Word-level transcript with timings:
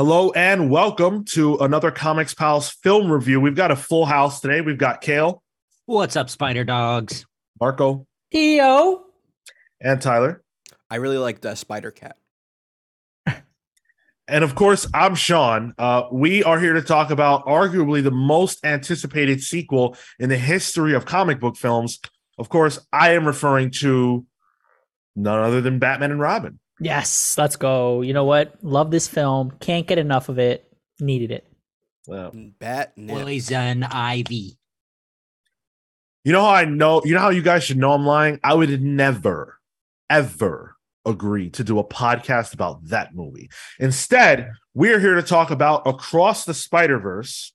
Hello 0.00 0.30
and 0.30 0.70
welcome 0.70 1.26
to 1.26 1.58
another 1.58 1.90
Comics 1.90 2.32
Pals 2.32 2.70
film 2.70 3.12
review. 3.12 3.38
We've 3.38 3.54
got 3.54 3.70
a 3.70 3.76
full 3.76 4.06
house 4.06 4.40
today. 4.40 4.62
We've 4.62 4.78
got 4.78 5.02
Cale, 5.02 5.42
What's 5.84 6.16
up, 6.16 6.30
Spider 6.30 6.64
Dogs? 6.64 7.26
Marco, 7.60 8.06
EO. 8.34 9.04
and 9.78 10.00
Tyler. 10.00 10.42
I 10.88 10.96
really 10.96 11.18
like 11.18 11.42
the 11.42 11.54
Spider 11.54 11.90
Cat. 11.90 12.16
And 14.26 14.42
of 14.42 14.54
course, 14.54 14.86
I'm 14.94 15.14
Sean. 15.16 15.74
Uh, 15.76 16.04
we 16.10 16.42
are 16.44 16.58
here 16.58 16.72
to 16.72 16.82
talk 16.82 17.10
about 17.10 17.44
arguably 17.44 18.02
the 18.02 18.10
most 18.10 18.64
anticipated 18.64 19.42
sequel 19.42 19.98
in 20.18 20.30
the 20.30 20.38
history 20.38 20.94
of 20.94 21.04
comic 21.04 21.40
book 21.40 21.58
films. 21.58 22.00
Of 22.38 22.48
course, 22.48 22.78
I 22.90 23.12
am 23.12 23.26
referring 23.26 23.70
to 23.80 24.24
none 25.14 25.40
other 25.40 25.60
than 25.60 25.78
Batman 25.78 26.12
and 26.12 26.20
Robin. 26.20 26.58
Yes, 26.80 27.36
let's 27.36 27.56
go. 27.56 28.00
You 28.00 28.12
know 28.12 28.24
what? 28.24 28.54
Love 28.62 28.90
this 28.90 29.06
film. 29.06 29.52
Can't 29.60 29.86
get 29.86 29.98
enough 29.98 30.28
of 30.28 30.38
it. 30.38 30.66
Needed 30.98 31.30
it. 31.30 31.46
Well, 32.06 32.32
Bat 32.58 32.94
Nip. 32.96 33.22
Poison 33.22 33.84
Ivy. 33.84 34.58
you 36.24 36.32
know 36.32 36.42
how 36.42 36.50
I 36.50 36.64
know, 36.64 37.02
you 37.04 37.14
know 37.14 37.20
how 37.20 37.30
you 37.30 37.42
guys 37.42 37.64
should 37.64 37.76
know 37.76 37.92
I'm 37.92 38.06
lying? 38.06 38.40
I 38.42 38.54
would 38.54 38.82
never, 38.82 39.58
ever 40.08 40.76
agree 41.04 41.50
to 41.50 41.64
do 41.64 41.78
a 41.78 41.84
podcast 41.84 42.54
about 42.54 42.86
that 42.88 43.14
movie. 43.14 43.50
Instead, 43.78 44.50
we're 44.74 45.00
here 45.00 45.14
to 45.14 45.22
talk 45.22 45.50
about 45.50 45.86
Across 45.86 46.44
the 46.46 46.54
Spider 46.54 46.98
Verse, 46.98 47.52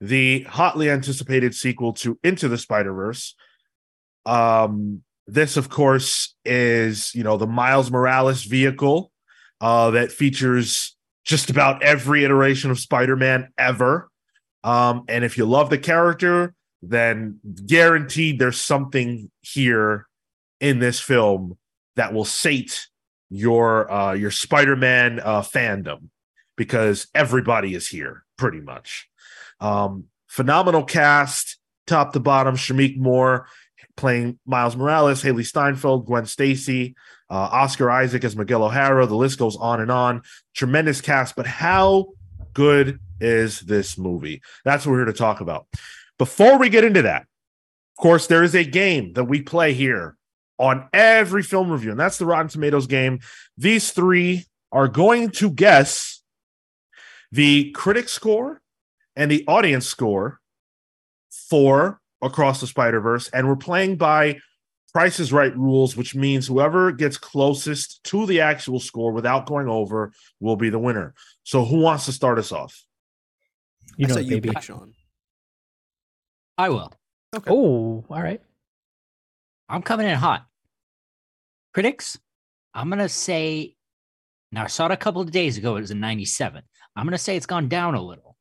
the 0.00 0.42
hotly 0.42 0.90
anticipated 0.90 1.54
sequel 1.54 1.92
to 1.94 2.18
Into 2.22 2.48
the 2.48 2.58
Spider 2.58 2.92
Verse. 2.92 3.34
Um, 4.24 5.02
this, 5.26 5.56
of 5.56 5.68
course, 5.68 6.34
is 6.44 7.14
you 7.14 7.24
know 7.24 7.36
the 7.36 7.46
Miles 7.46 7.90
Morales 7.90 8.44
vehicle 8.44 9.10
uh, 9.60 9.90
that 9.90 10.12
features 10.12 10.96
just 11.24 11.50
about 11.50 11.82
every 11.82 12.24
iteration 12.24 12.70
of 12.70 12.78
Spider-Man 12.78 13.48
ever. 13.58 14.08
Um, 14.62 15.04
and 15.08 15.24
if 15.24 15.36
you 15.36 15.44
love 15.44 15.70
the 15.70 15.78
character, 15.78 16.54
then 16.82 17.40
guaranteed 17.66 18.38
there's 18.38 18.60
something 18.60 19.30
here 19.40 20.06
in 20.60 20.78
this 20.78 21.00
film 21.00 21.58
that 21.96 22.12
will 22.12 22.24
sate 22.24 22.86
your 23.30 23.90
uh, 23.90 24.12
your 24.12 24.30
Spider-Man 24.30 25.20
uh, 25.20 25.42
fandom 25.42 26.08
because 26.56 27.08
everybody 27.14 27.74
is 27.74 27.88
here 27.88 28.24
pretty 28.38 28.60
much. 28.60 29.08
Um, 29.60 30.04
phenomenal 30.28 30.84
cast, 30.84 31.58
top 31.86 32.12
to 32.12 32.20
bottom. 32.20 32.56
Shameik 32.56 32.96
Moore 32.96 33.48
playing 33.96 34.38
Miles 34.46 34.76
Morales, 34.76 35.22
Hailee 35.22 35.46
Steinfeld, 35.46 36.06
Gwen 36.06 36.26
Stacy, 36.26 36.94
uh, 37.30 37.34
Oscar 37.34 37.90
Isaac 37.90 38.24
as 38.24 38.36
Miguel 38.36 38.64
O'Hara. 38.64 39.06
The 39.06 39.16
list 39.16 39.38
goes 39.38 39.56
on 39.56 39.80
and 39.80 39.90
on. 39.90 40.22
Tremendous 40.54 41.00
cast, 41.00 41.36
but 41.36 41.46
how 41.46 42.06
good 42.54 43.00
is 43.20 43.60
this 43.60 43.98
movie? 43.98 44.42
That's 44.64 44.86
what 44.86 44.92
we're 44.92 44.98
here 44.98 45.06
to 45.06 45.12
talk 45.12 45.40
about. 45.40 45.66
Before 46.18 46.58
we 46.58 46.68
get 46.68 46.84
into 46.84 47.02
that, 47.02 47.22
of 47.22 48.02
course, 48.02 48.26
there 48.26 48.42
is 48.42 48.54
a 48.54 48.64
game 48.64 49.14
that 49.14 49.24
we 49.24 49.42
play 49.42 49.72
here 49.72 50.16
on 50.58 50.88
every 50.92 51.42
film 51.42 51.70
review, 51.70 51.90
and 51.90 52.00
that's 52.00 52.18
the 52.18 52.26
Rotten 52.26 52.48
Tomatoes 52.48 52.86
game. 52.86 53.20
These 53.56 53.92
three 53.92 54.44
are 54.72 54.88
going 54.88 55.30
to 55.30 55.50
guess 55.50 56.22
the 57.32 57.70
critic 57.72 58.08
score 58.08 58.60
and 59.14 59.30
the 59.30 59.44
audience 59.46 59.86
score 59.86 60.40
for 61.30 62.00
Across 62.22 62.60
the 62.60 62.66
Spider 62.66 63.00
Verse, 63.00 63.28
and 63.28 63.46
we're 63.46 63.56
playing 63.56 63.96
by 63.96 64.38
Price 64.92 65.20
is 65.20 65.32
Right 65.32 65.54
rules, 65.54 65.94
which 65.96 66.14
means 66.14 66.46
whoever 66.46 66.90
gets 66.90 67.18
closest 67.18 68.02
to 68.04 68.24
the 68.24 68.40
actual 68.40 68.80
score 68.80 69.12
without 69.12 69.44
going 69.44 69.68
over 69.68 70.12
will 70.40 70.56
be 70.56 70.70
the 70.70 70.78
winner. 70.78 71.12
So, 71.42 71.64
who 71.66 71.80
wants 71.80 72.06
to 72.06 72.12
start 72.12 72.38
us 72.38 72.52
off? 72.52 72.82
You 73.98 74.06
I 74.06 74.08
know, 74.08 74.14
say 74.14 74.20
it, 74.22 74.26
you 74.26 74.36
baby. 74.36 74.48
pick, 74.54 74.62
Sean. 74.62 74.94
I 76.56 76.70
will. 76.70 76.92
Okay. 77.34 77.50
Oh, 77.50 78.06
all 78.08 78.22
right. 78.22 78.40
I'm 79.68 79.82
coming 79.82 80.06
in 80.06 80.16
hot. 80.16 80.46
Critics, 81.74 82.18
I'm 82.72 82.88
going 82.88 83.00
to 83.00 83.08
say, 83.08 83.74
now 84.50 84.64
I 84.64 84.68
saw 84.68 84.86
it 84.86 84.92
a 84.92 84.96
couple 84.96 85.20
of 85.20 85.30
days 85.30 85.58
ago. 85.58 85.76
It 85.76 85.80
was 85.80 85.90
a 85.90 85.94
97. 85.94 86.62
I'm 86.94 87.04
going 87.04 87.12
to 87.12 87.18
say 87.18 87.36
it's 87.36 87.44
gone 87.44 87.68
down 87.68 87.94
a 87.94 88.02
little. 88.02 88.36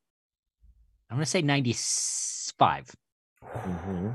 I'm 1.10 1.18
going 1.18 1.26
to 1.26 1.30
say 1.30 1.42
95. 1.42 2.96
Mm-hmm. 3.54 4.10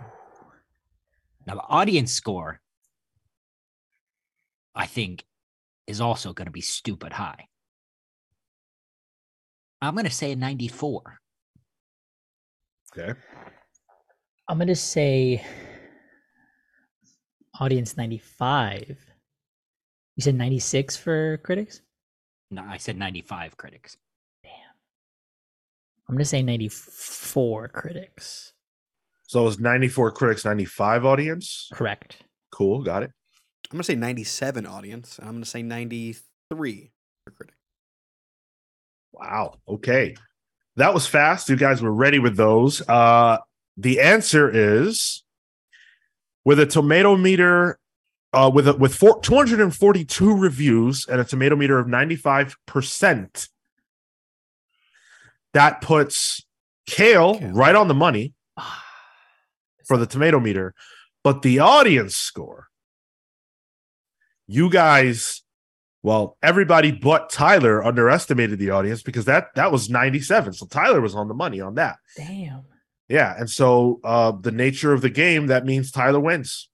Now, 1.47 1.55
the 1.55 1.63
audience 1.63 2.13
score, 2.13 2.61
I 4.75 4.87
think, 4.87 5.25
is 5.87 6.01
also 6.01 6.33
going 6.33 6.47
to 6.47 6.53
be 6.53 6.61
stupid 6.61 7.13
high. 7.13 7.47
I'm 9.83 9.95
going 9.95 10.05
to 10.05 10.11
say 10.11 10.33
a 10.33 10.37
94. 10.37 11.21
Okay. 12.97 13.19
I'm 14.51 14.59
gonna 14.59 14.75
say 14.75 15.45
audience 17.61 17.97
95. 17.97 18.99
You 20.17 20.23
said 20.23 20.35
96 20.35 20.97
for 20.97 21.37
critics? 21.45 21.83
No, 22.51 22.65
I 22.69 22.79
said 22.79 22.99
95 22.99 23.57
critics. 23.57 23.97
Damn. 24.43 24.51
I'm 26.09 26.17
gonna 26.17 26.25
say 26.25 26.43
94 26.43 27.69
critics. 27.69 28.53
So, 29.31 29.43
it 29.43 29.45
was 29.45 29.61
94 29.61 30.11
critics, 30.11 30.45
95 30.45 31.05
audience. 31.05 31.69
Correct. 31.73 32.17
Cool. 32.51 32.83
Got 32.83 33.05
it. 33.05 33.13
I'm 33.71 33.77
gonna 33.77 33.85
say 33.85 33.95
97 33.95 34.67
audience, 34.67 35.21
and 35.21 35.29
I'm 35.29 35.35
gonna 35.35 35.45
say 35.45 35.63
93 35.63 36.91
for 37.25 37.31
critic. 37.31 37.55
Wow. 39.13 39.61
Okay. 39.69 40.17
That 40.75 40.93
was 40.93 41.07
fast. 41.07 41.49
You 41.49 41.55
guys 41.55 41.81
were 41.81 41.93
ready 41.93 42.19
with 42.19 42.37
those. 42.37 42.83
Uh 42.89 43.39
the 43.77 44.01
answer 44.01 44.51
is 44.53 45.23
with 46.45 46.59
a 46.59 46.67
tomato 46.67 47.17
meter 47.17 47.79
uh 48.33 48.51
with 48.53 48.67
a, 48.67 48.75
with 48.75 48.97
four, 48.97 49.21
242 49.21 50.37
reviews 50.37 51.07
and 51.07 51.21
a 51.21 51.25
tomato 51.25 51.55
meter 51.55 51.79
of 51.79 51.87
95%. 51.87 53.49
That 55.55 55.81
puts 55.83 56.45
Cale 56.87 57.39
Cale. 57.39 57.53
right 57.53 57.77
on 57.77 57.87
the 57.87 57.95
money 57.95 58.35
for 59.91 59.97
the 59.97 60.07
tomato 60.07 60.39
meter, 60.39 60.73
but 61.25 61.43
the 61.43 61.59
audience 61.59 62.15
score 62.15 62.69
you 64.51 64.69
guys 64.69 65.43
well, 66.03 66.39
everybody 66.43 66.93
but 66.93 67.29
Tyler 67.29 67.85
underestimated 67.85 68.59
the 68.59 68.71
audience 68.71 69.03
because 69.03 69.27
that 69.27 69.49
that 69.55 69.71
was 69.71 69.91
97. 69.91 70.55
So 70.55 70.67
Tyler 70.67 71.01
was 71.01 71.15
on 71.15 71.29
the 71.29 71.35
money 71.35 71.61
on 71.61 71.75
that. 71.75 71.99
Damn. 72.17 72.63
Yeah, 73.09 73.35
and 73.39 73.51
so 73.51 74.01
uh 74.03 74.33
the 74.33 74.51
nature 74.51 74.93
of 74.93 75.03
the 75.03 75.11
game 75.11 75.49
that 75.49 75.65
means 75.67 75.91
Tyler 75.91 76.21
wins. 76.21 76.69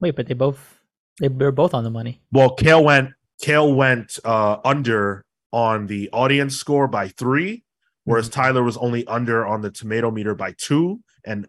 Wait, 0.00 0.16
but 0.16 0.26
they 0.26 0.34
both 0.34 0.80
they 1.18 1.28
were 1.28 1.52
both 1.52 1.74
on 1.74 1.84
the 1.84 1.90
money. 1.90 2.20
Well, 2.30 2.54
Cale 2.54 2.84
went 2.84 3.10
Cale 3.40 3.72
went 3.72 4.18
uh 4.24 4.58
under 4.64 5.24
on 5.52 5.86
the 5.86 6.08
audience 6.12 6.56
score 6.56 6.88
by 6.88 7.08
3, 7.08 7.62
whereas 8.04 8.28
Tyler 8.28 8.62
was 8.62 8.76
only 8.76 9.06
under 9.06 9.46
on 9.46 9.60
the 9.60 9.70
tomato 9.70 10.10
meter 10.10 10.34
by 10.34 10.52
2 10.58 11.00
and 11.24 11.46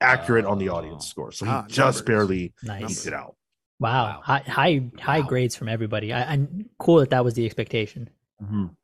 accurate 0.00 0.44
on 0.44 0.58
the 0.58 0.68
audience 0.68 1.04
Oh. 1.06 1.08
score. 1.08 1.32
So 1.32 1.44
he 1.46 1.50
Ah, 1.50 1.64
just 1.68 1.78
numbers. 1.98 2.02
barely 2.02 2.52
Nice. 2.62 2.98
eked 2.98 3.06
it 3.06 3.12
out. 3.14 3.36
Wow. 3.80 4.04
Wow. 4.06 4.20
High 4.22 4.38
high 4.46 4.90
high 5.00 5.20
Wow. 5.20 5.26
grades 5.26 5.56
from 5.56 5.68
everybody. 5.68 6.12
I, 6.12 6.34
I 6.34 6.46
cool 6.78 6.98
that 7.00 7.10
that 7.10 7.24
was 7.24 7.34
the 7.34 7.44
expectation. 7.46 8.08
Mhm. 8.42 8.74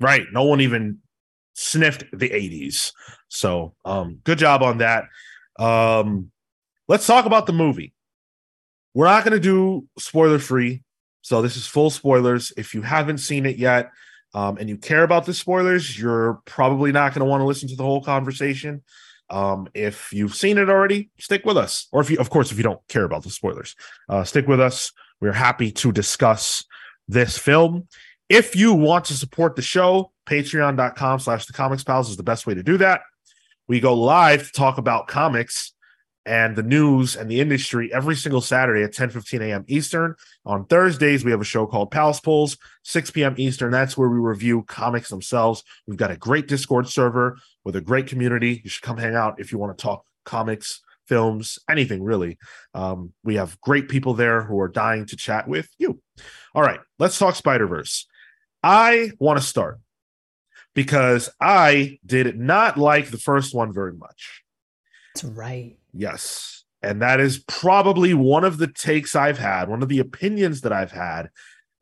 Right. 0.00 0.26
No 0.32 0.44
one 0.44 0.60
even 0.60 0.98
sniffed 1.54 2.04
the 2.12 2.30
80s. 2.32 2.92
So 3.28 3.74
um 3.84 4.20
good 4.24 4.38
job 4.38 4.62
on 4.62 4.78
that. 4.78 5.04
Um 5.58 6.30
let's 6.88 7.06
talk 7.06 7.26
about 7.26 7.46
the 7.46 7.52
movie. 7.52 7.94
We're 8.94 9.06
not 9.06 9.24
gonna 9.24 9.38
do 9.40 9.86
spoiler 9.98 10.38
free. 10.38 10.82
So 11.22 11.40
this 11.40 11.56
is 11.56 11.66
full 11.66 11.90
spoilers. 11.90 12.52
If 12.56 12.74
you 12.74 12.82
haven't 12.82 13.18
seen 13.18 13.46
it 13.46 13.56
yet, 13.56 13.90
um, 14.34 14.58
and 14.58 14.68
you 14.68 14.76
care 14.76 15.04
about 15.04 15.24
the 15.26 15.32
spoilers, 15.32 15.98
you're 15.98 16.42
probably 16.44 16.92
not 16.92 17.14
gonna 17.14 17.24
want 17.24 17.40
to 17.40 17.46
listen 17.46 17.68
to 17.70 17.76
the 17.76 17.82
whole 17.84 18.02
conversation. 18.02 18.82
Um, 19.30 19.68
if 19.74 20.12
you've 20.12 20.34
seen 20.34 20.58
it 20.58 20.68
already, 20.68 21.10
stick 21.18 21.44
with 21.44 21.56
us. 21.56 21.88
Or 21.92 22.00
if 22.00 22.10
you, 22.10 22.18
of 22.18 22.30
course, 22.30 22.52
if 22.52 22.56
you 22.56 22.62
don't 22.62 22.80
care 22.88 23.04
about 23.04 23.22
the 23.22 23.30
spoilers, 23.30 23.74
uh, 24.08 24.24
stick 24.24 24.46
with 24.46 24.60
us. 24.60 24.92
We're 25.20 25.32
happy 25.32 25.70
to 25.72 25.92
discuss 25.92 26.64
this 27.08 27.38
film. 27.38 27.88
If 28.28 28.56
you 28.56 28.72
want 28.72 29.04
to 29.06 29.14
support 29.14 29.56
the 29.56 29.62
show, 29.62 30.12
patreon.com 30.26 31.20
slash 31.20 31.46
the 31.46 31.52
comics 31.52 31.84
pals 31.84 32.10
is 32.10 32.16
the 32.16 32.22
best 32.22 32.46
way 32.46 32.54
to 32.54 32.62
do 32.62 32.78
that. 32.78 33.02
We 33.68 33.80
go 33.80 33.94
live 33.94 34.46
to 34.46 34.52
talk 34.52 34.78
about 34.78 35.06
comics 35.06 35.73
and 36.26 36.56
the 36.56 36.62
news 36.62 37.16
and 37.16 37.30
the 37.30 37.40
industry 37.40 37.92
every 37.92 38.16
single 38.16 38.40
Saturday 38.40 38.82
at 38.82 38.92
10 38.92 39.10
15 39.10 39.42
a.m. 39.42 39.64
Eastern. 39.68 40.14
On 40.46 40.64
Thursdays, 40.66 41.24
we 41.24 41.30
have 41.30 41.40
a 41.40 41.44
show 41.44 41.66
called 41.66 41.90
Pals 41.90 42.20
Pulls, 42.20 42.56
6 42.82 43.10
p.m. 43.10 43.34
Eastern. 43.36 43.70
That's 43.70 43.96
where 43.96 44.08
we 44.08 44.18
review 44.18 44.62
comics 44.62 45.10
themselves. 45.10 45.62
We've 45.86 45.96
got 45.96 46.10
a 46.10 46.16
great 46.16 46.48
Discord 46.48 46.88
server 46.88 47.38
with 47.64 47.76
a 47.76 47.80
great 47.80 48.06
community. 48.06 48.60
You 48.64 48.70
should 48.70 48.82
come 48.82 48.98
hang 48.98 49.14
out 49.14 49.40
if 49.40 49.52
you 49.52 49.58
want 49.58 49.76
to 49.76 49.82
talk 49.82 50.04
comics, 50.24 50.80
films, 51.06 51.58
anything 51.68 52.02
really. 52.02 52.38
Um, 52.72 53.12
we 53.22 53.36
have 53.36 53.60
great 53.60 53.88
people 53.88 54.14
there 54.14 54.42
who 54.42 54.58
are 54.60 54.68
dying 54.68 55.06
to 55.06 55.16
chat 55.16 55.46
with 55.46 55.68
you. 55.78 56.00
All 56.54 56.62
right, 56.62 56.80
let's 56.98 57.18
talk 57.18 57.34
Spider 57.34 57.66
Verse. 57.66 58.06
I 58.62 59.10
want 59.18 59.38
to 59.38 59.44
start 59.44 59.80
because 60.74 61.30
I 61.40 61.98
did 62.04 62.38
not 62.38 62.78
like 62.78 63.10
the 63.10 63.18
first 63.18 63.54
one 63.54 63.72
very 63.72 63.92
much. 63.92 64.43
That's 65.14 65.24
right. 65.24 65.76
Yes. 65.92 66.64
And 66.82 67.00
that 67.02 67.20
is 67.20 67.38
probably 67.38 68.14
one 68.14 68.44
of 68.44 68.58
the 68.58 68.66
takes 68.66 69.16
I've 69.16 69.38
had, 69.38 69.68
one 69.68 69.82
of 69.82 69.88
the 69.88 70.00
opinions 70.00 70.62
that 70.62 70.72
I've 70.72 70.92
had 70.92 71.30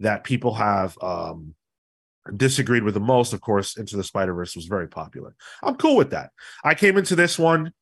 that 0.00 0.22
people 0.22 0.54
have 0.54 0.96
um, 1.02 1.54
disagreed 2.36 2.84
with 2.84 2.94
the 2.94 3.00
most. 3.00 3.32
Of 3.32 3.40
course, 3.40 3.76
Into 3.76 3.96
the 3.96 4.04
Spider 4.04 4.34
Verse 4.34 4.54
was 4.54 4.66
very 4.66 4.88
popular. 4.88 5.34
I'm 5.62 5.76
cool 5.76 5.96
with 5.96 6.10
that. 6.10 6.30
I 6.62 6.74
came 6.74 6.96
into 6.96 7.16
this 7.16 7.38
one 7.38 7.72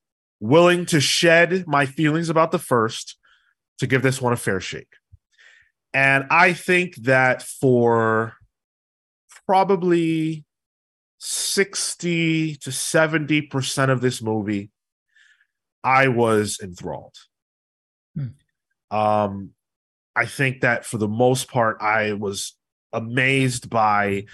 willing 0.41 0.87
to 0.87 1.01
shed 1.01 1.67
my 1.67 1.85
feelings 1.85 2.31
about 2.31 2.53
the 2.53 2.59
first 2.59 3.19
to 3.79 3.87
give 3.87 4.03
this 4.03 4.21
one 4.21 4.33
a 4.33 4.37
fair 4.37 4.61
shake. 4.61 4.95
And 5.93 6.27
I 6.31 6.53
think 6.53 6.97
that 6.97 7.43
for 7.43 8.35
probably 9.47 10.45
60 11.19 12.57
to 12.57 12.71
70% 12.71 13.91
of 13.91 14.01
this 14.01 14.23
movie, 14.23 14.71
I 15.83 16.09
was 16.09 16.59
enthralled. 16.63 17.15
Hmm. 18.15 18.97
Um, 18.97 19.51
I 20.17 20.27
think 20.27 20.63
that 20.63 20.85
for 20.85 20.99
the 20.99 21.09
most 21.09 21.49
part, 21.49 21.79
I 21.81 22.13
was 22.13 22.57
amazed 22.93 23.71
by 23.71 24.25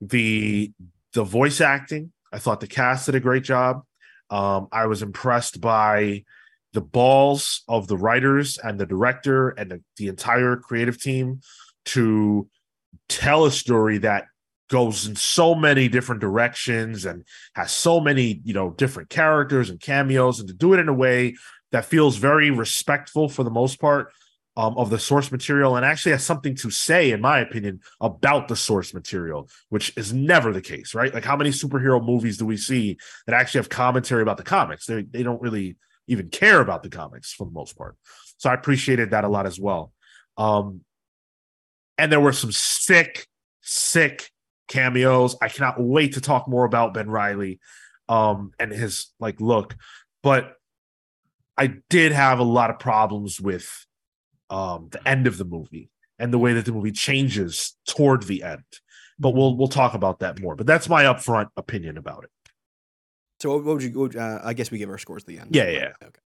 the 0.00 0.72
the 1.12 1.24
voice 1.24 1.60
acting. 1.60 2.12
I 2.32 2.38
thought 2.38 2.60
the 2.60 2.66
cast 2.66 3.06
did 3.06 3.14
a 3.14 3.20
great 3.20 3.42
job. 3.42 3.82
Um, 4.30 4.68
I 4.70 4.86
was 4.86 5.02
impressed 5.02 5.60
by 5.60 6.24
the 6.74 6.80
balls 6.80 7.62
of 7.66 7.88
the 7.88 7.96
writers 7.96 8.58
and 8.58 8.78
the 8.78 8.86
director 8.86 9.50
and 9.50 9.70
the, 9.70 9.82
the 9.96 10.08
entire 10.08 10.56
creative 10.56 11.00
team 11.00 11.40
to 11.86 12.48
tell 13.08 13.46
a 13.46 13.50
story 13.50 13.98
that 13.98 14.26
goes 14.68 15.06
in 15.06 15.16
so 15.16 15.54
many 15.54 15.88
different 15.88 16.20
directions 16.20 17.04
and 17.04 17.24
has 17.54 17.70
so 17.70 18.00
many 18.00 18.40
you 18.44 18.54
know 18.54 18.70
different 18.70 19.08
characters 19.08 19.70
and 19.70 19.80
cameos 19.80 20.38
and 20.38 20.48
to 20.48 20.54
do 20.54 20.74
it 20.74 20.78
in 20.78 20.88
a 20.88 20.94
way 20.94 21.34
that 21.72 21.84
feels 21.84 22.16
very 22.16 22.50
respectful 22.50 23.28
for 23.28 23.42
the 23.42 23.50
most 23.50 23.80
part 23.80 24.12
um, 24.56 24.76
of 24.76 24.90
the 24.90 24.98
source 24.98 25.30
material 25.30 25.76
and 25.76 25.86
actually 25.86 26.12
has 26.12 26.24
something 26.24 26.54
to 26.56 26.70
say 26.70 27.10
in 27.10 27.20
my 27.20 27.38
opinion 27.38 27.80
about 28.00 28.48
the 28.48 28.56
source 28.56 28.92
material 28.92 29.48
which 29.68 29.92
is 29.96 30.12
never 30.12 30.52
the 30.52 30.60
case 30.60 30.94
right? 30.94 31.14
Like 31.14 31.24
how 31.24 31.36
many 31.36 31.50
superhero 31.50 32.04
movies 32.04 32.36
do 32.36 32.46
we 32.46 32.56
see 32.56 32.98
that 33.26 33.34
actually 33.34 33.60
have 33.60 33.68
commentary 33.68 34.22
about 34.22 34.36
the 34.36 34.42
comics? 34.42 34.86
They, 34.86 35.02
they 35.02 35.22
don't 35.22 35.40
really 35.40 35.76
even 36.08 36.28
care 36.28 36.60
about 36.60 36.82
the 36.82 36.88
comics 36.88 37.32
for 37.32 37.44
the 37.44 37.52
most 37.52 37.76
part. 37.76 37.96
So 38.38 38.50
i 38.50 38.54
appreciated 38.54 39.10
that 39.10 39.24
a 39.24 39.28
lot 39.28 39.46
as 39.46 39.60
well. 39.60 39.92
Um, 40.36 40.80
and 41.98 42.10
there 42.10 42.20
were 42.20 42.32
some 42.32 42.52
sick 42.52 43.26
sick 43.60 44.30
cameos. 44.68 45.36
I 45.42 45.48
cannot 45.48 45.80
wait 45.80 46.14
to 46.14 46.20
talk 46.20 46.46
more 46.48 46.64
about 46.64 46.94
Ben 46.94 47.10
Reilly 47.10 47.58
um 48.08 48.52
and 48.58 48.70
his 48.72 49.08
like 49.18 49.40
look. 49.40 49.76
But 50.22 50.54
I 51.56 51.74
did 51.90 52.12
have 52.12 52.38
a 52.38 52.44
lot 52.44 52.70
of 52.70 52.78
problems 52.78 53.40
with 53.40 53.86
um 54.50 54.88
the 54.90 55.06
end 55.06 55.26
of 55.26 55.36
the 55.38 55.44
movie 55.44 55.90
and 56.18 56.32
the 56.32 56.38
way 56.38 56.52
that 56.54 56.64
the 56.64 56.72
movie 56.72 56.92
changes 56.92 57.76
toward 57.86 58.22
the 58.24 58.42
end. 58.42 58.64
But 59.18 59.30
we'll 59.30 59.56
we'll 59.56 59.68
talk 59.68 59.94
about 59.94 60.20
that 60.20 60.40
more. 60.40 60.54
But 60.56 60.66
that's 60.66 60.88
my 60.88 61.04
upfront 61.04 61.48
opinion 61.56 61.98
about 61.98 62.24
it. 62.24 62.30
So 63.40 63.54
what 63.56 63.64
would 63.64 63.82
you? 63.82 63.90
what 63.90 64.14
would- 64.14 64.16
Uh, 64.16 64.40
I 64.42 64.52
guess 64.54 64.70
we 64.70 64.78
give 64.78 64.90
our 64.90 64.98
scores 64.98 65.22
at 65.24 65.26
the 65.26 65.38
end. 65.38 65.54
Yeah, 65.54 65.68
yeah. 65.70 65.92
Okay. 66.02 66.20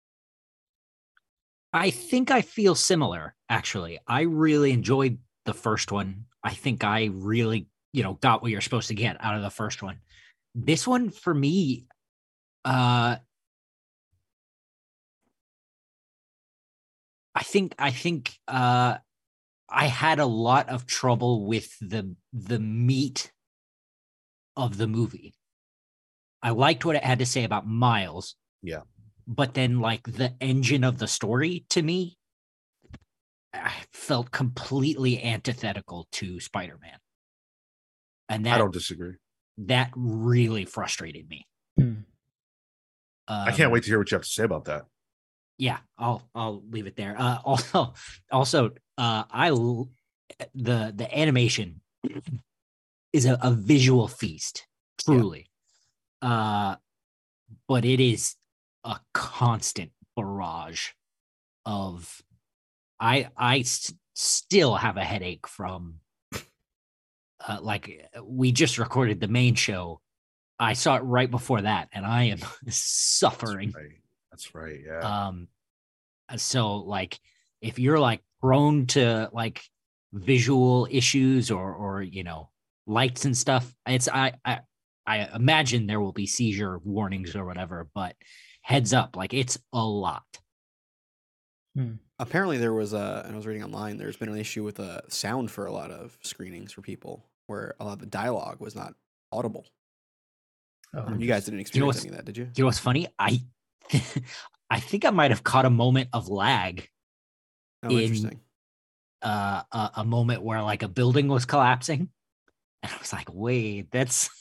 I 1.73 1.89
think 1.89 2.31
I 2.31 2.41
feel 2.41 2.75
similar, 2.75 3.33
actually. 3.49 3.99
I 4.05 4.21
really 4.21 4.71
enjoyed 4.71 5.19
the 5.45 5.53
first 5.53 5.91
one. 5.91 6.25
I 6.43 6.53
think 6.53 6.83
I 6.83 7.05
really, 7.13 7.67
you 7.93 8.03
know, 8.03 8.13
got 8.13 8.41
what 8.41 8.51
you're 8.51 8.61
supposed 8.61 8.87
to 8.89 8.95
get 8.95 9.17
out 9.19 9.35
of 9.35 9.41
the 9.41 9.49
first 9.49 9.81
one. 9.83 9.97
This 10.55 10.87
one 10.87 11.09
for 11.09 11.33
me, 11.33 11.85
uh 12.65 13.17
I 17.33 17.43
think 17.43 17.73
I 17.79 17.91
think 17.91 18.37
uh 18.47 18.97
I 19.69 19.85
had 19.85 20.19
a 20.19 20.25
lot 20.25 20.69
of 20.69 20.85
trouble 20.85 21.45
with 21.45 21.77
the 21.79 22.15
the 22.33 22.59
meat 22.59 23.31
of 24.57 24.77
the 24.77 24.87
movie. 24.87 25.33
I 26.43 26.49
liked 26.51 26.83
what 26.85 26.95
it 26.95 27.03
had 27.03 27.19
to 27.19 27.25
say 27.25 27.43
about 27.43 27.67
Miles. 27.67 28.35
Yeah. 28.61 28.81
But 29.27 29.53
then 29.53 29.79
like 29.79 30.03
the 30.03 30.33
engine 30.41 30.83
of 30.83 30.97
the 30.97 31.07
story 31.07 31.65
to 31.69 31.81
me 31.81 32.17
I 33.53 33.73
felt 33.91 34.31
completely 34.31 35.21
antithetical 35.21 36.07
to 36.13 36.39
Spider-Man. 36.39 36.97
And 38.31 38.45
that 38.45 38.55
I 38.55 38.57
don't 38.57 38.73
disagree. 38.73 39.15
that 39.57 39.91
really 39.95 40.65
frustrated 40.65 41.27
me. 41.29 41.45
Hmm. 41.77 41.93
I 43.27 43.51
can't 43.51 43.67
Um, 43.67 43.71
wait 43.73 43.83
to 43.83 43.89
hear 43.89 43.99
what 43.99 44.09
you 44.11 44.15
have 44.15 44.23
to 44.23 44.29
say 44.29 44.43
about 44.43 44.65
that. 44.65 44.85
yeah 45.57 45.77
i'll 45.97 46.27
i'll 46.33 46.63
leave 46.69 46.87
it 46.87 46.95
there 46.95 47.15
uh 47.19 47.37
also 47.45 47.93
also 48.31 48.71
uh 48.97 49.23
i 49.29 49.49
l- 49.49 49.89
the 50.55 50.91
the 50.95 51.07
animation 51.17 51.81
is 53.13 53.25
a, 53.25 53.37
a 53.41 53.51
visual 53.51 54.07
feast 54.07 54.65
truly 54.97 55.45
uh 56.21 56.75
but 57.67 57.85
it 57.85 57.99
is 57.99 58.35
a 58.85 58.99
constant 59.13 59.91
barrage 60.15 60.89
of 61.65 62.21
i 62.99 63.29
i 63.37 63.59
s- 63.59 63.93
still 64.15 64.75
have 64.75 64.97
a 64.97 65.03
headache 65.03 65.47
from 65.47 65.99
uh, 67.47 67.57
like 67.61 68.09
we 68.23 68.51
just 68.51 68.77
recorded 68.77 69.19
the 69.19 69.27
main 69.27 69.55
show 69.55 69.99
i 70.59 70.73
saw 70.73 70.95
it 70.95 71.01
right 71.01 71.31
before 71.31 71.61
that 71.61 71.89
and 71.93 72.05
i 72.05 72.23
am 72.25 72.39
suffering 72.69 73.71
Right. 73.75 73.97
That's 74.31 74.55
right. 74.55 74.79
Yeah. 74.85 75.27
um 75.27 75.47
so 76.37 76.77
like 76.77 77.19
if 77.61 77.77
you're 77.79 77.99
like 77.99 78.21
prone 78.39 78.87
to 78.87 79.29
like 79.33 79.61
visual 80.13 80.87
issues 80.89 81.51
or 81.51 81.73
or 81.73 82.01
you 82.01 82.23
know 82.23 82.49
lights 82.87 83.25
and 83.25 83.37
stuff 83.37 83.73
it's 83.85 84.07
i 84.07 84.33
i 84.45 84.59
i 85.05 85.29
imagine 85.35 85.85
there 85.87 85.99
will 85.99 86.11
be 86.13 86.25
seizure 86.25 86.79
warnings 86.79 87.35
or 87.35 87.45
whatever 87.45 87.87
but 87.93 88.15
heads 88.61 88.93
up 88.93 89.15
like 89.15 89.33
it's 89.33 89.57
a 89.73 89.83
lot 89.83 90.23
Apparently, 92.19 92.57
there 92.57 92.73
was 92.73 92.93
a, 92.93 93.23
and 93.25 93.33
I 93.33 93.35
was 93.35 93.47
reading 93.47 93.63
online. 93.63 93.97
There's 93.97 94.17
been 94.17 94.29
an 94.29 94.37
issue 94.37 94.63
with 94.63 94.79
a 94.79 95.01
sound 95.07 95.49
for 95.49 95.65
a 95.65 95.71
lot 95.71 95.89
of 95.89 96.17
screenings 96.21 96.71
for 96.73 96.81
people, 96.81 97.25
where 97.51 97.75
a 97.79 97.85
lot 97.85 97.93
of 97.93 97.99
the 97.99 98.05
dialogue 98.07 98.59
was 98.59 98.75
not 98.75 98.93
audible. 99.31 99.65
Oh, 100.95 101.13
you 101.17 101.27
guys 101.27 101.45
didn't 101.45 101.57
know 101.57 101.61
experience 101.61 101.87
what's- 101.95 102.05
any 102.05 102.09
of 102.09 102.15
that, 102.17 102.25
did 102.25 102.37
you? 102.37 102.45
you 102.55 102.63
know 102.63 102.65
what's 102.65 102.79
funny 102.79 103.07
i 103.17 103.41
i 104.69 104.79
think 104.79 105.05
i 105.05 105.09
might 105.09 105.31
have 105.31 105.41
caught 105.43 105.65
a 105.65 105.69
moment 105.69 106.09
of 106.11 106.27
lag 106.27 106.87
Oh, 107.83 107.89
in- 107.89 107.99
interesting. 107.99 108.39
uh 109.21 109.63
a, 109.71 109.91
a 109.97 110.03
moment 110.03 110.41
where 110.43 110.61
like 110.63 110.83
a 110.83 110.87
building 110.89 111.27
was 111.29 111.45
collapsing 111.45 112.09
and 112.83 112.91
i 112.91 112.97
was 112.97 113.13
like 113.13 113.29
wait 113.33 113.89
that's 113.91 114.29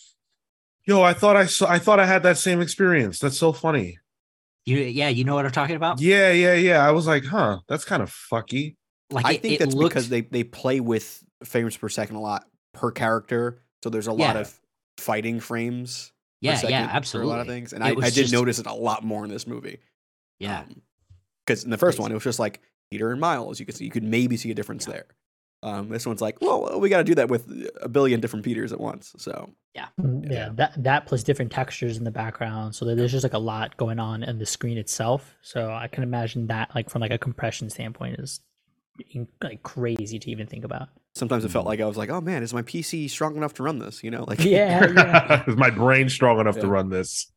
Yo, 0.87 1.03
I 1.03 1.13
thought 1.13 1.37
I 1.37 1.47
saw 1.47 1.69
I 1.71 1.79
thought 1.79 2.01
I 2.01 2.07
had 2.07 2.23
that 2.25 2.37
same 2.39 2.61
experience. 2.61 3.19
That's 3.21 3.37
so 3.39 3.53
funny. 3.53 3.99
you 4.67 4.79
yeah 4.79 5.09
you 5.09 5.23
know 5.25 5.35
what 5.37 5.45
i'm 5.45 5.53
talking 5.53 5.77
about 5.77 6.01
Yeah, 6.01 6.33
yeah, 6.33 6.55
yeah. 6.55 6.79
I 6.85 6.91
was 6.91 7.07
like, 7.07 7.25
huh, 7.25 7.59
that's 7.69 7.85
kind 7.85 8.03
of 8.03 8.11
fucky. 8.11 8.75
like 9.11 9.25
I 9.27 9.33
it- 9.35 9.43
think 9.43 9.55
it 9.55 9.59
that's 9.61 9.75
looked- 9.75 9.91
because 9.95 10.09
they 10.09 10.23
they 10.23 10.43
play 10.43 10.81
with 10.81 11.23
frames 11.45 11.77
per 11.77 11.89
second 11.89 12.17
a 12.17 12.21
lot 12.21 12.45
per 12.73 12.91
character, 12.91 13.63
so 13.83 13.91
there's 13.91 14.07
a 14.07 14.13
lot 14.13 14.37
of 14.37 14.59
fighting 14.99 15.41
frames. 15.41 16.13
yeah 16.41 16.55
second 16.55 16.71
yeah 16.71 16.87
For 16.89 16.97
absolutely 16.97 17.33
a 17.33 17.37
lot 17.37 17.41
of 17.41 17.47
things, 17.47 17.73
and 17.73 17.83
I, 17.85 17.89
I 17.91 17.95
did 17.95 18.15
just- 18.15 18.33
notice 18.33 18.59
it 18.59 18.67
a 18.67 18.73
lot 18.75 19.05
more 19.05 19.25
in 19.25 19.31
this 19.31 19.47
movie. 19.47 19.79
yeah 20.39 20.65
because 21.47 21.65
in 21.65 21.71
the 21.71 21.79
first 21.79 21.97
Crazy. 21.97 22.03
one 22.03 22.11
it 22.13 22.15
was 22.15 22.25
just 22.25 22.39
like 22.39 22.61
Peter 22.91 23.11
and 23.11 23.21
Miles. 23.21 23.59
You 23.61 23.67
could 23.67 23.75
see, 23.77 23.85
you 23.85 23.91
could 23.91 24.03
maybe 24.05 24.37
see 24.37 24.51
a 24.51 24.55
difference 24.55 24.85
there. 24.85 25.07
Um, 25.63 25.89
this 25.91 26.07
one's 26.07 26.21
like, 26.21 26.41
well, 26.41 26.79
we 26.81 26.89
got 26.89 26.99
to 26.99 27.05
do 27.05 27.15
that 27.17 27.29
with 27.29 27.47
a 27.83 27.89
billion 27.89 28.19
different 28.21 28.45
Peters 28.45 28.73
at 28.73 28.81
once. 28.81 29.15
So 29.19 29.51
Mm, 30.01 30.25
yeah, 30.25 30.31
Yeah. 30.33 30.49
that 30.55 30.83
that 30.83 31.07
plus 31.07 31.23
different 31.23 31.53
textures 31.53 31.97
in 31.97 32.03
the 32.05 32.11
background 32.11 32.75
so 32.75 32.85
there's 32.85 33.13
just 33.13 33.23
like 33.23 33.35
a 33.35 33.39
lot 33.39 33.77
going 33.77 34.01
on 34.01 34.25
in 34.25 34.39
the 34.39 34.45
screen 34.47 34.77
itself 34.77 35.37
so 35.43 35.71
i 35.71 35.87
can 35.87 36.03
imagine 36.03 36.49
that 36.49 36.75
like 36.75 36.91
from 36.91 37.01
like 37.01 37.13
a 37.13 37.19
compression 37.19 37.71
standpoint 37.71 38.19
is 38.19 38.41
like 39.43 39.63
crazy 39.63 40.19
to 40.19 40.29
even 40.31 40.49
think 40.49 40.65
about 40.65 40.89
sometimes 41.15 41.45
it 41.45 41.51
felt 41.51 41.65
Mhm. 41.65 41.69
like 41.69 41.81
I 41.81 41.87
was 41.87 41.97
like, 41.97 42.11
oh 42.11 42.21
man, 42.21 42.43
is 42.43 42.55
my 42.55 42.63
PC 42.63 43.09
strong 43.11 43.37
enough 43.37 43.55
to 43.55 43.63
run 43.63 43.79
this? 43.79 44.03
You 44.05 44.11
know, 44.11 44.25
like 44.27 44.45
yeah 44.45 44.87
yeah 44.95 45.45
Is 45.49 45.57
my 45.57 45.71
brain 45.71 46.09
strong 46.09 46.39
enough 46.41 46.59
to 46.59 46.67
run 46.67 46.91
this? 46.91 47.31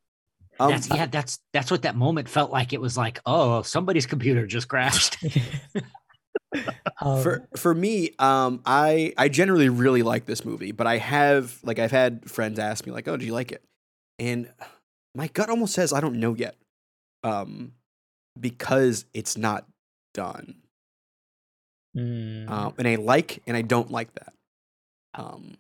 Um, 0.59 0.69
that's 0.69 0.87
yeah 0.89 1.05
that's 1.07 1.39
that's 1.51 1.71
what 1.71 1.81
that 1.81 1.95
moment 1.95 2.29
felt 2.29 2.51
like 2.51 2.73
it 2.73 2.79
was 2.81 2.95
like 2.95 3.19
oh 3.25 3.63
somebody's 3.63 4.05
computer 4.05 4.45
just 4.45 4.67
crashed 4.67 5.17
um, 7.01 7.23
for 7.23 7.47
for 7.57 7.73
me, 7.73 8.11
um, 8.19 8.61
I 8.65 9.13
I 9.17 9.29
generally 9.29 9.69
really 9.69 10.03
like 10.03 10.25
this 10.25 10.45
movie, 10.45 10.71
but 10.71 10.85
I 10.85 10.97
have 10.97 11.57
like 11.63 11.79
I've 11.79 11.91
had 11.91 12.29
friends 12.29 12.59
ask 12.59 12.85
me 12.85 12.91
like, 12.91 13.07
"Oh, 13.07 13.17
do 13.17 13.25
you 13.25 13.33
like 13.33 13.51
it?" 13.51 13.63
And 14.19 14.51
my 15.15 15.27
gut 15.27 15.49
almost 15.49 15.73
says 15.73 15.91
I 15.91 15.99
don't 16.01 16.19
know 16.19 16.35
yet, 16.35 16.55
um, 17.23 17.73
because 18.39 19.05
it's 19.13 19.35
not 19.35 19.65
done. 20.13 20.61
Mm, 21.95 22.49
Um, 22.49 22.73
and 22.77 22.87
I 22.87 22.95
like 22.95 23.41
and 23.47 23.55
I 23.57 23.61
don't 23.61 23.91
like 23.91 24.13
that. 24.15 24.33
Um, 25.15 25.57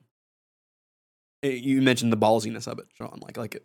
eh, 1.43 1.49
you 1.49 1.81
mentioned 1.81 2.11
the 2.11 2.17
ballsiness 2.17 2.67
of 2.67 2.79
it, 2.79 2.85
Sean. 2.93 3.19
Like 3.21 3.37
like 3.37 3.63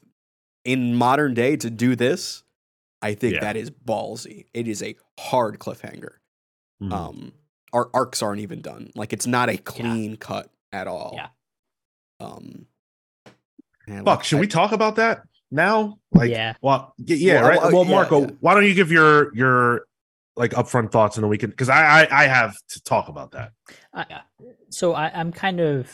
in 0.64 0.94
modern 0.94 1.34
day 1.34 1.56
to 1.56 1.70
do 1.70 1.96
this, 1.96 2.42
I 3.02 3.14
think 3.14 3.34
Yeah. 3.34 3.40
that 3.40 3.56
is 3.56 3.70
ballsy. 3.70 4.46
It 4.52 4.68
is 4.68 4.82
a 4.82 4.96
hard 5.18 5.58
cliffhanger. 5.58 6.16
Mhm. 6.82 6.92
Um, 6.92 7.32
our 7.72 7.90
arcs 7.94 8.22
aren't 8.22 8.40
even 8.40 8.60
done. 8.60 8.90
Like 8.94 9.12
it's 9.12 9.26
not 9.26 9.48
a 9.48 9.56
clean 9.56 10.16
cut 10.16 10.50
at 10.72 10.87
all. 10.87 11.12
Yeah. 11.14 11.28
Um. 12.20 12.66
and, 13.87 14.04
Fuck, 14.04 14.18
like, 14.18 14.25
should 14.25 14.37
I- 14.37 14.40
we 14.40 14.46
talk 14.48 14.72
about 14.72 14.96
that 14.96 15.22
now? 15.50 15.98
Like, 16.12 16.30
yeah. 16.30 16.54
well, 16.60 16.94
yeah, 16.98 17.40
Well, 17.40 17.48
right. 17.50 17.58
uh, 17.58 17.70
Well, 17.72 17.84
yeah, 17.84 17.90
Marco, 17.90 18.20
yeah. 18.22 18.30
why 18.40 18.52
don't 18.54 18.64
you 18.66 18.75
give 18.75 18.90
your 18.92 19.34
your 19.34 19.87
like 20.38 20.52
upfront 20.52 20.92
thoughts 20.92 21.16
in 21.16 21.23
the 21.23 21.28
weekend? 21.28 21.52
Because 21.52 21.68
I, 21.68 22.02
I 22.02 22.25
I 22.25 22.26
have 22.26 22.54
to 22.71 22.83
talk 22.83 23.09
about 23.09 23.33
that. 23.33 23.52
so 24.71 24.95
I, 24.95 25.11
I'm 25.12 25.33
kind 25.33 25.61
of 25.61 25.90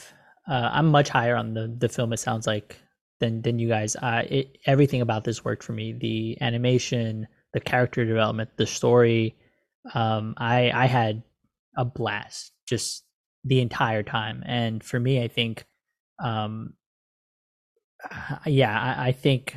uh, 0.49 0.71
I'm 0.73 0.87
much 0.87 1.09
higher 1.09 1.37
on 1.37 1.55
the 1.55 1.75
the 1.77 1.89
film. 1.89 2.13
It 2.13 2.19
sounds 2.19 2.47
like 2.47 2.79
than 3.21 3.43
than 3.43 3.59
you 3.59 3.69
guys. 3.69 3.97
Uh, 3.97 4.23
it, 4.29 4.59
everything 4.67 5.01
about 5.01 5.25
this 5.25 5.45
worked 5.45 5.65
for 5.65 5.73
me. 5.73 5.93
The 5.93 6.39
animation, 6.41 7.27
the 7.53 7.61
character 7.61 8.05
development, 8.05 8.51
the 8.57 8.67
story. 8.67 9.37
Um, 9.95 10.35
I 10.37 10.71
I 10.71 10.87
had 10.87 11.23
a 11.77 11.85
blast 11.85 12.53
just 12.67 13.05
the 13.45 13.61
entire 13.61 14.03
time, 14.03 14.43
and 14.47 14.83
for 14.83 14.99
me, 14.99 15.23
I 15.23 15.29
think, 15.29 15.67
um, 16.23 16.75
yeah, 18.47 18.79
I, 18.79 19.09
I 19.09 19.13
think 19.13 19.55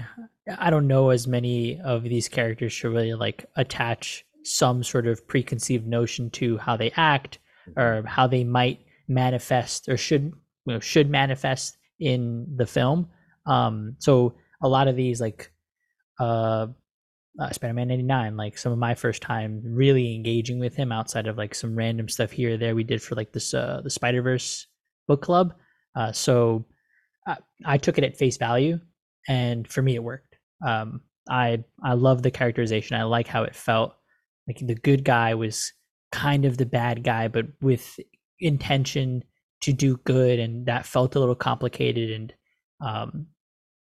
I 0.57 0.69
don't 0.69 0.87
know 0.87 1.09
as 1.09 1.27
many 1.27 1.79
of 1.81 2.03
these 2.03 2.29
characters 2.29 2.71
should 2.71 2.91
really 2.93 3.13
like 3.13 3.45
attach 3.55 4.25
some 4.47 4.83
sort 4.83 5.07
of 5.07 5.27
preconceived 5.27 5.85
notion 5.85 6.29
to 6.31 6.57
how 6.57 6.77
they 6.77 6.91
act 6.95 7.39
or 7.75 8.03
how 8.07 8.27
they 8.27 8.43
might 8.43 8.79
manifest 9.07 9.89
or 9.89 9.97
should 9.97 10.33
you 10.65 10.73
know, 10.73 10.79
should 10.79 11.09
manifest 11.09 11.77
in 11.99 12.45
the 12.55 12.65
film. 12.65 13.09
Um, 13.45 13.95
so 13.99 14.35
a 14.61 14.67
lot 14.67 14.87
of 14.87 14.95
these 14.95 15.21
like 15.21 15.51
uh, 16.19 16.67
uh 17.39 17.51
Spider-Man 17.51 17.87
99, 17.87 18.37
like 18.37 18.57
some 18.57 18.71
of 18.71 18.77
my 18.77 18.95
first 18.95 19.21
time 19.21 19.61
really 19.63 20.15
engaging 20.15 20.59
with 20.59 20.75
him 20.75 20.91
outside 20.91 21.27
of 21.27 21.37
like 21.37 21.55
some 21.55 21.75
random 21.75 22.09
stuff 22.09 22.31
here 22.31 22.55
or 22.55 22.57
there 22.57 22.75
we 22.75 22.83
did 22.83 23.01
for 23.01 23.15
like 23.15 23.31
this 23.31 23.53
uh 23.53 23.81
the 23.83 23.89
Spider-Verse 23.89 24.67
book 25.07 25.21
club. 25.21 25.53
Uh 25.95 26.11
so 26.11 26.65
I, 27.25 27.37
I 27.65 27.77
took 27.77 27.97
it 27.97 28.03
at 28.03 28.17
face 28.17 28.37
value 28.37 28.79
and 29.27 29.67
for 29.67 29.81
me 29.81 29.95
it 29.95 30.03
worked. 30.03 30.35
Um 30.65 31.01
I 31.29 31.63
I 31.83 31.93
love 31.93 32.23
the 32.23 32.31
characterization. 32.31 32.97
I 32.97 33.03
like 33.03 33.27
how 33.27 33.43
it 33.43 33.55
felt. 33.55 33.96
Like 34.47 34.59
the 34.59 34.75
good 34.75 35.03
guy 35.03 35.33
was 35.35 35.73
kind 36.11 36.45
of 36.45 36.57
the 36.57 36.65
bad 36.65 37.03
guy, 37.03 37.27
but 37.27 37.47
with 37.61 37.99
intention 38.39 39.23
to 39.61 39.73
do 39.73 39.97
good, 39.97 40.39
and 40.39 40.65
that 40.67 40.85
felt 40.85 41.15
a 41.15 41.19
little 41.19 41.35
complicated, 41.35 42.11
and 42.11 42.33
um, 42.79 43.27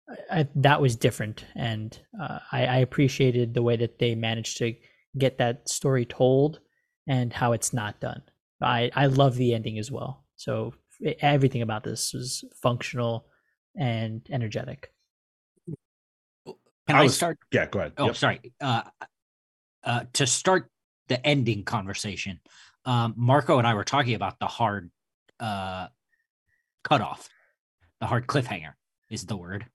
I, 0.09 0.39
I, 0.41 0.47
that 0.55 0.81
was 0.81 0.95
different. 0.95 1.45
And 1.55 1.97
uh, 2.21 2.39
I, 2.51 2.65
I 2.65 2.77
appreciated 2.77 3.53
the 3.53 3.63
way 3.63 3.75
that 3.77 3.99
they 3.99 4.13
managed 4.15 4.57
to 4.57 4.75
get 5.17 5.37
that 5.37 5.69
story 5.69 6.05
told 6.05 6.59
and 7.07 7.31
how 7.33 7.53
it's 7.53 7.73
not 7.73 7.99
done. 7.99 8.21
I 8.61 8.91
I 8.95 9.07
love 9.07 9.35
the 9.35 9.53
ending 9.53 9.77
as 9.79 9.91
well. 9.91 10.25
So 10.35 10.73
everything 11.19 11.61
about 11.61 11.83
this 11.83 12.13
was 12.13 12.43
functional 12.61 13.25
and 13.77 14.25
energetic. 14.31 14.91
Can 16.45 16.97
I 16.97 17.03
I, 17.03 17.07
start? 17.07 17.37
Yeah, 17.51 17.65
go 17.67 17.79
ahead. 17.79 17.93
Oh, 17.97 18.07
Yep. 18.07 18.15
sorry. 18.15 18.53
Uh, 18.59 18.83
uh, 19.83 20.05
to 20.13 20.27
start 20.27 20.69
the 21.07 21.25
ending 21.25 21.63
conversation, 21.63 22.39
um, 22.85 23.13
Marco 23.17 23.57
and 23.57 23.67
I 23.67 23.73
were 23.73 23.83
talking 23.83 24.15
about 24.15 24.39
the 24.39 24.47
hard 24.47 24.89
uh, 25.39 25.87
cutoff. 26.83 27.29
The 27.99 28.07
hard 28.07 28.27
cliffhanger 28.27 28.73
is 29.09 29.25
the 29.25 29.37
word. 29.37 29.65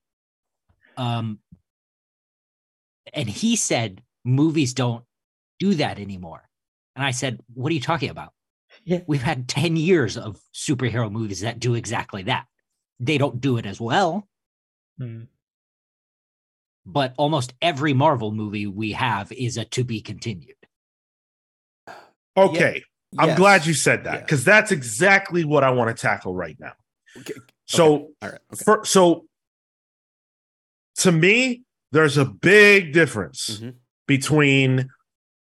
Um, 0.97 1.39
and 3.15 3.29
he 3.29 3.57
said 3.57 4.03
movies 4.25 4.75
don't 4.75 5.05
do 5.59 5.75
that 5.75 5.99
anymore. 5.99 6.49
And 6.95 7.05
I 7.05 7.13
said, 7.13 7.41
"What 7.55 7.71
are 7.71 7.75
you 7.75 7.81
talking 7.81 8.11
about? 8.11 8.33
Yeah. 8.85 9.01
We've 9.07 9.23
had 9.23 9.49
ten 9.49 9.77
years 9.77 10.17
of 10.17 10.41
superhero 10.55 11.11
movies 11.11 11.41
that 11.41 11.61
do 11.61 11.75
exactly 11.75 12.25
that. 12.25 12.47
They 13.01 13.17
don't 13.17 13.41
do 13.41 13.57
it 13.57 13.67
as 13.67 13.81
well, 13.81 14.29
Hmm. 14.99 15.25
But 16.89 17.15
almost 17.17 17.53
every 17.63 17.93
Marvel 17.93 18.33
movie 18.33 18.67
we 18.67 18.93
have 18.93 19.31
is 19.33 19.57
a 19.57 19.65
to 19.67 19.85
be 19.85 20.01
continued." 20.01 20.57
Okay, 22.37 22.83
I'm 23.19 23.29
Yes. 23.31 23.39
glad 23.39 23.67
you 23.67 23.75
said 23.75 24.05
that 24.05 24.15
Yeah. 24.15 24.21
because 24.21 24.45
that's 24.45 24.71
exactly 24.73 25.45
what 25.45 25.65
I 25.65 25.71
want 25.71 25.95
to 25.95 26.01
tackle 26.01 26.35
right 26.35 26.59
now. 26.59 26.73
Okay, 27.19 27.35
So, 27.67 28.13
All 28.23 28.31
right. 28.31 28.41
Okay. 28.53 28.65
for, 28.65 28.85
so 28.85 29.27
to 30.97 31.13
me, 31.13 31.63
there's 31.93 32.17
a 32.17 32.25
big 32.25 32.93
difference 32.93 33.61
Mhm. 33.61 33.75
between 34.07 34.89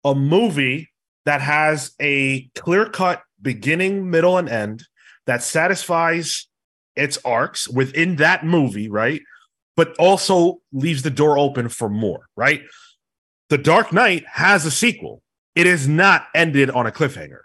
a 0.04 0.16
movie 0.16 0.90
that 1.26 1.42
has 1.42 1.94
a 2.00 2.48
clear 2.56 2.90
cut 2.90 3.22
beginning, 3.42 4.10
middle, 4.10 4.38
and 4.38 4.50
end 4.50 4.88
that 5.26 5.44
satisfies 5.44 6.48
its 6.96 7.18
arcs 7.26 7.68
within 7.68 8.16
that 8.18 8.46
movie, 8.46 8.90
right? 8.90 9.22
But 9.76 9.96
also 9.98 10.62
leaves 10.72 11.04
the 11.04 11.10
door 11.10 11.38
open 11.38 11.70
for 11.70 11.90
more, 11.90 12.30
right? 12.36 12.62
The 13.50 13.58
Dark 13.58 13.92
Knight 13.94 14.26
has 14.32 14.66
a 14.66 14.72
sequel. 14.72 15.22
It 15.54 15.68
is 15.68 15.88
not 15.88 16.28
ended 16.34 16.70
on 16.70 16.88
a 16.88 16.92
cliffhanger, 16.92 17.42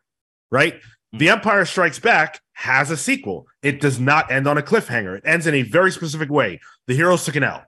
right? 0.50 0.80
The 1.12 1.26
mm. 1.26 1.32
Empire 1.32 1.64
Strikes 1.64 1.98
Back 1.98 2.40
has 2.52 2.90
a 2.90 2.96
sequel. 2.96 3.46
It 3.62 3.80
does 3.80 3.98
not 3.98 4.30
end 4.30 4.46
on 4.46 4.58
a 4.58 4.62
cliffhanger. 4.62 5.18
It 5.18 5.24
ends 5.26 5.46
in 5.46 5.54
a 5.54 5.62
very 5.62 5.90
specific 5.90 6.30
way. 6.30 6.60
The 6.86 6.94
heroes 6.94 7.24
took 7.24 7.36
an 7.36 7.44
L. 7.44 7.64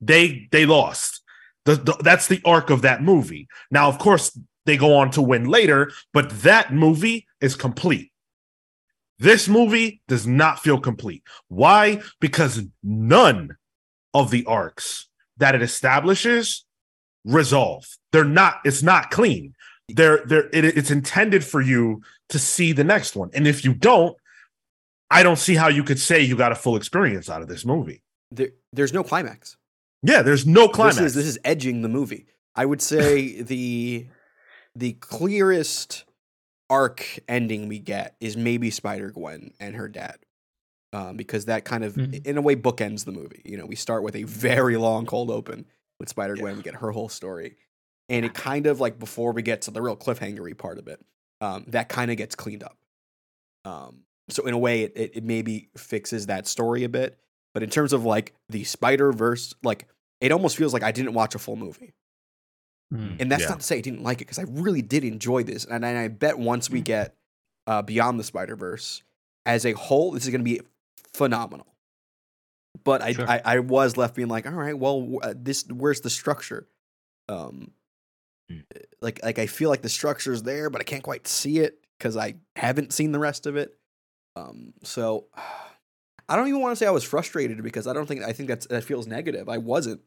They 0.00 0.48
they 0.52 0.66
lost. 0.66 1.22
The, 1.64 1.76
the- 1.76 2.00
that's 2.00 2.28
the 2.28 2.40
arc 2.44 2.70
of 2.70 2.82
that 2.82 3.02
movie. 3.02 3.48
Now, 3.70 3.88
of 3.88 3.98
course, 3.98 4.38
they 4.64 4.76
go 4.76 4.96
on 4.96 5.10
to 5.12 5.22
win 5.22 5.44
later, 5.44 5.92
but 6.12 6.30
that 6.42 6.72
movie 6.72 7.26
is 7.40 7.54
complete. 7.56 8.12
This 9.18 9.48
movie 9.48 10.02
does 10.08 10.26
not 10.26 10.60
feel 10.60 10.78
complete. 10.78 11.22
Why? 11.48 12.02
Because 12.20 12.62
none 12.82 13.56
of 14.20 14.30
the 14.30 14.44
arcs 14.46 15.08
that 15.36 15.54
it 15.54 15.62
establishes 15.62 16.64
resolve. 17.24 17.86
They're 18.12 18.24
not. 18.24 18.60
It's 18.64 18.82
not 18.82 19.10
clean. 19.10 19.54
They're 19.88 20.24
they're. 20.24 20.48
It, 20.52 20.64
it's 20.64 20.90
intended 20.90 21.44
for 21.44 21.60
you 21.60 22.02
to 22.30 22.38
see 22.38 22.72
the 22.72 22.84
next 22.84 23.16
one, 23.16 23.30
and 23.34 23.46
if 23.46 23.64
you 23.64 23.74
don't, 23.74 24.16
I 25.10 25.22
don't 25.22 25.38
see 25.38 25.54
how 25.54 25.68
you 25.68 25.84
could 25.84 25.98
say 25.98 26.20
you 26.20 26.36
got 26.36 26.52
a 26.52 26.56
full 26.56 26.76
experience 26.76 27.30
out 27.30 27.42
of 27.42 27.48
this 27.48 27.64
movie. 27.64 28.02
There, 28.30 28.50
there's 28.72 28.92
no 28.92 29.04
climax. 29.04 29.56
Yeah, 30.02 30.22
there's 30.22 30.46
no 30.46 30.68
climax. 30.68 30.96
This 30.96 31.06
is 31.06 31.14
this 31.14 31.26
is 31.26 31.38
edging 31.44 31.82
the 31.82 31.88
movie. 31.88 32.26
I 32.54 32.66
would 32.66 32.82
say 32.82 33.42
the 33.42 34.06
the 34.74 34.92
clearest 34.94 36.04
arc 36.68 37.20
ending 37.28 37.68
we 37.68 37.78
get 37.78 38.16
is 38.20 38.36
maybe 38.36 38.70
Spider 38.70 39.10
Gwen 39.10 39.52
and 39.60 39.76
her 39.76 39.88
dad, 39.88 40.16
um, 40.96 41.16
because 41.16 41.44
that 41.44 41.64
kind 41.64 41.84
of 41.84 41.94
Mhm. 41.94 42.26
in 42.26 42.38
a 42.38 42.40
way 42.40 42.56
bookends 42.56 43.04
the 43.04 43.12
movie. 43.12 43.42
You 43.44 43.56
know, 43.58 43.66
we 43.66 43.76
start 43.76 44.02
with 44.02 44.16
a 44.16 44.22
very 44.22 44.76
long 44.76 45.04
cold 45.04 45.30
open 45.30 45.66
with 46.00 46.08
Spider 46.08 46.34
Gwen. 46.36 46.56
We 46.56 46.62
get 46.62 46.76
her 46.76 46.90
whole 46.92 47.08
story, 47.08 47.56
and 48.08 48.24
it 48.24 48.32
kind 48.34 48.66
of 48.66 48.80
like 48.80 48.98
before 48.98 49.32
we 49.32 49.42
get 49.42 49.62
to 49.62 49.70
the 49.70 49.82
real 49.82 49.96
cliffhangery 49.96 50.56
part 50.56 50.78
of 50.78 50.88
it, 50.88 51.04
um, 51.40 51.64
that 51.68 51.88
kind 51.88 52.10
of 52.10 52.16
gets 52.16 52.34
cleaned 52.34 52.62
up. 52.62 52.78
Um, 53.64 54.04
so 54.28 54.46
in 54.46 54.54
a 54.54 54.58
way, 54.58 54.82
it, 54.84 54.92
it 54.96 55.16
it 55.18 55.24
maybe 55.24 55.68
fixes 55.76 56.26
that 56.26 56.46
story 56.46 56.82
a 56.84 56.88
bit. 56.88 57.18
But 57.52 57.62
in 57.62 57.70
terms 57.70 57.92
of 57.92 58.04
like 58.04 58.34
the 58.48 58.64
Spider 58.64 59.12
Verse, 59.12 59.54
like 59.62 59.86
it 60.20 60.32
almost 60.32 60.56
feels 60.56 60.72
like 60.72 60.82
I 60.82 60.92
didn't 60.92 61.12
watch 61.14 61.34
a 61.34 61.38
full 61.38 61.56
movie. 61.56 61.92
Hmm. 62.92 63.16
And 63.18 63.30
that's 63.32 63.42
Yeah. 63.42 63.48
not 63.50 63.60
to 63.60 63.66
say 63.66 63.78
I 63.78 63.80
didn't 63.80 64.02
like 64.02 64.18
it 64.20 64.26
because 64.26 64.38
I 64.38 64.44
really 64.48 64.82
did 64.82 65.04
enjoy 65.04 65.42
this. 65.42 65.64
And 65.64 65.84
I, 65.84 65.88
and 65.90 65.98
I 65.98 66.08
bet 66.08 66.38
once 66.38 66.70
we 66.70 66.80
get 66.80 67.14
uh, 67.66 67.82
beyond 67.82 68.20
the 68.20 68.24
Spider 68.24 68.54
Verse 68.56 69.02
as 69.44 69.66
a 69.66 69.72
whole, 69.72 70.12
this 70.12 70.24
is 70.24 70.30
going 70.30 70.40
to 70.40 70.44
be 70.44 70.60
phenomenal. 71.16 71.66
But 72.84 73.02
I, 73.02 73.12
Sure. 73.12 73.28
I 73.28 73.40
I 73.44 73.58
was 73.60 73.96
left 73.96 74.14
being 74.14 74.28
like, 74.28 74.46
all 74.46 74.52
right, 74.52 74.78
well, 74.78 75.18
uh, 75.22 75.34
this 75.36 75.64
where's 75.68 76.00
the 76.02 76.10
structure? 76.10 76.68
Um, 77.28 77.72
Hmm. 78.48 78.60
like 79.00 79.18
like 79.24 79.40
I 79.40 79.46
feel 79.46 79.70
like 79.70 79.82
the 79.82 79.88
structure 79.88 80.32
is 80.32 80.44
there, 80.44 80.70
but 80.70 80.80
I 80.80 80.84
can't 80.84 81.02
quite 81.02 81.26
see 81.26 81.58
it 81.58 81.80
because 81.98 82.16
I 82.16 82.36
haven't 82.54 82.92
seen 82.92 83.10
the 83.10 83.18
rest 83.18 83.46
of 83.46 83.56
it. 83.56 83.76
Um, 84.36 84.72
so 84.84 85.26
I 86.28 86.36
don't 86.36 86.46
even 86.48 86.60
want 86.60 86.72
to 86.72 86.76
say 86.76 86.86
I 86.86 86.90
was 86.92 87.02
frustrated 87.04 87.62
because 87.62 87.86
I 87.88 87.92
don't 87.92 88.06
think 88.06 88.22
I 88.22 88.32
think 88.32 88.48
that's 88.48 88.66
that 88.68 88.84
feels 88.84 89.06
negative. 89.08 89.48
I 89.48 89.58
wasn't. 89.58 90.00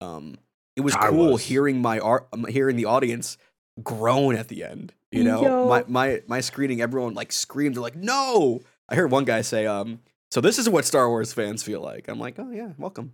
Um, 0.00 0.36
it 0.76 0.82
was 0.82 0.94
I 0.94 1.08
cool 1.08 1.32
was. 1.32 1.42
hearing 1.42 1.80
my 1.82 1.98
art, 1.98 2.28
um, 2.32 2.44
hearing 2.46 2.76
the 2.76 2.84
audience 2.84 3.36
groan 3.82 4.36
at 4.36 4.48
the 4.48 4.62
end. 4.62 4.92
You 5.10 5.24
know, 5.24 5.42
Yo. 5.42 5.64
my 5.64 5.84
my 5.88 6.22
my 6.28 6.40
screening, 6.40 6.80
everyone 6.80 7.14
like 7.14 7.32
screamed. 7.32 7.74
They're 7.74 7.82
like, 7.82 7.96
"No!" 7.96 8.60
I 8.88 8.94
heard 8.94 9.10
one 9.10 9.24
guy 9.24 9.40
say, 9.42 9.66
"Um, 9.66 10.00
so 10.30 10.40
this 10.40 10.58
is 10.58 10.68
what 10.68 10.84
Star 10.84 11.08
Wars 11.08 11.32
fans 11.32 11.62
feel 11.62 11.80
like." 11.80 12.08
I'm 12.08 12.18
like, 12.20 12.38
"Oh 12.38 12.50
yeah, 12.50 12.72
welcome." 12.78 13.12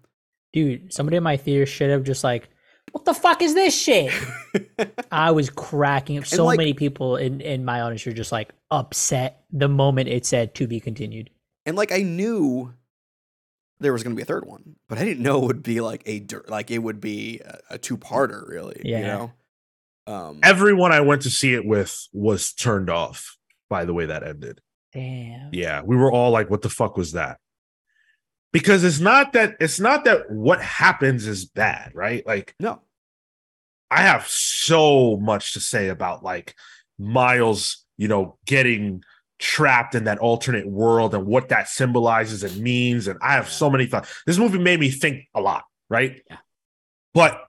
Dude, 0.53 0.93
somebody 0.93 1.17
in 1.17 1.23
my 1.23 1.37
theater 1.37 1.67
should 1.67 1.91
have 1.91 2.03
just 2.05 2.25
like, 2.25 2.49
what 2.93 3.05
the 3.05 3.13
fuck 3.13 3.43
is 3.43 3.53
this 3.55 3.79
shit? 3.79 4.13
I 5.13 5.33
was 5.33 5.51
cracking 5.51 6.19
up. 6.19 6.25
So 6.27 6.45
like- 6.47 6.57
many 6.57 6.73
people 6.73 7.17
in, 7.17 7.41
in 7.41 7.65
my 7.65 7.81
audience 7.83 8.07
were 8.07 8.13
just 8.13 8.33
like 8.33 8.53
upset 8.71 9.45
the 9.51 9.69
moment 9.69 10.09
it 10.09 10.25
said 10.25 10.55
to 10.55 10.67
be 10.67 10.81
continued. 10.81 11.31
and 11.67 11.77
like 11.77 11.93
I 11.93 12.03
knew 12.03 12.73
there 13.81 13.93
was 13.93 14.03
going 14.03 14.15
to 14.15 14.17
be 14.17 14.23
a 14.23 14.27
third 14.27 14.47
one, 14.47 14.77
but 14.89 14.97
I 14.99 15.05
didn't 15.05 15.23
know 15.23 15.43
it 15.43 15.47
would 15.47 15.63
be 15.63 15.81
like 15.81 16.03
a 16.07 16.21
dir- 16.21 16.45
like 16.49 16.71
it 16.71 16.79
would 16.79 17.01
be 17.01 17.41
a, 17.45 17.59
a 17.71 17.79
two 17.79 17.99
parter. 17.99 18.49
Really, 18.49 18.81
you 18.85 18.93
Yeah. 18.97 19.07
know. 19.07 19.33
Um, 20.07 20.41
Everyone 20.45 20.93
I 20.93 21.01
went 21.01 21.23
to 21.23 21.31
see 21.31 21.53
it 21.55 21.67
with 21.67 22.07
was 22.13 22.53
turned 22.53 22.89
off 22.89 23.37
by 23.69 23.85
the 23.85 23.93
way 23.93 24.07
that 24.07 24.23
ended. 24.23 24.61
Damn. 24.97 25.51
Yeah, 25.53 25.83
we 25.83 25.95
were 25.95 26.11
all 26.11 26.31
like, 26.31 26.49
"What 26.49 26.63
the 26.63 26.71
fuck 26.71 26.97
was 26.97 27.13
that?" 27.13 27.39
Because 28.51 28.83
it's 28.83 28.99
not 28.99 29.35
that 29.35 29.57
it's 29.61 29.79
not 29.79 30.07
that 30.07 30.31
what 30.31 30.63
happens 30.63 31.27
is 31.27 31.45
bad, 31.45 31.93
right? 31.95 32.27
Like 32.27 32.55
no, 32.59 32.81
I 33.91 34.03
have 34.03 34.27
so 34.27 35.19
much 35.19 35.53
to 35.53 35.61
say 35.61 35.89
about 35.89 36.25
like 36.25 36.55
Miles, 36.99 37.85
you 37.99 38.09
know, 38.09 38.39
getting 38.47 39.03
trapped 39.39 39.95
in 39.95 40.05
that 40.05 40.19
alternate 40.19 40.67
world 40.67 41.15
and 41.15 41.27
what 41.27 41.51
that 41.51 41.69
symbolizes 41.69 42.43
and 42.43 42.57
means. 42.57 43.07
And 43.07 43.19
I 43.21 43.35
have 43.35 43.51
so 43.51 43.69
many 43.69 43.85
thoughts. 43.85 44.23
This 44.27 44.39
movie 44.39 44.59
made 44.59 44.81
me 44.81 44.91
think 44.91 45.25
a 45.35 45.43
lot, 45.43 45.65
right? 45.91 46.23
Yeah. 46.31 46.39
But 47.13 47.43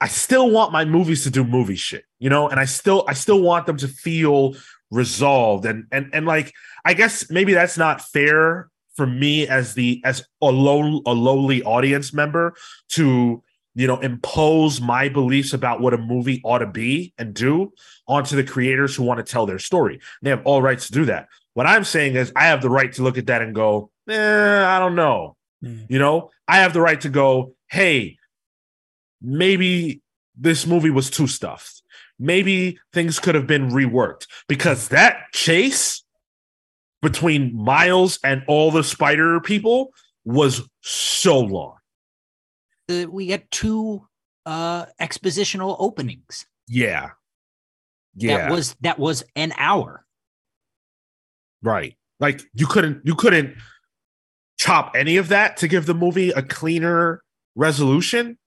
I 0.00 0.06
still 0.06 0.50
want 0.50 0.72
my 0.72 0.84
movies 0.84 1.24
to 1.24 1.30
do 1.30 1.42
movie 1.42 1.74
shit, 1.74 2.04
you 2.20 2.30
know, 2.30 2.48
and 2.48 2.60
I 2.60 2.64
still 2.64 3.04
I 3.08 3.14
still 3.14 3.40
want 3.40 3.66
them 3.66 3.76
to 3.78 3.88
feel 3.88 4.54
resolved 4.92 5.64
and 5.64 5.86
and 5.90 6.10
and 6.12 6.26
like 6.26 6.52
I 6.84 6.94
guess 6.94 7.30
maybe 7.30 7.54
that's 7.54 7.78
not 7.78 8.02
fair 8.02 8.68
for 8.94 9.06
me 9.06 9.48
as 9.48 9.74
the 9.74 10.00
as 10.04 10.22
a 10.40 10.46
low 10.46 11.00
a 11.06 11.14
lowly 11.14 11.62
audience 11.62 12.12
member 12.12 12.54
to 12.90 13.42
you 13.74 13.86
know 13.86 13.98
impose 14.00 14.80
my 14.80 15.08
beliefs 15.08 15.54
about 15.54 15.80
what 15.80 15.94
a 15.94 15.98
movie 15.98 16.42
ought 16.44 16.58
to 16.58 16.66
be 16.66 17.14
and 17.16 17.32
do 17.34 17.72
onto 18.06 18.36
the 18.36 18.44
creators 18.44 18.94
who 18.94 19.02
want 19.02 19.24
to 19.24 19.32
tell 19.32 19.46
their 19.46 19.58
story. 19.58 19.98
They 20.20 20.30
have 20.30 20.42
all 20.44 20.60
rights 20.60 20.86
to 20.88 20.92
do 20.92 21.06
that. 21.06 21.28
What 21.54 21.66
I'm 21.66 21.84
saying 21.84 22.14
is 22.14 22.30
I 22.36 22.44
have 22.44 22.60
the 22.60 22.70
right 22.70 22.92
to 22.92 23.02
look 23.02 23.16
at 23.16 23.26
that 23.26 23.42
and 23.42 23.54
go, 23.54 23.90
eh, 24.08 24.64
I 24.64 24.78
don't 24.78 24.94
know. 24.94 25.36
Mm. 25.64 25.86
You 25.88 25.98
know, 25.98 26.30
I 26.46 26.58
have 26.58 26.74
the 26.74 26.80
right 26.80 27.00
to 27.00 27.08
go, 27.08 27.54
hey, 27.70 28.18
maybe 29.22 30.02
this 30.36 30.66
movie 30.66 30.90
was 30.90 31.10
too 31.10 31.26
stuffed. 31.26 31.82
Maybe 32.18 32.78
things 32.92 33.18
could 33.18 33.34
have 33.34 33.46
been 33.46 33.70
reworked 33.70 34.26
because 34.48 34.88
that 34.88 35.24
chase 35.32 36.04
between 37.00 37.54
Miles 37.56 38.18
and 38.22 38.42
all 38.46 38.70
the 38.70 38.84
spider 38.84 39.40
people 39.40 39.92
was 40.24 40.62
so 40.82 41.40
long. 41.40 41.76
The, 42.88 43.06
we 43.06 43.26
get 43.26 43.50
two 43.50 44.06
uh 44.46 44.86
expositional 45.00 45.76
openings. 45.78 46.46
Yeah. 46.68 47.10
Yeah. 48.14 48.36
That 48.38 48.50
was 48.52 48.76
that 48.80 48.98
was 48.98 49.24
an 49.36 49.52
hour. 49.56 50.04
right. 51.62 51.96
Like 52.20 52.42
you 52.54 52.66
couldn't 52.66 53.00
you 53.04 53.14
couldn't 53.16 53.56
chop 54.58 54.94
any 54.94 55.16
of 55.16 55.28
that 55.28 55.56
to 55.58 55.68
give 55.68 55.86
the 55.86 55.94
movie 55.94 56.30
a 56.30 56.42
cleaner 56.42 57.20
resolution. 57.56 58.38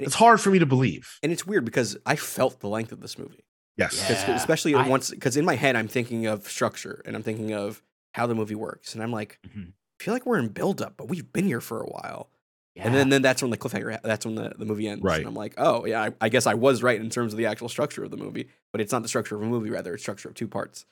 It's 0.00 0.14
hard 0.14 0.40
for 0.40 0.50
me 0.50 0.58
to 0.58 0.66
believe. 0.66 1.18
and 1.22 1.30
it's 1.32 1.46
weird 1.46 1.64
because 1.64 1.96
I 2.04 2.16
felt 2.16 2.60
the 2.60 2.68
length 2.68 2.92
of 2.92 3.00
this 3.00 3.18
movie. 3.18 3.44
Yes. 3.76 3.96
Yeah. 4.08 4.24
'Cause- 4.26 4.40
especially 4.40 4.74
I- 4.74 4.88
once 4.88 5.10
because 5.10 5.36
in 5.36 5.44
my 5.44 5.54
head 5.56 5.76
I'm 5.76 5.88
thinking 5.88 6.26
of 6.26 6.48
structure 6.48 7.02
and 7.04 7.16
I'm 7.16 7.22
thinking 7.22 7.52
of 7.52 7.82
how 8.12 8.26
the 8.26 8.34
movie 8.34 8.54
works 8.54 8.94
and 8.94 9.02
I'm 9.02 9.10
like 9.12 9.38
Mhm. 9.46 9.72
I 10.00 10.04
feel 10.04 10.14
like 10.14 10.26
we're 10.26 10.38
in 10.38 10.48
build 10.48 10.80
up 10.82 10.94
but 10.96 11.08
we've 11.08 11.32
been 11.32 11.46
here 11.46 11.60
for 11.60 11.80
a 11.80 11.86
while 11.86 12.30
Yeah. 12.76 12.86
and 12.86 12.94
then 12.94 13.08
then 13.08 13.22
that's 13.22 13.40
when 13.42 13.50
the 13.50 13.56
cliffhanger 13.58 14.00
that's 14.02 14.24
when 14.26 14.34
the, 14.36 14.52
the 14.56 14.64
movie 14.64 14.86
ends 14.88 15.02
Right. 15.02 15.18
and 15.18 15.26
I'm 15.28 15.34
like 15.34 15.54
oh 15.58 15.86
yeah 15.86 16.02
I, 16.04 16.10
I 16.20 16.28
guess 16.28 16.46
I 16.46 16.54
was 16.54 16.82
right 16.82 17.00
in 17.00 17.10
terms 17.10 17.32
of 17.32 17.36
the 17.36 17.46
actual 17.46 17.68
structure 17.68 18.04
of 18.04 18.10
the 18.12 18.16
movie 18.16 18.48
but 18.72 18.80
it's 18.80 18.92
not 18.92 19.02
the 19.02 19.08
structure 19.08 19.34
of 19.36 19.42
a 19.42 19.46
movie 19.46 19.70
rather 19.70 19.94
it's 19.94 20.02
structure 20.02 20.28
of 20.28 20.34
two 20.34 20.48
parts 20.48 20.84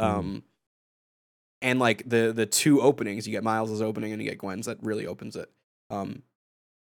Mhm. 0.00 0.04
um 0.06 0.42
and 1.62 1.78
like 1.78 2.08
the 2.08 2.32
the 2.32 2.46
two 2.46 2.80
openings 2.80 3.26
you 3.26 3.32
get 3.32 3.42
Miles's 3.44 3.82
opening 3.82 4.12
and 4.12 4.22
you 4.22 4.28
get 4.28 4.38
Gwen's 4.38 4.66
that 4.66 4.78
really 4.82 5.06
opens 5.06 5.36
it 5.36 5.50
um 5.90 6.22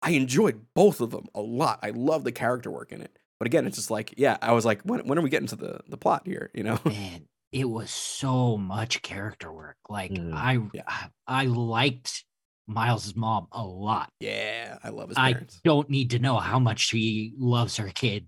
I 0.06 0.10
enjoyed 0.10 0.66
both 0.74 1.00
of 1.00 1.10
them 1.10 1.26
a 1.34 1.40
lot 1.40 1.80
I 1.82 1.90
love 1.90 2.24
the 2.24 2.32
character 2.32 2.70
work 2.70 2.92
in 2.92 3.02
it 3.02 3.18
but 3.38 3.46
again 3.46 3.66
it's 3.66 3.76
just 3.76 3.90
like 3.90 4.14
yeah 4.16 4.36
I 4.40 4.52
was 4.52 4.64
like 4.64 4.80
when 4.82 5.06
when 5.06 5.18
are 5.18 5.22
we 5.22 5.30
getting 5.30 5.48
to 5.48 5.56
the 5.56 5.80
the 5.88 5.96
plot 5.96 6.22
here 6.24 6.50
you 6.54 6.62
know 6.62 6.78
man, 6.84 7.26
it 7.52 7.68
was 7.68 7.90
so 7.90 8.56
much 8.56 9.02
character 9.02 9.52
work. 9.52 9.76
Like 9.88 10.12
Mm, 10.12 10.34
I, 10.34 10.58
yeah. 10.72 10.82
I 10.86 11.08
I 11.26 11.44
liked 11.46 12.24
Miles's 12.66 13.16
mom 13.16 13.46
a 13.52 13.64
lot. 13.64 14.10
Yeah, 14.20 14.78
I 14.82 14.90
love 14.90 15.08
his 15.08 15.18
I 15.18 15.36
don't 15.64 15.88
need 15.90 16.10
to 16.10 16.18
know 16.18 16.36
how 16.36 16.58
much 16.58 16.80
she 16.80 17.32
loves 17.38 17.76
her 17.76 17.88
kid 17.88 18.26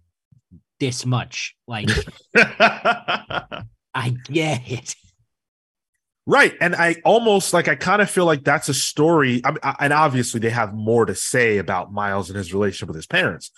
this 0.80 1.04
much. 1.04 1.54
Like 1.66 1.88
I 2.34 3.64
get 4.24 4.70
it. 4.70 4.94
Right. 6.28 6.54
And 6.60 6.76
I 6.76 6.96
almost 7.06 7.54
like, 7.54 7.68
I 7.68 7.74
kind 7.74 8.02
of 8.02 8.10
feel 8.10 8.26
like 8.26 8.44
that's 8.44 8.68
a 8.68 8.74
story. 8.74 9.40
I 9.46 9.50
mean, 9.50 9.58
I- 9.62 9.76
and 9.80 9.94
obviously 9.94 10.40
they 10.40 10.50
have 10.50 10.74
more 10.74 11.06
to 11.06 11.14
say 11.14 11.56
about 11.56 11.90
Miles 11.90 12.28
and 12.28 12.36
his 12.36 12.52
relationship 12.52 12.88
with 12.88 12.96
his 12.96 13.06
parents. 13.06 13.50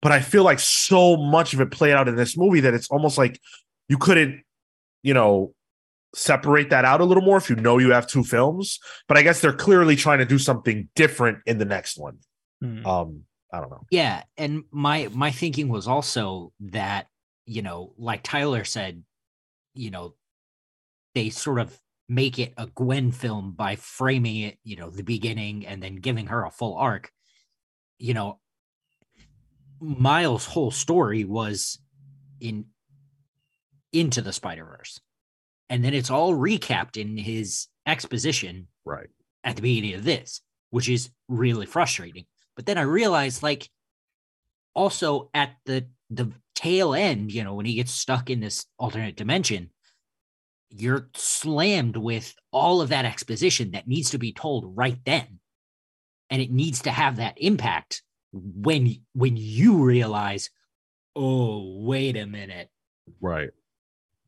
But 0.00 0.12
I 0.12 0.20
feel 0.20 0.44
like 0.44 0.60
so 0.60 1.16
much 1.16 1.52
of 1.52 1.60
it 1.60 1.72
played 1.72 1.94
out 1.94 2.06
in 2.06 2.14
this 2.14 2.36
movie 2.36 2.60
that 2.60 2.74
it's 2.74 2.88
almost 2.90 3.18
like 3.18 3.40
you 3.88 3.98
couldn't, 3.98 4.44
you 5.02 5.14
know, 5.14 5.52
separate 6.14 6.70
that 6.70 6.84
out 6.84 7.00
a 7.00 7.04
little 7.04 7.24
more 7.24 7.38
if 7.38 7.50
you 7.50 7.56
know 7.56 7.78
you 7.78 7.90
have 7.90 8.06
two 8.06 8.22
films. 8.22 8.78
But 9.08 9.16
I 9.16 9.22
guess 9.22 9.40
they're 9.40 9.52
clearly 9.52 9.96
trying 9.96 10.18
to 10.18 10.24
do 10.24 10.38
something 10.38 10.88
different 10.94 11.38
in 11.44 11.58
the 11.58 11.64
next 11.64 11.98
one. 11.98 12.18
Mm. 12.62 12.86
Um, 12.86 13.22
I 13.52 13.60
don't 13.60 13.70
know. 13.70 13.84
Yeah, 13.90 14.22
and 14.36 14.62
my 14.70 15.08
my 15.12 15.32
thinking 15.32 15.68
was 15.68 15.88
also 15.88 16.52
that 16.60 17.08
you 17.46 17.62
know, 17.62 17.92
like 17.98 18.22
Tyler 18.22 18.62
said, 18.62 19.02
you 19.74 19.90
know, 19.90 20.14
they 21.14 21.30
sort 21.30 21.58
of 21.58 21.76
make 22.08 22.38
it 22.38 22.52
a 22.56 22.66
Gwen 22.66 23.12
film 23.12 23.52
by 23.52 23.76
framing 23.76 24.38
it, 24.38 24.58
you 24.64 24.76
know, 24.76 24.90
the 24.90 25.02
beginning 25.02 25.66
and 25.66 25.82
then 25.82 25.96
giving 25.96 26.26
her 26.26 26.44
a 26.44 26.50
full 26.50 26.76
arc. 26.76 27.10
You 27.98 28.14
know, 28.14 28.40
Miles' 29.80 30.46
whole 30.46 30.70
story 30.70 31.24
was 31.24 31.78
in 32.40 32.66
into 33.92 34.22
the 34.22 34.32
Spider 34.32 34.64
Verse, 34.64 35.00
and 35.68 35.84
then 35.84 35.94
it's 35.94 36.10
all 36.10 36.34
recapped 36.34 36.96
in 36.96 37.16
his 37.16 37.68
exposition 37.86 38.68
Right. 38.84 39.08
at 39.44 39.56
the 39.56 39.62
beginning 39.62 39.94
of 39.94 40.04
this, 40.04 40.40
which 40.70 40.88
is 40.88 41.10
really 41.28 41.66
frustrating. 41.66 42.26
But 42.56 42.66
then 42.66 42.78
I 42.78 42.82
realized, 42.82 43.42
like, 43.42 43.68
also 44.74 45.30
at 45.34 45.56
the 45.66 45.88
the 46.10 46.32
tail 46.54 46.94
end, 46.94 47.32
you 47.32 47.42
know, 47.42 47.54
when 47.54 47.66
he 47.66 47.74
gets 47.74 47.90
stuck 47.90 48.30
in 48.30 48.40
this 48.40 48.66
alternate 48.78 49.16
dimension, 49.16 49.70
you're 50.72 51.08
slammed 51.14 51.96
with 51.96 52.34
all 52.50 52.80
of 52.80 52.90
that 52.90 53.04
exposition 53.04 53.72
that 53.72 53.88
needs 53.88 54.10
to 54.10 54.18
be 54.18 54.32
told 54.32 54.76
right 54.76 54.98
then, 55.04 55.40
and 56.30 56.40
it 56.40 56.50
needs 56.50 56.82
to 56.82 56.90
have 56.90 57.16
that 57.16 57.34
impact 57.36 58.02
when 58.32 58.96
when 59.14 59.36
you 59.36 59.84
realize, 59.84 60.50
oh, 61.14 61.82
wait 61.84 62.16
a 62.16 62.26
minute. 62.26 62.68
Right. 63.20 63.50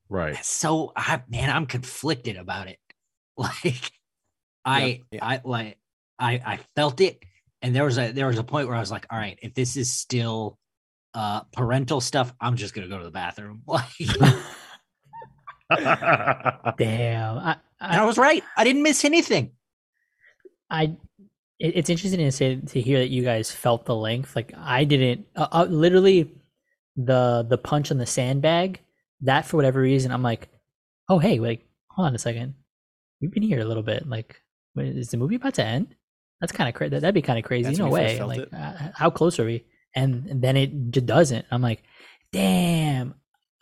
Right. 0.09 0.45
So 0.45 0.93
I 0.95 1.23
man, 1.29 1.51
I'm 1.51 1.67
conflicted 1.67 2.37
about 2.37 2.69
it. 2.69 2.79
Like 3.37 3.91
I 4.65 5.01
yeah. 5.11 5.27
I 5.27 5.41
like 5.45 5.77
I 6.21 6.35
I 6.35 6.61
felt 6.77 7.01
it 7.01 7.21
and 7.65 7.75
there 7.75 7.85
was 7.85 7.99
a 7.99 8.13
there 8.13 8.27
was 8.27 8.39
a 8.39 8.45
point 8.45 8.69
where 8.69 8.77
I 8.77 8.81
was 8.81 8.91
like, 8.91 9.07
all 9.11 9.19
right, 9.19 9.39
if 9.43 9.55
this 9.55 9.77
is 9.77 9.91
still 9.91 10.59
uh 11.15 11.41
parental 11.53 12.01
stuff, 12.01 12.33
I'm 12.41 12.57
just 12.57 12.75
gonna 12.75 12.89
go 12.89 12.99
to 12.99 13.05
the 13.05 13.11
bathroom. 13.11 13.63
Like 13.67 13.87
Damn. 16.79 17.39
I, 17.39 17.57
and 17.81 18.01
I 18.01 18.03
I, 18.03 18.05
was 18.05 18.19
right. 18.19 18.43
I 18.57 18.65
didn't 18.65 18.83
miss 18.83 19.05
anything. 19.05 19.53
I 20.71 20.97
it, 21.59 21.77
it's 21.77 21.91
interesting 21.91 22.21
to 22.21 22.33
say 22.33 22.57
to 22.57 22.81
hear 22.81 22.99
that 22.99 23.11
you 23.11 23.23
guys 23.23 23.51
felt 23.51 23.87
the 23.87 23.95
length. 23.95 24.37
Like 24.37 24.53
I 24.57 24.85
didn't. 24.85 25.27
Uh, 25.37 25.49
uh, 25.51 25.67
literally, 25.69 26.33
the 26.97 27.47
the 27.49 27.59
punch 27.59 27.91
on 27.91 27.99
the 27.99 28.07
sandbag. 28.07 28.81
That 29.21 29.47
for 29.47 29.57
whatever 29.57 29.81
reason, 29.81 30.13
I'm 30.13 30.23
like, 30.23 30.49
oh 31.09 31.19
hey, 31.19 31.39
like 31.39 31.67
hold 31.89 32.09
on 32.09 32.15
a 32.15 32.19
second. 32.19 32.55
We've 33.21 33.33
been 33.33 33.43
here 33.43 33.61
a 33.61 33.65
little 33.65 33.83
bit. 33.83 34.07
Like, 34.09 34.41
is 34.77 35.09
the 35.09 35.17
movie 35.17 35.37
about 35.37 35.55
to 35.55 35.65
end? 35.65 35.95
That's 36.41 36.53
kind 36.53 36.69
of 36.69 36.75
crazy. 36.75 36.91
That'd 36.91 37.15
be 37.15 37.23
kind 37.23 37.39
of 37.39 37.45
crazy. 37.45 37.65
That's 37.65 37.79
no 37.79 37.89
when 37.89 38.03
you 38.03 38.09
first 38.09 38.21
way. 38.21 38.27
Like, 38.27 38.39
it? 38.41 38.53
uh, 38.53 38.91
how 38.95 39.09
close 39.09 39.39
are 39.39 39.45
we? 39.47 39.65
And, 39.95 40.27
and 40.27 40.43
then 40.43 40.57
it 40.57 40.91
just 40.91 41.07
doesn't. 41.07 41.47
I'm 41.51 41.63
like, 41.63 41.83
damn. 42.33 43.15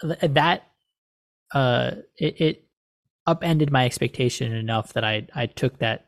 That 0.02 0.66
uh, 1.54 1.92
it, 2.16 2.40
it 2.40 2.64
upended 3.26 3.70
my 3.70 3.84
expectation 3.84 4.52
enough 4.52 4.92
that 4.94 5.04
I 5.04 5.26
I 5.34 5.46
took 5.46 5.78
that 5.78 6.06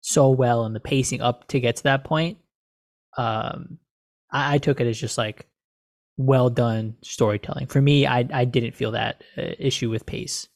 so 0.00 0.30
well 0.30 0.64
and 0.64 0.74
the 0.74 0.80
pacing 0.80 1.20
up 1.22 1.48
to 1.48 1.60
get 1.60 1.76
to 1.76 1.82
that 1.84 2.04
point. 2.04 2.38
Um, 3.16 3.78
I, 4.30 4.54
I 4.54 4.58
took 4.58 4.80
it 4.80 4.86
as 4.86 4.98
just 4.98 5.18
like 5.18 5.46
well 6.16 6.50
done 6.50 6.96
storytelling. 7.02 7.66
For 7.66 7.80
me, 7.82 8.06
I 8.06 8.26
I 8.32 8.44
didn't 8.44 8.74
feel 8.74 8.92
that 8.92 9.22
uh, 9.36 9.42
issue 9.58 9.90
with 9.90 10.06
pace. 10.06 10.48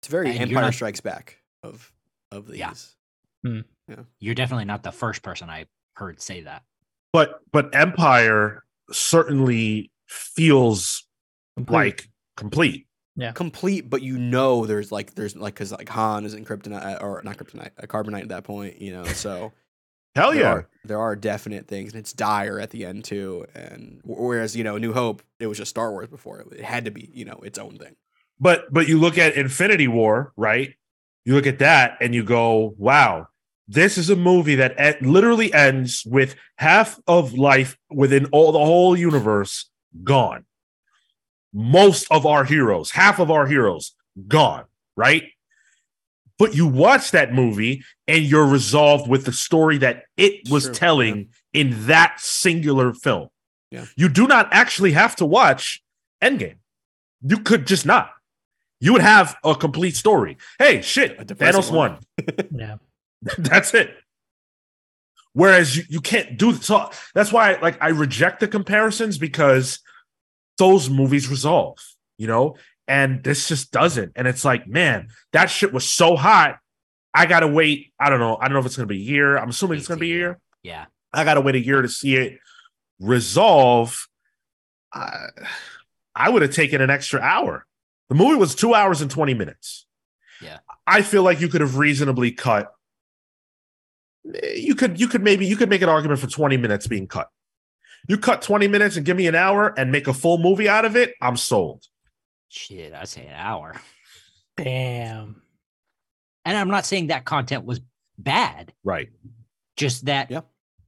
It's 0.00 0.08
very 0.08 0.30
And 0.30 0.38
Empire 0.40 0.62
not- 0.64 0.74
Strikes 0.74 1.00
Back 1.00 1.38
of 1.62 1.92
of 2.30 2.46
these. 2.46 2.94
Yeah. 3.44 3.62
You're 4.20 4.34
definitely 4.34 4.66
not 4.66 4.82
the 4.82 4.92
first 4.92 5.22
person 5.22 5.48
I 5.50 5.66
heard 5.94 6.20
say 6.20 6.42
that. 6.42 6.62
but 7.12 7.40
but 7.52 7.74
Empire 7.74 8.62
certainly 8.92 9.90
feels 10.06 11.04
Complete. 11.56 11.74
like 11.76 12.08
complete. 12.36 12.86
Complete, 13.32 13.90
but 13.90 14.02
you 14.02 14.16
know 14.16 14.64
there's 14.64 14.92
like 14.92 15.14
there's 15.14 15.34
like 15.34 15.54
because 15.54 15.72
like 15.72 15.88
Han 15.88 16.24
is 16.24 16.34
in 16.34 16.44
kryptonite 16.44 17.02
or 17.02 17.20
not 17.24 17.36
kryptonite, 17.36 17.70
uh, 17.82 17.86
carbonite 17.86 18.22
at 18.22 18.28
that 18.28 18.44
point, 18.44 18.80
you 18.80 18.92
know. 18.92 19.04
So 19.04 19.52
Hell 20.14 20.32
there 20.32 20.40
yeah. 20.40 20.50
are, 20.50 20.68
there 20.84 21.00
are 21.00 21.16
definite 21.16 21.66
things, 21.66 21.92
and 21.92 22.00
it's 22.00 22.12
dire 22.12 22.60
at 22.60 22.70
the 22.70 22.84
end 22.84 23.04
too. 23.04 23.46
And 23.54 24.00
whereas 24.04 24.56
you 24.56 24.64
know, 24.64 24.78
New 24.78 24.92
Hope, 24.92 25.22
it 25.40 25.48
was 25.48 25.58
just 25.58 25.70
Star 25.70 25.90
Wars 25.90 26.08
before 26.08 26.46
it 26.52 26.60
had 26.60 26.84
to 26.84 26.90
be 26.90 27.10
you 27.12 27.24
know 27.24 27.40
its 27.42 27.58
own 27.58 27.76
thing. 27.76 27.96
But 28.40 28.72
but 28.72 28.88
you 28.88 28.98
look 28.98 29.18
at 29.18 29.34
Infinity 29.34 29.88
War, 29.88 30.32
right? 30.36 30.74
You 31.24 31.34
look 31.34 31.46
at 31.46 31.58
that 31.58 31.98
and 32.00 32.14
you 32.14 32.24
go, 32.24 32.74
wow, 32.78 33.28
this 33.66 33.98
is 33.98 34.08
a 34.10 34.16
movie 34.16 34.54
that 34.56 34.80
e- 34.80 35.04
literally 35.04 35.52
ends 35.52 36.04
with 36.06 36.36
half 36.56 36.98
of 37.06 37.34
life 37.34 37.76
within 37.90 38.26
all 38.26 38.52
the 38.52 38.58
whole 38.58 38.96
universe 38.96 39.68
gone. 40.04 40.44
Most 41.52 42.06
of 42.10 42.26
our 42.26 42.44
heroes, 42.44 42.90
half 42.90 43.18
of 43.18 43.30
our 43.30 43.46
heroes 43.46 43.94
gone, 44.26 44.64
right? 44.96 45.24
But 46.38 46.54
you 46.54 46.66
watch 46.66 47.10
that 47.10 47.32
movie 47.32 47.82
and 48.06 48.22
you're 48.22 48.46
resolved 48.46 49.08
with 49.08 49.24
the 49.24 49.32
story 49.32 49.78
that 49.78 50.04
it 50.16 50.48
was 50.50 50.66
True, 50.66 50.74
telling 50.74 51.28
in 51.52 51.86
that 51.86 52.20
singular 52.20 52.92
film. 52.92 53.28
Yeah. 53.70 53.86
You 53.96 54.08
do 54.08 54.26
not 54.26 54.48
actually 54.52 54.92
have 54.92 55.16
to 55.16 55.26
watch 55.26 55.82
Endgame. 56.22 56.56
You 57.22 57.38
could 57.38 57.66
just 57.66 57.84
not. 57.84 58.12
You 58.80 58.92
would 58.92 59.02
have 59.02 59.36
a 59.42 59.54
complete 59.54 59.96
story. 59.96 60.36
Hey, 60.58 60.82
shit, 60.82 61.18
Thanos 61.18 61.72
one. 61.72 61.98
won. 62.18 62.46
Yeah. 62.54 62.76
That's 63.38 63.74
it. 63.74 63.94
Whereas 65.32 65.76
you, 65.76 65.84
you 65.88 66.00
can't 66.00 66.38
do 66.38 66.54
so. 66.54 66.90
That's 67.14 67.32
why, 67.32 67.58
like, 67.60 67.76
I 67.82 67.88
reject 67.88 68.40
the 68.40 68.48
comparisons 68.48 69.18
because 69.18 69.80
those 70.58 70.90
movies 70.90 71.28
resolve, 71.28 71.78
you 72.18 72.26
know, 72.26 72.56
and 72.86 73.22
this 73.22 73.48
just 73.48 73.70
doesn't. 73.70 74.12
And 74.16 74.26
it's 74.26 74.44
like, 74.44 74.66
man, 74.66 75.08
that 75.32 75.46
shit 75.50 75.72
was 75.72 75.88
so 75.88 76.16
hot. 76.16 76.58
I 77.14 77.26
gotta 77.26 77.48
wait. 77.48 77.92
I 77.98 78.10
don't 78.10 78.20
know. 78.20 78.36
I 78.36 78.44
don't 78.44 78.54
know 78.54 78.60
if 78.60 78.66
it's 78.66 78.76
gonna 78.76 78.86
be 78.86 78.96
a 78.96 78.98
year. 78.98 79.36
I'm 79.36 79.50
assuming 79.50 79.78
it's 79.78 79.88
gonna 79.88 80.00
be 80.00 80.12
a 80.12 80.16
year. 80.16 80.40
Yeah. 80.62 80.86
I 81.12 81.24
gotta 81.24 81.40
wait 81.40 81.54
a 81.54 81.64
year 81.64 81.82
to 81.82 81.88
see 81.88 82.16
it 82.16 82.38
resolve. 83.00 84.08
I, 84.92 85.26
I 86.14 86.30
would 86.30 86.42
have 86.42 86.52
taken 86.52 86.80
an 86.80 86.90
extra 86.90 87.20
hour. 87.20 87.64
The 88.08 88.14
movie 88.14 88.36
was 88.36 88.54
two 88.54 88.74
hours 88.74 89.00
and 89.00 89.10
20 89.10 89.34
minutes. 89.34 89.86
Yeah. 90.40 90.58
I 90.86 91.02
feel 91.02 91.22
like 91.22 91.40
you 91.40 91.48
could 91.48 91.60
have 91.60 91.76
reasonably 91.76 92.32
cut. 92.32 92.72
You 94.54 94.74
could 94.74 95.00
you 95.00 95.08
could 95.08 95.22
maybe 95.22 95.46
you 95.46 95.56
could 95.56 95.70
make 95.70 95.82
an 95.82 95.88
argument 95.88 96.20
for 96.20 96.26
20 96.26 96.56
minutes 96.56 96.86
being 96.86 97.06
cut. 97.06 97.28
You 98.08 98.18
cut 98.18 98.42
20 98.42 98.66
minutes 98.68 98.96
and 98.96 99.04
give 99.06 99.16
me 99.16 99.26
an 99.26 99.34
hour 99.34 99.72
and 99.78 99.92
make 99.92 100.08
a 100.08 100.14
full 100.14 100.38
movie 100.38 100.68
out 100.68 100.84
of 100.84 100.96
it, 100.96 101.14
I'm 101.20 101.36
sold. 101.36 101.84
Shit, 102.48 102.92
I 102.94 103.04
say 103.04 103.26
an 103.26 103.34
hour. 103.34 103.74
Damn. 104.56 105.42
And 106.44 106.56
I'm 106.56 106.68
not 106.68 106.86
saying 106.86 107.08
that 107.08 107.24
content 107.24 107.64
was 107.64 107.80
bad, 108.18 108.72
Right. 108.82 109.10
just 109.76 110.06
that 110.06 110.30
Yeah. 110.30 110.40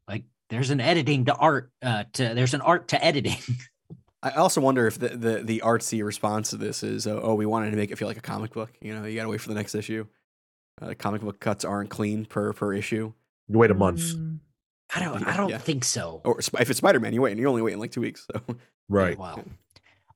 like 0.09 0.25
there's 0.49 0.71
an 0.71 0.81
editing 0.81 1.27
to 1.27 1.35
art 1.35 1.71
uh 1.83 2.05
to 2.15 2.35
there's 2.35 2.55
an 2.55 2.61
art 2.63 2.89
to 2.89 3.05
editing. 3.05 3.37
I 4.23 4.31
also 4.33 4.61
wonder 4.61 4.87
if 4.87 4.99
the, 4.99 5.09
the 5.11 5.43
the 5.45 5.63
artsy 5.65 6.05
response 6.05 6.51
to 6.51 6.57
this 6.57 6.83
is, 6.83 7.07
oh, 7.07 7.21
oh, 7.23 7.35
we 7.35 7.47
wanted 7.47 7.71
to 7.71 7.77
make 7.77 7.91
it 7.91 7.97
feel 7.97 8.09
like 8.09 8.19
a 8.19 8.23
comic 8.23 8.53
book. 8.53 8.71
You 8.81 8.95
know, 8.95 9.05
you 9.05 9.17
got 9.17 9.23
to 9.23 9.29
wait 9.31 9.41
for 9.41 9.49
the 9.49 9.55
next 9.55 9.75
issue. 9.75 10.07
Uh, 10.81 10.93
comic 10.99 11.23
book 11.23 11.41
cuts 11.41 11.65
aren't 11.65 11.89
clean 11.91 12.27
per 12.27 12.53
per 12.53 12.75
issue. 12.75 13.13
You 13.49 13.59
wait 13.59 13.71
a 13.71 13.75
month. 13.75 14.01
Mm, 14.01 14.39
I 14.95 15.01
don't 15.01 15.27
I 15.27 15.37
don't 15.37 15.51
yeah. 15.51 15.59
think 15.59 15.85
so. 15.85 16.21
Or 16.25 16.39
if 16.39 16.71
it's 16.71 16.79
Spider 16.79 17.01
Man, 17.01 17.13
you 17.13 17.23
wait, 17.23 17.33
and 17.33 17.41
you're 17.41 17.49
only 17.49 17.63
waiting 17.63 17.81
like 17.81 17.93
two 17.93 18.01
weeks. 18.01 18.27
So 18.33 18.57
Right. 18.89 19.17
Well, 19.17 19.45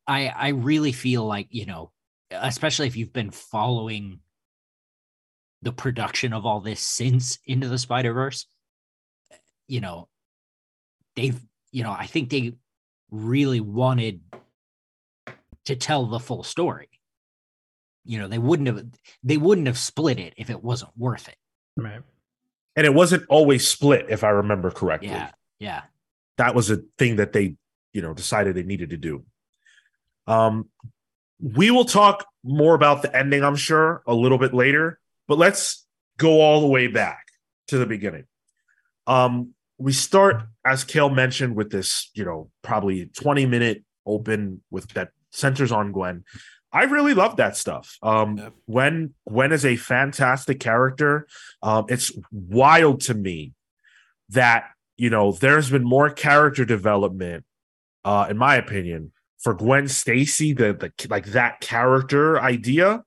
I 0.06 0.28
I 0.28 0.48
really 0.48 0.92
feel 0.92 1.24
like, 1.24 1.46
you 1.50 1.64
know, 1.64 1.92
especially 2.30 2.88
if 2.88 2.96
you've 2.96 3.12
been 3.12 3.30
following 3.30 4.20
the 5.62 5.72
production 5.72 6.32
of 6.32 6.44
all 6.44 6.60
this 6.60 6.80
since 6.80 7.38
Into 7.46 7.68
the 7.68 7.78
Spider-Verse, 7.78 8.46
you 9.66 9.80
know, 9.80 10.08
they've, 11.16 11.40
you 11.72 11.84
know, 11.84 11.92
I 11.92 12.06
think 12.06 12.28
they 12.28 12.54
really 13.10 13.60
wanted 13.60 14.20
to 15.66 15.76
tell 15.76 16.06
the 16.06 16.18
full 16.18 16.42
story. 16.42 16.88
You 18.04 18.18
know, 18.18 18.28
they 18.28 18.38
wouldn't 18.38 18.66
have 18.66 18.84
they 19.22 19.36
wouldn't 19.36 19.68
have 19.68 19.78
split 19.78 20.18
it 20.18 20.34
if 20.36 20.50
it 20.50 20.62
wasn't 20.62 20.90
worth 20.96 21.28
it. 21.28 21.36
right. 21.76 22.02
And 22.76 22.86
it 22.86 22.94
wasn't 22.94 23.24
always 23.28 23.66
split, 23.68 24.06
if 24.08 24.24
I 24.24 24.30
remember 24.30 24.70
correctly. 24.70 25.10
Yeah. 25.10 25.30
Yeah. 25.60 25.82
that 26.36 26.54
was 26.54 26.70
a 26.70 26.78
thing 26.98 27.16
that 27.16 27.32
they 27.32 27.56
you 27.92 28.02
know 28.02 28.12
decided 28.12 28.54
they 28.54 28.64
needed 28.64 28.90
to 28.90 28.96
do 28.96 29.24
um 30.26 30.68
we 31.40 31.70
will 31.70 31.84
talk 31.84 32.26
more 32.42 32.74
about 32.74 33.02
the 33.02 33.16
ending 33.16 33.42
i'm 33.44 33.56
sure 33.56 34.02
a 34.06 34.14
little 34.14 34.36
bit 34.36 34.52
later 34.52 34.98
but 35.28 35.38
let's 35.38 35.86
go 36.18 36.40
all 36.40 36.60
the 36.60 36.66
way 36.66 36.86
back 36.88 37.26
to 37.68 37.78
the 37.78 37.86
beginning 37.86 38.24
um 39.06 39.54
we 39.78 39.92
start 39.92 40.42
as 40.66 40.84
Cale 40.84 41.08
mentioned 41.08 41.54
with 41.56 41.70
this 41.70 42.10
you 42.14 42.24
know 42.24 42.50
probably 42.62 43.06
20 43.06 43.46
minute 43.46 43.84
open 44.04 44.62
with 44.70 44.88
that 44.94 45.10
centers 45.30 45.72
on 45.72 45.92
gwen 45.92 46.24
i 46.74 46.82
really 46.84 47.14
love 47.14 47.36
that 47.36 47.56
stuff. 47.56 47.96
Um 48.02 48.36
Yeah. 48.36 48.48
when 48.66 49.14
gwen 49.28 49.52
is 49.52 49.64
a 49.64 49.76
fantastic 49.76 50.60
character. 50.60 51.26
Um 51.62 51.86
it's 51.88 52.12
wild 52.32 53.00
to 53.02 53.14
me 53.14 53.52
that 54.30 54.64
you 54.96 55.10
know 55.10 55.32
there's 55.32 55.70
been 55.70 55.84
more 55.84 56.10
character 56.10 56.64
development 56.64 57.44
uh 58.04 58.26
in 58.28 58.36
my 58.36 58.56
opinion 58.56 59.12
for 59.38 59.54
Gwen 59.54 59.88
Stacy 59.88 60.52
the 60.52 60.72
the 60.72 61.08
like 61.08 61.26
that 61.26 61.60
character 61.60 62.40
idea 62.40 63.04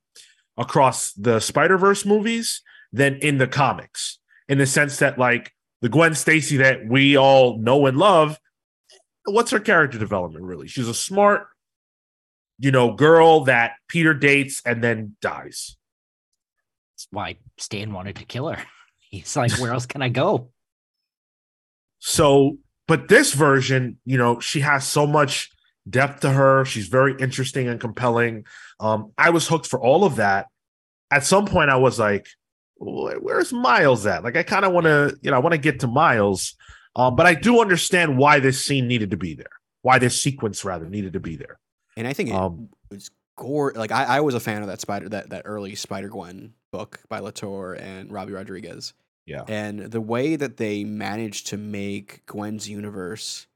across 0.58 1.12
the 1.14 1.40
Spider-Verse 1.40 2.06
movies 2.06 2.62
than 2.94 3.16
in 3.18 3.38
the 3.38 3.48
comics 3.48 4.20
in 4.48 4.58
the 4.58 4.66
sense 4.66 4.98
that 5.00 5.18
like 5.20 5.52
the 5.82 5.90
Gwen 5.90 6.14
Stacy 6.16 6.58
that 6.58 6.88
we 6.88 7.18
all 7.18 7.58
know 7.58 7.86
and 7.86 7.98
love 7.98 8.38
what's 9.26 9.52
her 9.52 9.60
character 9.60 9.98
development 10.00 10.46
really? 10.46 10.68
She's 10.68 10.88
a 10.88 10.94
smart 10.94 11.48
you 12.60 12.72
know 12.72 12.94
girl 12.94 13.46
that 13.46 13.74
Peter 13.88 14.14
dates 14.14 14.62
and 14.66 14.84
then 14.84 15.16
dies 15.22 15.78
That's 16.94 17.08
why 17.12 17.38
Stan 17.58 17.94
wanted 17.94 18.18
to 18.18 18.26
kill 18.26 18.50
her. 18.50 18.62
He's 19.10 19.36
like, 19.38 19.52
where 19.60 19.72
else 19.72 19.86
can 19.86 20.02
I 20.02 20.10
go? 20.10 20.50
So, 22.00 22.58
but 22.88 23.08
this 23.08 23.34
version, 23.34 24.00
you 24.06 24.18
know, 24.18 24.40
she 24.40 24.60
has 24.62 24.86
so 24.86 25.08
much 25.08 25.50
depth 25.90 26.22
to 26.22 26.30
her. 26.30 26.66
She's 26.66 26.88
very 26.88 27.16
interesting 27.20 27.68
and 27.68 27.80
compelling. 27.80 28.46
Um, 28.80 29.14
I 29.18 29.30
was 29.30 29.48
hooked 29.48 29.66
for 29.66 29.80
all 29.80 30.04
of 30.04 30.18
that. 30.18 30.48
At 31.10 31.24
some 31.24 31.46
point, 31.46 31.70
I 31.70 31.78
was 31.78 31.98
like, 31.98 32.28
"Where's 32.80 33.54
Miles 33.54 34.06
at?" 34.06 34.24
Like, 34.24 34.36
I 34.36 34.44
kind 34.44 34.66
of 34.66 34.74
want 34.74 34.86
to, 34.86 35.18
you 35.22 35.32
know, 35.32 35.38
I 35.38 35.40
want 35.40 35.54
to 35.54 35.58
get 35.58 35.80
to 35.80 35.88
Miles, 35.88 36.56
um, 36.96 37.16
but 37.16 37.26
I 37.26 37.34
do 37.34 37.62
understand 37.62 38.18
why 38.18 38.40
this 38.40 38.64
scene 38.64 38.88
needed 38.88 39.12
to 39.12 39.18
be 39.18 39.36
there. 39.36 39.46
Why 39.82 40.00
this 40.00 40.22
sequence 40.22 40.66
rather 40.66 40.90
needed 40.90 41.14
to 41.14 41.22
be 41.22 41.38
there. 41.38 41.60
And 41.98 42.08
I 42.08 42.14
think 42.14 42.30
it 42.30 42.36
Um, 42.36 42.70
was 42.90 43.12
gore. 43.36 43.74
Like 43.76 43.92
I, 43.92 44.18
I 44.18 44.20
was 44.22 44.36
a 44.36 44.40
fan 44.40 44.62
of 44.62 44.68
that 44.70 44.80
Spider 44.80 45.10
that 45.10 45.32
that 45.32 45.42
early 45.46 45.76
Spider 45.76 46.08
Gwen 46.10 46.54
book 46.72 47.02
by 47.10 47.20
Latour 47.20 47.74
and 47.74 48.10
Robbi 48.10 48.34
Rodriguez. 48.34 48.94
Yeah. 49.26 49.44
And 49.48 49.80
the 49.80 50.00
way 50.00 50.38
that 50.38 50.56
they 50.58 50.86
managed 50.86 51.48
to 51.48 51.58
make 51.58 52.26
Gwen's 52.28 52.70
universe 52.70 53.48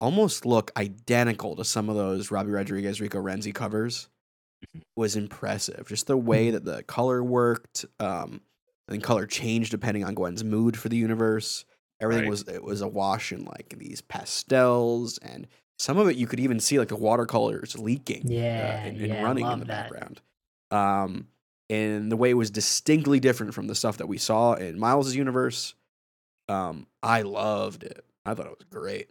almost 0.00 0.46
look 0.46 0.70
identical 0.76 1.56
to 1.56 1.64
some 1.64 1.88
of 1.90 1.96
those 1.96 2.28
Robbi 2.30 2.54
Rodriguez 2.54 3.00
Rico 3.00 3.20
Renzi 3.20 3.54
covers 3.54 4.08
was 4.96 5.14
impressive. 5.16 5.86
Just 5.88 6.06
the 6.06 6.16
way 6.16 6.50
that 6.50 6.64
the 6.64 6.82
color 6.84 7.22
worked, 7.22 7.84
um, 8.00 8.40
and 8.88 9.02
color 9.02 9.26
changed 9.26 9.70
depending 9.70 10.04
on 10.04 10.14
Gwen's 10.14 10.42
mood 10.44 10.78
for 10.78 10.88
the 10.88 10.96
universe. 10.96 11.64
Everything 12.00 12.24
Right. 12.24 12.30
was 12.30 12.42
it 12.48 12.62
was 12.64 12.80
a 12.80 12.88
wash 12.88 13.30
in 13.32 13.44
like 13.44 13.74
these 13.78 14.00
pastels 14.00 15.18
and 15.18 15.46
some 15.78 15.98
of 15.98 16.08
it 16.08 16.16
you 16.16 16.26
could 16.26 16.40
even 16.40 16.60
see 16.60 16.78
like 16.78 16.88
the 16.88 16.96
watercolors 16.96 17.78
leaking 17.78 18.22
Yeah, 18.30 18.80
uh, 18.82 18.86
and, 18.88 18.96
and 18.98 19.06
yeah, 19.08 19.22
running 19.22 19.50
in 19.50 19.58
the 19.58 19.64
that. 19.66 19.90
background 19.90 20.20
um 20.70 21.28
and 21.70 22.10
the 22.12 22.16
way 22.16 22.30
it 22.30 22.34
was 22.34 22.50
distinctly 22.50 23.20
different 23.20 23.54
from 23.54 23.66
the 23.66 23.74
stuff 23.74 23.96
that 23.98 24.06
we 24.06 24.18
saw 24.18 24.54
in 24.54 24.78
miles's 24.78 25.16
universe 25.16 25.74
um 26.48 26.86
i 27.02 27.22
loved 27.22 27.82
it 27.84 28.04
i 28.24 28.34
thought 28.34 28.46
it 28.46 28.56
was 28.58 28.66
great 28.70 29.08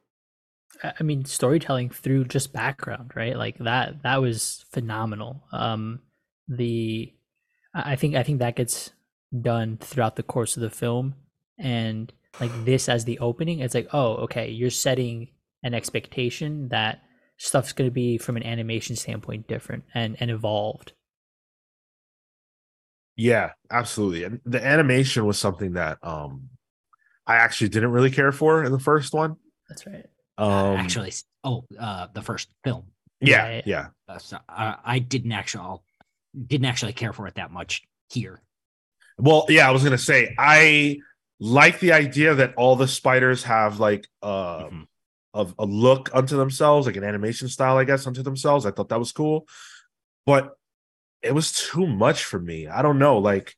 I 0.99 1.04
mean, 1.04 1.23
storytelling 1.23 1.91
through 1.91 2.26
just 2.26 2.52
background, 2.52 3.12
right? 3.15 3.38
Like 3.38 3.58
that. 3.60 4.02
That 4.02 4.19
was 4.21 4.65
phenomenal. 4.71 5.43
Um, 5.52 5.99
the 6.47 7.13
I 7.73 7.95
think 7.95 8.15
I 8.15 8.23
think 8.23 8.39
that 8.39 8.56
gets 8.56 8.91
done 9.39 9.78
throughout 9.78 10.15
the 10.15 10.23
course 10.23 10.58
of 10.58 10.62
the 10.62 10.69
film, 10.71 11.13
and 11.58 12.12
like 12.39 12.52
this 12.65 12.89
as 12.89 13.06
the 13.06 13.19
opening, 13.19 13.60
it's 13.60 13.76
like, 13.76 13.88
oh, 13.93 14.15
okay, 14.26 14.49
you're 14.49 14.71
setting 14.71 15.30
an 15.63 15.73
expectation 15.73 16.69
that 16.69 17.02
stuff's 17.38 17.73
going 17.73 17.89
to 17.89 17.93
be 17.93 18.17
from 18.17 18.38
an 18.38 18.43
animation 18.43 18.95
standpoint 18.95 19.47
different 19.47 19.84
and 19.93 20.17
and 20.19 20.30
evolved. 20.30 20.93
Yeah, 23.15 23.52
absolutely. 23.69 24.23
And 24.23 24.41
the 24.45 24.63
animation 24.65 25.26
was 25.26 25.38
something 25.38 25.73
that 25.73 25.97
um 26.02 26.49
I 27.26 27.36
actually 27.38 27.69
didn't 27.69 27.91
really 27.91 28.12
care 28.12 28.32
for 28.32 28.63
in 28.63 28.71
the 28.71 28.80
first 28.80 29.13
one. 29.13 29.38
That's 29.69 29.86
right. 29.88 30.06
Um, 30.38 30.76
actually, 30.78 31.13
oh, 31.43 31.63
uh, 31.80 32.08
the 32.13 32.21
first 32.21 32.49
film. 32.63 32.86
yeah, 33.21 33.49
Yeah, 33.49 33.62
yeah. 33.65 33.88
Uh, 34.10 34.17
so 34.17 34.38
I, 34.49 34.76
I 34.84 34.99
didn't 34.99 35.32
actually 35.32 35.80
didn't 36.47 36.65
actually 36.65 36.93
care 36.93 37.13
for 37.13 37.28
it 37.28 37.36
that 37.36 37.52
much 37.52 37.84
here. 38.10 38.41
Well, 39.17 39.45
yeah, 39.47 39.67
I 39.67 39.71
was 39.71 39.84
gonna 39.84 39.97
say 39.97 40.34
I 40.38 40.97
like 41.39 41.80
the 41.80 41.93
idea 41.93 42.36
that 42.36 42.56
all 42.56 42.76
the 42.76 42.88
spiders 42.88 43.43
have 43.43 43.80
like 43.80 44.08
uh 44.21 44.65
Mhm. 44.65 44.88
Of 45.34 45.56
a 45.58 45.65
look 45.65 46.10
unto 46.13 46.38
themselves, 46.38 46.86
like 46.86 46.96
an 46.96 47.04
animation 47.04 47.48
style, 47.48 47.78
I 47.78 47.84
guess, 47.86 48.06
unto 48.06 48.22
themselves. 48.22 48.65
I 48.65 48.72
thought 48.72 48.89
that 48.89 49.00
was 49.00 49.12
cool, 49.12 49.48
but 50.26 50.54
it 51.22 51.34
was 51.34 51.52
too 51.52 51.88
much 51.88 52.26
for 52.26 52.39
me. 52.39 52.67
I 52.67 52.82
don't 52.82 53.00
know, 53.00 53.17
like 53.17 53.56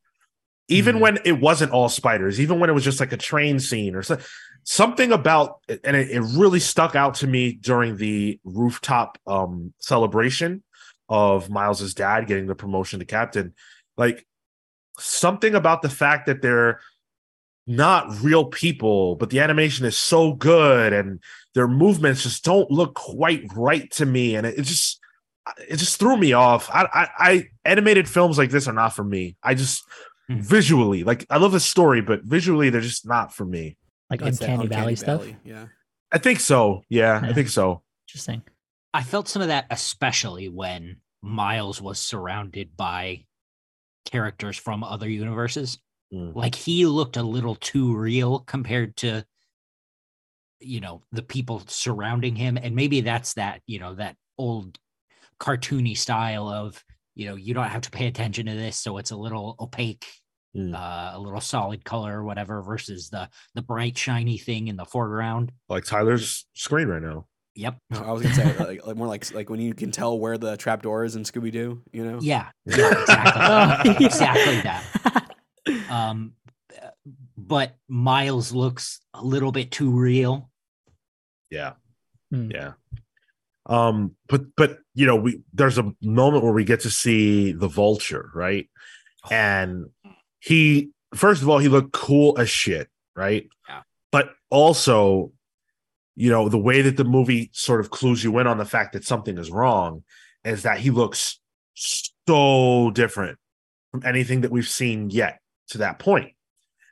even 0.68 0.96
Mhm. 0.98 1.00
when 1.00 1.20
it 1.26 1.40
wasn't 1.40 1.72
all 1.72 1.90
spiders, 1.90 2.40
even 2.40 2.60
when 2.60 2.70
it 2.70 2.74
was 2.74 2.84
just 2.84 3.00
like 3.00 3.12
a 3.12 3.18
train 3.18 3.60
scene 3.60 3.96
or 3.96 4.02
so, 4.04 4.18
something 4.64 5.12
about 5.12 5.60
and 5.84 5.96
it, 5.96 6.10
it 6.10 6.22
really 6.22 6.60
stuck 6.60 6.96
out 6.96 7.16
to 7.16 7.28
me 7.28 7.54
during 7.54 7.98
the 7.98 8.40
rooftop 8.44 9.18
um 9.28 9.74
celebration 9.80 10.64
of 11.08 11.50
Miles's 11.52 11.94
dad 11.94 12.26
getting 12.28 12.48
the 12.48 12.56
promotion 12.56 13.00
to 13.00 13.06
captain. 13.06 13.54
Like 13.96 14.26
something 14.98 15.54
about 15.56 15.82
the 15.82 15.90
fact 15.90 16.26
that 16.28 16.42
they're 16.42 16.80
not 17.68 18.22
real 18.22 18.46
people, 18.46 19.16
but 19.16 19.30
the 19.30 19.40
animation 19.40 19.86
is 19.86 19.98
so 19.98 20.34
good 20.34 20.94
and 20.94 21.20
their 21.56 21.68
movements 21.68 22.24
just 22.24 22.44
don't 22.44 22.70
look 22.70 22.94
quite 22.94 23.44
right 23.56 23.90
to 23.92 24.06
me. 24.06 24.36
And 24.36 24.46
it, 24.46 24.60
it 24.60 24.64
just 24.64 25.00
it 25.68 25.78
just 25.78 26.00
threw 26.00 26.18
me 26.18 26.34
off. 26.34 26.70
I, 26.72 26.88
I 26.94 27.08
I 27.18 27.48
animated 27.66 28.08
films 28.08 28.38
like 28.38 28.52
this 28.52 28.68
are 28.68 28.74
not 28.74 28.96
for 28.96 29.04
me. 29.04 29.36
I 29.42 29.56
just 29.56 29.84
Hmm. 30.28 30.40
visually 30.40 31.04
like 31.04 31.24
I 31.30 31.38
love 31.38 31.52
the 31.52 31.60
story, 31.60 32.02
but 32.02 32.24
visually 32.24 32.72
they're 32.72 32.82
just 32.82 33.08
not 33.08 33.32
for 33.32 33.46
me. 33.46 33.78
Like 34.10 34.24
It's 34.24 34.40
that 34.40 34.50
Uncanny, 34.50 34.68
Valley 34.70 34.96
stuff. 34.96 35.24
Yeah. 35.44 35.68
I 36.12 36.18
think 36.18 36.40
so. 36.40 36.82
Yeah, 36.90 37.20
I 37.24 37.32
think 37.32 37.48
so. 37.48 37.84
Interesting. 38.08 38.42
I 38.92 39.04
felt 39.04 39.28
some 39.28 39.44
of 39.44 39.50
that, 39.50 39.66
especially 39.70 40.50
when 40.50 40.98
Miles 41.22 41.80
was 41.80 42.00
surrounded 42.00 42.76
by 42.76 43.26
characters 44.06 44.58
from 44.58 44.84
other 44.84 45.08
universes. 45.10 45.78
Mm. 46.12 46.36
Like 46.36 46.56
he 46.56 46.88
looked 46.88 47.18
a 47.18 47.24
little 47.24 47.56
too 47.56 47.96
real 47.96 48.40
compared 48.40 48.96
to, 48.98 49.26
you 50.60 50.80
know, 50.80 51.02
the 51.12 51.22
people 51.24 51.62
surrounding 51.68 52.36
him. 52.36 52.58
And 52.58 52.76
maybe 52.76 53.02
that's 53.02 53.34
that, 53.34 53.62
you 53.68 53.80
know, 53.80 53.96
that 53.96 54.16
old 54.38 54.78
cartoony 55.40 55.98
style 55.98 56.48
of, 56.50 56.84
you 57.16 57.26
know, 57.28 57.36
you 57.36 57.54
don't 57.54 57.68
have 57.68 57.82
to 57.82 57.92
pay 57.92 58.08
attention 58.08 58.46
to 58.48 58.54
this. 58.54 58.78
So 58.78 58.98
it's 58.98 59.12
a 59.12 59.18
little 59.18 59.56
opaque, 59.60 60.06
Mm. 60.56 60.74
uh, 60.74 61.18
a 61.18 61.20
little 61.20 61.42
solid 61.42 61.84
color 61.84 62.20
or 62.20 62.24
whatever 62.24 62.62
versus 62.62 63.10
the 63.10 63.28
the 63.56 63.62
bright, 63.62 63.98
shiny 63.98 64.38
thing 64.38 64.70
in 64.70 64.78
the 64.78 64.86
foreground. 64.86 65.52
Like 65.68 65.84
Tyler's 65.84 66.46
screen 66.54 66.88
right 66.88 67.02
now. 67.02 67.26
Yep. 67.56 67.78
No, 67.90 68.00
I 68.04 68.12
was 68.14 68.22
gonna 68.22 68.36
say 68.36 68.58
like, 68.58 68.88
like 68.88 68.96
more 68.96 69.08
like 69.08 69.34
like 69.34 69.50
when 69.50 69.60
you 69.60 69.74
can 69.74 69.92
tell 69.92 70.18
where 70.18 70.38
the 70.38 70.56
trap 70.56 70.82
door 70.82 71.04
is 71.04 71.18
in 71.18 71.24
Scooby 71.24 71.52
Doo. 71.52 71.82
You 71.92 72.06
know. 72.06 72.20
Yeah. 72.22 72.48
Yeah, 72.66 72.90
exactly. 73.02 73.96
Exactly 74.06 74.62
that. 74.62 75.36
um 75.90 76.32
but 77.38 77.76
miles 77.88 78.52
looks 78.52 79.02
a 79.14 79.24
little 79.24 79.52
bit 79.52 79.72
too 79.72 79.92
real 79.92 80.50
Yeah. 81.50 81.74
Hmm. 82.32 82.52
Yeah. 82.52 82.74
Um, 83.68 84.16
but 84.28 84.56
but 84.56 84.80
you 84.94 85.06
know, 85.06 85.16
we 85.16 85.42
there's 85.54 85.78
a 85.78 85.94
moment 86.02 86.44
where 86.44 86.54
we 86.54 86.64
get 86.64 86.82
to 86.82 86.90
see 86.90 87.52
the 87.52 87.68
vulture, 87.68 88.30
right? 88.34 88.70
And 89.32 89.88
he 90.40 90.92
first 91.16 91.42
of 91.42 91.50
all, 91.50 91.58
he 91.58 91.68
looked 91.68 91.94
cool 91.94 92.38
as 92.38 92.50
shit, 92.50 92.90
right? 93.16 93.48
Yeah. 93.68 93.82
But 94.12 94.30
also, 94.50 95.32
you 96.16 96.30
know, 96.30 96.48
the 96.50 96.60
way 96.60 96.82
that 96.82 96.98
the 96.98 97.04
movie 97.04 97.50
sort 97.54 97.80
of 97.80 97.90
clues 97.90 98.24
you 98.24 98.38
in 98.40 98.48
on 98.48 98.58
the 98.58 98.66
fact 98.66 98.94
that 98.94 99.04
something 99.04 99.38
is 99.38 99.50
wrong 99.50 100.04
is 100.44 100.64
that 100.64 100.80
he 100.80 100.92
looks 100.92 101.40
so 101.74 102.92
different 102.92 103.38
from 103.92 104.04
anything 104.06 104.42
that 104.42 104.52
we've 104.52 104.70
seen 104.70 105.10
yet 105.10 105.40
to 105.70 105.80
that 105.80 106.00
point. 106.00 106.34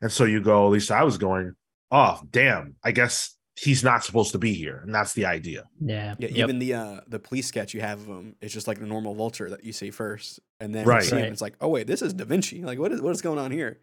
And 0.03 0.11
so 0.11 0.25
you 0.25 0.41
go, 0.41 0.65
at 0.67 0.71
least 0.71 0.91
I 0.91 1.03
was 1.03 1.17
going, 1.17 1.55
oh, 1.89 2.19
damn, 2.29 2.75
I 2.83 2.91
guess 2.91 3.37
he's 3.55 3.83
not 3.85 4.03
supposed 4.03 4.33
to 4.33 4.37
be 4.37 4.53
here. 4.53 4.81
And 4.83 4.93
that's 4.93 5.13
the 5.13 5.25
idea. 5.25 5.63
Yeah. 5.79 6.15
Yeah, 6.19 6.27
Yep. 6.27 6.37
even 6.37 6.59
the 6.59 6.73
uh 6.73 6.99
the 7.07 7.19
police 7.19 7.47
sketch 7.47 7.73
you 7.73 7.79
have 7.81 8.01
of 8.01 8.07
him, 8.07 8.35
it's 8.41 8.53
just 8.53 8.67
like 8.67 8.79
the 8.79 8.85
normal 8.85 9.15
vulture 9.15 9.49
that 9.49 9.63
you 9.63 9.71
see 9.71 9.91
first, 9.91 10.41
and 10.59 10.75
then 10.75 10.85
Right. 10.85 11.03
you 11.03 11.09
see 11.09 11.15
him, 11.17 11.31
it's 11.31 11.41
like, 11.41 11.55
oh 11.61 11.69
wait, 11.69 11.87
this 11.87 12.01
is 12.01 12.13
Da 12.13 12.25
Vinci. 12.25 12.63
Like, 12.63 12.79
what 12.79 12.91
is 12.91 13.01
what 13.01 13.11
is 13.11 13.21
going 13.21 13.39
on 13.39 13.51
here? 13.51 13.79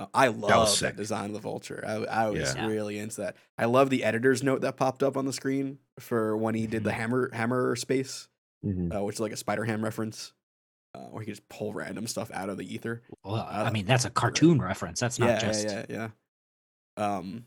Uh, 0.00 0.06
I 0.12 0.26
love 0.26 0.66
that, 0.66 0.68
sick. 0.68 0.96
design 0.96 1.26
of 1.26 1.32
the 1.34 1.38
vulture. 1.40 1.82
I, 1.86 1.92
I 2.24 2.28
was 2.30 2.54
Yeah. 2.54 2.66
really 2.66 2.98
into 2.98 3.22
that. 3.22 3.36
I 3.56 3.64
love 3.66 3.88
the 3.88 4.04
editor's 4.04 4.42
note 4.42 4.60
that 4.62 4.76
popped 4.76 5.02
up 5.02 5.16
on 5.16 5.24
the 5.24 5.32
screen 5.32 5.78
for 5.98 6.36
when 6.36 6.54
he 6.56 6.66
did 6.66 6.84
the 6.84 6.90
Mhm. 6.90 6.94
hammer 6.94 7.30
hammer 7.32 7.76
space, 7.76 8.28
Mhm. 8.66 8.94
uh, 8.94 9.02
which 9.04 9.16
is 9.16 9.20
like 9.20 9.32
a 9.32 9.36
Spider 9.36 9.64
Ham 9.64 9.82
reference, 9.84 10.32
uh, 10.94 10.98
where 11.10 11.20
he 11.20 11.26
could 11.26 11.32
just 11.36 11.48
pull 11.48 11.72
random 11.72 12.06
stuff 12.06 12.30
out 12.32 12.48
of 12.48 12.56
the 12.56 12.74
ether. 12.74 13.02
well 13.24 13.36
i 13.36 13.62
Uh, 13.64 13.70
mean 13.70 13.86
that's 13.86 14.04
a 14.04 14.10
cartoon 14.10 14.60
reference 14.60 15.00
that's 15.00 15.18
not 15.18 15.28
yeah, 15.28 15.38
just 15.40 15.64
yeah, 15.64 15.84
yeah, 15.88 16.08
yeah. 16.96 17.16
Um, 17.16 17.44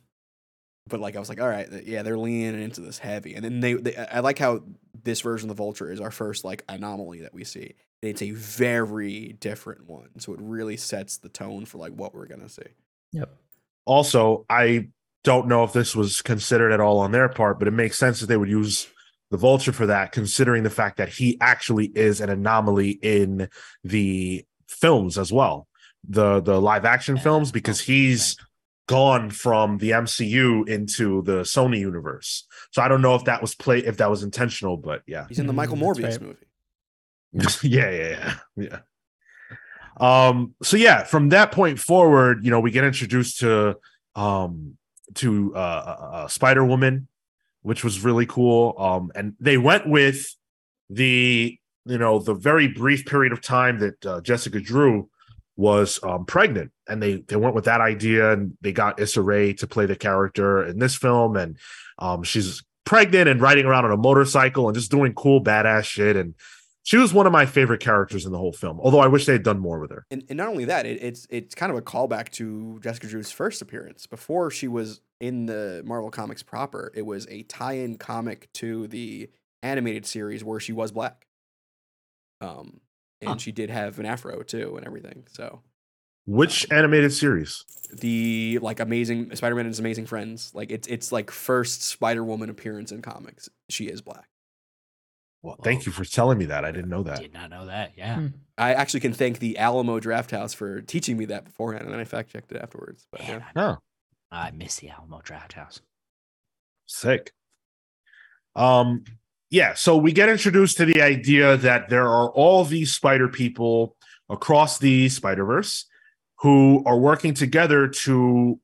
but 0.89 0.99
like 0.99 1.15
I 1.15 1.19
was 1.19 1.27
like, 1.29 1.41
all 1.41 1.47
right, 1.49 1.67
yeah, 1.85 2.01
they're 2.03 2.17
leaning 2.17 2.61
into 2.61 2.79
this 2.81 2.97
heavy, 2.97 3.35
and 3.35 3.43
then 3.43 3.59
they, 3.59 3.73
they 3.73 3.95
I 3.95 4.17
I 4.17 4.19
like 4.21 4.39
how 4.39 4.63
this 5.03 5.19
version 5.21 5.49
of 5.49 5.55
the 5.57 5.61
Vulture 5.61 5.91
is 5.91 5.99
our 5.99 6.11
first 6.11 6.45
like 6.45 6.63
anomaly 6.69 7.21
that 7.21 7.33
we 7.33 7.43
see. 7.43 7.75
It's 8.01 8.21
a 8.21 8.31
very 8.31 9.33
different 9.39 9.85
one, 9.89 10.19
so 10.19 10.33
it 10.33 10.39
really 10.41 10.77
sets 10.77 11.17
the 11.17 11.29
tone 11.29 11.65
for 11.65 11.77
like 11.77 11.91
what 11.93 12.13
we're 12.15 12.27
gonna 12.27 12.47
see. 12.49 12.61
Yep. 13.13 13.29
Also, 13.85 14.45
I 14.49 14.87
don't 15.23 15.47
know 15.47 15.63
if 15.65 15.73
this 15.73 15.93
was 15.95 16.21
considered 16.21 16.71
at 16.71 16.79
all 16.79 16.99
on 16.99 17.11
their 17.11 17.27
part, 17.27 17.59
but 17.59 17.67
it 17.67 17.71
makes 17.71 17.97
sense 17.97 18.21
that 18.21 18.27
they 18.27 18.37
would 18.37 18.49
use 18.49 18.87
the 19.31 19.37
vulture 19.37 19.73
for 19.73 19.87
that, 19.87 20.11
considering 20.11 20.63
the 20.63 20.69
fact 20.69 20.97
that 20.97 21.09
he 21.09 21.37
actually 21.41 21.87
is 21.87 22.21
an 22.21 22.29
anomaly 22.29 22.91
in 23.01 23.49
the 23.83 24.45
films 24.67 25.17
as 25.17 25.31
well. 25.31 25.67
The 26.07 26.39
the 26.41 26.61
live 26.61 26.85
action 26.85 27.15
Yeah. 27.17 27.23
films, 27.23 27.51
because 27.51 27.81
he's 27.81 28.37
gone 28.87 29.29
from 29.29 29.79
the 29.79 29.91
MCU 29.91 30.65
into 30.67 31.21
the 31.23 31.41
Sony 31.41 31.79
universe. 31.79 32.47
So 32.71 32.81
I 32.81 32.87
don't 32.87 33.01
know 33.01 33.15
if 33.15 33.25
that 33.25 33.41
was 33.41 33.53
play 33.53 33.79
if 33.79 33.97
that 33.97 34.09
was 34.09 34.23
intentional, 34.23 34.77
but 34.77 35.01
yeah. 35.05 35.25
He's 35.27 35.39
in 35.39 35.47
the 35.47 35.53
Mm, 35.53 35.57
Michael 35.57 35.75
that's 35.75 35.99
Morbius 35.99 36.11
right. 36.11 36.21
movie. 36.21 36.47
yeah, 37.67 37.89
yeah, 37.91 38.33
yeah, 38.55 38.69
yeah. 38.69 38.79
Um, 39.99 40.53
so 40.63 40.77
yeah, 40.77 41.03
from 41.03 41.29
that 41.29 41.51
point 41.51 41.79
forward, 41.79 42.45
you 42.45 42.51
know, 42.51 42.59
we 42.59 42.71
get 42.71 42.83
introduced 42.83 43.39
to 43.39 43.77
um 44.15 44.77
to 45.15 45.53
uh, 45.55 45.59
uh, 45.59 46.09
uh 46.13 46.27
Spider 46.27 46.63
Woman, 46.63 47.07
which 47.67 47.83
was 47.83 48.01
really 48.01 48.25
cool. 48.25 48.73
Um, 48.79 49.11
and 49.13 49.33
they 49.41 49.57
went 49.57 49.89
with 49.89 50.33
the 50.89 51.59
you 51.85 51.97
know 51.97 52.17
the 52.19 52.33
very 52.33 52.69
brief 52.69 53.05
period 53.05 53.33
of 53.33 53.41
time 53.41 53.79
that 53.79 54.05
uh, 54.05 54.21
Jessica 54.21 54.61
Drew 54.61 55.09
was 55.57 55.99
um 56.01 56.25
pregnant, 56.25 56.71
and 56.87 57.03
they 57.03 57.17
they 57.27 57.35
went 57.35 57.55
with 57.55 57.65
that 57.65 57.81
idea, 57.81 58.31
and 58.31 58.57
they 58.61 58.71
got 58.71 59.01
Issa 59.01 59.21
Rae 59.21 59.51
to 59.55 59.67
play 59.67 59.85
the 59.85 59.97
character 59.97 60.63
in 60.63 60.79
this 60.79 60.95
film, 60.95 61.35
and 61.35 61.57
um 61.99 62.23
she's 62.23 62.63
pregnant 62.85 63.27
and 63.27 63.41
riding 63.41 63.65
around 63.65 63.83
on 63.83 63.91
a 63.91 63.97
motorcycle 63.97 64.69
and 64.69 64.75
just 64.75 64.89
doing 64.89 65.13
cool 65.13 65.43
badass 65.43 65.83
shit. 65.83 66.15
And 66.15 66.35
she 66.87 66.95
was 66.95 67.13
one 67.13 67.25
of 67.27 67.33
my 67.33 67.45
favorite 67.45 67.81
characters 67.81 68.25
in 68.25 68.31
the 68.31 68.37
whole 68.37 68.53
film. 68.53 68.79
Although 68.79 68.99
I 69.01 69.07
wish 69.07 69.25
they 69.25 69.33
had 69.33 69.43
done 69.43 69.59
more 69.59 69.77
with 69.77 69.91
her. 69.91 70.05
And, 70.09 70.23
and 70.29 70.37
not 70.37 70.47
only 70.47 70.63
that, 70.63 70.85
it, 70.85 71.03
it's 71.03 71.27
it's 71.29 71.53
kind 71.53 71.69
of 71.69 71.77
a 71.77 71.81
callback 71.81 72.29
to 72.39 72.79
Jessica 72.81 73.07
Drew's 73.07 73.29
first 73.29 73.61
appearance. 73.61 74.07
Before 74.07 74.49
she 74.49 74.69
was 74.69 75.01
in 75.19 75.47
the 75.47 75.83
Marvel 75.85 76.09
Comics 76.09 76.43
proper, 76.43 76.93
it 76.95 77.01
was 77.05 77.27
a 77.29 77.43
tie-in 77.43 77.97
comic 77.97 78.47
to 78.53 78.87
the 78.87 79.29
animated 79.61 80.05
series 80.05 80.45
where 80.45 80.61
she 80.61 80.71
was 80.71 80.93
black. 80.93 81.27
Um, 82.39 82.79
and 83.19 83.31
Huh. 83.31 83.37
she 83.37 83.51
did 83.51 83.69
have 83.69 83.99
an 83.99 84.05
afro 84.05 84.41
too, 84.43 84.77
and 84.77 84.85
everything. 84.87 85.25
So 85.29 85.63
Which 86.25 86.71
animated 86.71 87.11
series? 87.11 87.65
the 87.91 88.59
like 88.61 88.79
amazing 88.79 89.35
Spider-Man 89.35 89.65
and 89.65 89.73
his 89.73 89.79
amazing 89.79 90.05
friends, 90.05 90.53
like 90.55 90.71
it's 90.71 90.87
it's 90.87 91.11
like 91.11 91.31
first 91.31 91.81
Spider-Woman 91.83 92.49
appearance 92.49 92.93
in 92.93 93.01
comics. 93.01 93.49
She 93.69 93.87
is 93.87 94.01
black. 94.01 94.29
Well, 95.47 95.59
thank 95.63 95.85
you 95.85 95.91
for 95.91 96.05
telling 96.05 96.37
me 96.37 96.45
that. 96.45 96.65
I 96.65 96.71
didn't 96.71 96.89
know 96.89 97.03
that. 97.03 97.19
I 97.19 97.21
did 97.21 97.33
not 97.33 97.49
know 97.49 97.65
that 97.67 97.93
yeah 97.97 98.15
Hmm. 98.15 98.27
I 98.57 98.73
actually 98.73 99.01
can 99.01 99.13
thank 99.13 99.39
the 99.39 99.57
Alamo 99.59 99.99
Draft 99.99 100.31
House 100.31 100.53
for 100.53 100.81
teaching 100.81 101.15
me 101.15 101.25
that 101.25 101.45
beforehand, 101.45 101.85
and 101.85 101.93
then 101.93 101.99
I 101.99 102.05
fact 102.05 102.31
checked 102.31 102.51
it 102.51 102.61
afterwards. 102.61 103.05
But 103.11 103.21
Man, 103.21 103.45
yeah. 103.55 103.61
Oh, 103.69 103.77
I, 104.31 104.47
I 104.47 104.51
miss 104.51 104.77
the 104.77 104.89
alamo 104.89 105.21
draft 105.23 105.53
house 105.53 105.79
sick. 106.87 107.31
Um, 108.55 109.03
yeah, 109.49 109.75
so 109.75 109.95
we 109.95 110.11
get 110.11 110.29
introduced 110.29 110.77
to 110.77 110.85
the 110.85 111.01
idea 111.01 111.57
that 111.57 111.89
there 111.89 112.07
are 112.07 112.29
all 112.31 112.65
these 112.65 112.93
spider 112.93 113.29
people 113.29 113.95
across 114.29 114.79
the 114.79 115.07
Spider-Verse 115.09 115.85
who 116.39 116.83
are 116.85 116.97
working 116.97 117.33
together 117.33 117.87
to 117.87 118.59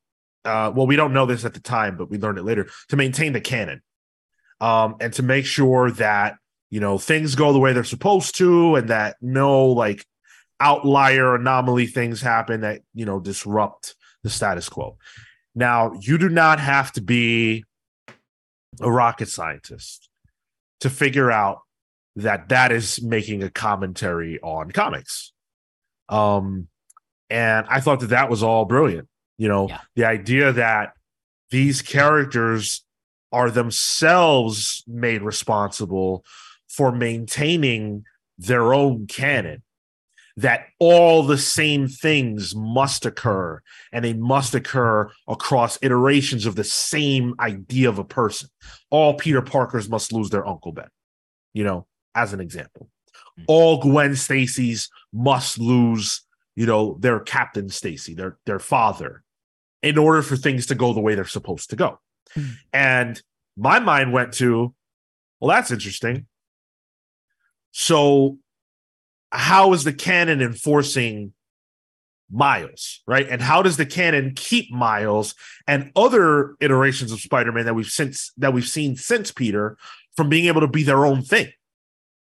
uh 0.46 0.72
well, 0.76 0.88
we 0.88 0.98
don't 0.98 1.14
know 1.14 1.26
this 1.26 1.46
at 1.46 1.54
the 1.54 1.62
time, 1.62 1.96
but 1.96 2.10
we 2.10 2.18
learned 2.18 2.38
it 2.38 2.44
later, 2.44 2.68
to 2.90 2.98
maintain 2.98 3.34
the 3.34 3.42
canon. 3.42 3.82
Um, 4.60 4.96
and 5.02 5.12
to 5.14 5.24
make 5.24 5.46
sure 5.46 5.92
that 5.92 6.38
you 6.74 6.80
know 6.80 6.98
things 6.98 7.36
go 7.36 7.54
the 7.54 7.60
way 7.60 7.72
they're 7.72 7.84
supposed 7.84 8.36
to 8.36 8.76
and 8.76 8.90
that 8.90 9.16
no 9.22 9.66
like 9.68 10.06
outlier 10.60 11.36
anomaly 11.36 11.86
things 11.86 12.20
happen 12.22 12.62
that 12.62 12.82
you 12.96 13.06
know 13.06 13.20
disrupt 13.20 13.96
the 14.24 14.30
status 14.30 14.70
quo 14.70 14.98
now 15.54 15.92
you 16.02 16.18
do 16.18 16.30
not 16.30 16.60
have 16.60 16.92
to 16.92 17.02
be 17.02 17.64
a 18.82 18.92
rocket 18.92 19.30
scientist 19.30 20.10
to 20.80 20.90
figure 20.90 21.30
out 21.32 21.60
that 22.16 22.50
that 22.50 22.72
is 22.72 23.02
making 23.04 23.44
a 23.44 23.50
commentary 23.52 24.40
on 24.42 24.72
comics 24.72 25.32
um 26.10 26.68
and 27.30 27.68
i 27.70 27.80
thought 27.80 28.00
that 28.00 28.10
that 28.18 28.30
was 28.32 28.42
all 28.42 28.66
brilliant 28.66 29.08
You 29.38 29.48
know, 29.48 29.68
Yeah. 29.70 29.82
the 29.96 30.06
idea 30.06 30.54
that 30.54 30.94
these 31.50 31.82
characters 31.84 32.84
are 33.32 33.52
themselves 33.52 34.84
made 34.88 35.22
responsible 35.22 36.24
for 36.76 36.92
maintaining 36.92 38.04
their 38.38 38.74
own 38.74 39.08
canon 39.08 39.62
that 40.36 40.66
all 40.80 41.22
the 41.22 41.38
same 41.38 41.88
things 41.88 42.56
must 42.56 43.06
occur 43.06 43.62
and 43.92 44.04
they 44.04 44.14
must 44.14 44.56
occur 44.56 45.08
across 45.28 45.78
iterations 45.84 46.48
of 46.48 46.56
the 46.56 46.64
same 46.64 47.36
idea 47.40 47.88
of 47.88 48.00
a 48.00 48.04
person 48.04 48.50
all 48.90 49.14
peter 49.14 49.42
parkers 49.42 49.88
must 49.88 50.12
lose 50.12 50.32
their 50.32 50.48
uncle 50.48 50.72
ben 50.72 50.88
you 51.54 51.64
know 51.64 51.86
as 52.16 52.34
an 52.34 52.40
example 52.40 52.90
Mm. 53.40 53.46
all 53.48 53.82
gwen 53.82 54.16
stacy's 54.16 54.90
must 55.12 55.58
lose 55.58 56.22
you 56.56 56.68
know 56.68 56.98
their 57.00 57.20
captain 57.20 57.68
stacy 57.70 58.14
their 58.14 58.38
their 58.46 58.60
father 58.60 59.24
in 59.82 59.98
order 59.98 60.22
for 60.22 60.36
things 60.36 60.68
to 60.68 60.76
go 60.76 60.94
the 60.94 61.00
way 61.00 61.16
they're 61.16 61.26
supposed 61.26 61.70
to 61.72 61.76
go 61.76 62.00
Mm. 62.36 62.52
and 62.74 63.22
my 63.58 63.80
mind 63.80 64.14
went 64.14 64.34
to 64.34 64.74
well 65.40 65.50
that's 65.50 65.72
interesting 65.72 66.28
so 67.74 68.38
how 69.32 69.74
is 69.74 69.84
the 69.84 69.92
canon 69.94 70.42
enforcing 70.42 71.34
Miles, 72.32 73.02
right? 73.06 73.28
And 73.30 73.42
how 73.42 73.62
does 73.62 73.78
the 73.78 73.86
canon 73.86 74.34
keep 74.36 74.72
Miles 74.72 75.36
and 75.68 75.92
other 75.96 76.56
iterations 76.62 77.12
of 77.12 77.20
Spider-Man 77.20 77.66
that 77.66 77.76
we've 77.76 77.86
since 77.86 78.32
that 78.38 78.54
we've 78.54 78.66
seen 78.68 78.96
since 78.96 79.32
Peter 79.32 79.78
from 80.16 80.30
being 80.30 80.46
able 80.46 80.62
to 80.62 80.68
be 80.68 80.84
their 80.84 81.06
own 81.06 81.22
thing? 81.22 81.52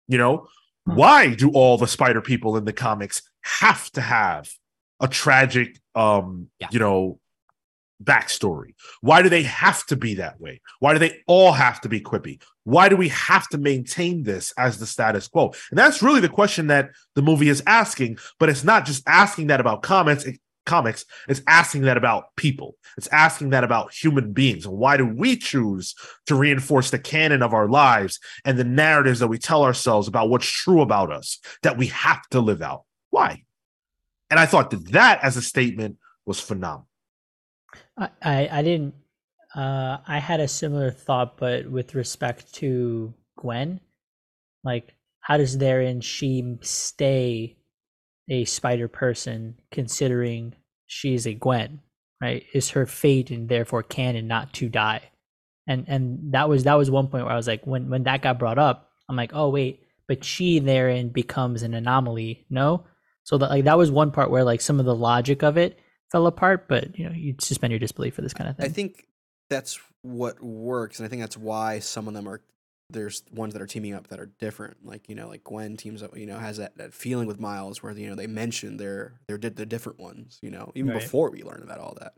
You 0.09 0.19
know, 0.19 0.49
Hmm. 0.87 0.97
why 0.97 1.35
do 1.35 1.51
all 1.51 1.79
the 1.79 1.87
spider 1.87 2.21
people 2.21 2.57
in 2.57 2.65
the 2.65 2.73
comics 2.73 3.23
have 3.43 3.91
to 3.93 4.01
have 4.01 4.51
a 5.01 5.09
tragic 5.09 5.79
um, 5.95 6.51
Yeah. 6.61 6.69
you 6.73 6.79
know, 6.79 7.21
backstory? 8.05 8.75
Why 9.01 9.23
do 9.23 9.29
they 9.29 9.43
have 9.43 9.85
to 9.87 9.97
be 9.97 10.15
that 10.17 10.41
way? 10.41 10.61
Why 10.81 10.93
do 10.93 10.99
they 10.99 11.19
all 11.27 11.53
have 11.53 11.81
to 11.83 11.89
be 11.89 12.01
quippy? 12.01 12.43
Why 12.65 12.89
do 12.89 12.97
we 12.97 13.09
have 13.09 13.49
to 13.49 13.59
maintain 13.59 14.23
this 14.23 14.53
as 14.57 14.79
the 14.79 14.87
status 14.87 15.29
quo? 15.29 15.53
And 15.71 15.79
that's 15.79 16.03
really 16.03 16.21
the 16.21 16.29
question 16.29 16.69
that 16.69 16.91
the 17.15 17.23
movie 17.23 17.49
is 17.49 17.63
asking, 17.67 18.19
but 18.39 18.49
it's 18.49 18.65
not 18.65 18.87
just 18.87 19.03
asking 19.07 19.49
that 19.49 19.61
about 19.61 19.83
comments, 19.83 20.25
it, 20.25 20.39
comics, 20.67 21.05
it's 21.29 21.43
asking 21.47 21.83
that 21.83 21.97
about 21.97 22.35
people. 22.37 22.77
It's 22.97 23.09
asking 23.09 23.51
that 23.51 23.65
about 23.65 23.93
human 23.93 24.33
beings. 24.33 24.67
And 24.67 24.77
why 24.77 24.97
do 24.97 25.07
we 25.07 25.37
choose 25.37 25.95
to 26.27 26.35
reinforce 26.35 26.91
the 26.91 26.99
canon 26.99 27.43
of 27.43 27.53
our 27.53 27.69
lives 27.69 28.19
and 28.45 28.59
the 28.59 28.65
narratives 28.65 29.21
that 29.21 29.29
we 29.29 29.39
tell 29.39 29.63
ourselves 29.63 30.09
about 30.09 30.31
what's 30.31 30.47
true 30.47 30.81
about 30.81 31.13
us 31.13 31.39
that 31.63 31.77
we 31.77 31.89
have 31.89 32.27
to 32.31 32.41
live 32.41 32.63
out? 32.63 32.85
Why? 33.11 33.43
And 34.31 34.41
I 34.41 34.47
thought 34.47 34.71
that 34.71 34.93
that 34.93 35.23
as 35.23 35.37
a 35.37 35.43
statement 35.43 35.99
was 36.27 36.41
phenomenal. 36.41 36.89
I, 37.99 38.49
I, 38.51 38.63
didn't. 38.63 38.95
Uh, 39.55 39.99
I 40.07 40.19
had 40.19 40.41
a 40.41 40.49
similar 40.49 40.91
thought, 40.91 41.37
but 41.37 41.71
with 41.71 41.95
respect 41.95 42.53
to 42.55 43.15
Gwen, 43.39 43.81
like 44.65 44.95
how 45.21 45.37
does 45.37 45.59
therein 45.59 46.01
she 46.01 46.59
stay 46.63 47.57
a 48.29 48.45
spider 48.45 48.89
person, 48.89 49.57
considering 49.71 50.55
she's 50.87 51.27
a 51.27 51.35
Gwen, 51.35 51.81
right? 52.21 52.45
Is 52.53 52.71
her 52.71 52.87
fate 52.87 53.31
and 53.31 53.49
therefore 53.49 53.83
canon 53.83 54.27
not 54.27 54.53
to 54.55 54.69
die? 54.69 55.03
And 55.67 55.87
and 55.89 56.33
that 56.33 56.49
was 56.49 56.65
that 56.65 56.75
was 56.75 56.91
one 56.91 57.09
point 57.09 57.25
where 57.25 57.33
I 57.33 57.37
was 57.37 57.47
like, 57.47 57.67
when 57.67 57.89
when 57.89 58.05
that 58.05 58.23
got 58.23 58.39
brought 58.39 58.59
up, 58.59 58.91
I'm 59.09 59.17
like, 59.17 59.33
oh 59.35 59.49
wait, 59.49 59.83
but 60.09 60.25
she 60.25 60.59
therein 60.59 61.09
becomes 61.09 61.63
an 61.63 61.75
anomaly, 61.75 62.47
no? 62.51 62.85
So 63.23 63.39
that 63.39 63.51
like 63.51 63.65
that 63.65 63.79
was 63.79 63.91
one 63.91 64.11
part 64.11 64.31
where 64.31 64.45
like 64.45 64.61
some 64.61 64.79
of 64.79 64.87
the 64.87 64.95
logic 64.95 65.43
of 65.43 65.57
it 65.57 65.79
fell 66.15 66.29
apart, 66.29 66.69
but 66.69 66.97
you 66.97 67.05
know, 67.09 67.13
you 67.13 67.35
suspend 67.41 67.73
your 67.73 67.81
disbelief 67.81 68.15
for 68.15 68.23
this 68.23 68.33
kind 68.33 68.49
of 68.49 68.57
thing. 68.57 68.67
I 68.67 68.69
think 68.69 69.09
that's 69.51 69.81
what 70.03 70.41
works, 70.41 71.01
and 71.01 71.07
I 71.07 71.09
think 71.09 71.23
that's 71.23 71.37
why 71.37 71.81
some 71.81 72.07
of 72.07 72.15
them 72.15 72.29
are. 72.29 72.41
There's 72.91 73.25
ones 73.33 73.55
that 73.55 73.63
are 73.63 73.67
teaming 73.67 73.95
up 73.95 74.09
that 74.09 74.21
are 74.21 74.31
different. 74.39 74.87
Like 74.87 75.09
you 75.09 75.17
know, 75.17 75.27
like 75.27 75.43
Gwen 75.43 75.77
teams 75.77 76.03
up. 76.05 76.17
You 76.17 76.27
know, 76.27 76.39
has 76.39 76.59
that, 76.59 76.77
that 76.77 76.95
feeling 76.95 77.27
with 77.27 77.41
Miles 77.41 77.83
where 77.83 77.93
you 77.93 78.09
know 78.09 78.15
they 78.15 78.29
mentioned 78.29 78.79
they're 78.79 79.15
they're 79.27 79.39
di- 79.39 79.49
the 79.49 79.67
different 79.67 79.99
ones. 79.99 80.39
You 80.41 80.51
know, 80.51 80.71
even 80.77 80.93
Right. 80.93 81.01
before 81.01 81.31
we 81.31 81.43
learned 81.43 81.65
about 81.65 81.79
all 81.81 81.97
that. 82.01 82.13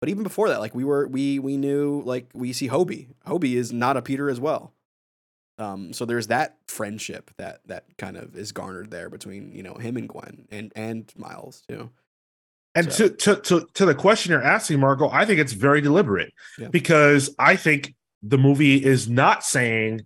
But 0.00 0.08
even 0.08 0.22
before 0.22 0.48
that, 0.48 0.60
like 0.60 0.74
we 0.74 0.84
were 0.84 1.06
we 1.06 1.38
we 1.38 1.56
knew 1.58 2.02
like 2.06 2.30
we 2.32 2.52
see 2.54 2.68
Hobie. 2.68 3.08
Hobie 3.26 3.54
is 3.56 3.70
not 3.72 3.96
a 3.98 4.02
Peter 4.02 4.30
as 4.30 4.40
well. 4.40 4.72
Um, 5.58 5.92
so 5.92 6.04
there's 6.06 6.28
that 6.28 6.56
friendship 6.66 7.30
that 7.36 7.60
that 7.66 7.84
kind 7.98 8.16
of 8.16 8.34
is 8.34 8.52
garnered 8.52 8.90
there 8.90 9.10
between 9.10 9.52
you 9.52 9.62
know 9.62 9.74
him 9.74 9.96
and 9.98 10.08
Gwen 10.08 10.46
and 10.50 10.72
and 10.74 11.12
Miles 11.16 11.62
too. 11.68 11.90
And 12.74 12.92
So- 12.92 13.08
to, 13.08 13.14
to 13.16 13.36
to 13.42 13.68
to 13.74 13.86
the 13.86 13.94
question 13.94 14.32
you're 14.32 14.42
asking, 14.42 14.80
Marco, 14.80 15.08
I 15.10 15.24
think 15.24 15.40
it's 15.40 15.52
very 15.52 15.80
deliberate 15.80 16.32
Yeah. 16.58 16.68
because 16.68 17.34
I 17.38 17.56
think 17.56 17.94
the 18.22 18.38
movie 18.38 18.82
is 18.82 19.08
not 19.08 19.44
saying 19.44 20.02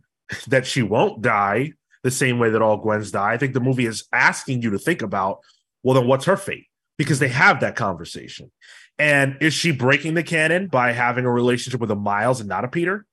that 0.49 0.67
she 0.67 0.83
won't 0.83 1.23
die 1.23 1.73
the 2.03 2.11
same 2.11 2.39
way 2.39 2.51
that 2.51 2.63
all 2.63 2.79
Gwens 2.83 3.13
die. 3.13 3.33
I 3.33 3.37
think 3.37 3.53
the 3.55 3.61
movie 3.61 3.87
is 3.87 4.07
asking 4.13 4.63
you 4.63 4.71
to 4.71 4.79
think 4.79 5.03
about, 5.03 5.41
well, 5.83 5.95
then 5.95 6.07
what's 6.09 6.25
her 6.25 6.37
fate? 6.37 6.67
Because 6.99 7.19
they 7.19 7.29
have 7.29 7.61
that 7.61 7.77
conversation. 7.77 8.51
And 8.99 9.37
is 9.41 9.53
she 9.55 9.71
breaking 9.73 10.15
the 10.15 10.23
canon 10.23 10.69
by 10.69 10.93
having 10.93 11.27
a 11.27 11.31
relationship 11.31 11.81
with 11.81 11.91
a 11.91 11.97
Miles 11.97 12.41
and 12.41 12.49
not 12.49 12.65
a 12.65 12.69
Peter? 12.69 13.05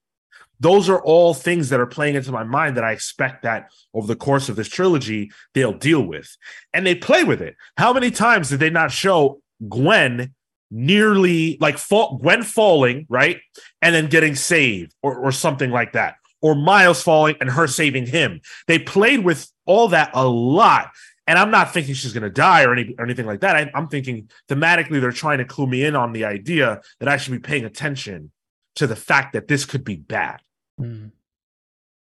Those 0.59 0.87
are 0.87 1.01
all 1.03 1.33
things 1.33 1.69
that 1.69 1.79
are 1.81 1.85
playing 1.85 2.15
into 2.15 2.31
my 2.31 2.43
mind 2.43 2.77
that 2.77 2.85
I 2.85 2.93
expect 2.93 3.43
that 3.43 3.69
over 3.93 4.07
the 4.07 4.15
course 4.15 4.47
of 4.47 4.55
this 4.55 4.69
trilogy 4.69 5.31
they'll 5.53 5.73
deal 5.73 6.01
with. 6.01 6.37
And 6.73 6.87
they 6.87 6.95
play 6.95 7.23
with 7.25 7.41
it. 7.41 7.57
How 7.77 7.91
many 7.91 8.09
times 8.11 8.49
did 8.49 8.59
they 8.61 8.69
not 8.69 8.91
show 8.91 9.41
Gwen 9.69 10.33
nearly 10.71 11.57
like 11.59 11.77
fall, 11.77 12.17
Gwen 12.17 12.43
falling, 12.43 13.05
right? 13.09 13.39
And 13.81 13.93
then 13.93 14.07
getting 14.07 14.35
saved 14.35 14.93
or, 15.01 15.15
or 15.15 15.31
something 15.31 15.71
like 15.71 15.93
that. 15.93 16.15
Or 16.41 16.55
Miles 16.55 17.01
falling 17.01 17.35
and 17.39 17.49
her 17.49 17.67
saving 17.67 18.07
him. 18.07 18.41
They 18.67 18.79
played 18.79 19.23
with 19.23 19.49
all 19.65 19.87
that 19.89 20.11
a 20.13 20.27
lot. 20.27 20.89
And 21.25 21.39
I'm 21.39 21.51
not 21.51 21.71
thinking 21.71 21.93
she's 21.93 22.11
going 22.11 22.23
to 22.23 22.29
die 22.29 22.63
or, 22.63 22.73
any, 22.73 22.95
or 22.97 23.05
anything 23.05 23.25
like 23.25 23.39
that. 23.41 23.55
I, 23.55 23.71
I'm 23.73 23.87
thinking 23.87 24.29
thematically, 24.49 24.99
they're 24.99 25.11
trying 25.11 25.37
to 25.37 25.45
clue 25.45 25.67
me 25.67 25.85
in 25.85 25.95
on 25.95 26.11
the 26.11 26.25
idea 26.25 26.81
that 26.99 27.07
I 27.07 27.15
should 27.15 27.31
be 27.31 27.39
paying 27.39 27.63
attention 27.63 28.31
to 28.75 28.87
the 28.87 28.95
fact 28.95 29.33
that 29.33 29.47
this 29.47 29.63
could 29.65 29.83
be 29.85 29.95
bad. 29.95 30.41
Hmm. 30.77 31.07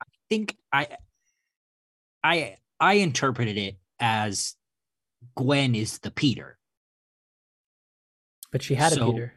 I 0.01 0.05
think 0.29 0.57
I 0.71 0.87
I 2.23 2.57
I 2.79 2.93
interpreted 2.93 3.57
it 3.57 3.77
as 3.99 4.55
Gwen 5.35 5.75
is 5.75 5.99
the 5.99 6.11
Peter. 6.11 6.57
But 8.51 8.63
she 8.63 8.75
had 8.75 8.93
So- 8.93 9.09
a 9.09 9.13
Peter. 9.13 9.33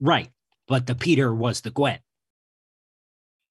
Right. 0.00 0.30
But 0.68 0.86
the 0.86 0.94
Peter 0.94 1.34
was 1.34 1.60
the 1.62 1.70
Gwen. 1.70 2.00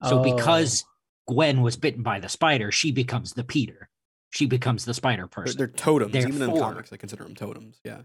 So 0.04 0.22
because 0.22 0.84
Oh. 1.28 1.34
Gwen 1.34 1.62
was 1.62 1.76
bitten 1.78 2.04
by 2.04 2.20
the 2.20 2.30
spider, 2.30 2.72
she 2.72 2.92
becomes 2.92 3.34
the 3.34 3.44
Peter. 3.44 3.90
She 4.30 4.46
becomes 4.46 4.86
the 4.86 4.94
spider 4.94 5.28
person. 5.28 5.58
They're, 5.58 5.68
person. 5.68 5.78
they're 5.78 5.86
totems. 6.10 6.16
Even 6.16 6.34
in 6.34 6.40
Therefore- 6.40 6.60
comics, 6.60 6.90
they 6.90 6.98
consider 6.98 7.24
them 7.24 7.36
totems. 7.36 7.80
Yeah. 7.84 8.02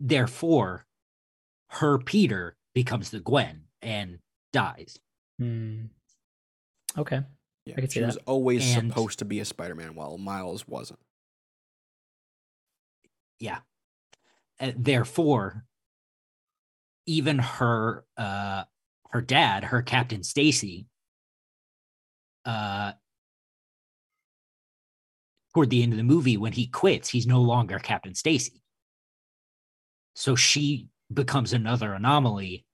Therefore, 0.00 0.86
her 1.68 1.98
Peter 1.98 2.56
becomes 2.74 3.10
the 3.10 3.20
Gwen 3.20 3.66
and 3.82 4.20
dies. 4.52 4.98
Hmm. 5.38 5.86
Okay. 6.98 7.22
Yeah, 7.66 7.74
I 7.76 7.80
could 7.82 7.92
see 7.92 8.00
she 8.00 8.06
was 8.06 8.14
that. 8.16 8.24
always 8.24 8.74
And- 8.74 8.88
supposed 8.90 9.18
to 9.20 9.24
be 9.26 9.38
a 9.38 9.44
Spider-Man, 9.44 9.94
while 9.94 10.16
Miles 10.18 10.66
wasn't. 10.66 10.98
Yeah. 13.38 13.60
Uh, 14.60 14.72
therefore, 14.76 15.64
even 17.06 17.38
her 17.38 18.04
uh 18.16 18.64
her 19.10 19.20
dad, 19.20 19.64
her 19.64 19.82
Captain 19.82 20.22
Stacy, 20.22 20.86
uh 22.44 22.92
toward 25.54 25.70
the 25.70 25.82
end 25.82 25.92
of 25.92 25.96
the 25.96 26.04
movie 26.04 26.36
when 26.36 26.52
he 26.52 26.66
quits, 26.66 27.08
he's 27.08 27.26
no 27.26 27.40
longer 27.40 27.78
Captain 27.78 28.14
Stacy. 28.14 28.62
So 30.14 30.36
she 30.36 30.88
becomes 31.12 31.52
another 31.52 31.92
anomaly 31.94 32.66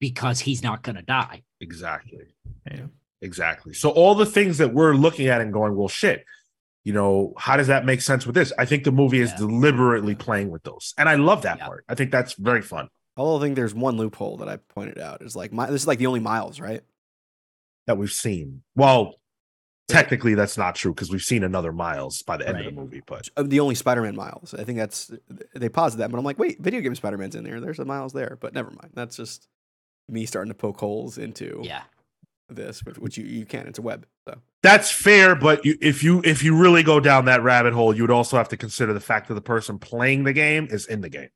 because 0.00 0.40
he's 0.40 0.62
not 0.62 0.82
going 0.82 0.96
to 0.96 1.02
die. 1.02 1.42
Exactly. 1.60 2.34
Yeah. 2.70 2.86
Exactly. 3.22 3.72
So 3.72 3.90
all 3.90 4.14
the 4.16 4.26
things 4.26 4.58
that 4.58 4.74
we're 4.74 4.94
looking 4.94 5.28
at 5.28 5.40
and 5.40 5.52
going, 5.52 5.76
well, 5.76 5.88
shit, 5.88 6.24
you 6.84 6.92
know, 6.92 7.32
how 7.38 7.56
does 7.56 7.68
that 7.68 7.84
make 7.84 8.00
sense 8.00 8.26
with 8.26 8.34
this? 8.34 8.52
I 8.58 8.64
think 8.64 8.84
the 8.84 8.92
movie 8.92 9.20
is 9.20 9.30
Yeah. 9.30 9.38
deliberately 9.38 10.14
playing 10.14 10.50
with 10.50 10.62
those, 10.64 10.94
and 10.98 11.08
I 11.08 11.14
love 11.14 11.42
that 11.42 11.58
Yeah. 11.58 11.66
part. 11.66 11.84
I 11.88 11.94
think 11.94 12.10
that's 12.10 12.34
very 12.34 12.62
fun 12.62 12.88
Although 13.16 13.44
I 13.44 13.46
think 13.46 13.56
there's 13.56 13.74
one 13.74 13.98
loophole 13.98 14.38
that 14.38 14.48
I 14.48 14.56
pointed 14.56 14.98
out 14.98 15.20
is 15.20 15.36
like 15.36 15.52
my, 15.52 15.66
this 15.70 15.82
is 15.82 15.86
like 15.86 15.98
the 15.98 16.06
only 16.06 16.20
Miles, 16.20 16.60
right? 16.60 16.82
that 17.86 17.98
we've 17.98 18.12
seen. 18.12 18.62
Well, 18.76 19.16
technically, 19.88 20.34
that's 20.34 20.56
not 20.56 20.74
true 20.76 20.94
because 20.94 21.10
we've 21.10 21.20
seen 21.20 21.42
another 21.44 21.72
Miles 21.72 22.22
by 22.22 22.36
the 22.36 22.48
end 22.48 22.58
of 22.60 22.64
the 22.64 22.70
movie, 22.70 23.02
but 23.06 23.28
Uh, 23.36 23.42
The 23.42 23.58
only 23.60 23.74
Spider-Man 23.74 24.14
Miles. 24.16 24.54
I 24.54 24.62
think 24.64 24.78
that's 24.78 25.10
they 25.54 25.68
paused 25.68 25.98
that, 25.98 26.10
but 26.10 26.16
I'm 26.16 26.24
like, 26.24 26.38
wait, 26.38 26.60
video 26.60 26.80
game 26.80 26.94
Spider-Man's 26.94 27.34
in 27.34 27.42
there. 27.44 27.60
There's 27.60 27.80
a 27.80 27.84
Miles 27.84 28.12
there, 28.12 28.38
but 28.40 28.54
never 28.54 28.70
mind. 28.70 28.92
That's 28.94 29.16
just 29.16 29.48
me 30.08 30.24
starting 30.26 30.50
to 30.52 30.56
poke 30.56 30.78
holes 30.80 31.18
into 31.18 31.60
Yeah. 31.64 31.82
This, 32.52 32.84
which, 32.84 32.98
which 32.98 33.18
you, 33.18 33.24
you 33.24 33.46
can. 33.46 33.66
It's 33.66 33.78
a 33.78 33.82
web. 33.82 34.06
So 34.28 34.38
that's 34.62 34.90
fair. 34.90 35.34
But 35.34 35.64
you, 35.64 35.76
if 35.80 36.02
you 36.02 36.22
if 36.24 36.42
you 36.42 36.56
really 36.56 36.82
go 36.82 37.00
down 37.00 37.24
that 37.26 37.42
rabbit 37.42 37.72
hole, 37.72 37.94
you 37.94 38.02
would 38.02 38.10
also 38.10 38.36
have 38.36 38.48
to 38.50 38.56
consider 38.56 38.92
the 38.92 39.00
fact 39.00 39.28
that 39.28 39.34
the 39.34 39.40
person 39.40 39.78
playing 39.78 40.24
the 40.24 40.32
game 40.32 40.68
is 40.70 40.86
in 40.86 41.00
the 41.00 41.08
game, 41.08 41.30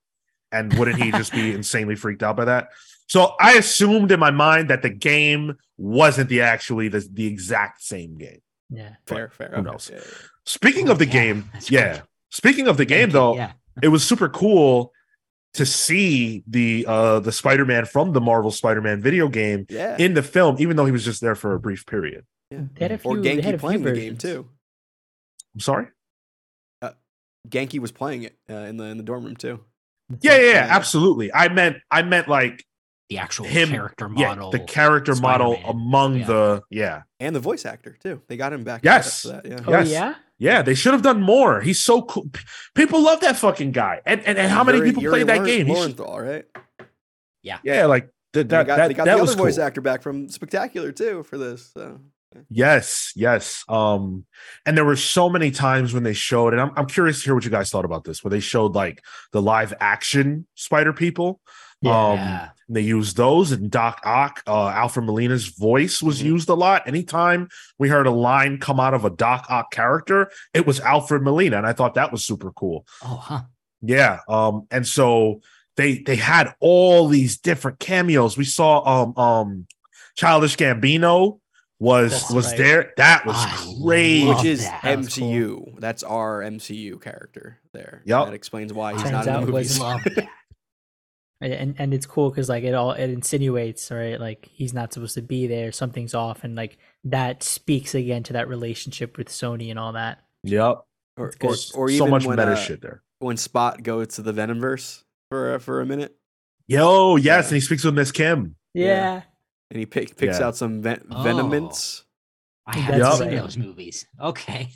And 0.52 0.72
wouldn't 0.78 1.02
he 1.02 1.10
just 1.10 1.32
be 1.32 1.52
insanely 1.54 1.96
freaked 1.96 2.22
out 2.22 2.36
by 2.36 2.44
that? 2.46 2.68
So 3.08 3.34
I 3.40 3.52
assumed 3.52 4.10
in 4.10 4.18
my 4.20 4.30
mind 4.30 4.70
that 4.70 4.82
the 4.82 4.90
game 4.90 5.56
wasn't 5.76 6.28
the 6.28 6.40
actually 6.42 6.88
the, 6.88 7.06
the 7.12 7.26
exact 7.26 7.82
same 7.82 8.18
game. 8.18 8.40
Yeah. 8.70 8.94
Fair, 9.06 9.30
fair. 9.30 9.48
who 9.50 9.56
okay. 9.56 9.70
knows? 9.70 9.90
Yeah, 9.92 9.98
yeah, 9.98 10.04
yeah. 10.06 10.26
Speaking 10.44 10.88
of 10.88 10.98
the 10.98 11.06
Yeah, 11.06 11.12
game, 11.12 11.50
that's 11.52 11.70
yeah. 11.70 11.88
great. 11.92 12.02
Speaking 12.30 12.68
of 12.68 12.76
the 12.76 12.84
game 12.84 13.02
Thank 13.02 13.12
though, 13.12 13.34
yeah. 13.36 13.52
it 13.82 13.88
was 13.88 14.04
super 14.04 14.28
cool 14.28 14.92
to 15.56 15.66
see 15.66 16.42
the 16.46 16.84
uh 16.88 17.20
the 17.20 17.32
Spider-Man 17.32 17.84
from 17.86 18.12
the 18.12 18.20
Marvel 18.20 18.50
Spider-Man 18.50 19.00
video 19.02 19.28
game 19.28 19.66
Yeah. 19.68 19.96
in 19.98 20.14
the 20.14 20.22
film, 20.22 20.56
even 20.58 20.76
though 20.76 20.86
he 20.86 20.92
was 20.92 21.04
just 21.04 21.20
there 21.20 21.34
for 21.34 21.54
a 21.54 21.60
brief 21.60 21.84
period. 21.86 22.24
yeah. 22.50 22.60
They 22.74 22.84
had 22.84 22.92
a 22.92 22.98
few, 22.98 23.10
Or 23.10 23.16
they 23.20 23.36
had 23.36 23.44
Ganke 23.44 23.46
a 23.46 23.50
few 23.50 23.58
playing 23.58 23.82
the 23.82 23.92
game 23.92 24.16
too. 24.16 24.48
I'm 25.54 25.60
sorry. 25.60 25.86
Ganke 27.48 27.78
was 27.78 27.92
playing 27.92 28.24
it 28.24 28.36
uh, 28.50 28.54
in 28.54 28.76
the 28.76 28.84
in 28.84 28.96
the 28.96 29.02
dorm 29.04 29.24
room 29.24 29.36
too. 29.36 29.60
Yeah, 30.20 30.32
yeah, 30.36 30.40
yeah, 30.40 30.50
Yeah. 30.52 30.66
absolutely. 30.70 31.32
I 31.32 31.48
meant 31.48 31.76
I 31.90 32.02
meant 32.02 32.26
like 32.28 32.64
The 33.08 33.18
actual 33.18 33.46
him 33.46 33.68
character 33.68 34.10
yeah, 34.16 34.28
model. 34.28 34.50
the 34.50 34.58
character 34.60 35.14
model 35.14 35.52
Spider-Man. 35.54 35.70
among 35.76 36.16
Yeah. 36.18 36.26
the 36.26 36.62
yeah. 36.70 37.02
And 37.20 37.36
the 37.36 37.40
voice 37.40 37.64
actor 37.64 37.96
too. 38.02 38.20
They 38.28 38.36
got 38.36 38.52
him 38.52 38.64
back. 38.64 38.80
Yes. 38.84 39.22
That, 39.22 39.46
yeah. 39.46 39.60
Oh 39.64 39.70
Yes. 39.70 39.90
yeah. 39.90 40.14
Yeah, 40.38 40.62
they 40.62 40.74
should 40.74 40.92
have 40.92 41.02
done 41.02 41.22
more. 41.22 41.60
He's 41.62 41.80
so 41.80 42.02
cool. 42.02 42.26
People 42.74 43.02
love 43.02 43.20
that 43.20 43.36
fucking 43.36 43.72
guy. 43.72 44.00
And 44.04 44.20
and, 44.26 44.36
and 44.38 44.50
how 44.50 44.64
many 44.64 44.82
people 44.82 45.02
Yuri 45.02 45.24
played 45.24 45.26
that 45.28 45.44
game? 45.46 45.66
He 45.66 45.72
should- 45.74 45.98
Lowenthal, 45.98 46.20
right? 46.20 46.44
yeah, 47.42 47.86
like 47.86 48.10
th- 48.32 48.44
They 48.48 48.56
that 48.56 48.66
got, 48.66 48.76
that, 48.76 48.88
they 48.88 48.94
got 48.94 49.04
that 49.06 49.16
the 49.16 49.22
was 49.22 49.30
other 49.32 49.38
voice 49.42 49.58
actor 49.58 49.80
back 49.80 50.02
from 50.02 50.28
Spectacular 50.28 50.92
too 50.92 51.22
for 51.22 51.38
this. 51.38 51.70
So. 51.72 52.00
Yes, 52.50 53.12
yes. 53.16 53.64
Um, 53.66 54.26
and 54.66 54.76
there 54.76 54.84
were 54.84 54.96
so 54.96 55.30
many 55.30 55.50
times 55.50 55.94
when 55.94 56.02
they 56.02 56.12
showed, 56.12 56.52
and 56.52 56.60
I'm 56.60 56.70
I'm 56.76 56.86
curious 56.86 57.20
to 57.20 57.24
hear 57.24 57.34
what 57.34 57.44
you 57.44 57.50
guys 57.50 57.70
thought 57.70 57.86
about 57.86 58.04
this, 58.04 58.22
where 58.22 58.30
they 58.30 58.40
showed 58.40 58.74
like 58.74 59.02
the 59.32 59.40
live 59.40 59.72
action 59.80 60.46
spider 60.54 60.92
people. 60.92 61.40
Yeah. 61.80 61.92
Um 62.42 62.50
Yeah. 62.68 62.74
they 62.74 62.80
used 62.80 63.16
those 63.16 63.52
and 63.52 63.70
Doc 63.70 64.00
Ock, 64.04 64.42
uh 64.46 64.68
Alfred 64.68 65.06
Molina's 65.06 65.46
voice 65.48 66.02
was 66.02 66.20
Mhm. 66.20 66.24
used 66.26 66.48
a 66.48 66.54
lot. 66.54 66.86
Anytime 66.86 67.48
we 67.78 67.88
heard 67.88 68.06
a 68.06 68.10
line 68.10 68.58
come 68.58 68.80
out 68.80 68.94
of 68.94 69.04
a 69.04 69.10
Doc 69.10 69.46
Ock 69.48 69.70
character, 69.70 70.30
it 70.54 70.66
was 70.66 70.80
Alfred 70.80 71.22
Molina, 71.22 71.58
and 71.58 71.66
I 71.66 71.72
thought 71.72 71.94
that 71.94 72.12
was 72.12 72.24
super 72.24 72.50
cool. 72.52 72.86
Oh, 73.04 73.16
huh. 73.16 73.42
Yeah. 73.82 74.20
Um, 74.28 74.66
and 74.70 74.86
so 74.86 75.40
they 75.76 75.98
they 75.98 76.16
had 76.16 76.54
all 76.60 77.06
these 77.08 77.36
different 77.38 77.78
cameos. 77.78 78.36
We 78.36 78.44
saw 78.44 78.82
um 79.02 79.16
um 79.16 79.66
Childish 80.16 80.56
Gambino 80.56 81.38
was 81.78 82.12
That's 82.12 82.30
was 82.32 82.46
right. 82.48 82.56
there. 82.58 82.92
That 82.96 83.26
was 83.26 83.36
I 83.36 83.74
great. 83.82 84.24
Which 84.26 84.44
is 84.44 84.64
that. 84.64 84.80
That 84.82 84.96
was 84.98 85.14
cool. 85.18 85.28
MCU. 85.28 85.78
That's 85.78 86.02
our 86.02 86.40
MCU 86.40 86.98
character 87.02 87.58
there. 87.74 88.02
Yep. 88.06 88.24
That 88.24 88.34
explains 88.34 88.72
why 88.72 88.94
he's 88.94 89.02
Turns 89.02 89.12
not 89.12 89.26
in 89.26 89.32
the 89.34 89.40
it 89.40 89.52
movies. 89.52 89.78
was- 91.40 91.50
Love 91.50 91.50
that. 91.50 91.60
And- 91.60 91.70
and 91.70 91.80
and 91.80 91.94
it's 91.94 92.06
cool 92.06 92.30
because 92.30 92.48
like 92.48 92.64
it 92.64 92.74
all 92.74 92.92
it 92.92 93.10
insinuates 93.10 93.90
right 93.90 94.18
like 94.20 94.48
he's 94.52 94.72
not 94.72 94.92
supposed 94.92 95.14
to 95.14 95.22
be 95.22 95.46
there 95.46 95.70
something's 95.72 96.14
off 96.14 96.44
and 96.44 96.54
like 96.56 96.78
that 97.04 97.42
speaks 97.42 97.94
again 97.94 98.22
to 98.22 98.32
that 98.32 98.48
relationship 98.48 99.18
with 99.18 99.28
sony 99.28 99.68
and 99.70 99.78
all 99.78 99.92
that 99.92 100.22
Yep. 100.44 100.82
or, 101.18 101.32
It's 101.40 101.72
or, 101.72 101.84
or 101.84 101.88
so 101.90 101.94
even 101.94 102.10
much 102.10 102.24
when, 102.24 102.36
meta 102.38 102.52
uh, 102.52 102.56
shit 102.56 102.80
there. 102.80 103.02
when 103.18 103.36
Spot 103.36 103.82
goes 103.82 104.08
to 104.14 104.22
the 104.22 104.32
Venomverse 104.32 105.02
for 105.30 105.54
uh, 105.54 105.58
for 105.58 105.80
a 105.80 105.86
minute 105.86 106.16
Yo, 106.68 107.16
yes, 107.16 107.24
Yeah. 107.24 107.38
and 107.48 107.54
he 107.54 107.60
speaks 107.60 107.84
with 107.84 107.94
Miss 107.94 108.10
Kim. 108.10 108.56
Yeah. 108.74 109.22
and 109.70 109.78
he 109.78 109.86
pick, 109.86 110.16
picks 110.16 110.40
Yeah. 110.40 110.46
out 110.48 110.56
some 110.56 110.82
ven- 110.82 111.06
Oh. 111.10 111.16
venomants. 111.22 112.02
I 112.66 112.80
That's 112.80 113.02
haven't 113.18 113.28
seen 113.30 113.36
those 113.38 113.56
movies. 113.56 114.06
Okay. 114.20 114.70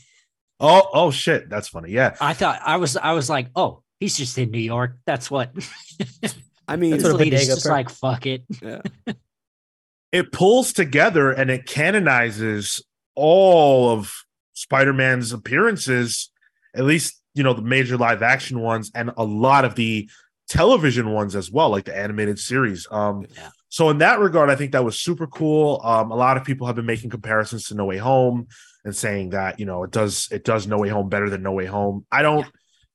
Oh, 0.61 0.89
oh 0.93 1.11
shit. 1.11 1.49
That's 1.49 1.67
funny. 1.69 1.91
Yeah. 1.91 2.15
I 2.21 2.35
thought 2.35 2.61
I 2.65 2.77
was 2.77 2.97
I 2.97 3.13
was 3.13 3.29
like, 3.31 3.49
oh, 3.57 3.83
he's 3.99 4.17
just 4.17 4.37
in 4.39 4.51
New 4.53 4.61
York. 4.61 4.99
That's 5.07 5.31
what 5.31 5.53
I 6.71 6.77
mean, 6.77 6.93
That's 6.93 7.03
this 7.03 7.13
lady's 7.13 7.47
just 7.47 7.65
per- 7.67 7.71
like, 7.73 7.91
fuck 7.91 8.27
it. 8.27 8.45
yeah. 8.63 8.81
It 10.13 10.33
pulls 10.33 10.73
together 10.73 11.31
and 11.31 11.51
it 11.51 11.67
canonizes 11.67 12.83
all 13.15 13.91
of 13.91 14.13
Spider-Man's 14.55 15.33
appearances, 15.33 16.31
at 16.75 16.83
least, 16.85 17.21
you 17.35 17.45
know, 17.45 17.53
the 17.53 17.63
major 17.63 17.97
live 17.97 18.21
action 18.23 18.59
ones 18.61 18.91
and 18.93 19.13
a 19.17 19.23
lot 19.25 19.65
of 19.65 19.77
the 19.77 20.11
television 20.49 21.13
ones 21.13 21.37
as 21.37 21.49
well, 21.53 21.71
like 21.71 21.85
the 21.85 21.97
animated 21.97 22.41
series. 22.41 22.89
Um 22.91 23.25
Yeah. 23.37 23.51
so 23.69 23.89
in 23.89 23.99
that 23.99 24.19
regard, 24.19 24.51
I 24.51 24.57
think 24.57 24.73
that 24.73 24.85
was 24.85 24.99
super 24.99 25.29
cool. 25.29 25.81
Um, 25.85 26.11
a 26.11 26.17
lot 26.17 26.37
of 26.37 26.43
people 26.45 26.67
have 26.67 26.75
been 26.75 26.87
making 26.87 27.11
comparisons 27.11 27.69
to 27.69 27.75
No 27.77 27.85
Way 27.85 27.99
Home 27.99 28.49
and 28.85 28.97
saying 28.97 29.31
that, 29.31 29.61
you 29.61 29.67
know, 29.67 29.85
it 29.85 29.93
does 29.93 30.27
it 30.33 30.43
does 30.45 30.67
No 30.67 30.79
Way 30.79 30.89
Home 30.89 31.09
better 31.09 31.31
than 31.31 31.45
No 31.45 31.53
Way 31.53 31.67
Home. 31.67 32.05
I 32.11 32.23
don't 32.23 32.47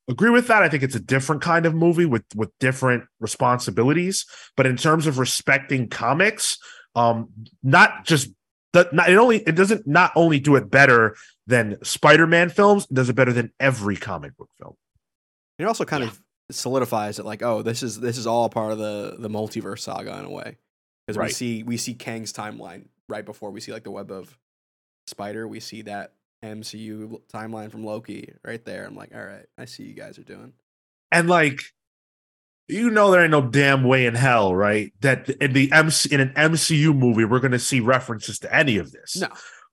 agree 0.08 0.30
with 0.30 0.48
that. 0.48 0.64
I 0.64 0.70
think 0.70 0.84
it's 0.84 0.96
a 0.96 1.00
different 1.00 1.42
kind 1.42 1.66
of 1.66 1.74
movie 1.74 2.06
with 2.06 2.24
with 2.36 2.52
different 2.60 3.06
responsibilities. 3.20 4.26
But 4.58 4.66
in 4.66 4.78
terms 4.78 5.08
of 5.08 5.20
respecting 5.20 5.90
comics, 5.90 6.58
um, 6.96 7.30
not 7.64 8.06
just 8.06 8.30
that 8.74 8.94
not 8.94 9.10
it 9.10 9.18
only 9.18 9.38
it 9.40 9.56
doesn't 9.56 9.88
not 9.88 10.12
only 10.16 10.40
do 10.40 10.56
it 10.56 10.70
better 10.70 11.16
than 11.48 11.78
Spider-Man 11.84 12.50
films, 12.50 12.86
it 12.90 12.94
does 12.94 13.10
it 13.10 13.16
better 13.16 13.34
than 13.34 13.52
every 13.60 13.96
comic 13.96 14.36
book 14.38 14.50
film. 14.60 14.76
It 15.60 15.66
also 15.66 15.86
kind 15.86 16.04
Yeah. 16.04 16.10
of 16.10 16.22
solidifies 16.52 17.18
it, 17.20 17.26
like, 17.26 17.42
oh, 17.42 17.62
this 17.62 17.82
is 17.82 18.00
this 18.00 18.18
is 18.18 18.28
all 18.28 18.50
part 18.50 18.72
of 18.72 18.78
the 18.78 19.16
the 19.20 19.30
multiverse 19.30 19.80
saga 19.80 20.18
in 20.20 20.26
a 20.26 20.30
way, 20.30 20.58
because 21.08 21.18
we 21.18 21.30
see 21.30 21.64
we 21.64 21.78
see 21.78 21.94
Kang's 21.94 22.34
timeline 22.34 22.88
right 23.08 23.26
before 23.26 23.52
we 23.52 23.62
see 23.62 23.72
like 23.72 23.84
the 23.84 23.92
web 23.92 24.12
of 24.12 24.38
Spider. 25.08 25.48
We 25.48 25.60
see 25.60 25.84
that 25.84 26.14
MCU 26.46 27.22
timeline 27.34 27.72
from 27.72 27.84
Loki 27.86 28.34
right 28.44 28.64
there. 28.66 28.86
I'm 28.86 28.96
like, 28.96 29.14
all 29.16 29.26
right, 29.26 29.46
I 29.58 29.66
see 29.66 29.84
you 29.84 29.94
guys 29.94 30.18
are 30.20 30.24
doing. 30.24 30.54
And 31.12 31.30
like 31.30 31.62
you 32.68 32.90
know 32.90 33.12
there 33.12 33.22
ain't 33.22 33.30
no 33.32 33.42
damn 33.48 33.84
way 33.84 34.06
in 34.08 34.16
hell, 34.16 34.56
right? 34.56 34.92
That 35.02 35.30
in 35.30 35.54
the 35.54 35.72
MC 35.72 36.12
in 36.14 36.20
an 36.20 36.34
MCU 36.36 36.98
movie 36.98 37.26
we're 37.26 37.40
going 37.40 37.52
to 37.52 37.60
see 37.60 37.80
references 37.80 38.40
to 38.40 38.54
any 38.56 38.78
of 38.78 38.92
this. 38.92 39.18
No, 39.18 39.28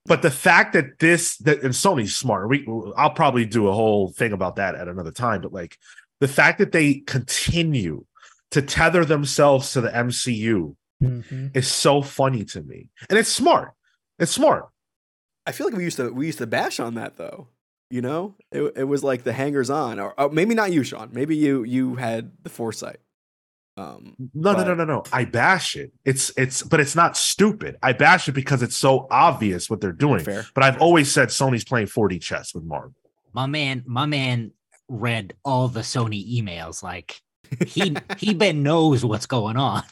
But 0.05 0.21
the 0.23 0.31
fact 0.31 0.75
that 0.75 0.99
this 0.99 1.37
that 1.39 1.63
and 1.63 1.73
Sony's 1.73 2.15
smart, 2.15 2.49
we 2.49 2.67
I'll 2.97 3.11
probably 3.15 3.47
do 3.47 3.69
a 3.69 3.73
whole 3.73 4.13
thing 4.13 4.33
about 4.33 4.57
that 4.57 4.75
at 4.75 4.89
another 4.89 5.11
time. 5.13 5.41
But 5.41 5.53
like 5.55 5.79
the 6.21 6.29
fact 6.29 6.59
that 6.59 6.73
they 6.73 6.97
continue 7.07 8.05
to 8.51 8.61
tether 8.61 9.05
themselves 9.07 9.73
to 9.73 9.81
the 9.81 9.89
MCU 9.91 10.77
Mhm. 11.03 11.57
is 11.57 11.67
so 11.67 12.03
funny 12.03 12.45
to 12.45 12.63
me, 12.63 12.91
and 13.09 13.19
it's 13.19 13.33
smart. 13.33 13.73
It's 14.19 14.31
smart. 14.33 14.67
I 15.47 15.53
feel 15.53 15.67
like 15.67 15.77
we 15.77 15.85
used 15.85 15.97
to 15.97 16.11
we 16.13 16.27
used 16.27 16.39
to 16.39 16.47
bash 16.47 16.79
on 16.81 16.95
that 16.95 17.17
though. 17.17 17.49
You 17.91 18.01
know, 18.01 18.35
it 18.51 18.73
it 18.77 18.85
was 18.85 19.05
like 19.05 19.23
the 19.25 19.33
hangers 19.33 19.69
on, 19.69 19.99
or, 20.01 20.19
or 20.19 20.31
maybe 20.31 20.55
not 20.55 20.73
you, 20.73 20.83
Sean. 20.83 21.11
Maybe 21.13 21.37
you 21.37 21.63
you 21.65 21.97
had 21.97 22.33
the 22.43 22.49
foresight. 22.51 22.99
Um, 23.77 24.17
No, 24.35 24.53
no, 24.53 24.59
But- 24.59 24.67
no, 24.69 24.75
no, 24.75 24.85
no. 24.85 25.03
I 25.13 25.25
bash 25.25 25.77
it. 25.77 25.93
It's 26.05 26.31
it's, 26.37 26.63
but 26.63 26.79
it's 26.81 26.95
not 26.95 27.17
stupid. 27.17 27.77
I 27.83 27.93
bash 27.93 28.29
it 28.29 28.33
because 28.33 28.63
it's 28.63 28.77
so 28.77 29.07
obvious 29.11 29.69
what 29.71 29.81
they're 29.81 29.93
doing. 29.93 30.21
fair. 30.25 30.45
But 30.55 30.65
I've 30.65 30.81
always 30.81 31.11
said 31.11 31.29
Sony's 31.29 31.65
playing 31.65 31.87
4D 31.87 32.21
chess 32.21 32.55
with 32.55 32.65
Marvel. 32.65 32.95
My 33.33 33.47
man, 33.47 33.83
my 33.87 34.05
man 34.07 34.53
read 34.89 35.35
all 35.45 35.69
the 35.69 35.81
Sony 35.81 36.23
emails. 36.39 36.83
Like 36.83 37.21
he 37.67 37.97
he 38.19 38.35
been 38.45 38.63
knows 38.63 39.05
what's 39.05 39.27
going 39.27 39.57
on. 39.57 39.83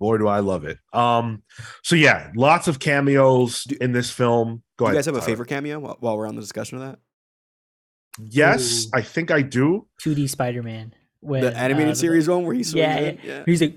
Boy, 0.00 0.18
do 0.18 0.28
I 0.28 0.40
love 0.40 0.64
it. 0.64 0.78
Um, 0.92 1.42
so 1.82 1.96
yeah, 1.96 2.30
lots 2.36 2.68
of 2.68 2.78
cameos 2.78 3.64
Do- 3.64 3.76
in 3.80 3.92
this 3.92 4.10
film. 4.10 4.62
Go 4.78 4.84
Do 4.84 4.86
ahead. 4.86 4.94
you 4.94 4.98
guys 4.98 5.06
have 5.06 5.14
a 5.16 5.18
Tyler. 5.18 5.26
favorite 5.26 5.48
cameo 5.48 5.78
while, 5.80 5.96
while 6.00 6.16
we're 6.16 6.28
on 6.28 6.34
the 6.36 6.40
discussion 6.40 6.78
of 6.80 6.84
that? 6.84 6.98
Yes, 8.20 8.86
Ooh. 8.86 8.90
I 8.94 9.02
think 9.02 9.30
I 9.30 9.42
do. 9.42 9.86
2D 10.04 10.28
Spider-Man. 10.28 10.94
When, 11.20 11.40
The 11.42 11.56
animated 11.56 11.92
uh, 11.92 11.94
series 11.96 12.28
one 12.28 12.44
where 12.44 12.54
he 12.54 12.62
swings 12.62 12.76
yeah, 12.76 13.12
yeah. 13.24 13.42
He's 13.44 13.60
like, 13.60 13.74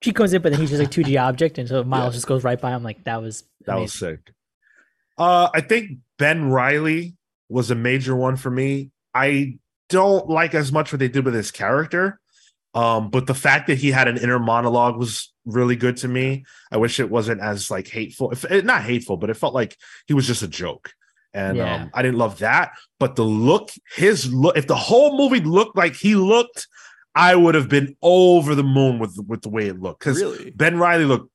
she 0.00 0.12
comes 0.12 0.32
in, 0.32 0.42
but 0.42 0.50
then 0.50 0.60
he's 0.60 0.70
just 0.70 0.80
like 0.82 0.90
2D 0.90 1.20
object, 1.20 1.58
and 1.58 1.68
so 1.68 1.84
Miles 1.84 2.12
Yeah. 2.12 2.16
just 2.16 2.26
goes 2.26 2.42
right 2.42 2.60
by 2.60 2.70
him. 2.72 2.82
Like 2.82 3.04
that 3.04 3.22
was 3.22 3.44
That 3.66 3.78
was 3.78 3.92
sick. 3.92 4.32
Uh, 5.16 5.48
I 5.54 5.60
think 5.60 5.98
Ben 6.18 6.50
Reilly 6.50 7.16
was 7.48 7.70
a 7.70 7.74
major 7.76 8.16
one 8.16 8.34
for 8.36 8.50
me. 8.50 8.90
I 9.14 9.58
don't 9.88 10.28
like 10.28 10.54
as 10.54 10.72
much 10.72 10.92
what 10.92 10.98
they 10.98 11.08
did 11.08 11.24
with 11.24 11.34
his 11.34 11.50
character. 11.52 12.18
Um, 12.74 13.10
but 13.10 13.26
the 13.26 13.34
fact 13.34 13.66
that 13.66 13.76
he 13.78 13.90
had 13.90 14.08
an 14.08 14.16
inner 14.16 14.38
monologue 14.38 14.96
was 14.96 15.32
really 15.44 15.76
good 15.76 15.96
to 15.98 16.08
me. 16.08 16.44
I 16.70 16.78
wish 16.78 17.00
it 17.00 17.10
wasn't 17.10 17.40
as 17.40 17.70
like 17.70 17.88
hateful. 17.88 18.30
If 18.30 18.64
not 18.64 18.82
hateful, 18.82 19.16
but 19.16 19.30
it 19.30 19.34
felt 19.34 19.54
like 19.54 19.76
he 20.06 20.14
was 20.14 20.26
just 20.26 20.42
a 20.42 20.48
joke. 20.48 20.92
And 21.34 21.58
Yeah. 21.58 21.74
um, 21.74 21.90
I 21.94 22.02
didn't 22.02 22.18
love 22.18 22.38
that. 22.38 22.72
But 22.98 23.16
the 23.16 23.24
look, 23.24 23.70
his 23.94 24.32
look, 24.32 24.56
if 24.56 24.66
the 24.66 24.76
whole 24.76 25.16
movie 25.18 25.40
looked 25.40 25.76
like 25.76 25.94
he 25.94 26.14
looked, 26.14 26.66
I 27.14 27.34
would 27.34 27.54
have 27.54 27.68
been 27.68 27.94
over 28.00 28.54
the 28.54 28.62
moon 28.62 28.98
with 28.98 29.18
with 29.26 29.42
the 29.42 29.50
way 29.50 29.66
it 29.68 29.80
looked. 29.80 30.00
Because 30.00 30.20
Really? 30.20 30.50
Ben 30.50 30.78
Reilly 30.78 31.04
looked 31.04 31.30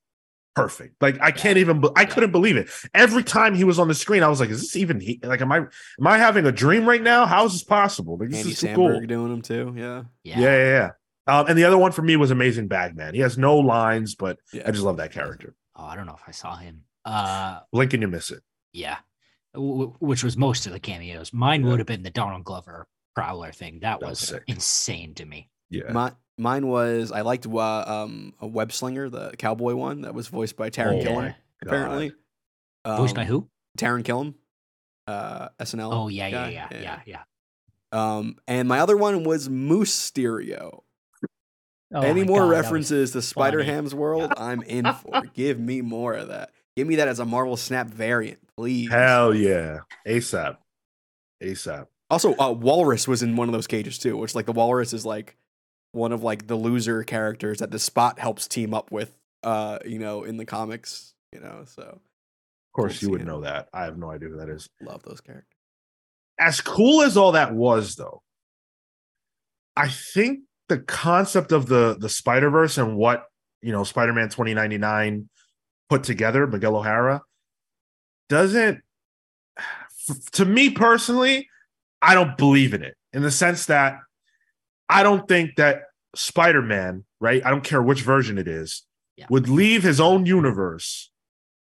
perfect. 0.55 0.99
Like 1.01 1.19
I 1.21 1.29
can't 1.29 1.59
even. 1.59 1.83
I 1.95 2.05
couldn't 2.05 2.31
believe 2.31 2.57
it. 2.57 2.69
Every 2.95 3.23
time 3.23 3.53
he 3.53 3.63
was 3.63 3.77
on 3.77 3.87
the 3.87 3.93
screen, 3.93 4.23
I 4.23 4.27
was 4.27 4.39
like, 4.39 4.49
"Is 4.49 4.61
this 4.61 4.75
even 4.75 4.99
he? 4.99 5.19
Like, 5.21 5.41
am 5.41 5.51
I 5.51 5.57
am 5.57 6.07
I 6.07 6.17
having 6.17 6.47
a 6.47 6.51
dream 6.51 6.85
right 6.87 7.01
now? 7.01 7.27
How 7.27 7.45
is 7.45 7.53
this 7.53 7.63
possible? 7.63 8.17
Like, 8.17 8.29
this 8.29 8.39
Andy 8.39 8.51
is 8.51 8.75
cool." 8.75 8.99
doing 9.05 9.29
them 9.29 9.41
too. 9.43 9.73
Yeah. 9.77 10.03
Yeah, 10.23 10.39
yeah, 10.39 10.65
yeah. 10.65 10.89
Um, 11.27 11.47
and 11.47 11.57
the 11.57 11.65
other 11.65 11.77
one 11.77 11.91
for 11.91 12.01
me 12.01 12.15
was 12.15 12.31
Amazing 12.31 12.67
Bagman. 12.67 13.13
He 13.13 13.21
has 13.21 13.37
no 13.37 13.57
lines, 13.57 14.15
but 14.15 14.39
Yeah. 14.53 14.63
I 14.65 14.71
just 14.71 14.83
love 14.83 14.97
that 14.97 15.11
character. 15.11 15.55
Oh, 15.75 15.83
I 15.85 15.95
don't 15.95 16.05
know 16.05 16.15
if 16.15 16.23
I 16.27 16.31
saw 16.31 16.55
him. 16.55 16.83
Uh, 17.05 17.59
Blink 17.71 17.93
and 17.93 18.01
you 18.01 18.07
miss 18.07 18.31
it. 18.31 18.41
yeah, 18.73 18.97
w- 19.53 19.93
which 19.99 20.23
was 20.23 20.35
most 20.37 20.65
of 20.65 20.71
the 20.73 20.79
cameos. 20.79 21.31
Mine 21.33 21.63
Yeah. 21.63 21.69
would 21.71 21.79
have 21.79 21.87
been 21.87 22.03
the 22.03 22.09
Donald 22.09 22.43
Glover 22.43 22.87
Prowler 23.15 23.51
thing. 23.51 23.79
That, 23.81 23.99
That 23.99 24.09
was 24.09 24.31
was, 24.31 24.41
insane 24.47 25.13
to 25.15 25.25
me. 25.25 25.49
Yeah. 25.69 25.91
My, 25.91 26.13
mine 26.37 26.67
was 26.67 27.11
I 27.11 27.21
liked 27.21 27.45
uh, 27.47 27.59
um, 27.59 28.33
a 28.39 28.47
web 28.47 28.71
slinger, 28.71 29.09
the 29.09 29.31
cowboy 29.37 29.75
one 29.75 30.01
that 30.01 30.13
was 30.13 30.27
voiced 30.27 30.55
by 30.55 30.69
Taran 30.69 31.01
Oh 31.01 31.05
Killam. 31.05 31.15
my 31.15 31.35
Apparently, 31.61 32.11
Voiced 32.85 33.15
by 33.15 33.21
Um, 33.23 33.27
who? 33.27 33.49
Taran 33.77 34.03
Killam, 34.03 34.35
uh, 35.07 35.49
SNL. 35.59 35.91
Oh 35.93 36.07
yeah, 36.07 36.27
yeah, 36.27 36.31
guy. 36.45 36.49
yeah, 36.51 36.67
yeah, 36.81 36.99
yeah. 37.05 37.23
Um, 37.91 38.37
and 38.47 38.67
my 38.67 38.79
other 38.79 38.95
one 38.97 39.23
was 39.23 39.49
Moose 39.49 39.93
Stereo. 39.93 40.83
Oh 41.93 42.01
Any 42.01 42.23
more 42.23 42.41
God, 42.41 42.49
references 42.49 43.11
to 43.11 43.21
Spider 43.21 43.63
Ham's 43.63 43.95
world? 43.95 44.33
I'm 44.35 44.61
in 44.63 44.85
for. 44.93 45.21
Give 45.33 45.57
me 45.59 45.81
more 45.81 46.13
of 46.13 46.27
that. 46.27 46.51
Give 46.75 46.87
me 46.87 46.97
that 46.97 47.07
as 47.07 47.19
a 47.19 47.25
Marvel 47.25 47.55
Snap 47.57 47.87
variant, 47.87 48.39
please. 48.57 48.89
Hell 48.91 49.33
yeah. 49.33 49.79
ASAP. 50.05 50.57
ASAP. 51.41 51.87
Also, 52.09 52.35
uh, 52.37 52.51
Walrus 52.51 53.07
was 53.07 53.23
in 53.23 53.35
one 53.35 53.47
of 53.47 53.53
those 53.53 53.67
cages 53.67 53.97
too, 53.97 54.17
which 54.17 54.35
like 54.35 54.45
the 54.45 54.51
Walrus 54.51 54.93
is 54.93 55.05
like 55.05 55.37
one 55.93 56.11
of 56.11 56.23
like 56.23 56.47
the 56.47 56.55
loser 56.55 57.03
characters 57.03 57.59
that 57.59 57.71
the 57.71 57.79
Spot 57.79 58.19
helps 58.19 58.47
team 58.47 58.73
up 58.73 58.91
with. 58.91 59.13
Uh, 59.43 59.79
you 59.85 59.99
know, 59.99 60.23
in 60.23 60.35
the 60.37 60.45
comics, 60.45 61.13
you 61.31 61.39
know, 61.39 61.63
so 61.65 61.83
Of 61.83 61.99
course, 62.73 62.99
Cool 62.99 63.07
you 63.07 63.11
would 63.11 63.19
seeing 63.21 63.27
know 63.27 63.41
that. 63.41 63.69
I 63.73 63.83
have 63.85 63.97
no 63.97 64.11
idea 64.11 64.29
who 64.29 64.37
that 64.37 64.49
is. 64.49 64.67
love 64.81 65.03
those 65.03 65.21
characters. 65.21 65.47
As 66.39 66.59
cool 66.59 67.01
as 67.03 67.15
all 67.17 67.31
that 67.33 67.53
was, 67.53 67.95
though, 67.95 68.21
I 69.75 69.87
think 69.89 70.41
the 70.69 70.79
concept 70.79 71.51
of 71.51 71.67
the 71.67 71.95
the 71.99 72.09
Spider 72.09 72.49
Verse 72.49 72.77
and 72.77 72.97
what 72.97 73.25
you 73.61 73.71
know 73.71 73.83
Spider 73.83 74.13
Man 74.13 74.29
twenty 74.29 74.53
ninety 74.53 74.77
nine 74.77 75.29
put 75.89 76.03
together, 76.03 76.45
Miguel 76.47 76.75
O'Hara, 76.77 77.21
doesn't. 78.29 78.81
To 80.33 80.45
me 80.45 80.69
personally, 80.69 81.49
I 82.01 82.13
don't 82.13 82.37
believe 82.37 82.73
in 82.73 82.81
it 82.83 82.95
in 83.11 83.21
the 83.23 83.31
sense 83.31 83.65
that 83.65 83.97
I 84.87 85.03
don't 85.03 85.27
think 85.27 85.55
that 85.57 85.81
Spider 86.15 86.61
Man, 86.61 87.03
right? 87.19 87.45
I 87.45 87.49
don't 87.49 87.63
care 87.63 87.81
which 87.81 88.01
version 88.01 88.37
it 88.37 88.47
is, 88.47 88.83
Yeah. 89.17 89.25
would 89.29 89.49
leave 89.49 89.83
his 89.83 89.99
own 89.99 90.25
universe 90.25 91.11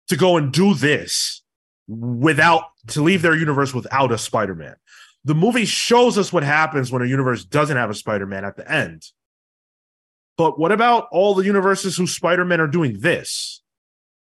to 0.08 0.16
go 0.16 0.36
and 0.36 0.52
do 0.52 0.74
this 0.74 1.42
without 1.86 2.64
to 2.88 3.02
leave 3.02 3.22
their 3.22 3.36
universe 3.36 3.72
without 3.72 4.10
a 4.10 4.18
Spider-Man. 4.18 4.74
The 5.24 5.34
movie 5.34 5.64
shows 5.64 6.18
us 6.18 6.32
what 6.32 6.42
happens 6.42 6.92
when 6.92 7.00
a 7.02 7.06
universe 7.06 7.44
doesn't 7.44 7.76
have 7.76 7.88
a 7.90 7.94
Spider-Man 7.94 8.44
at 8.44 8.56
the 8.56 8.70
end. 8.70 9.02
But 10.36 10.58
what 10.58 10.72
about 10.72 11.06
all 11.12 11.34
the 11.34 11.44
universes 11.44 11.96
whose 11.96 12.14
Spider-Men 12.14 12.60
are 12.60 12.66
doing 12.66 12.98
this? 13.00 13.62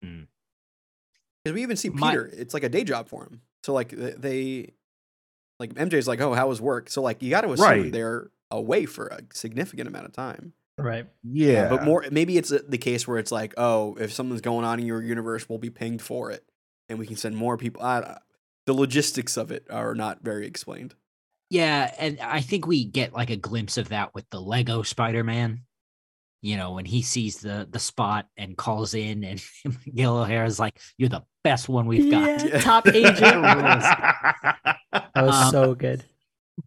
Because 0.02 1.54
we 1.54 1.62
even 1.62 1.78
see 1.78 1.90
My- 1.90 2.12
Peter, 2.12 2.30
it's 2.34 2.54
like 2.54 2.64
a 2.64 2.70
day 2.70 2.84
job 2.84 3.08
for 3.08 3.24
him. 3.24 3.42
So 3.64 3.74
like 3.74 3.90
they, 3.92 4.74
like 5.60 5.74
MJ's 5.76 6.08
like, 6.08 6.20
oh, 6.22 6.34
how 6.34 6.48
was 6.48 6.60
work? 6.62 6.90
So 6.90 7.02
like 7.02 7.22
you 7.22 7.30
got 7.30 7.42
to 7.42 7.52
assume 7.54 7.66
Right. 7.68 7.92
they're 7.92 8.30
away 8.52 8.86
for 8.86 9.08
a 9.08 9.20
significant 9.34 9.88
amount 9.88 10.06
of 10.06 10.12
time. 10.14 10.54
Right. 10.78 11.08
Yeah. 11.24 11.70
but 11.70 11.84
more 11.84 12.06
maybe 12.12 12.38
it's 12.38 12.52
uh, 12.52 12.60
the 12.68 12.78
case 12.78 13.08
where 13.08 13.18
it's 13.20 13.32
like, 13.32 13.54
oh, 13.58 13.96
if 14.00 14.12
something's 14.14 14.42
going 14.42 14.66
on 14.66 14.80
in 14.80 14.86
your 14.86 15.04
universe, 15.04 15.48
we'll 15.50 15.60
be 15.60 15.70
pinged 15.70 16.02
for 16.02 16.32
it, 16.32 16.44
and 16.88 16.98
we 17.00 17.06
can 17.06 17.18
send 17.18 17.36
more 17.36 17.58
people. 17.58 17.84
I, 17.84 18.18
the 18.70 18.74
logistics 18.76 19.36
of 19.36 19.52
it 19.52 19.66
are 19.72 19.96
not 19.96 20.20
very 20.22 20.46
explained. 20.46 20.94
Yeah, 21.50 21.92
and 21.98 22.20
I 22.22 22.42
think 22.42 22.68
we 22.68 22.86
get 22.86 23.14
like 23.14 23.32
a 23.32 23.36
glimpse 23.36 23.80
of 23.80 23.90
that 23.90 24.14
with 24.14 24.30
the 24.30 24.40
Lego 24.40 24.84
Spider-Man. 24.84 25.62
You 26.44 26.56
know, 26.56 26.74
when 26.74 26.86
he 26.86 27.02
sees 27.02 27.38
the 27.38 27.68
the 27.68 27.80
spot 27.80 28.28
and 28.38 28.56
calls 28.56 28.94
in, 28.94 29.24
and 29.24 29.44
Miguel 29.88 30.20
O'Hara's 30.20 30.60
like, 30.60 30.80
"You're 31.00 31.10
the 31.10 31.26
best 31.44 31.68
one 31.68 31.88
we've 31.88 32.12
got." 32.12 32.46
Yeah, 32.46 32.60
top 32.62 32.88
agent. 32.88 33.18
that 33.18 34.78
was 35.16 35.36
Um, 35.36 35.52
so 35.52 35.74
good. 35.74 36.04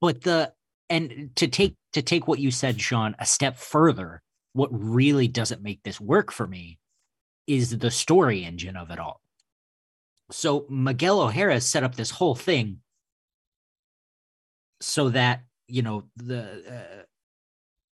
But 0.01 0.23
the 0.23 0.53
and 0.91 1.31
to 1.37 1.47
take 1.47 1.77
to 1.93 2.03
take 2.03 2.27
what 2.27 2.41
you 2.41 2.51
said, 2.51 2.81
Sean, 2.81 3.15
a 3.21 3.27
step 3.27 3.59
further, 3.59 4.23
what 4.55 4.71
really 4.73 5.29
doesn't 5.29 5.63
make 5.63 5.85
this 5.85 6.01
work 6.01 6.33
for 6.33 6.49
me 6.49 6.81
is 7.47 7.79
the 7.79 7.93
story 7.93 8.45
engine 8.45 8.77
of 8.77 8.91
it 8.91 8.99
all. 8.99 9.22
So 10.33 10.67
Miguel 10.69 11.21
O'Hara 11.21 11.61
set 11.61 11.85
up 11.85 11.95
this 11.95 12.11
whole 12.11 12.35
thing 12.35 12.79
so 14.81 15.11
that 15.11 15.43
you 15.69 15.83
know 15.83 16.05
the 16.17 16.43
uh, 16.69 17.03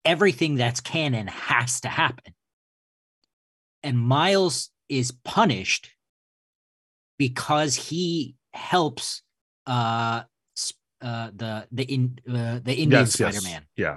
everything 0.05 0.55
that's 0.55 0.80
canon 0.80 1.26
has 1.26 1.80
to 1.80 1.89
happen, 1.89 2.34
and 3.82 3.99
Miles 3.99 4.70
is 4.89 5.12
punished 5.24 5.91
because 7.18 7.74
he 7.74 8.37
helps 8.53 9.22
uh, 9.66 10.22
uh 11.01 11.30
the 11.34 11.66
the 11.72 11.84
in 11.84 12.18
uh, 12.28 12.61
the 12.62 12.74
Indian 12.74 13.03
Yes, 13.03 13.18
yes. 13.18 13.37
Spider-Man 13.37 13.66
Yeah. 13.76 13.97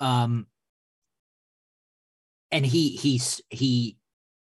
um 0.00 0.46
and 2.50 2.66
he 2.66 2.90
he's 2.96 3.40
he 3.50 3.96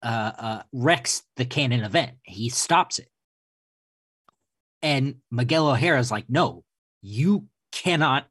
uh 0.02 0.32
uh 0.38 0.64
wrecks 0.72 1.24
the 1.36 1.46
canon 1.46 1.84
event. 1.84 2.12
He 2.24 2.50
stops 2.50 3.00
it. 3.00 3.10
And 4.82 5.16
miguel 5.30 5.68
O'Hara 5.68 6.00
is 6.00 6.12
like 6.12 6.30
no 6.30 6.64
you 7.02 7.48
cannot 7.72 8.28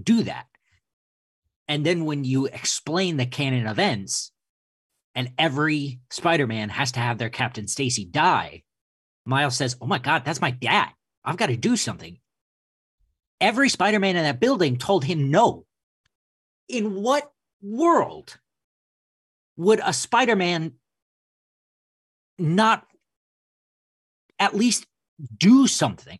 do 0.00 0.22
that. 0.22 0.46
And 1.68 1.84
then 1.84 2.04
when 2.04 2.24
you 2.24 2.46
explain 2.46 3.16
the 3.16 3.26
canon 3.26 3.66
events 3.66 4.30
and 5.14 5.32
every 5.38 6.00
spider-man 6.10 6.68
has 6.68 6.92
to 6.92 7.00
have 7.00 7.18
their 7.18 7.30
captain 7.30 7.66
stacy 7.66 8.04
die 8.04 8.62
miles 9.24 9.56
says 9.56 9.76
oh 9.80 9.86
my 9.86 9.98
god 9.98 10.24
that's 10.24 10.40
my 10.40 10.50
dad. 10.50 10.90
I've 11.24 11.36
got 11.36 11.46
to 11.46 11.56
do 11.56 11.76
something. 11.76 12.18
Every 13.40 13.68
spider-man 13.68 14.16
in 14.16 14.22
that 14.22 14.40
building 14.40 14.76
told 14.76 15.04
him 15.04 15.30
no. 15.30 15.66
In 16.68 16.94
what 17.02 17.30
world 17.60 18.38
would 19.56 19.80
a 19.84 19.92
Spider-Man 19.92 20.72
not 22.38 22.86
at 24.38 24.54
least 24.54 24.86
do 25.38 25.66
something? 25.66 26.18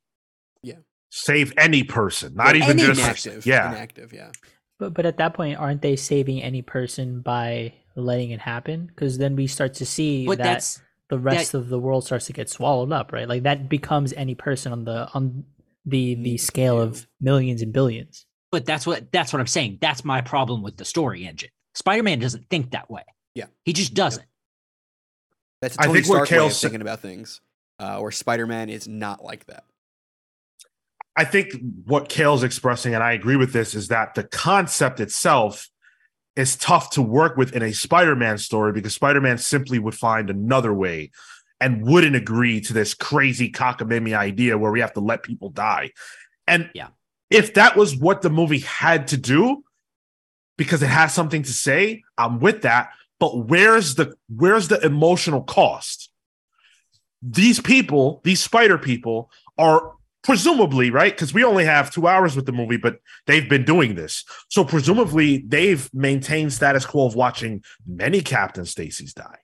Yeah. 0.63 0.77
Save 1.11 1.53
any 1.57 1.83
person, 1.83 2.35
not 2.35 2.57
Yeah, 2.57 2.65
even 2.65 2.79
just 2.79 3.01
inactive. 3.01 3.47
yeah. 3.47 3.71
inactive. 3.71 4.13
Yeah. 4.13 4.31
But 4.79 4.93
but 4.95 5.07
at 5.07 5.17
that 5.19 5.35
point, 5.35 5.59
aren't 5.59 5.83
they 5.83 5.97
saving 5.97 6.43
any 6.43 6.63
person 6.63 7.21
by 7.23 7.73
letting 7.95 8.31
it 8.31 8.41
happen? 8.41 8.87
Because 8.87 9.17
then 9.19 9.35
we 9.37 9.47
start 9.47 9.75
to 9.75 9.87
see 9.87 10.27
But 10.27 10.39
that 10.39 10.45
that's 10.45 10.83
the 11.09 11.19
rest 11.19 11.55
of 11.55 11.69
the 11.69 11.79
world 11.79 12.05
starts 12.05 12.27
to 12.27 12.33
get 12.33 12.51
swallowed 12.51 12.93
up, 12.93 13.13
right? 13.13 13.29
Like 13.29 13.45
that 13.45 13.69
becomes 13.69 14.13
any 14.13 14.35
person 14.35 14.73
on 14.73 14.85
the 14.85 15.09
on 15.15 15.45
the 15.87 16.15
the 16.17 16.37
scale 16.37 16.81
of 16.81 17.07
millions 17.21 17.63
and 17.63 17.73
billions. 17.73 18.27
but 18.51 18.67
that's 18.67 18.87
what 18.87 19.11
that's 19.13 19.33
what 19.33 19.41
I'm 19.41 19.47
saying. 19.47 19.79
That's 19.81 20.05
my 20.05 20.21
problem 20.21 20.63
with 20.63 20.77
the 20.77 20.85
story 20.85 21.27
engine. 21.27 21.51
Spider-Man 21.75 22.19
doesn't 22.19 22.49
think 22.51 22.73
that 22.73 22.91
way. 22.91 23.05
Yeah. 23.37 23.47
He 23.65 23.75
just 23.75 23.93
doesn't. 23.93 24.25
That's 25.61 25.77
a 25.77 25.83
I 25.83 25.87
Tony 25.87 26.01
think 26.01 26.09
what 26.09 26.17
Stark 26.17 26.31
way 26.31 26.37
Cale 26.37 26.47
of 26.47 26.57
thinking 26.57 26.81
about 26.81 27.01
things. 27.01 27.41
Uh, 27.79 27.99
where 27.99 28.11
Spider 28.11 28.47
Man 28.47 28.71
is 28.71 28.89
not 28.89 29.23
like 29.23 29.45
that. 29.47 29.65
I 31.15 31.25
think 31.25 31.53
what 31.85 32.09
Cale's 32.09 32.43
expressing, 32.43 32.95
and 32.95 33.03
I 33.03 33.13
agree 33.13 33.37
with 33.37 33.53
this, 33.53 33.75
is 33.75 33.89
that 33.89 34.15
the 34.15 34.25
concept 34.25 35.01
itself 35.01 35.69
is 36.35 36.57
tough 36.57 36.91
to 36.91 37.03
work 37.03 37.37
with 37.37 37.55
in 37.55 37.63
a 37.63 37.73
Spider-Man 37.73 38.37
story 38.39 38.73
because 38.73 38.95
Spider-Man 38.95 39.39
simply 39.39 39.79
would 39.79 39.95
find 39.95 40.29
another 40.29 40.73
way 40.75 41.11
and 41.61 41.83
wouldn't 41.87 42.17
agree 42.17 42.61
to 42.61 42.75
this 42.75 42.93
crazy 42.93 43.51
cockamamie 43.51 44.17
idea 44.17 44.59
where 44.59 44.71
we 44.71 44.81
have 44.81 44.93
to 44.93 45.01
let 45.01 45.23
people 45.23 45.49
die. 45.49 45.93
And 46.47 46.71
Yeah. 46.75 46.89
if 47.31 47.55
that 47.55 47.77
was 47.77 47.97
what 47.97 48.21
the 48.21 48.29
movie 48.31 48.59
had 48.59 49.09
to 49.09 49.17
do, 49.17 49.65
because 50.59 50.83
it 50.83 50.89
has 50.89 51.15
something 51.15 51.43
to 51.43 51.53
say, 51.53 52.03
I'm 52.19 52.41
with 52.41 52.63
that. 52.63 52.91
But 53.19 53.47
where's 53.47 53.95
the 53.95 54.15
where's 54.29 54.69
the 54.69 54.85
emotional 54.85 55.43
cost? 55.43 56.11
These 57.23 57.61
people, 57.61 58.21
these 58.25 58.41
spider 58.41 58.79
people, 58.79 59.31
are 59.59 59.93
presumably 60.23 60.91
right 60.91 61.15
because 61.15 61.33
we 61.33 61.45
only 61.45 61.65
have 61.65 61.91
two 61.91 62.09
hours 62.09 62.35
with 62.35 62.47
the 62.47 62.53
movie, 62.53 62.77
but 62.77 62.99
they've 63.27 63.49
been 63.49 63.65
doing 63.65 63.95
this. 63.95 64.25
So 64.49 64.65
presumably 64.65 65.39
they've 65.39 65.89
maintained 65.95 66.53
status 66.53 66.85
quo 66.85 67.07
of 67.07 67.15
watching 67.15 67.63
many 67.87 68.21
Captain 68.21 68.65
Stacy's 68.67 69.15
die, 69.15 69.39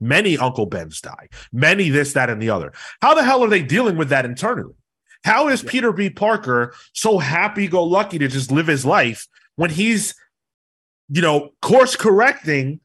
many 0.00 0.38
Uncle 0.38 0.66
Ben's 0.66 1.00
die, 1.00 1.28
many 1.52 1.90
this, 1.90 2.12
that, 2.12 2.30
and 2.30 2.40
the 2.40 2.50
other. 2.50 2.72
How 3.02 3.12
the 3.12 3.24
hell 3.24 3.42
are 3.42 3.48
they 3.48 3.62
dealing 3.62 3.96
with 3.96 4.08
that 4.10 4.24
internally? 4.24 4.74
How 5.24 5.48
is 5.48 5.64
Yeah. 5.64 5.70
Peter 5.70 5.92
B. 5.92 6.08
Parker 6.10 6.74
so 6.92 7.18
happy 7.18 7.66
go 7.66 7.84
lucky 7.84 8.18
to 8.18 8.28
just 8.28 8.52
live 8.52 8.68
his 8.68 8.86
life 8.86 9.26
when 9.56 9.70
he's, 9.70 10.14
you 11.08 11.22
know, 11.22 11.50
course 11.60 11.96
correcting 11.96 12.80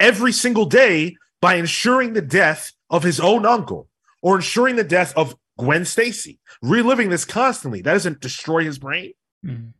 every 0.00 0.32
single 0.32 0.66
day 0.66 1.16
by 1.40 1.54
ensuring 1.54 2.12
the 2.12 2.22
death 2.22 2.72
of 2.90 3.02
his 3.02 3.20
own 3.20 3.46
uncle 3.46 3.88
or 4.22 4.36
ensuring 4.36 4.76
the 4.76 4.84
death 4.84 5.12
of 5.16 5.36
Gwen 5.58 5.84
Stacy, 5.84 6.38
reliving 6.62 7.10
this 7.10 7.24
constantly? 7.24 7.82
That 7.82 7.92
doesn't 7.94 8.20
destroy 8.20 8.64
his 8.64 8.78
brain. 8.78 9.12
Mhm. 9.44 9.72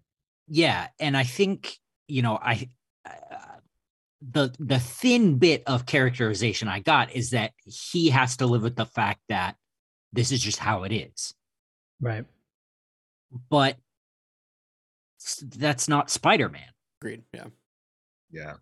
Yeah, 0.48 0.88
and 0.98 1.16
I 1.16 1.24
think 1.24 1.78
you 2.06 2.22
know 2.22 2.38
I 2.40 2.68
uh, 3.04 3.58
the 4.20 4.54
the 4.58 4.78
thin 4.78 5.38
bit 5.38 5.62
of 5.66 5.86
characterization 5.86 6.68
I 6.68 6.80
got 6.80 7.12
is 7.12 7.30
that 7.30 7.52
he 7.64 8.10
has 8.10 8.36
to 8.38 8.46
live 8.46 8.62
with 8.62 8.76
the 8.76 8.86
fact 8.86 9.20
that 9.28 9.56
this 10.12 10.32
is 10.32 10.40
just 10.40 10.58
how 10.58 10.84
it 10.84 10.92
is. 10.92 11.34
Right. 12.00 12.24
But 13.50 13.76
that's 15.42 15.88
not 15.88 16.10
Spider-Man. 16.10 16.70
Agreed. 17.00 17.24
Yeah. 17.34 17.46
Yeah. 18.30 18.54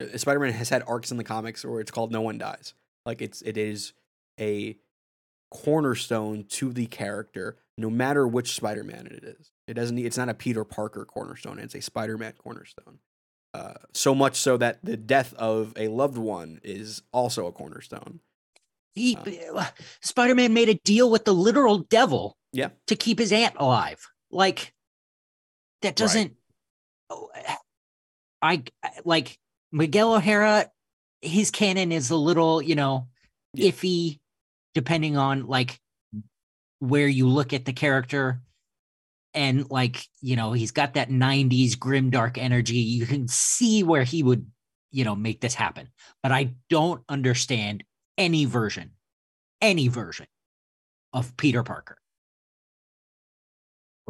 Uh, 0.00 0.16
Spider-Man 0.16 0.52
has 0.52 0.68
had 0.68 0.82
arcs 0.86 1.10
in 1.10 1.16
the 1.16 1.24
comics 1.24 1.64
where 1.64 1.80
it's 1.80 1.90
called 1.90 2.12
No 2.12 2.20
One 2.22 2.38
Dies. 2.38 2.74
Like 3.06 3.22
it's 3.22 3.42
it 3.42 3.56
is 3.56 3.92
a 4.38 4.76
cornerstone 5.50 6.44
to 6.44 6.72
the 6.72 6.86
character, 6.86 7.56
no 7.76 7.90
matter 7.90 8.26
which 8.26 8.54
Spider-Man 8.54 9.06
it 9.06 9.24
is. 9.24 9.50
It 9.66 9.74
doesn't. 9.74 9.98
It's 9.98 10.18
not 10.18 10.28
a 10.28 10.34
Peter 10.34 10.64
Parker 10.64 11.04
cornerstone. 11.04 11.58
It's 11.58 11.74
a 11.74 11.80
Spider-Man 11.80 12.34
cornerstone. 12.38 12.98
Uh, 13.52 13.74
so 13.92 14.14
much 14.14 14.36
so 14.36 14.56
that 14.56 14.78
the 14.84 14.96
death 14.96 15.34
of 15.34 15.72
a 15.76 15.88
loved 15.88 16.16
one 16.18 16.60
is 16.62 17.02
also 17.12 17.46
a 17.46 17.52
cornerstone. 17.52 18.20
He, 18.94 19.16
Uh. 19.16 19.66
Spider-Man 20.02 20.52
made 20.52 20.68
a 20.68 20.74
deal 20.74 21.10
with 21.10 21.24
the 21.24 21.34
literal 21.34 21.78
devil 21.78 22.36
Yeah. 22.52 22.70
to 22.86 22.96
keep 22.96 23.18
his 23.18 23.32
aunt 23.32 23.54
alive. 23.56 24.06
Like 24.30 24.72
that 25.82 25.96
doesn't 25.96 26.36
oh, 27.08 27.30
I 28.42 28.62
like 29.04 29.38
Miguel 29.72 30.14
O'Hara 30.14 30.70
his 31.22 31.50
canon 31.50 31.92
is 31.92 32.10
a 32.10 32.16
little, 32.16 32.62
you 32.62 32.74
know, 32.74 33.08
Yeah. 33.52 33.70
iffy 33.70 34.20
depending 34.74 35.16
on 35.16 35.46
like 35.46 35.80
where 36.78 37.08
you 37.08 37.28
look 37.28 37.52
at 37.52 37.64
the 37.64 37.72
character 37.72 38.40
and 39.34 39.70
like, 39.70 40.06
you 40.20 40.36
know, 40.36 40.52
he's 40.52 40.70
got 40.70 40.94
that 40.94 41.10
90s 41.10 41.78
grim 41.78 42.10
dark 42.10 42.38
energy. 42.38 42.78
You 42.78 43.06
can 43.06 43.28
see 43.28 43.82
where 43.82 44.04
he 44.04 44.22
would, 44.22 44.50
you 44.90 45.04
know, 45.04 45.14
make 45.14 45.40
this 45.40 45.54
happen. 45.54 45.88
But 46.22 46.32
I 46.32 46.54
don't 46.68 47.02
understand 47.08 47.84
any 48.16 48.44
version, 48.44 48.92
any 49.60 49.88
version 49.88 50.26
of 51.12 51.36
Peter 51.36 51.62
Parker. 51.62 51.99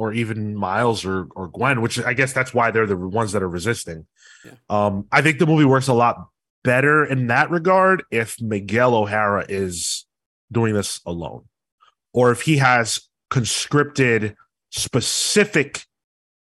Or 0.01 0.15
even 0.15 0.55
Miles 0.57 1.05
or 1.05 1.29
or 1.37 1.49
Gwen, 1.49 1.83
which 1.83 2.01
I 2.01 2.15
guess 2.15 2.33
that's 2.33 2.55
why 2.55 2.71
they're 2.71 2.87
the 2.87 2.97
ones 2.97 3.33
that 3.33 3.43
are 3.43 3.49
resisting. 3.49 4.07
Yeah. 4.45 4.53
Um, 4.71 5.07
I 5.13 5.21
think 5.21 5.39
the 5.39 5.47
movie 5.47 5.67
works 5.67 5.89
a 5.89 5.93
lot 5.95 6.17
better 6.65 7.05
in 7.05 7.27
that 7.27 7.51
regard 7.51 8.03
if 8.11 8.41
Miguel 8.41 8.95
O'Hara 8.95 9.45
is 9.49 10.07
doing 10.51 10.73
this 10.73 11.01
alone, 11.05 11.45
or 12.15 12.31
if 12.33 12.41
he 12.43 12.57
has 12.57 13.01
conscripted 13.29 14.35
specific 14.71 15.85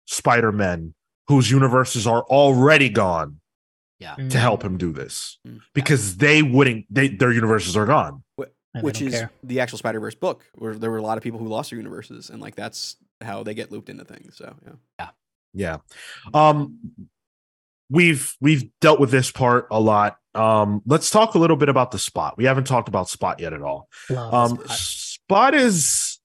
Spider-Men 0.05 0.93
whose 1.27 1.49
universes 1.49 2.05
are 2.05 2.23
already 2.23 2.89
gone 2.89 3.37
Mm. 4.01 4.31
to 4.31 4.39
help 4.39 4.63
him 4.63 4.77
do 4.79 4.91
this 4.91 5.37
Mm. 5.47 5.59
because 5.75 6.17
they 6.17 6.41
wouldn't 6.41 6.85
they, 6.89 7.07
their 7.07 7.31
universes 7.31 7.77
are 7.77 7.85
gone 7.85 8.23
And 8.39 8.47
they 8.73 8.81
which 8.81 8.99
is 8.99 9.13
care. 9.13 9.31
the 9.43 9.59
actual 9.59 9.77
Spider 9.77 9.99
Verse 9.99 10.15
book, 10.15 10.43
where 10.55 10.73
there 10.75 10.89
were 10.89 10.97
a 10.97 11.03
lot 11.03 11.17
of 11.19 11.23
people 11.23 11.39
who 11.39 11.47
lost 11.47 11.69
their 11.69 11.77
universes, 11.77 12.29
and 12.31 12.41
like 12.41 12.55
that's 12.55 12.97
how 13.23 13.43
they 13.43 13.53
get 13.53 13.71
looped 13.71 13.89
into 13.89 14.05
things. 14.05 14.37
So 14.37 14.55
yeah, 14.65 14.73
Yeah. 14.99 15.09
yeah. 15.53 15.77
Um 16.33 16.79
we've 17.89 18.35
we've 18.39 18.69
dealt 18.79 18.99
with 18.99 19.11
this 19.11 19.31
part 19.31 19.67
a 19.71 19.79
lot. 19.79 20.17
Um 20.35 20.81
let's 20.85 21.09
talk 21.09 21.35
a 21.35 21.39
little 21.39 21.57
bit 21.57 21.69
about 21.69 21.91
the 21.91 21.99
spot. 21.99 22.37
We 22.37 22.45
haven't 22.45 22.65
talked 22.67 22.87
about 22.87 23.09
spot 23.09 23.39
yet 23.39 23.53
at 23.53 23.61
all. 23.61 23.89
Love 24.09 24.33
Um 24.33 24.57
Spot. 24.57 24.69
spot 24.77 25.55
is 25.55 26.17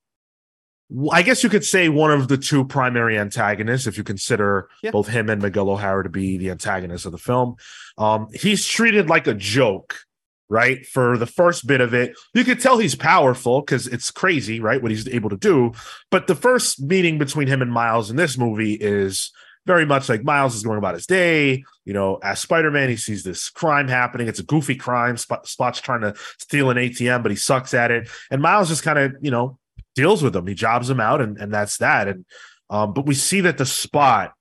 I 1.13 1.23
guess 1.23 1.43
you 1.43 1.51
could 1.51 1.65
say 1.65 1.89
one 1.89 2.13
of 2.13 2.29
the 2.29 2.37
two 2.39 2.65
primary 2.65 3.19
antagonists 3.19 3.89
if 3.89 3.99
you 3.99 4.05
consider 4.05 4.69
Yeah. 4.85 4.93
both 4.93 5.09
him 5.09 5.29
and 5.29 5.43
Miguel 5.43 5.69
O'Hara 5.69 6.05
to 6.05 6.09
be 6.09 6.39
the 6.39 6.51
antagonists 6.51 7.05
of 7.07 7.13
the 7.13 7.19
film. 7.19 7.57
Um 7.99 8.29
he's 8.33 8.65
treated 8.67 9.09
like 9.09 9.27
a 9.27 9.35
joke 9.35 9.97
right? 10.49 10.87
For 10.87 11.19
the 11.19 11.27
first 11.27 11.67
bit 11.67 11.81
of 11.81 11.95
it, 11.95 12.15
you 12.35 12.45
could 12.45 12.61
tell 12.61 12.79
he's 12.79 12.95
powerful 12.95 13.61
because 13.61 13.87
it's 13.87 14.11
crazy, 14.11 14.61
right? 14.61 14.81
What 14.81 14.91
he's 14.91 15.09
able 15.09 15.31
to 15.31 15.37
do. 15.37 15.73
But 16.11 16.27
the 16.27 16.35
first 16.35 16.81
meeting 16.81 17.19
between 17.19 17.49
him 17.49 17.63
and 17.63 17.73
Miles 17.73 18.11
in 18.11 18.17
this 18.17 18.39
movie 18.39 18.75
is 18.75 19.33
very 19.67 19.85
much 19.85 20.09
like 20.09 20.23
Miles 20.23 20.55
is 20.55 20.63
going 20.63 20.79
about 20.79 20.95
his 20.95 21.07
day. 21.07 21.65
You 21.85 21.93
know, 21.93 22.17
as 22.23 22.41
Spider 22.41 22.71
Man, 22.71 22.89
he 22.89 22.97
sees 22.97 23.25
this 23.25 23.51
crime 23.51 23.89
happening. 23.89 24.29
It's 24.29 24.39
a 24.39 24.45
goofy 24.45 24.77
crime. 24.77 25.17
Spot, 25.17 25.47
Spot's 25.47 25.81
trying 25.81 26.03
to 26.03 26.15
steal 26.39 26.71
an 26.71 26.77
ATM, 26.77 27.23
but 27.23 27.33
he 27.33 27.37
sucks 27.37 27.75
at 27.75 27.91
it. 27.91 28.09
And 28.31 28.41
Miles 28.41 28.69
just 28.69 28.85
kind 28.85 28.99
of, 28.99 29.17
you 29.21 29.33
know, 29.33 29.59
deals 29.97 30.23
with 30.23 30.37
him. 30.37 30.47
He 30.47 30.55
jobs 30.55 30.89
him 30.89 31.01
out, 31.01 31.21
and, 31.21 31.37
and 31.39 31.53
that's 31.53 31.79
that. 31.79 32.07
And 32.07 32.25
um, 32.71 32.93
but 32.93 33.07
we 33.07 33.15
see 33.15 33.41
that 33.43 33.59
the 33.59 33.67
Spot 33.67 34.33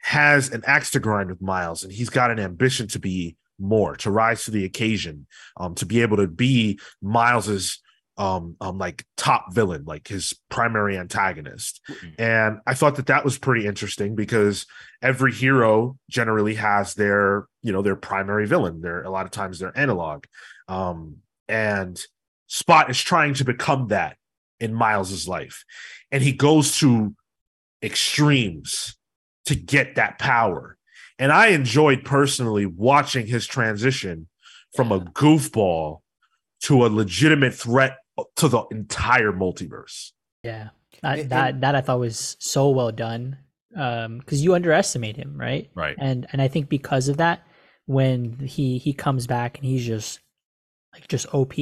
has 0.00 0.50
an 0.50 0.62
axe 0.66 0.90
to 0.92 1.00
grind 1.00 1.30
with 1.30 1.42
Miles, 1.42 1.82
and 1.82 1.92
he's 1.92 2.10
got 2.10 2.30
an 2.30 2.40
ambition 2.40 2.88
to 2.88 2.98
be 2.98 3.36
more, 3.58 3.96
to 3.96 4.10
rise 4.10 4.44
to 4.44 4.50
the 4.50 4.64
occasion, 4.64 5.26
um, 5.56 5.74
to 5.76 5.86
be 5.86 6.02
able 6.02 6.16
to 6.18 6.26
be 6.26 6.78
Miles's 7.02 7.80
um, 8.16 8.56
um, 8.60 8.78
like 8.78 9.04
top 9.16 9.52
villain, 9.52 9.84
like 9.86 10.06
his 10.06 10.34
primary 10.48 10.96
antagonist. 10.96 11.80
And 12.18 12.60
I 12.66 12.74
thought 12.74 12.96
that 12.96 13.06
that 13.06 13.24
was 13.24 13.38
pretty 13.38 13.66
interesting 13.66 14.14
because 14.14 14.66
every 15.02 15.32
hero 15.32 15.98
generally 16.08 16.54
has 16.54 16.94
their, 16.94 17.46
you 17.62 17.72
know, 17.72 17.82
their 17.82 17.96
primary 17.96 18.46
villain. 18.46 18.80
They're 18.80 19.02
a 19.02 19.10
lot 19.10 19.26
of 19.26 19.32
times 19.32 19.58
their 19.58 19.76
analog. 19.76 20.24
Um, 20.68 21.16
and 21.48 22.00
Spot 22.46 22.88
is 22.88 23.00
trying 23.00 23.34
to 23.34 23.44
become 23.44 23.88
that 23.88 24.16
in 24.60 24.72
Miles's 24.72 25.26
life. 25.26 25.64
And 26.12 26.22
he 26.22 26.32
goes 26.32 26.78
to 26.78 27.14
extremes 27.82 28.96
to 29.46 29.54
get 29.54 29.96
that 29.96 30.18
power. 30.18 30.76
And 31.18 31.30
I 31.30 31.48
enjoyed 31.48 32.04
personally 32.04 32.66
watching 32.66 33.26
his 33.26 33.46
transition 33.46 34.28
from 34.74 34.90
a 34.90 35.00
goofball 35.00 36.00
to 36.62 36.84
a 36.84 36.88
legitimate 36.88 37.54
threat 37.54 37.98
to 38.36 38.48
the 38.48 38.64
entire 38.70 39.32
multiverse. 39.32 40.12
Yeah, 40.42 40.70
that, 41.02 41.28
that 41.28 41.60
that 41.60 41.74
I 41.74 41.80
thought 41.80 42.00
was 42.00 42.36
so 42.40 42.70
well 42.70 42.92
done. 42.92 43.38
Um, 43.76 44.18
because 44.18 44.42
you 44.42 44.54
underestimate 44.54 45.16
him, 45.16 45.36
right? 45.36 45.68
Right. 45.74 45.96
And 45.98 46.26
and 46.32 46.40
I 46.40 46.48
think 46.48 46.68
because 46.68 47.08
of 47.08 47.16
that, 47.16 47.44
when 47.86 48.38
he 48.38 48.78
he 48.78 48.92
comes 48.92 49.26
back 49.26 49.58
and 49.58 49.66
he's 49.66 49.84
just 49.84 50.20
like 50.92 51.08
just 51.08 51.32
OP, 51.34 51.54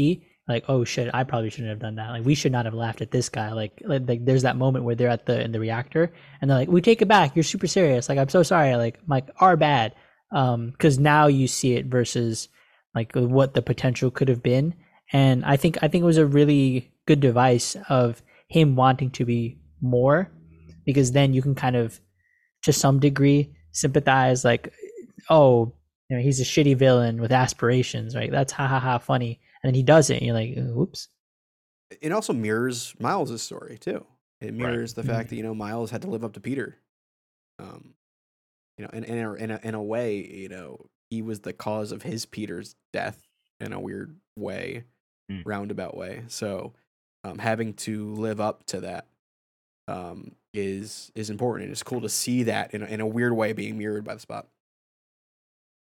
like 0.49 0.65
oh 0.69 0.85
shit, 0.85 1.11
I 1.15 1.25
probably 1.25 1.51
shouldn't 1.51 1.71
have 1.71 1.79
done 1.79 1.97
that. 1.97 2.11
Like 2.11 2.25
we 2.25 2.35
should 2.35 2.53
not 2.53 2.65
have 2.65 2.75
laughed 2.75 3.01
at 3.01 3.11
this 3.11 3.29
guy. 3.29 3.53
Like 3.53 3.83
like, 3.85 4.09
like 4.09 4.25
there's 4.25 4.43
that 4.43 4.57
moment 4.57 4.85
where 4.85 4.95
they're 4.95 5.09
at 5.09 5.27
the 5.27 5.41
in 5.41 5.53
the 5.53 5.61
reactor 5.61 6.13
and 6.41 6.51
they're 6.51 6.59
like, 6.59 6.69
we 6.69 6.81
take 6.81 7.03
it 7.03 7.09
back. 7.09 7.37
You're 7.37 7.43
super 7.43 7.67
serious. 7.67 8.09
Like 8.09 8.19
I'm 8.19 8.29
so 8.29 8.43
sorry. 8.43 8.75
Like 8.77 8.99
like 9.07 9.29
our 9.39 9.57
bad. 9.57 9.95
Um, 10.33 10.71
because 10.71 10.99
now 10.99 11.27
you 11.27 11.47
see 11.47 11.75
it 11.75 11.87
versus 11.87 12.49
like 12.95 13.13
what 13.15 13.55
the 13.55 13.63
potential 13.63 14.11
could 14.11 14.29
have 14.29 14.43
been. 14.43 14.75
And 15.13 15.45
I 15.45 15.57
think 15.57 15.79
I 15.83 15.89
think 15.89 16.03
it 16.03 16.07
was 16.07 16.19
a 16.19 16.27
really 16.27 16.91
good 17.07 17.21
device 17.21 17.77
of 17.89 18.23
him 18.49 18.77
wanting 18.77 19.11
to 19.11 19.25
be 19.25 19.59
more 19.81 20.31
because 20.85 21.13
then 21.13 21.33
you 21.33 21.43
can 21.43 21.55
kind 21.55 21.77
of 21.77 22.01
to 22.63 22.73
some 22.73 23.01
degree 23.01 23.55
sympathize 23.73 24.45
like 24.45 24.73
oh 25.31 25.73
you 26.09 26.17
know 26.17 26.23
he's 26.23 26.41
a 26.41 26.45
shitty 26.45 26.77
villain 26.77 27.21
with 27.21 27.33
aspirations 27.33 28.15
right 28.15 28.31
that's 28.31 28.53
ha 28.53 28.69
ha 28.69 28.79
ha 28.79 28.99
funny 28.99 29.41
and 29.63 29.69
then 29.71 29.75
he 29.75 29.83
does 29.83 30.11
it 30.11 30.17
and 30.19 30.27
you're 30.27 30.35
like 30.35 30.55
whoops 30.57 31.09
it 32.01 32.13
also 32.13 32.33
mirrors 32.33 32.95
Miles's 32.99 33.43
story 33.43 33.79
too. 33.79 34.07
It 34.41 34.55
mirrors 34.55 34.95
the 34.95 35.03
Mhm. 35.03 35.07
fact 35.07 35.29
that 35.31 35.37
you 35.37 35.43
know 35.43 35.55
Miles 35.55 35.91
had 35.91 36.03
to 36.03 36.11
live 36.11 36.25
up 36.25 36.33
to 36.35 36.41
Peter. 36.41 36.79
Um, 37.59 37.95
you 38.79 38.85
know, 38.85 38.91
in 38.93 39.05
in 39.05 39.19
a, 39.19 39.35
in 39.35 39.51
a 39.53 39.61
in 39.65 39.75
a 39.75 39.83
way, 39.83 40.17
you 40.27 40.49
know, 40.49 40.87
he 41.11 41.23
was 41.23 41.41
the 41.41 41.53
cause 41.53 41.93
of 41.93 42.03
his 42.03 42.27
Peter's 42.27 42.77
death 42.93 43.29
in 43.61 43.73
a 43.73 43.81
weird 43.81 44.19
way, 44.37 44.85
Mm. 45.31 45.47
roundabout 45.47 45.97
way. 45.97 46.25
So, 46.29 46.75
um, 47.25 47.39
having 47.39 47.75
to 47.75 48.15
live 48.15 48.41
up 48.41 48.67
to 48.67 48.81
that 48.83 49.09
um, 49.89 50.37
is 50.55 51.13
is 51.15 51.31
important. 51.31 51.65
And 51.67 51.73
it's 51.73 51.83
cool 51.83 52.01
to 52.03 52.09
see 52.09 52.45
that 52.45 52.75
in 52.75 52.83
a, 52.83 52.87
in 52.87 53.01
a 53.01 53.07
weird 53.07 53.35
way 53.35 53.53
being 53.53 53.79
mirrored 53.79 54.05
by 54.05 54.15
the 54.15 54.21
spot. 54.21 54.49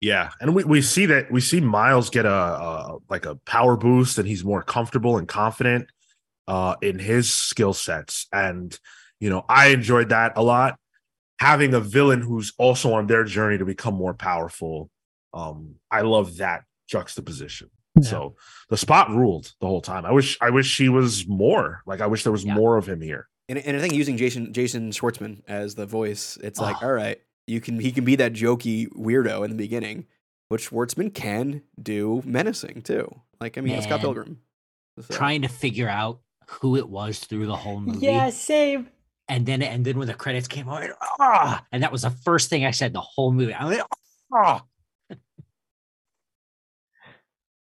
Yeah, 0.01 0.29
and 0.39 0.53
we, 0.53 0.63
we 0.63 0.81
see 0.83 1.07
that 1.07 1.31
we 1.31 1.41
see 1.41 1.59
Miles 1.59 2.09
get 2.11 2.25
a, 2.25 2.31
a 2.31 2.97
like 3.09 3.25
a 3.25 3.35
power 3.45 3.75
boost, 3.75 4.17
and 4.19 4.27
he's 4.27 4.43
more 4.43 4.61
comfortable 4.61 5.17
and 5.17 5.27
confident 5.27 5.89
uh, 6.47 6.75
in 6.81 6.99
his 6.99 7.33
skill 7.33 7.73
sets. 7.73 8.27
And 8.31 8.77
you 9.19 9.29
know, 9.31 9.43
I 9.49 9.69
enjoyed 9.69 10.09
that 10.09 10.33
a 10.35 10.43
lot. 10.43 10.77
Having 11.39 11.73
a 11.73 11.79
villain 11.79 12.21
who's 12.21 12.53
also 12.59 12.93
on 12.93 13.07
their 13.07 13.23
journey 13.23 13.57
to 13.57 13.65
become 13.65 13.95
more 13.95 14.13
powerful, 14.13 14.89
um, 15.33 15.75
I 15.89 16.01
love 16.01 16.37
that 16.37 16.63
juxtaposition. 16.87 17.69
Yeah. 17.99 18.07
So 18.07 18.35
the 18.69 18.77
spot 18.77 19.09
ruled 19.09 19.51
the 19.59 19.67
whole 19.67 19.81
time. 19.81 20.05
I 20.05 20.11
wish 20.11 20.37
I 20.41 20.51
wish 20.51 20.77
he 20.77 20.89
was 20.89 21.27
more. 21.27 21.81
Like 21.87 22.01
I 22.01 22.07
wish 22.07 22.21
there 22.23 22.31
was 22.31 22.45
Yeah. 22.45 22.53
more 22.53 22.77
of 22.77 22.87
him 22.87 23.01
here. 23.01 23.27
And, 23.49 23.57
and 23.59 23.77
I 23.77 23.79
think 23.79 23.93
using 23.93 24.17
Jason 24.17 24.51
Jason 24.53 24.91
Schwartzman 24.91 25.41
as 25.47 25.73
the 25.73 25.85
voice, 25.85 26.37
it's 26.43 26.59
like, 26.59 26.75
Oh. 26.83 26.87
all 26.87 26.93
right, 26.93 27.19
you 27.47 27.59
can 27.61 27.79
he 27.79 27.91
can 27.91 28.03
be 28.05 28.15
that 28.17 28.33
jokey 28.33 28.87
weirdo 28.93 29.43
in 29.43 29.49
the 29.51 29.55
beginning, 29.57 30.05
but 30.49 30.59
Schwartzman 30.59 31.13
can 31.13 31.63
do 31.81 32.21
menacing 32.25 32.81
too. 32.83 33.21
Like 33.39 33.57
I 33.57 33.61
mean, 33.61 33.73
it's 33.75 33.85
Scott 33.85 34.01
Pilgrim. 34.01 34.41
So- 34.99 35.13
Trying 35.13 35.41
to 35.43 35.47
figure 35.47 35.87
out 35.89 36.19
who 36.49 36.75
it 36.75 36.89
was 36.89 37.19
through 37.19 37.45
the 37.45 37.55
whole 37.55 37.79
movie. 37.79 38.05
save 38.31 38.89
And 39.29 39.45
then 39.45 39.61
and 39.61 39.83
then 39.85 39.97
when 39.97 40.07
the 40.07 40.13
credits 40.13 40.47
came 40.47 40.67
on, 40.69 40.89
ah, 41.19 41.63
and 41.71 41.83
that 41.83 41.91
was 41.91 42.01
the 42.03 42.09
first 42.09 42.49
thing 42.49 42.65
I 42.65 42.71
said 42.71 42.93
the 42.93 43.01
whole 43.01 43.31
movie. 43.31 43.53
I 43.53 43.65
went, 43.65 43.81
ah. 44.33 44.63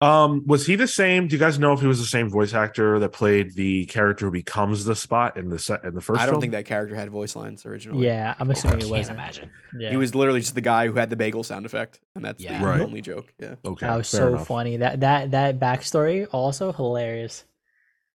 Um, 0.01 0.43
was 0.45 0.67
he 0.67 0.75
the 0.75 0.87
same? 0.89 1.27
Do 1.27 1.35
you 1.35 1.39
guys 1.39 1.57
know 1.57 1.71
if 1.71 1.79
he 1.79 1.87
was 1.87 1.99
the 1.99 2.05
same 2.05 2.29
voice 2.29 2.53
actor 2.53 2.99
that 2.99 3.09
played 3.09 3.53
the 3.55 3.85
character 3.85 4.25
who 4.25 4.31
becomes 4.31 4.83
the 4.83 4.95
spot 4.95 5.37
in 5.37 5.49
the 5.49 5.57
set 5.57 5.85
in 5.85 5.95
the 5.95 6.01
first? 6.01 6.19
I 6.19 6.25
don't 6.25 6.33
film? 6.33 6.41
think 6.41 6.51
that 6.53 6.65
character 6.65 6.95
had 6.95 7.09
voice 7.09 7.33
lines 7.35 7.65
originally. 7.65 8.05
Yeah, 8.05 8.35
I'm 8.37 8.51
assuming 8.51 8.81
it 8.81 8.89
wasn't. 8.89 9.17
imagine. 9.17 9.49
Yeah. 9.79 9.91
He 9.91 9.97
was 9.97 10.13
literally 10.13 10.41
just 10.41 10.53
the 10.53 10.59
guy 10.61 10.87
who 10.87 10.93
had 10.95 11.09
the 11.09 11.15
bagel 11.15 11.43
sound 11.43 11.65
effect, 11.65 12.01
and 12.13 12.25
that's 12.25 12.43
Yeah. 12.43 12.59
the 12.59 12.65
Right. 12.65 12.81
only 12.81 13.01
joke. 13.01 13.33
Yeah. 13.39 13.55
Okay, 13.63 13.85
That 13.87 13.95
was 13.95 14.11
fair 14.11 14.19
so 14.21 14.27
enough. 14.35 14.47
funny. 14.47 14.77
That 14.77 14.99
that 14.99 15.31
that 15.31 15.59
backstory 15.59 16.27
also 16.29 16.73
hilarious. 16.73 17.45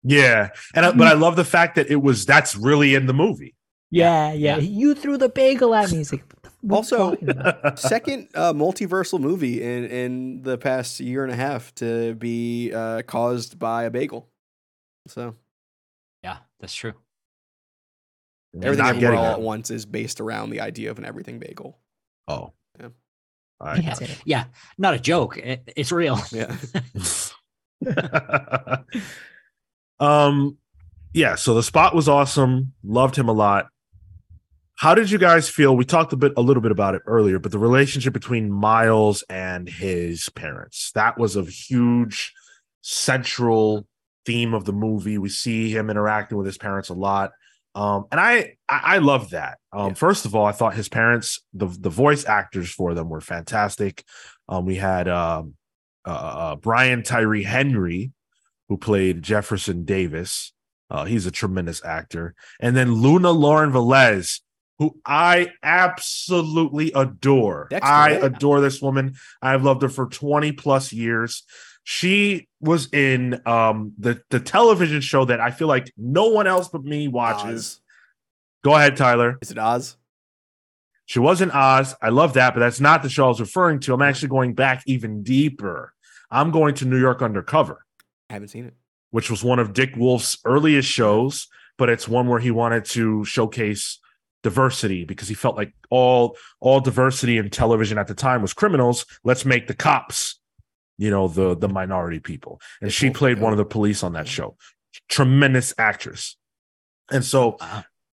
Yeah, 0.02 0.48
and 0.74 0.84
I, 0.84 0.92
but 0.92 1.06
I 1.06 1.14
love 1.14 1.36
the 1.36 1.44
fact 1.44 1.76
that 1.76 1.90
it 1.90 2.02
was 2.02 2.26
that's 2.26 2.56
really 2.56 2.94
in 2.96 3.06
the 3.06 3.14
movie. 3.14 3.54
Yeah, 3.90 4.32
yeah. 4.32 4.56
Yeah. 4.56 4.62
You 4.62 4.94
threw 4.94 5.16
the 5.16 5.28
bagel 5.28 5.74
at 5.74 5.90
me. 5.90 5.98
He's 5.98 6.12
like, 6.12 6.24
what 6.60 6.88
the 6.88 6.96
f- 6.96 7.00
what 7.00 7.22
are 7.22 7.24
you 7.24 7.60
Also- 7.64 7.74
Second 7.88 8.28
uh, 8.34 8.52
multiversal 8.52 9.20
movie 9.20 9.62
in 9.62 9.84
in 9.86 10.42
the 10.42 10.58
past 10.58 11.00
year 11.00 11.22
and 11.24 11.32
a 11.32 11.36
half 11.36 11.74
to 11.76 12.14
be 12.14 12.72
uh, 12.72 13.02
caused 13.02 13.58
by 13.58 13.84
a 13.84 13.90
bagel. 13.90 14.28
So 15.06 15.34
Yeah, 16.22 16.38
that's 16.60 16.74
true. 16.74 16.94
everything 18.54 18.78
Not 18.84 18.88
everywhere 18.90 19.12
getting 19.12 19.18
all 19.18 19.24
that. 19.24 19.32
at 19.38 19.40
once 19.40 19.70
is 19.70 19.86
based 19.86 20.20
around 20.20 20.50
the 20.50 20.60
idea 20.60 20.90
of 20.90 20.98
an 20.98 21.04
everything 21.04 21.38
bagel. 21.38 21.78
Oh, 22.26 22.52
Yeah. 22.78 22.88
All 23.60 23.66
right. 23.68 23.82
Yeah. 23.82 23.96
Yeah, 24.24 24.44
not 24.78 24.94
a 24.94 24.98
joke. 24.98 25.36
It, 25.38 25.72
it's 25.76 25.90
real. 25.92 26.18
Yeah. 26.32 26.54
um, 30.00 30.58
yeah. 31.14 31.34
So 31.36 31.54
the 31.54 31.62
spot 31.62 31.94
was 31.94 32.08
awesome. 32.08 32.72
Loved 32.84 33.16
him 33.16 33.28
a 33.28 33.32
lot. 33.32 33.68
How 34.78 34.94
did 34.94 35.10
you 35.10 35.18
guys 35.18 35.48
feel? 35.48 35.76
We 35.76 35.84
talked 35.84 36.12
a 36.12 36.16
bit, 36.16 36.34
a 36.36 36.40
little 36.40 36.60
bit 36.62 36.70
about 36.70 36.94
it 36.94 37.02
earlier, 37.04 37.40
but 37.40 37.50
the 37.50 37.58
relationship 37.58 38.12
between 38.12 38.48
Miles 38.48 39.24
and 39.28 39.68
his 39.68 40.28
parents 40.30 40.92
that 40.94 41.18
was 41.18 41.34
a 41.34 41.42
huge 41.42 42.32
central 42.82 43.88
theme 44.24 44.54
of 44.54 44.64
the 44.66 44.72
movie. 44.72 45.18
We 45.18 45.30
see 45.30 45.70
him 45.74 45.90
interacting 45.90 46.38
with 46.38 46.46
his 46.46 46.58
parents 46.58 46.90
a 46.90 46.94
lot. 46.94 47.32
Um, 47.74 48.06
and 48.12 48.20
I, 48.20 48.54
I, 48.68 48.80
I 48.94 48.98
love 48.98 49.30
that. 49.30 49.58
Um, 49.72 49.88
Yeah. 49.88 49.94
first 49.94 50.24
of 50.26 50.36
all, 50.36 50.44
I 50.46 50.52
thought 50.52 50.74
his 50.74 50.88
parents, 50.88 51.42
the 51.52 51.66
the 51.66 51.90
voice 51.90 52.24
actors 52.24 52.70
for 52.70 52.94
them 52.94 53.08
were 53.08 53.20
fantastic. 53.20 54.04
Um, 54.48 54.64
we 54.64 54.76
had 54.76 55.08
um, 55.08 55.54
uh, 56.06 56.10
uh, 56.10 56.56
Brian 56.56 57.02
Tyree 57.02 57.42
Henry, 57.42 58.12
who 58.68 58.76
played 58.78 59.22
Jefferson 59.22 59.84
Davis. 59.84 60.52
Uh, 60.88 61.04
he's 61.04 61.26
a 61.26 61.32
tremendous 61.32 61.84
actor. 61.84 62.34
And 62.60 62.76
then 62.76 62.92
Luna 62.94 63.32
Lauren 63.32 63.72
Velez, 63.72 64.40
who 64.78 64.96
I 65.04 65.52
absolutely 65.62 66.92
adore. 66.94 67.66
Dexter, 67.70 67.92
I 67.92 68.12
yeah. 68.12 68.26
adore 68.26 68.60
this 68.60 68.80
woman. 68.80 69.16
I've 69.42 69.64
loved 69.64 69.82
her 69.82 69.88
for 69.88 70.06
20 70.06 70.52
plus 70.52 70.92
years. 70.92 71.42
She 71.82 72.48
was 72.60 72.92
in 72.92 73.40
um, 73.46 73.92
the, 73.98 74.22
the 74.30 74.40
television 74.40 75.00
show 75.00 75.24
that 75.24 75.40
I 75.40 75.50
feel 75.50 75.68
like 75.68 75.92
no 75.96 76.28
one 76.28 76.46
else 76.46 76.68
but 76.68 76.84
me 76.84 77.08
watches. 77.08 77.60
Oz. 77.60 77.80
Go 78.62 78.74
ahead, 78.74 78.96
Tyler. 78.96 79.38
Is 79.40 79.50
it 79.50 79.58
Oz? 79.58 79.96
She 81.06 81.18
was 81.18 81.40
in 81.40 81.50
Oz. 81.50 81.94
I 82.02 82.10
love 82.10 82.34
that, 82.34 82.54
but 82.54 82.60
that's 82.60 82.80
not 82.80 83.02
the 83.02 83.08
show 83.08 83.24
I 83.24 83.28
was 83.28 83.40
referring 83.40 83.80
to. 83.80 83.94
I'm 83.94 84.02
actually 84.02 84.28
going 84.28 84.54
back 84.54 84.82
even 84.86 85.22
deeper. 85.22 85.94
I'm 86.30 86.50
going 86.50 86.74
to 86.76 86.84
New 86.84 87.00
York 87.00 87.22
Undercover 87.22 87.84
I 88.28 88.34
haven't 88.34 88.48
seen 88.48 88.66
it. 88.66 88.74
which 89.10 89.30
was 89.30 89.42
one 89.42 89.58
of 89.58 89.72
Dick 89.72 89.96
Wolf's 89.96 90.38
earliest 90.44 90.88
shows, 90.88 91.48
but 91.78 91.88
it's 91.88 92.06
one 92.06 92.28
where 92.28 92.40
he 92.40 92.50
wanted 92.50 92.84
to 92.86 93.24
showcase 93.24 93.98
diversity 94.42 95.04
because 95.04 95.28
he 95.28 95.34
felt 95.34 95.56
like 95.56 95.72
all 95.90 96.36
all 96.60 96.80
diversity 96.80 97.38
in 97.38 97.50
television 97.50 97.98
at 97.98 98.06
the 98.06 98.14
time 98.14 98.42
was 98.42 98.52
criminals. 98.52 99.04
Let's 99.24 99.44
make 99.44 99.66
the 99.66 99.74
cops, 99.74 100.38
you 100.96 101.10
know, 101.10 101.28
the 101.28 101.56
the 101.56 101.68
minority 101.68 102.20
people. 102.20 102.60
And 102.80 102.92
she 102.92 103.10
played 103.10 103.40
one 103.40 103.52
of 103.52 103.58
the 103.58 103.64
police 103.64 104.02
on 104.02 104.12
that 104.12 104.28
show. 104.28 104.56
Tremendous 105.08 105.74
actress. 105.78 106.36
And 107.10 107.24
so 107.24 107.56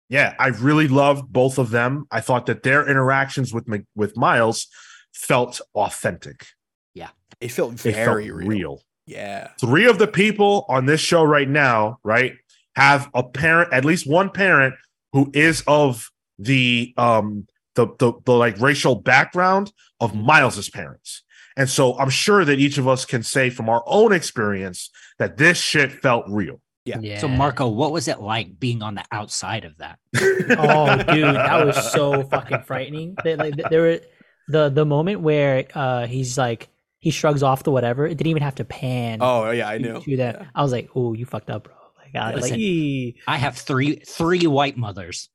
yeah, 0.08 0.34
I 0.38 0.48
really 0.48 0.88
loved 0.88 1.32
both 1.32 1.58
of 1.58 1.70
them. 1.70 2.06
I 2.10 2.20
thought 2.20 2.46
that 2.46 2.62
their 2.62 2.88
interactions 2.88 3.54
with 3.54 3.66
with 3.94 4.16
Miles 4.16 4.66
felt 5.14 5.60
authentic. 5.74 6.46
Yeah. 6.94 7.10
It 7.40 7.48
felt 7.52 7.74
It 7.74 7.92
very 7.94 7.94
felt 8.28 8.38
real. 8.38 8.48
real 8.48 8.82
Yeah. 9.06 9.50
three 9.60 9.86
of 9.86 9.98
the 9.98 10.06
people 10.06 10.64
on 10.68 10.86
this 10.86 11.00
show 11.00 11.22
right 11.24 11.48
now, 11.48 11.98
right, 12.04 12.34
have 12.76 13.08
a 13.14 13.22
parent, 13.22 13.72
at 13.72 13.84
least 13.84 14.06
one 14.08 14.30
parent 14.30 14.74
who 15.12 15.30
is 15.34 15.62
of 15.66 16.10
the 16.38 16.94
um 16.96 17.46
the 17.74 17.86
the, 17.98 18.12
the 18.24 18.32
like 18.32 18.60
racial 18.60 18.94
background 18.94 19.72
of 20.00 20.14
Miles's 20.14 20.68
parents. 20.68 21.22
And 21.56 21.68
so 21.68 21.98
I'm 21.98 22.10
sure 22.10 22.44
that 22.44 22.58
each 22.58 22.78
of 22.78 22.88
us 22.88 23.04
can 23.04 23.22
say 23.22 23.50
from 23.50 23.68
our 23.68 23.82
own 23.86 24.12
experience 24.12 24.90
that 25.18 25.36
this 25.36 25.58
shit 25.58 25.92
felt 25.92 26.24
real. 26.28 26.60
Yeah. 26.84 27.18
So, 27.18 27.28
Marco, 27.28 27.68
what 27.68 27.92
was 27.92 28.08
it 28.08 28.20
like 28.20 28.58
being 28.58 28.82
on 28.82 28.94
the 28.94 29.04
outside 29.12 29.64
of 29.64 29.76
that? 29.78 29.98
oh, 30.16 30.96
dude, 31.14 31.36
that 31.36 31.64
was 31.66 31.92
so 31.92 32.24
fucking 32.24 32.62
frightening. 32.62 33.16
They, 33.22 33.36
like, 33.36 33.54
there 33.70 33.82
were 33.82 34.00
the 34.48 34.70
the 34.70 34.84
moment 34.84 35.20
where 35.20 35.66
uh 35.74 36.06
he's 36.06 36.36
like 36.36 36.68
he 36.98 37.10
shrugs 37.10 37.42
off 37.42 37.62
the 37.62 37.70
whatever. 37.70 38.06
It 38.06 38.16
didn't 38.16 38.30
even 38.30 38.42
have 38.42 38.56
to 38.56 38.64
pan. 38.64 39.18
Oh 39.20 39.50
yeah, 39.50 39.68
I 39.68 39.78
knew. 39.78 40.00
To 40.00 40.16
that, 40.16 40.40
Yeah. 40.40 40.46
I 40.54 40.62
was 40.62 40.72
like, 40.72 40.90
"Oh, 40.94 41.12
you 41.12 41.26
fucked 41.26 41.50
up, 41.50 41.64
bro." 41.64 41.74
Like, 42.14 42.22
I, 42.22 42.34
like, 42.34 42.52
"Ee." 42.52 43.16
I 43.26 43.36
have 43.38 43.56
three 43.56 43.96
three 43.96 44.46
white 44.46 44.76
mothers, 44.76 45.28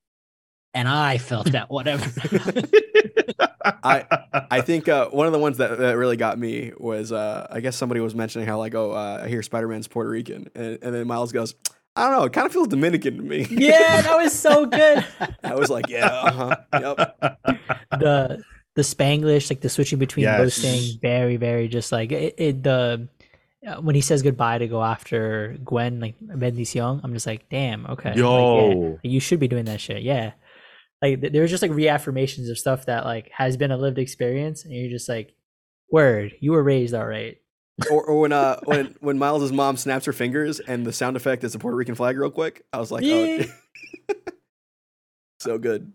and 0.73 0.87
I 0.87 1.17
felt 1.17 1.51
that 1.53 1.69
whatever. 1.69 2.05
I- 3.83 4.05
I 4.51 4.61
think 4.61 4.87
uh, 4.87 5.09
one 5.09 5.25
of 5.27 5.33
the 5.33 5.39
ones 5.39 5.57
that, 5.57 5.77
that 5.79 5.97
really 5.97 6.17
got 6.17 6.37
me 6.37 6.71
was 6.77 7.11
uh, 7.11 7.47
I 7.49 7.59
guess 7.61 7.75
somebody 7.75 7.99
was 8.01 8.13
mentioning 8.15 8.47
how 8.47 8.57
like 8.57 8.75
oh 8.75 8.91
uh, 8.91 9.21
I 9.23 9.27
hear 9.27 9.41
Spider 9.41 9.67
Man's 9.67 9.87
Puerto 9.87 10.09
Rican 10.09 10.49
and, 10.55 10.77
and 10.81 10.93
then 10.93 11.07
Miles 11.07 11.31
goes 11.31 11.55
I 11.95 12.07
don't 12.09 12.19
know 12.19 12.25
it 12.25 12.33
kind 12.33 12.45
of 12.45 12.53
feels 12.53 12.67
Dominican 12.67 13.17
to 13.17 13.23
me. 13.23 13.47
yeah, 13.49 14.01
that 14.01 14.15
was 14.17 14.33
so 14.33 14.65
good. 14.65 15.05
I 15.43 15.55
was 15.55 15.69
like 15.69 15.87
yeah 15.89 16.05
uh 16.07 16.31
huh 16.31 16.55
yep 16.79 17.17
the 17.91 18.43
the 18.75 18.81
Spanglish, 18.81 19.49
like 19.49 19.61
the 19.61 19.69
switching 19.69 19.99
between 19.99 20.25
those 20.25 20.57
Yes. 20.57 20.61
things, 20.61 20.91
very, 20.95 21.37
very 21.37 21.69
just 21.69 21.91
like 21.93 22.11
it. 22.11 22.35
it 22.37 22.61
the 22.61 23.07
when 23.81 23.95
he 23.95 24.01
says 24.01 24.21
goodbye 24.21 24.59
to 24.59 24.67
go 24.67 24.83
after 24.83 25.57
Gwen, 25.63 25.99
like 25.99 26.15
bendición, 26.19 27.01
I'm 27.03 27.13
just 27.13 27.25
like, 27.27 27.49
damn, 27.49 27.85
okay, 27.87 28.09
like, 28.09 28.17
yeah, 28.17 28.23
Yo. 28.23 28.99
you 29.03 29.19
should 29.19 29.39
be 29.39 29.47
doing 29.47 29.65
that 29.65 29.81
shit, 29.81 30.03
yeah. 30.03 30.33
Like 31.01 31.21
th- 31.21 31.33
there's 31.33 31.49
just 31.49 31.61
like 31.61 31.71
reaffirmations 31.71 32.49
of 32.49 32.57
stuff 32.57 32.85
that 32.85 33.05
like 33.05 33.29
has 33.31 33.57
been 33.57 33.71
a 33.71 33.77
lived 33.77 33.97
experience, 33.97 34.63
and 34.65 34.73
you're 34.73 34.89
just 34.89 35.09
like, 35.09 35.33
word, 35.89 36.33
you 36.39 36.51
were 36.51 36.63
raised 36.63 36.93
all 36.93 37.05
right. 37.05 37.37
or, 37.91 38.05
or 38.05 38.21
when 38.21 38.31
uh 38.31 38.57
when 38.63 38.95
when 39.01 39.17
Miles's 39.17 39.51
mom 39.51 39.75
snaps 39.75 40.05
her 40.05 40.13
fingers 40.13 40.61
and 40.61 40.85
the 40.85 40.93
sound 40.93 41.17
effect 41.17 41.43
is 41.43 41.55
a 41.55 41.59
Puerto 41.59 41.75
Rican 41.75 41.93
flag 41.95 42.17
real 42.17 42.31
quick 42.31 42.63
I 42.71 42.77
was 42.79 42.89
like 42.89 43.03
Yeah. 43.03 43.47
oh 44.09 44.13
so 45.41 45.57
good 45.57 45.91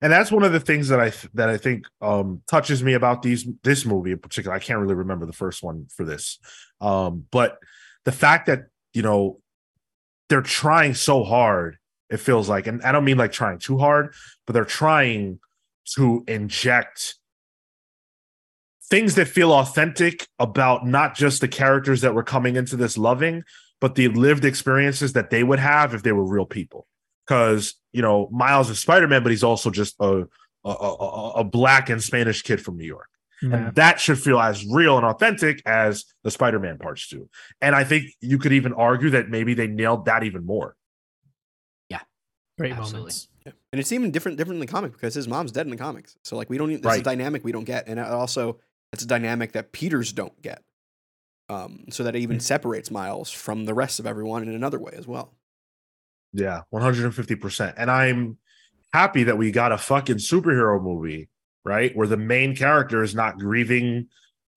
and 0.00 0.12
that's 0.12 0.30
one 0.30 0.44
of 0.44 0.52
the 0.52 0.60
things 0.60 0.88
that 0.88 1.00
I 1.00 1.10
th- 1.10 1.32
that 1.34 1.48
I 1.48 1.56
think 1.56 1.86
um 2.00 2.42
touches 2.46 2.82
me 2.82 2.94
about 2.94 3.22
these 3.22 3.46
this 3.62 3.84
movie 3.84 4.12
in 4.12 4.18
particular. 4.18 4.54
I 4.54 4.60
can't 4.60 4.78
really 4.78 4.94
remember 4.94 5.26
the 5.26 5.32
first 5.32 5.62
one 5.62 5.86
for 5.94 6.04
this, 6.04 6.38
um, 6.80 7.26
but 7.30 7.58
the 8.04 8.12
fact 8.12 8.46
that 8.46 8.66
you 8.92 9.02
know 9.02 9.40
they're 10.28 10.42
trying 10.42 10.94
so 10.94 11.24
hard, 11.24 11.78
it 12.10 12.18
feels 12.18 12.48
like, 12.48 12.66
and 12.66 12.82
I 12.82 12.92
don't 12.92 13.04
mean 13.04 13.18
like 13.18 13.32
trying 13.32 13.58
too 13.58 13.78
hard, 13.78 14.14
but 14.46 14.52
they're 14.52 14.64
trying 14.64 15.40
to 15.96 16.22
inject 16.28 17.14
things 18.90 19.14
that 19.16 19.26
feel 19.26 19.52
authentic 19.52 20.26
about 20.38 20.86
not 20.86 21.14
just 21.14 21.40
the 21.40 21.48
characters 21.48 22.02
that 22.02 22.14
were 22.14 22.22
coming 22.22 22.56
into 22.56 22.76
this 22.76 22.96
loving, 22.96 23.42
but 23.80 23.94
the 23.94 24.08
lived 24.08 24.44
experiences 24.44 25.12
that 25.14 25.30
they 25.30 25.42
would 25.42 25.58
have 25.58 25.94
if 25.94 26.02
they 26.02 26.12
were 26.12 26.24
real 26.24 26.46
people 26.46 26.86
because 27.28 27.74
you 27.92 28.00
know 28.02 28.28
Miles 28.32 28.70
is 28.70 28.78
Spider 28.78 29.06
Man, 29.06 29.22
but 29.22 29.30
he's 29.30 29.44
also 29.44 29.70
just 29.70 29.94
a 30.00 30.24
a, 30.64 30.70
a 30.70 31.30
a 31.36 31.44
black 31.44 31.90
and 31.90 32.02
Spanish 32.02 32.42
kid 32.42 32.60
from 32.60 32.76
New 32.78 32.86
York, 32.86 33.08
and 33.42 33.74
that 33.74 34.00
should 34.00 34.18
feel 34.18 34.40
as 34.40 34.64
real 34.66 34.96
and 34.96 35.06
authentic 35.06 35.62
as 35.66 36.04
the 36.24 36.30
Spider 36.30 36.58
Man 36.58 36.78
parts 36.78 37.06
do. 37.08 37.28
And 37.60 37.74
I 37.76 37.84
think 37.84 38.06
you 38.20 38.38
could 38.38 38.52
even 38.52 38.72
argue 38.72 39.10
that 39.10 39.28
maybe 39.28 39.54
they 39.54 39.66
nailed 39.66 40.06
that 40.06 40.24
even 40.24 40.44
more. 40.44 40.74
Great 42.58 42.72
Absolutely. 42.72 42.98
moments. 42.98 43.28
Yeah. 43.46 43.52
And 43.72 43.78
it's 43.78 43.92
even 43.92 44.10
different 44.10 44.36
different 44.36 44.56
in 44.56 44.60
the 44.66 44.66
comic 44.66 44.90
because 44.90 45.14
his 45.14 45.28
mom's 45.28 45.52
dead 45.52 45.64
in 45.66 45.70
the 45.70 45.76
comics. 45.76 46.16
So 46.24 46.34
like 46.36 46.50
we 46.50 46.58
don't 46.58 46.72
even 46.72 46.82
this 46.82 46.90
is 46.90 46.96
Right. 46.96 47.00
a 47.02 47.04
dynamic 47.04 47.44
we 47.44 47.52
don't 47.52 47.62
get. 47.62 47.86
And 47.86 48.00
also 48.00 48.58
it's 48.92 49.04
a 49.04 49.06
dynamic 49.06 49.52
that 49.52 49.70
Peters 49.70 50.12
don't 50.12 50.42
get. 50.42 50.64
Um, 51.48 51.84
so 51.90 52.02
that 52.02 52.16
it 52.16 52.18
even 52.18 52.38
Hmm. 52.38 52.40
separates 52.40 52.90
Miles 52.90 53.30
from 53.30 53.64
the 53.64 53.74
rest 53.74 54.00
of 54.00 54.08
everyone 54.08 54.42
in 54.42 54.52
another 54.52 54.80
way 54.80 54.92
as 54.96 55.06
well. 55.06 55.37
Yeah, 56.32 56.62
one 56.70 56.82
hundred 56.82 57.04
and 57.06 57.14
fifty 57.14 57.34
percent. 57.34 57.76
And 57.78 57.90
I'm 57.90 58.38
happy 58.92 59.24
that 59.24 59.38
we 59.38 59.50
got 59.50 59.72
a 59.72 59.78
fucking 59.78 60.16
superhero 60.16 60.82
movie, 60.82 61.28
right, 61.64 61.94
where 61.96 62.06
the 62.06 62.16
main 62.16 62.54
character 62.56 63.02
is 63.02 63.14
not 63.14 63.38
grieving 63.38 64.08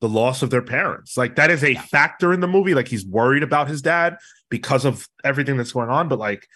the 0.02 0.10
loss 0.10 0.42
of 0.42 0.50
their 0.50 0.62
parents. 0.62 1.16
Like 1.18 1.36
that 1.36 1.52
is 1.52 1.64
a 1.64 1.74
Yeah. 1.74 1.82
factor 1.84 2.34
in 2.34 2.40
the 2.40 2.48
movie. 2.48 2.74
Like 2.74 2.88
he's 2.88 3.06
worried 3.06 3.44
about 3.44 3.68
his 3.68 3.82
dad 3.82 4.18
because 4.50 4.84
of 4.86 5.08
everything 5.24 5.58
that's 5.58 5.72
going 5.74 5.90
on, 5.90 6.08
but 6.08 6.20
like 6.20 6.48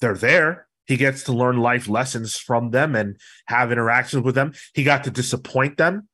they're 0.00 0.14
there. 0.16 0.66
He 0.86 0.96
gets 0.96 1.22
to 1.24 1.32
learn 1.32 1.58
life 1.58 1.88
lessons 1.88 2.36
from 2.36 2.70
them 2.70 2.94
and 2.94 3.16
have 3.46 3.72
interactions 3.72 4.22
with 4.22 4.34
them. 4.34 4.52
He 4.74 4.84
got 4.84 5.04
to 5.04 5.10
disappoint 5.10 5.76
them, 5.78 6.08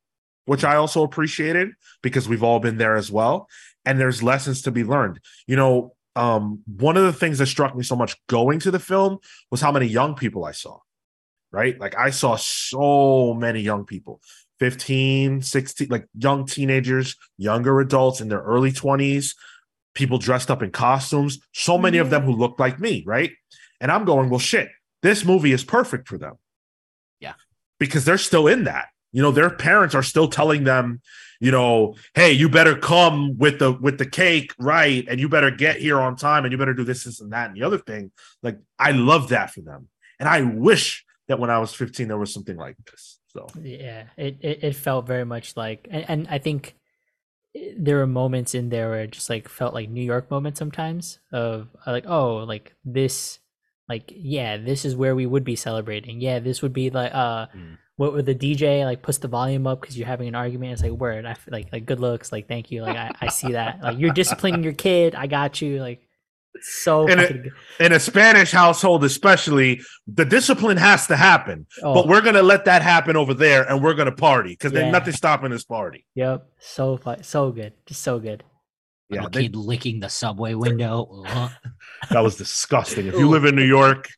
which 0.44 0.64
I 0.64 0.76
also 0.76 1.02
appreciated 1.02 1.70
because 2.02 2.28
we've 2.28 2.42
all 2.42 2.60
been 2.60 2.76
there 2.78 2.96
as 2.96 3.10
well. 3.10 3.48
and 3.86 3.98
there's 3.98 4.22
lessons 4.22 4.60
to 4.62 4.70
be 4.70 4.84
learned. 4.84 5.18
You 5.46 5.56
know, 5.56 5.94
um, 6.20 6.60
one 6.66 6.98
of 6.98 7.04
the 7.04 7.14
things 7.14 7.38
that 7.38 7.46
struck 7.46 7.74
me 7.74 7.82
so 7.82 7.96
much 7.96 8.14
going 8.26 8.60
to 8.60 8.70
the 8.70 8.78
film 8.78 9.18
was 9.50 9.62
how 9.62 9.72
many 9.72 9.86
young 9.86 10.14
people 10.14 10.44
I 10.44 10.52
saw. 10.52 10.78
Right? 11.50 11.80
Like 11.80 11.96
I 11.96 12.10
saw 12.10 12.36
so 12.36 13.32
many 13.32 13.60
young 13.60 13.86
people. 13.86 14.20
15, 14.58 15.40
16, 15.40 15.88
like 15.88 16.06
young 16.14 16.44
teenagers, 16.46 17.16
younger 17.38 17.80
adults 17.80 18.20
in 18.20 18.28
their 18.28 18.42
early 18.42 18.70
20s, 18.70 19.34
people 19.94 20.18
dressed 20.18 20.50
up 20.50 20.62
in 20.62 20.70
costumes, 20.70 21.40
so 21.52 21.78
many 21.78 21.96
of 21.96 22.10
them 22.10 22.24
who 22.24 22.32
looked 22.32 22.60
like 22.60 22.78
me, 22.78 23.02
right? 23.06 23.32
And 23.80 23.90
I'm 23.90 24.04
going, 24.04 24.28
well, 24.28 24.38
shit, 24.38 24.68
this 25.02 25.24
movie 25.24 25.52
is 25.52 25.64
perfect 25.64 26.06
for 26.06 26.18
them. 26.18 26.34
Yeah. 27.20 27.32
Because 27.78 28.04
they're 28.04 28.18
still 28.18 28.46
in 28.46 28.64
that. 28.64 28.88
You 29.12 29.22
know, 29.22 29.30
their 29.30 29.48
parents 29.48 29.94
are 29.94 30.02
still 30.02 30.28
telling 30.28 30.64
them, 30.64 31.00
you 31.40 31.50
know, 31.50 31.94
hey, 32.14 32.32
you 32.32 32.48
better 32.48 32.76
come 32.76 33.36
with 33.38 33.58
the 33.58 33.72
with 33.72 33.98
the 33.98 34.06
cake, 34.06 34.52
right? 34.58 35.06
And 35.08 35.18
you 35.18 35.28
better 35.28 35.50
get 35.50 35.76
here 35.76 35.98
on 35.98 36.14
time 36.14 36.44
and 36.44 36.52
you 36.52 36.58
better 36.58 36.74
do 36.74 36.84
this, 36.84 37.04
this, 37.04 37.20
and 37.20 37.32
that, 37.32 37.48
and 37.48 37.56
the 37.56 37.62
other 37.62 37.78
thing. 37.78 38.12
Like, 38.42 38.58
I 38.78 38.92
love 38.92 39.30
that 39.30 39.50
for 39.50 39.62
them. 39.62 39.88
And 40.18 40.28
I 40.28 40.42
wish 40.42 41.04
that 41.28 41.38
when 41.38 41.48
I 41.48 41.58
was 41.58 41.72
15, 41.72 42.08
there 42.08 42.18
was 42.18 42.32
something 42.32 42.56
like 42.56 42.76
this. 42.90 43.18
So 43.28 43.46
Yeah, 43.60 44.04
it, 44.16 44.38
it, 44.42 44.64
it 44.64 44.76
felt 44.76 45.06
very 45.06 45.24
much 45.24 45.56
like, 45.56 45.88
and, 45.90 46.04
and 46.08 46.28
I 46.28 46.38
think 46.38 46.76
there 47.76 47.96
were 47.96 48.06
moments 48.06 48.54
in 48.54 48.68
there 48.68 48.90
where 48.90 49.02
it 49.02 49.12
just 49.12 49.30
like 49.30 49.48
felt 49.48 49.72
like 49.72 49.88
New 49.88 50.02
York 50.04 50.30
moments 50.30 50.58
sometimes 50.58 51.20
of 51.32 51.68
uh, 51.86 51.92
like, 51.92 52.04
oh, 52.06 52.38
like 52.38 52.74
this, 52.84 53.38
like, 53.88 54.12
yeah, 54.14 54.56
this 54.56 54.84
is 54.84 54.94
where 54.94 55.14
we 55.14 55.26
would 55.26 55.44
be 55.44 55.56
celebrating. 55.56 56.20
Yeah, 56.20 56.38
this 56.38 56.60
would 56.60 56.72
be 56.72 56.90
like, 56.90 57.14
uh, 57.14 57.46
Mm. 57.56 57.78
What 58.00 58.14
would 58.14 58.24
the 58.24 58.34
DJ 58.34 58.82
like 58.86 59.02
puts 59.02 59.18
the 59.18 59.28
volume 59.28 59.66
up 59.66 59.78
because 59.82 59.94
you're 59.98 60.06
having 60.06 60.26
an 60.28 60.34
argument? 60.34 60.72
It's 60.72 60.80
like, 60.82 60.92
word, 60.92 61.26
I 61.26 61.34
feel 61.34 61.52
like, 61.52 61.68
like, 61.70 61.84
good 61.84 62.00
looks, 62.00 62.32
like, 62.32 62.48
thank 62.48 62.70
you. 62.70 62.80
Like, 62.80 62.96
I, 62.96 63.10
I 63.20 63.28
see 63.28 63.52
that. 63.52 63.80
Like, 63.82 63.98
you're 63.98 64.14
disciplining 64.14 64.64
your 64.64 64.72
kid. 64.72 65.14
I 65.14 65.26
got 65.26 65.60
you. 65.60 65.80
Like, 65.82 66.00
so 66.62 67.06
And 67.06 67.20
it- 67.20 67.26
fucking 67.26 67.42
good. 67.42 67.52
in 67.86 67.92
a 67.92 68.00
Spanish 68.00 68.52
household, 68.52 69.04
especially, 69.04 69.82
the 70.06 70.24
discipline 70.24 70.78
has 70.78 71.06
to 71.08 71.16
happen. 71.16 71.66
Oh, 71.82 71.92
But 71.92 72.08
we're 72.08 72.22
gonna 72.22 72.42
let 72.42 72.64
that 72.64 72.80
happen 72.80 73.16
over 73.16 73.34
there 73.34 73.68
and 73.68 73.84
we're 73.84 73.92
gonna 73.94 74.12
party 74.12 74.50
because 74.54 74.72
Yeah. 74.72 74.80
there's 74.80 74.92
nothing 74.92 75.12
stopping 75.12 75.50
this 75.50 75.64
party. 75.64 76.06
yep. 76.14 76.46
So, 76.58 76.96
fu- 76.96 77.22
so 77.22 77.50
good. 77.52 77.74
Just 77.84 78.02
so 78.02 78.18
good. 78.18 78.44
Yeah, 79.10 79.24
Little 79.24 79.30
they- 79.30 79.42
kid 79.42 79.56
licking 79.56 80.00
the 80.00 80.08
subway 80.08 80.54
window. 80.54 81.22
Uh-huh. 81.26 81.48
That 82.10 82.20
was 82.20 82.36
disgusting. 82.36 83.06
If 83.08 83.14
you 83.14 83.28
live 83.28 83.44
in 83.44 83.54
New 83.54 83.62
York, 83.78 84.08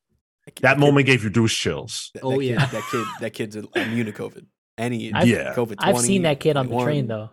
that 0.61 0.79
moment 0.79 1.07
gave 1.07 1.23
you 1.25 1.31
douche 1.31 1.59
chills. 1.59 2.11
That, 2.15 2.23
Oh, 2.25 2.31
that 2.33 2.39
kid- 2.41 2.45
yeah. 2.51 2.67
that 2.67 2.83
kid. 2.91 3.07
That 3.21 3.31
kid's 3.33 3.57
immune 3.57 4.07
to 4.07 4.13
COVID. 4.13 4.47
Any 4.79 5.13
I've- 5.13 5.31
Yeah. 5.31 5.55
COVID. 5.55 5.77
I've 5.79 5.99
seen 6.01 6.23
that 6.23 6.41
kid 6.41 6.57
on 6.57 6.69
the 6.69 6.79
train 6.83 7.07
though. 7.07 7.31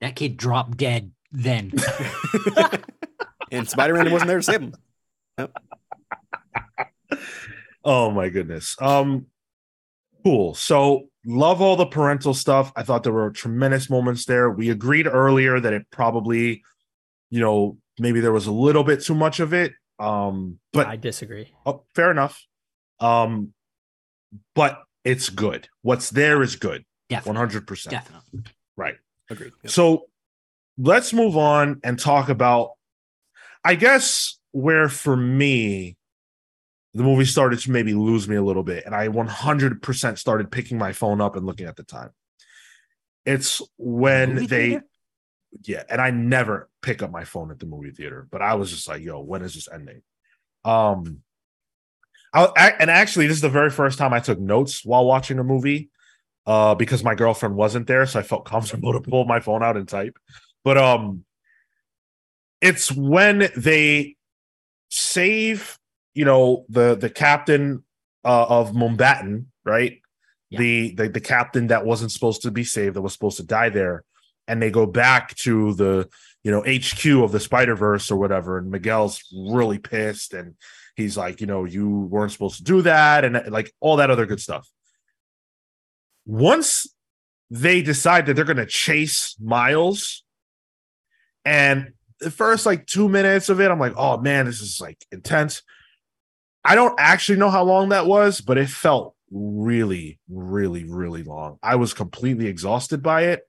that 0.00 0.14
kid 0.16 0.36
dropped 0.36 0.76
dead 0.76 1.12
then. 1.32 1.72
and 3.52 3.68
Spider 3.68 3.94
Man 3.94 4.10
wasn't 4.10 4.28
there 4.28 4.38
to 4.38 4.42
save 4.42 4.60
him. 4.60 4.74
Oh 7.84 8.10
my 8.10 8.28
goodness. 8.28 8.76
Um 8.80 9.26
cool. 10.24 10.54
So 10.54 11.08
love 11.24 11.62
all 11.62 11.76
the 11.76 11.86
parental 11.86 12.34
stuff. 12.34 12.72
I 12.76 12.82
thought 12.82 13.02
there 13.02 13.12
were 13.12 13.30
tremendous 13.30 13.88
moments 13.88 14.24
there. 14.24 14.50
We 14.50 14.70
agreed 14.70 15.06
earlier 15.06 15.58
that 15.60 15.72
it 15.72 15.86
probably, 15.90 16.62
you 17.30 17.40
know, 17.40 17.78
maybe 17.98 18.20
there 18.20 18.32
was 18.32 18.46
a 18.46 18.52
little 18.52 18.84
bit 18.84 19.00
too 19.02 19.14
much 19.14 19.40
of 19.40 19.54
it. 19.54 19.72
Um, 19.98 20.58
but 20.72 20.86
I 20.86 20.96
disagree. 20.96 21.52
oh, 21.66 21.82
fair 21.94 22.10
enough. 22.10 22.44
Um, 23.00 23.52
but 24.54 24.82
it's 25.04 25.28
good. 25.28 25.68
What's 25.82 26.10
there 26.10 26.42
is 26.42 26.56
good. 26.56 26.84
Definitely. 27.08 27.60
100%. 27.60 27.90
Definitely. 27.90 28.42
Right. 28.76 28.96
Agreed. 29.30 29.52
Yep. 29.62 29.72
So 29.72 30.04
let's 30.76 31.12
move 31.12 31.36
on 31.36 31.80
and 31.82 31.98
talk 31.98 32.28
about, 32.28 32.72
I 33.64 33.74
guess, 33.74 34.38
where 34.52 34.88
for 34.88 35.16
me, 35.16 35.96
the 36.94 37.02
movie 37.02 37.24
started 37.24 37.58
to 37.60 37.70
maybe 37.70 37.94
lose 37.94 38.28
me 38.28 38.36
a 38.36 38.42
little 38.42 38.62
bit. 38.62 38.84
And 38.86 38.94
I 38.94 39.08
100% 39.08 40.18
started 40.18 40.50
picking 40.50 40.78
my 40.78 40.92
phone 40.92 41.20
up 41.20 41.36
and 41.36 41.46
looking 41.46 41.66
at 41.66 41.76
the 41.76 41.84
time. 41.84 42.10
It's 43.24 43.60
when 43.76 44.34
Movie 44.34 44.46
they, 44.46 44.68
theater? 44.70 44.84
Yeah, 45.64 45.82
and 45.88 46.00
I 46.00 46.10
never 46.10 46.68
pick 46.82 47.02
up 47.02 47.10
my 47.10 47.24
phone 47.24 47.50
at 47.50 47.58
the 47.58 47.66
movie 47.66 47.90
theater, 47.90 48.26
but 48.30 48.42
I 48.42 48.54
was 48.54 48.70
just 48.70 48.88
like, 48.88 49.02
yo, 49.02 49.20
when 49.20 49.42
is 49.42 49.54
this 49.54 49.68
ending? 49.72 50.02
Um, 50.64 51.22
I, 52.32 52.48
I 52.56 52.68
and 52.80 52.90
actually, 52.90 53.26
this 53.26 53.36
is 53.36 53.42
the 53.42 53.48
very 53.48 53.70
first 53.70 53.98
time 53.98 54.12
I 54.12 54.20
took 54.20 54.38
notes 54.38 54.84
while 54.84 55.04
watching 55.06 55.38
a 55.38 55.44
movie 55.44 55.90
uh 56.48 56.74
because 56.74 57.04
my 57.04 57.14
girlfriend 57.14 57.54
wasn't 57.54 57.86
there 57.86 58.06
so 58.06 58.18
i 58.18 58.22
felt 58.22 58.44
comfortable 58.46 58.92
to 58.92 59.00
pull 59.00 59.24
my 59.26 59.38
phone 59.38 59.62
out 59.62 59.76
and 59.76 59.86
type 59.86 60.18
but 60.64 60.76
um 60.78 61.24
it's 62.60 62.90
when 62.90 63.50
they 63.56 64.16
save 64.88 65.78
you 66.14 66.24
know 66.24 66.64
the 66.68 66.96
the 66.96 67.10
captain 67.10 67.84
uh, 68.24 68.46
of 68.48 68.72
Mumbattan, 68.72 69.44
right 69.64 70.00
Yeah. 70.50 70.58
the, 70.58 70.94
the 70.94 71.08
the 71.10 71.20
captain 71.20 71.68
that 71.68 71.84
wasn't 71.84 72.10
supposed 72.10 72.42
to 72.42 72.50
be 72.50 72.64
saved 72.64 72.96
that 72.96 73.02
was 73.02 73.12
supposed 73.12 73.36
to 73.36 73.44
die 73.44 73.68
there 73.68 74.04
and 74.48 74.60
they 74.60 74.70
go 74.70 74.86
back 74.86 75.34
to 75.36 75.74
the 75.74 76.08
you 76.42 76.50
know 76.50 76.62
hq 76.62 77.06
of 77.22 77.30
the 77.30 77.40
spider 77.40 77.76
verse 77.76 78.10
or 78.10 78.16
whatever 78.16 78.58
and 78.58 78.70
miguel's 78.70 79.22
really 79.32 79.78
pissed 79.78 80.34
and 80.34 80.54
he's 80.96 81.16
like 81.16 81.40
you 81.40 81.46
know 81.46 81.64
you 81.64 81.88
weren't 81.88 82.32
supposed 82.32 82.56
to 82.56 82.64
do 82.64 82.82
that 82.82 83.24
and 83.24 83.40
like 83.50 83.72
all 83.80 83.96
that 83.96 84.10
other 84.10 84.26
good 84.26 84.40
stuff 84.40 84.68
once 86.28 86.86
they 87.50 87.80
decide 87.80 88.26
that 88.26 88.34
they're 88.34 88.44
going 88.44 88.58
to 88.58 88.66
chase 88.66 89.34
Miles, 89.40 90.22
and 91.44 91.92
the 92.20 92.30
first 92.30 92.66
like 92.66 92.86
two 92.86 93.08
minutes 93.08 93.48
of 93.48 93.60
it, 93.60 93.70
I'm 93.70 93.80
like, 93.80 93.94
oh 93.96 94.18
man, 94.18 94.46
this 94.46 94.60
is 94.60 94.80
like 94.80 94.98
intense. 95.10 95.62
I 96.64 96.74
don't 96.74 96.94
actually 96.98 97.38
know 97.38 97.50
how 97.50 97.64
long 97.64 97.88
that 97.88 98.06
was, 98.06 98.40
but 98.42 98.58
it 98.58 98.68
felt 98.68 99.14
really, 99.30 100.18
really, 100.28 100.84
really 100.84 101.22
long. 101.22 101.58
I 101.62 101.76
was 101.76 101.94
completely 101.94 102.46
exhausted 102.46 103.02
by 103.02 103.24
it. 103.24 103.42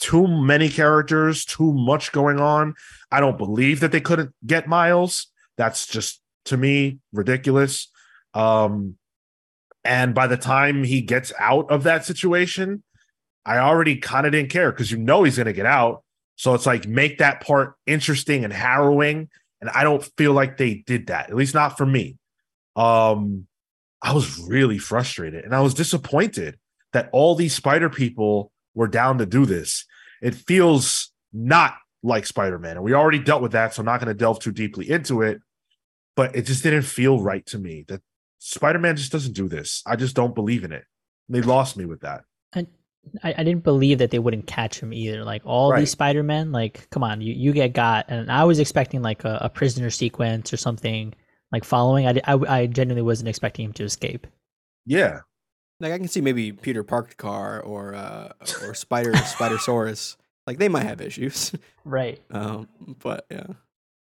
Too 0.00 0.26
many 0.26 0.68
characters, 0.68 1.44
too 1.44 1.72
much 1.72 2.10
going 2.12 2.40
on. 2.40 2.74
I 3.12 3.20
don't 3.20 3.38
believe 3.38 3.80
that 3.80 3.92
they 3.92 4.00
couldn't 4.00 4.34
get 4.46 4.66
Miles. 4.66 5.26
That's 5.56 5.86
just 5.86 6.20
to 6.46 6.56
me 6.56 6.98
ridiculous. 7.12 7.88
Um, 8.34 8.96
and 9.84 10.14
by 10.14 10.26
the 10.26 10.36
time 10.36 10.84
he 10.84 11.00
gets 11.00 11.32
out 11.38 11.70
of 11.70 11.84
that 11.84 12.04
situation, 12.04 12.82
I 13.44 13.58
already 13.58 13.96
kind 13.96 14.26
of 14.26 14.32
didn't 14.32 14.50
care 14.50 14.70
because 14.70 14.90
you 14.90 14.98
know 14.98 15.22
he's 15.22 15.36
going 15.36 15.46
to 15.46 15.52
get 15.52 15.66
out. 15.66 16.02
So 16.36 16.54
it's 16.54 16.66
like 16.66 16.86
make 16.86 17.18
that 17.18 17.40
part 17.40 17.74
interesting 17.86 18.44
and 18.44 18.52
harrowing. 18.52 19.28
And 19.60 19.70
I 19.70 19.84
don't 19.84 20.02
feel 20.16 20.32
like 20.32 20.56
they 20.56 20.76
did 20.86 21.08
that, 21.08 21.28
at 21.28 21.36
least 21.36 21.54
not 21.54 21.76
for 21.76 21.84
me. 21.84 22.16
Um, 22.76 23.46
I 24.02 24.14
was 24.14 24.38
really 24.38 24.78
frustrated 24.78 25.44
and 25.44 25.54
I 25.54 25.60
was 25.60 25.74
disappointed 25.74 26.58
that 26.92 27.10
all 27.12 27.34
these 27.34 27.54
spider 27.54 27.90
people 27.90 28.50
were 28.74 28.88
down 28.88 29.18
to 29.18 29.26
do 29.26 29.44
this. 29.44 29.84
It 30.20 30.34
feels 30.34 31.12
not 31.32 31.74
like 32.02 32.26
Spider 32.26 32.58
Man. 32.58 32.76
And 32.76 32.84
we 32.84 32.94
already 32.94 33.18
dealt 33.18 33.42
with 33.42 33.52
that. 33.52 33.74
So 33.74 33.80
I'm 33.80 33.86
not 33.86 34.00
going 34.00 34.08
to 34.08 34.14
delve 34.14 34.40
too 34.40 34.52
deeply 34.52 34.90
into 34.90 35.22
it. 35.22 35.40
But 36.16 36.34
it 36.36 36.42
just 36.42 36.62
didn't 36.62 36.82
feel 36.82 37.20
right 37.20 37.44
to 37.46 37.58
me 37.58 37.84
that 37.88 38.02
Spider 38.38 38.78
Man 38.78 38.96
just 38.96 39.12
doesn't 39.12 39.34
do 39.34 39.48
this. 39.48 39.82
I 39.86 39.96
just 39.96 40.16
don't 40.16 40.34
believe 40.34 40.64
in 40.64 40.72
it. 40.72 40.84
They 41.28 41.40
lost 41.42 41.76
me 41.76 41.84
with 41.84 42.00
that. 42.00 42.22
I, 42.54 43.32
I 43.38 43.44
didn't 43.44 43.64
believe 43.64 43.98
that 43.98 44.10
they 44.10 44.18
wouldn't 44.18 44.46
catch 44.46 44.78
him 44.80 44.92
either. 44.92 45.24
Like 45.24 45.40
all 45.46 45.70
Right. 45.70 45.80
these 45.80 45.90
Spider 45.90 46.22
Men, 46.22 46.52
like 46.52 46.90
come 46.90 47.02
on, 47.02 47.22
you, 47.22 47.32
you 47.32 47.52
get 47.52 47.72
got, 47.72 48.06
and 48.08 48.30
I 48.30 48.44
was 48.44 48.58
expecting 48.58 49.00
like 49.00 49.24
a, 49.24 49.38
a 49.40 49.48
prisoner 49.48 49.88
sequence 49.88 50.52
or 50.52 50.58
something 50.58 51.14
like 51.50 51.64
following. 51.64 52.06
I, 52.06 52.20
I 52.26 52.34
I 52.34 52.66
genuinely 52.66 53.00
wasn't 53.02 53.28
expecting 53.30 53.64
him 53.66 53.72
to 53.74 53.84
escape. 53.84 54.26
Yeah. 54.84 55.20
Like 55.80 55.92
I 55.92 55.98
can 55.98 56.08
see 56.08 56.20
maybe 56.20 56.52
Peter 56.52 56.84
Parkedcar 56.84 57.66
or 57.66 57.94
uh 57.94 58.32
or 58.62 58.74
Spider 58.74 59.12
Spidersaurus. 59.14 60.16
Like 60.46 60.58
they 60.58 60.68
might 60.68 60.84
have 60.84 61.00
issues. 61.00 61.52
Right. 61.84 62.20
Um, 62.30 62.68
but 63.02 63.26
yeah. 63.30 63.46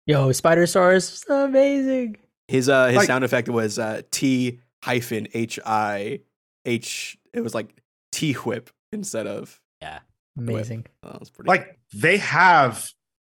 Yo, 0.07 0.33
Spider 0.33 0.65
Saurus, 0.65 1.25
amazing. 1.29 2.17
His 2.49 2.69
uh 2.69 2.87
his 2.89 2.97
Like- 2.97 3.07
sound 3.07 3.25
effect 3.25 3.49
was 3.49 3.79
uh 3.79 4.03
T 4.11 4.59
hyphen 4.83 5.29
H 5.35 5.59
I 5.65 6.21
H 6.65 7.17
it 7.33 7.43
was 7.43 7.55
like 7.55 7.75
T 8.13 8.33
whip 8.33 8.71
instead 8.93 9.27
of 9.27 9.61
yeah. 9.81 10.01
Amazing. 10.39 10.87
uh, 11.03 11.13
that 11.13 11.21
was 11.21 11.31
pretty 11.31 11.49
Like 11.49 11.79
they 11.95 12.17
have 12.19 12.91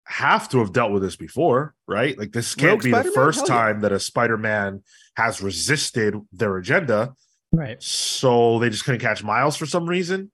have 0.06 0.50
to 0.50 0.60
have 0.60 0.74
dealt 0.74 0.92
with 0.92 1.02
this 1.02 1.16
before, 1.16 1.76
right? 1.88 2.18
Like 2.18 2.32
this 2.32 2.56
can't 2.56 2.72
Rogue 2.74 2.84
be 2.84 2.90
the 2.92 2.96
Spider-Man? 2.98 3.14
first 3.16 3.48
Hell 3.48 3.58
yeah. 3.58 3.64
time 3.64 3.82
that 3.82 3.92
a 3.92 4.00
Spider-Man 4.00 4.84
has 5.16 5.42
resisted 5.42 6.16
their 6.32 6.58
agenda. 6.58 7.14
Right. 7.54 7.82
So 7.82 8.60
they 8.60 8.70
just 8.70 8.84
couldn't 8.84 9.02
catch 9.02 9.24
Miles 9.24 9.56
for 9.56 9.66
some 9.66 9.88
reason. 9.88 10.32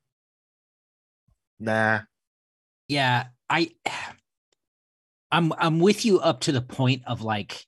Nah. 1.61 1.99
yeah 2.87 3.25
i 3.49 3.69
i'm 5.29 5.51
i'm 5.57 5.79
with 5.79 6.05
you 6.05 6.21
up 6.21 6.39
to 6.39 6.53
the 6.53 6.61
point 6.61 7.01
of 7.05 7.21
like 7.21 7.65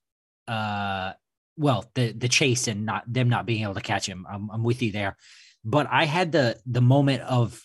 uh 0.48 1.12
well 1.58 1.92
the 1.96 2.14
the 2.14 2.30
chase 2.30 2.70
and 2.70 2.86
not 2.86 3.04
them 3.06 3.28
not 3.28 3.46
being 3.46 3.64
able 3.64 3.74
to 3.74 3.82
catch 3.82 4.06
him 4.06 4.26
i'm, 4.30 4.50
I'm 4.50 4.64
with 4.64 4.82
you 4.82 4.94
there 4.94 5.18
but 5.66 5.88
i 5.92 6.06
had 6.06 6.32
the 6.32 6.58
the 6.66 6.80
moment 6.80 7.22
of 7.24 7.62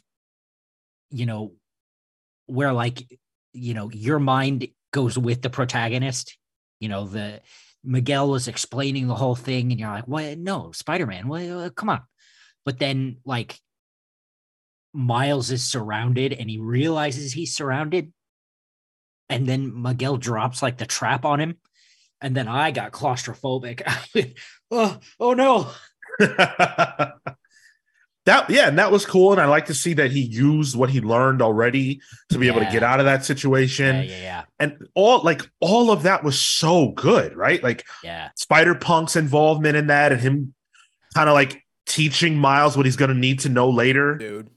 you 1.11 1.27
know 1.27 1.53
where 2.47 2.73
like 2.73 3.07
you 3.53 3.75
know 3.75 3.91
your 3.93 4.19
mind 4.19 4.69
goes 4.93 5.19
with 5.19 5.43
the 5.43 5.51
protagonist. 5.51 6.37
You 6.81 6.89
know 6.89 7.07
the 7.07 7.41
Miguel 7.87 8.29
was 8.29 8.49
explaining 8.49 9.07
the 9.07 9.15
whole 9.15 9.37
thing, 9.37 9.71
and 9.71 9.81
you're 9.81 9.91
like, 9.91 10.09
"What? 10.09 10.39
No, 10.39 10.73
Spider 10.73 11.07
Man. 11.07 11.29
Well, 11.29 11.61
uh, 11.61 11.71
come 11.71 11.89
on." 11.89 12.03
But 12.65 12.79
then 12.79 13.19
like 13.25 13.59
Miles 14.93 15.51
is 15.51 15.63
surrounded, 15.65 16.33
and 16.33 16.51
he 16.51 16.59
realizes 16.59 17.33
he's 17.33 17.55
surrounded, 17.55 18.13
and 19.29 19.47
then 19.47 19.83
Miguel 19.83 20.17
drops 20.17 20.63
like 20.63 20.79
the 20.79 20.87
trap 20.87 21.25
on 21.25 21.41
him, 21.41 21.57
and 22.21 22.37
then 22.37 22.49
I 22.49 22.71
got 22.71 22.93
claustrophobic. 22.93 23.83
oh, 24.71 24.99
oh 25.21 25.35
no! 25.35 25.71
that 28.27 28.51
yeah, 28.51 28.69
and 28.69 28.79
that 28.79 28.93
was 28.93 29.07
cool. 29.07 29.33
And 29.33 29.41
I 29.41 29.47
like 29.47 29.67
to 29.67 29.75
see 29.75 29.95
that 29.95 30.11
he 30.13 30.21
used 30.21 30.77
what 30.77 30.91
he 30.91 31.01
learned 31.01 31.41
already 31.41 32.01
to 32.29 32.39
be 32.39 32.49
able 32.49 32.61
to 32.61 32.71
get 32.71 32.83
out 32.83 33.01
of 33.01 33.07
that 33.07 33.25
situation. 33.25 33.97
yeah, 33.97 34.03
yeah, 34.23 34.43
And 34.59 34.87
all 34.95 35.23
like 35.23 35.49
all 35.61 35.91
of 35.91 36.03
that 36.03 36.23
was 36.23 36.41
so 36.41 36.89
good, 36.91 37.35
right? 37.37 37.63
Like 37.63 37.85
yeah. 38.05 38.31
Spider 38.37 38.75
Punk's 38.75 39.17
involvement 39.17 39.77
in 39.77 39.87
that 39.87 40.13
and 40.13 40.21
him 40.21 40.55
kind 41.15 41.29
of 41.29 41.35
like 41.35 41.63
teaching 41.87 42.37
Miles 42.37 42.77
what 42.77 42.85
he's 42.85 42.97
gonna 42.97 43.15
need 43.15 43.41
to 43.41 43.49
know 43.49 43.71
later. 43.71 44.17
dude. 44.17 44.51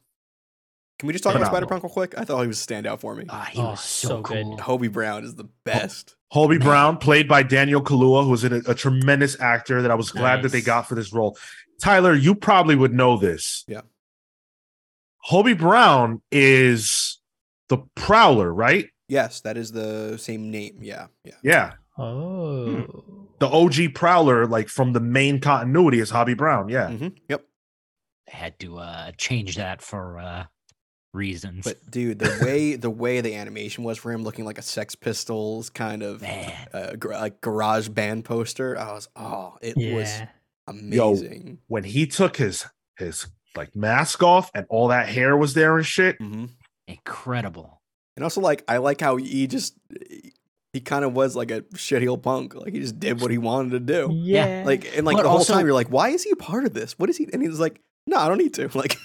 Can 0.97 1.07
we 1.07 1.13
just 1.13 1.23
talk 1.23 1.33
about 1.33 1.47
Spider 1.47 1.65
Punk 1.65 1.81
real 1.81 1.93
quick? 1.93 2.13
I 2.17 2.25
thought 2.25 2.41
he 2.41 2.47
was 2.47 2.61
a 2.61 2.67
standout 2.67 2.99
for 2.99 3.15
me. 3.15 3.23
Ah, 3.29 3.47
he 3.49 3.61
Oh, 3.61 3.69
was 3.69 3.79
so, 3.79 4.07
so 4.09 4.21
good. 4.21 4.43
cool. 4.43 4.57
Hobie 4.57 4.91
Brown 4.91 5.23
is 5.23 5.33
the 5.33 5.47
best. 5.63 6.17
Hobie 6.33 6.61
Brown, 6.61 6.97
played 6.97 7.25
by 7.25 7.41
Daniel 7.41 7.81
Kaluuya, 7.81 8.25
who 8.25 8.29
was 8.31 8.43
a, 8.43 8.55
a 8.69 8.75
tremendous 8.75 9.39
actor 9.39 9.81
that 9.81 9.91
I 9.91 9.95
was 9.95 10.11
glad 10.11 10.41
that 10.43 10.51
they 10.51 10.59
got 10.59 10.89
for 10.89 10.95
this 10.95 11.13
role. 11.13 11.37
Tyler, 11.81 12.13
you 12.13 12.35
probably 12.35 12.75
would 12.75 12.93
know 12.93 13.17
this. 13.17 13.63
Yeah. 13.67 13.81
Hobie 15.29 15.57
Brown 15.57 16.21
is 16.31 17.19
the 17.67 17.77
Prowler, 17.95 18.53
right? 18.53 18.87
Yes, 19.07 19.41
that 19.41 19.57
is 19.57 19.71
the 19.71 20.17
same 20.17 20.51
name. 20.51 20.79
Yeah, 20.81 21.07
yeah. 21.23 21.33
Yeah. 21.43 21.71
Oh. 21.97 22.85
The 23.39 23.47
OG 23.47 23.93
Prowler, 23.95 24.45
like 24.47 24.69
from 24.69 24.93
the 24.93 24.99
main 24.99 25.39
continuity, 25.39 25.99
is 25.99 26.11
Hobie 26.11 26.37
Brown. 26.37 26.69
Yeah. 26.69 26.89
hmm 26.89 27.07
Yep. 27.27 27.43
They 28.27 28.33
had 28.37 28.59
to 28.59 28.77
uh 28.77 29.11
change 29.17 29.55
that 29.55 29.81
for 29.81 30.19
uh 30.19 30.45
reasons. 31.13 31.63
But 31.63 31.89
dude, 31.89 32.19
the 32.19 32.39
way 32.45 32.75
the 32.75 32.89
way 32.89 33.21
the 33.21 33.35
animation 33.35 33.83
was 33.83 33.97
for 33.97 34.11
him, 34.11 34.23
looking 34.23 34.45
like 34.45 34.57
a 34.57 34.61
Sex 34.61 34.95
Pistols 34.95 35.69
kind 35.69 36.03
of 36.03 36.23
uh, 36.73 36.95
gar- 36.95 37.13
like 37.13 37.41
garage 37.41 37.89
band 37.89 38.25
poster, 38.25 38.77
I 38.77 38.91
was 38.93 39.09
oh, 39.15 39.57
it 39.61 39.75
was 39.93 40.21
Yeah. 40.73 41.03
amazing. 41.03 41.59
When 41.67 41.83
he 41.83 42.07
took 42.07 42.37
his 42.37 42.65
his 42.97 43.27
like 43.55 43.75
mask 43.75 44.21
off 44.23 44.51
and 44.53 44.65
all 44.69 44.89
that 44.89 45.07
hair 45.09 45.35
was 45.37 45.53
there 45.53 45.77
and 45.77 45.85
shit. 45.85 46.17
hmm 46.17 46.45
incredible. 46.87 47.81
And 48.15 48.23
also, 48.23 48.41
like, 48.41 48.63
I 48.67 48.77
like 48.77 48.99
how 48.99 49.15
he 49.17 49.47
just 49.47 49.75
he 50.73 50.81
kind 50.81 51.05
of 51.05 51.13
was 51.13 51.35
like 51.35 51.51
a 51.51 51.61
shitty 51.73 52.07
old 52.09 52.23
punk. 52.23 52.53
Like 52.55 52.73
he 52.73 52.79
just 52.79 52.99
did 52.99 53.21
what 53.21 53.31
he 53.31 53.37
wanted 53.37 53.71
to 53.71 53.79
do. 53.79 54.09
Yeah. 54.13 54.63
Like 54.65 54.95
and 54.97 55.05
like 55.05 55.15
But 55.17 55.23
the 55.23 55.29
whole 55.29 55.37
also- 55.39 55.53
time 55.53 55.65
you're 55.65 55.73
like, 55.75 55.87
why 55.89 56.09
is 56.09 56.23
he 56.23 56.31
a 56.31 56.35
part 56.35 56.65
of 56.65 56.73
this? 56.73 56.97
What 56.99 57.09
is 57.09 57.17
he? 57.17 57.27
And 57.31 57.41
he's 57.41 57.59
like, 57.59 57.79
no, 58.07 58.17
I 58.17 58.27
don't 58.27 58.37
need 58.37 58.53
to. 58.55 58.69
Like, 58.77 58.97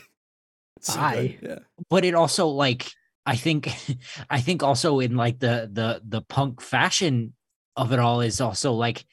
it's 0.77 0.89
so 0.93 0.95
good. 0.95 1.01
Bye. 1.01 1.39
Yeah. 1.43 1.59
But 1.91 2.05
it 2.05 2.15
also 2.15 2.49
like 2.49 2.87
I 3.27 3.37
think 3.37 3.71
I 4.31 4.41
think 4.41 4.63
also 4.63 4.99
in 5.01 5.17
like 5.17 5.39
the 5.39 5.69
the 5.73 6.03
the 6.05 6.23
punk 6.23 6.61
fashion 6.61 7.35
of 7.77 7.93
it 7.93 7.99
all 7.99 8.21
is 8.21 8.41
also 8.41 8.73
like 8.73 9.05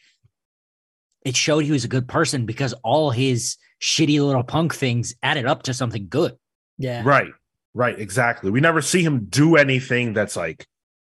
it 1.24 1.36
showed 1.36 1.64
he 1.64 1.72
was 1.72 1.84
a 1.84 1.88
good 1.90 2.08
person 2.08 2.46
because 2.46 2.74
all 2.84 3.12
his 3.12 3.58
shitty 3.82 4.20
little 4.26 4.44
punk 4.44 4.74
things 4.74 5.16
added 5.24 5.46
up 5.46 5.64
to 5.64 5.74
something 5.74 6.08
good. 6.10 6.36
yeah. 6.78 7.02
Right. 7.06 7.32
Right. 7.74 7.98
Exactly. 7.98 8.52
We 8.52 8.60
never 8.60 8.82
see 8.82 9.02
him 9.02 9.26
do 9.30 9.56
anything 9.56 10.14
that's 10.14 10.36
like, 10.36 10.66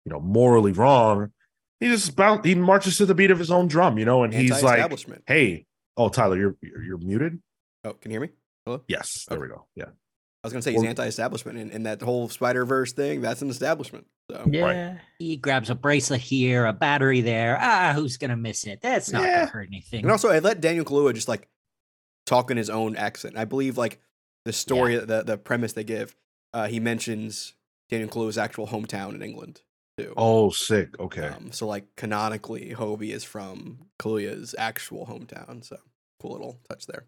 you 0.05 0.13
know, 0.13 0.21
morally 0.21 0.73
wrong. 0.73 1.33
He 1.81 1.89
just 1.89 2.15
bound, 2.15 2.45
he 2.45 2.55
marches 2.55 2.97
to 2.99 3.07
the 3.07 3.15
beat 3.15 3.33
of 3.33 3.39
his 3.39 3.51
own 3.51 3.67
drum, 3.67 3.99
you 3.99 4.05
know, 4.05 4.23
and 4.23 4.33
he's 4.33 4.63
like, 4.63 4.93
hey, 5.27 5.67
oh, 5.97 6.09
Tyler, 6.09 6.37
you're 6.37 6.57
you're, 6.63 6.83
you're 6.83 6.99
muted. 6.99 7.41
oh, 7.85 7.95
can 7.95 8.11
you 8.11 8.15
hear 8.21 8.29
me? 8.29 8.33
Hello? 8.65 8.83
Yes, 8.89 9.27
there 9.29 9.41
we 9.41 9.49
go. 9.49 9.67
Yeah. 9.75 9.87
I 10.45 10.47
was 10.47 10.53
gonna 10.53 10.63
say 10.63 10.73
he's 10.73 10.85
anti-establishment, 10.85 11.57
and, 11.59 11.71
and 11.73 11.87
that 11.87 12.03
whole 12.03 12.29
Spider 12.29 12.67
Verse 12.67 12.93
thing, 12.93 13.23
that's 13.23 13.41
an 13.41 13.49
establishment. 13.49 14.07
So 14.31 14.45
Yeah. 14.51 14.99
He 15.19 15.37
grabs 15.39 15.71
a 15.71 15.75
bracelet 15.75 16.21
here, 16.21 16.67
a 16.67 16.73
battery 16.75 17.23
there. 17.23 17.57
Ah, 17.59 17.93
who's 17.95 18.19
gonna 18.19 18.37
miss 18.37 18.65
it? 18.67 18.81
That's 18.83 19.11
not 19.11 19.23
Yeah. 19.23 19.37
gonna 19.41 19.47
hurt 19.47 19.69
anything. 19.69 20.03
and 20.03 20.11
also 20.11 20.29
I 20.29 20.41
let 20.41 20.61
Daniel 20.61 20.85
Kaluuya 20.85 21.15
just 21.15 21.29
like 21.29 21.49
talk 22.27 22.51
in 22.51 22.59
his 22.59 22.69
own 22.69 22.95
accent. 22.95 23.39
I 23.39 23.47
believe 23.47 23.79
like 23.79 24.01
the 24.45 24.53
story, 24.53 24.97
the 24.99 25.23
the 25.23 25.39
premise 25.39 25.73
they 25.73 25.85
give, 25.85 26.15
uh, 26.53 26.67
he 26.69 26.79
mentions 26.79 27.55
Daniel 27.89 28.11
Kaluuya's 28.11 28.37
actual 28.39 28.67
hometown 28.67 29.15
in 29.15 29.23
England 29.23 29.63
too. 29.97 30.13
Oh, 30.17 30.51
sick. 30.51 30.99
Okay. 31.01 31.27
Um, 31.29 31.53
so 31.53 31.67
like 31.67 31.87
canonically, 31.97 32.75
Hobie 32.77 33.13
is 33.15 33.25
from 33.25 33.87
Kaluuya's 33.99 34.55
actual 34.59 35.07
hometown. 35.07 35.65
So 35.65 35.79
cool 36.21 36.33
little 36.33 36.61
touch 36.69 36.87
there. 36.87 37.07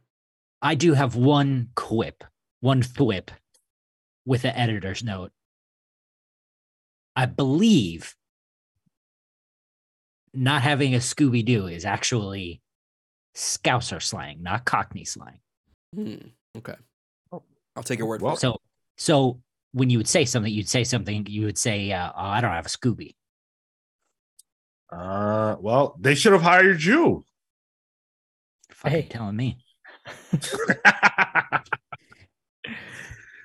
I 0.62 0.74
do 0.74 0.94
have 0.94 1.16
one 1.16 1.68
quip, 1.74 2.24
one 2.60 2.82
thwip 2.82 3.28
with 4.24 4.44
an 4.44 4.54
editor's 4.54 5.02
note. 5.04 5.32
I 7.14 7.26
believe 7.26 8.14
not 10.34 10.62
having 10.62 10.94
a 10.94 10.98
Scooby 10.98 11.44
Doo 11.44 11.66
is 11.66 11.84
actually 11.84 12.60
Scouser 13.34 14.02
slang, 14.02 14.42
not 14.42 14.64
Cockney 14.64 15.04
slang. 15.04 15.40
Hmm. 15.94 16.16
Okay. 16.56 16.74
I'll 17.32 17.82
take 17.82 17.98
your 17.98 18.08
word 18.08 18.20
for 18.20 18.32
it. 18.32 18.38
So, 18.38 18.56
so 18.96 19.40
when 19.72 19.90
you 19.90 19.98
would 19.98 20.08
say 20.08 20.24
something, 20.24 20.50
you'd 20.52 20.68
say 20.68 20.84
something. 20.84 21.26
You 21.28 21.44
would 21.44 21.58
say, 21.58 21.92
uh, 21.92 22.10
oh, 22.16 22.20
"I 22.20 22.40
don't 22.40 22.52
have 22.52 22.64
a 22.64 22.70
Scooby." 22.70 23.14
Uh, 24.90 25.56
well, 25.60 25.94
they 26.00 26.14
should 26.14 26.32
have 26.32 26.40
hired 26.40 26.82
you. 26.82 27.24
Fucking 28.70 29.02
Hey. 29.02 29.08
telling 29.08 29.36
me. 29.36 29.58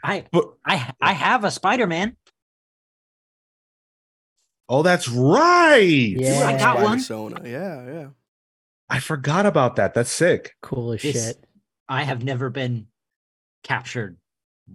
I, 0.04 0.26
but 0.32 0.54
I, 0.66 0.94
I 1.02 1.14
have 1.14 1.44
a 1.44 1.52
Spider 1.52 1.88
Man. 1.88 2.16
oh, 4.70 4.84
that's 4.84 5.08
right. 5.08 5.82
Yeah. 6.18 6.48
I 6.48 6.58
got 6.58 6.82
one. 6.82 6.98
Persona. 6.98 7.42
Yeah, 7.44 7.86
yeah. 7.86 8.08
I 8.90 9.00
forgot 9.00 9.46
about 9.46 9.76
that. 9.78 9.94
That's 9.94 10.12
sick. 10.12 10.56
Cool 10.62 10.94
as 10.94 11.02
This- 11.02 11.14
shit. 11.28 11.46
I 11.90 12.04
have 12.04 12.24
never 12.24 12.50
been 12.50 12.88
captured 13.64 14.18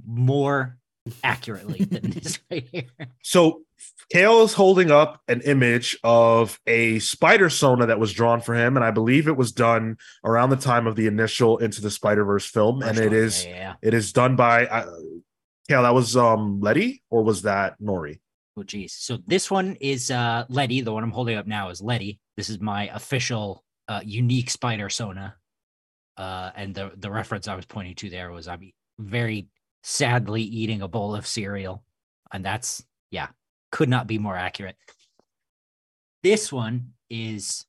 more 0.07 0.77
accurately 1.25 1.85
than 1.85 2.11
this 2.11 2.39
right 2.51 2.69
here. 2.71 2.85
So 3.23 3.63
Cale 4.11 4.43
is 4.43 4.55
holding 4.55 4.91
up 4.91 5.21
an 5.27 5.41
image 5.41 5.99
of 6.05 6.61
a 6.67 7.01
spider 7.01 7.51
sona 7.51 7.87
that 7.87 7.99
was 7.99 8.13
drawn 8.13 8.41
for 8.41 8.55
him, 8.55 8.77
and 8.77 8.85
I 8.85 8.93
believe 8.93 9.27
it 9.27 9.37
was 9.37 9.51
done 9.51 9.97
around 10.25 10.51
the 10.51 10.57
time 10.57 10.87
of 10.87 10.95
the 10.95 11.07
initial 11.07 11.59
Into 11.59 11.81
the 11.81 11.91
Spider 11.91 12.25
Verse 12.25 12.47
film, 12.47 12.83
and 12.83 12.99
it 12.99 13.09
one. 13.09 13.17
is 13.17 13.45
yeah. 13.45 13.75
it 13.83 13.95
is 13.95 14.13
done 14.13 14.37
by 14.37 14.67
uh, 14.67 14.87
Cale. 15.69 15.83
That 15.83 15.95
was 15.95 16.17
um 16.17 16.61
Letty 16.61 17.03
or 17.11 17.25
was 17.25 17.43
that 17.43 17.81
Nori? 17.81 18.21
Oh, 18.57 18.63
geez. 18.63 18.93
So 18.93 19.19
this 19.27 19.51
one 19.51 19.77
is 19.81 20.11
uh 20.11 20.45
Letty. 20.49 20.83
The 20.83 20.93
one 20.93 21.03
I'm 21.03 21.11
holding 21.11 21.37
up 21.37 21.47
now 21.47 21.71
is 21.71 21.83
Letty. 21.83 22.21
This 22.37 22.49
is 22.49 22.61
my 22.61 22.89
official 22.95 23.65
uh, 23.89 24.03
unique 24.05 24.51
spider 24.51 24.89
sona. 24.89 25.37
Uh, 26.17 26.51
and 26.55 26.75
the 26.75 26.93
the 26.97 27.11
reference 27.11 27.49
I 27.49 27.57
was 27.57 27.67
pointing 27.67 27.95
to 27.97 28.11
there 28.11 28.31
was 28.31 28.49
I'm 28.49 28.73
very 28.99 29.49
sadly 29.83 30.43
eating 30.43 30.81
a 30.81 30.89
bowl 30.89 31.15
of 31.15 31.27
cereal, 31.27 31.83
and 32.33 32.45
that's 32.45 32.85
yeah, 33.11 33.29
could 33.71 33.89
not 33.89 34.07
be 34.07 34.19
more 34.19 34.37
accurate. 34.37 34.77
This 36.23 36.53
one 36.53 36.93
is 37.11 37.67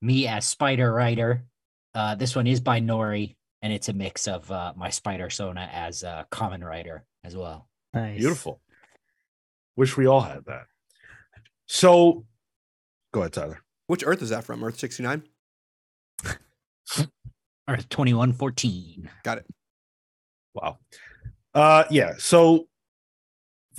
me 0.00 0.26
as 0.26 0.46
Spider 0.46 0.92
Writer. 0.92 1.44
Uh, 1.94 2.14
this 2.14 2.36
one 2.36 2.46
is 2.46 2.60
by 2.60 2.80
Nori, 2.80 3.36
and 3.62 3.72
it's 3.72 3.88
a 3.88 3.92
mix 3.92 4.28
of 4.28 4.50
uh, 4.50 4.72
my 4.76 4.90
Spider 4.90 5.28
Sona 5.30 5.68
as 5.72 6.02
a 6.02 6.26
common 6.30 6.62
writer 6.62 7.04
as 7.24 7.36
well. 7.36 7.68
Nice. 7.92 8.18
Beautiful. 8.18 8.60
Wish 9.76 9.96
we 9.96 10.06
all 10.06 10.20
had 10.20 10.44
that. 10.46 10.66
So, 11.66 12.24
go 13.12 13.20
ahead, 13.20 13.32
Tyler. 13.32 13.60
Which 13.86 14.04
Earth 14.06 14.22
is 14.22 14.30
that 14.30 14.44
from? 14.44 14.62
Earth 14.62 14.78
69? 14.78 15.22
Or 16.26 17.76
2114. 17.90 19.10
Got 19.24 19.38
it. 19.38 19.46
Wow. 20.54 20.78
Uh 21.54 21.84
yeah, 21.90 22.14
so 22.18 22.68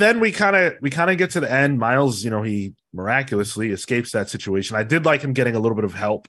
then 0.01 0.19
we 0.19 0.31
kind 0.31 0.55
of 0.55 0.75
we 0.81 0.89
kind 0.89 1.11
of 1.11 1.17
get 1.17 1.31
to 1.31 1.39
the 1.39 1.51
end. 1.51 1.79
Miles, 1.79 2.23
you 2.23 2.29
know, 2.29 2.43
he 2.43 2.73
miraculously 2.93 3.71
escapes 3.71 4.11
that 4.11 4.29
situation. 4.29 4.75
I 4.75 4.83
did 4.83 5.05
like 5.05 5.21
him 5.21 5.33
getting 5.33 5.55
a 5.55 5.59
little 5.59 5.75
bit 5.75 5.85
of 5.85 5.93
help 5.93 6.27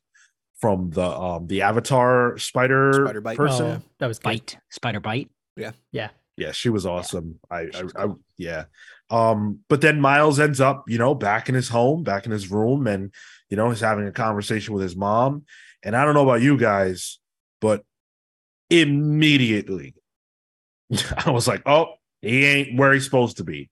from 0.61 0.91
the 0.91 1.05
um 1.05 1.47
the 1.47 1.63
avatar 1.63 2.39
spider, 2.39 2.93
Spider-Byte. 2.93 3.37
person. 3.37 3.67
Oh, 3.67 3.83
that 3.99 4.07
was 4.07 4.19
good. 4.19 4.25
Bite, 4.25 4.59
spider 4.71 5.01
bite. 5.01 5.31
Yeah, 5.57 5.73
yeah, 5.91 6.11
yeah. 6.37 6.53
she 6.53 6.69
was 6.69 6.87
awesome. 6.87 7.41
I, 7.51 7.69
I, 7.75 7.83
I 7.97 8.07
yeah. 8.39 8.65
Um, 9.11 9.61
but 9.69 9.83
then 9.83 10.01
Miles 10.01 10.41
ends 10.41 10.61
up, 10.61 10.85
you 10.89 10.97
know, 10.97 11.15
back 11.15 11.49
in 11.49 11.55
his 11.55 11.69
home, 11.69 12.03
back 12.03 12.25
in 12.25 12.33
his 12.33 12.51
room, 12.51 12.87
and 12.87 13.13
you 13.51 13.57
know, 13.57 13.69
he's 13.69 13.81
having 13.81 14.07
a 14.07 14.13
conversation 14.13 14.73
with 14.73 14.83
his 14.83 14.97
mom. 14.97 15.45
And 15.83 15.97
I 15.97 16.05
don't 16.05 16.15
know 16.15 16.23
about 16.23 16.41
you 16.41 16.57
guys, 16.57 17.19
but 17.61 17.85
immediately 18.71 19.95
I 21.27 21.31
was 21.31 21.47
like, 21.47 21.63
oh, 21.67 21.95
he 22.23 22.47
ain't 22.47 22.79
where 22.79 22.93
he's 22.93 23.05
supposed 23.05 23.37
to 23.37 23.45
be. 23.45 23.69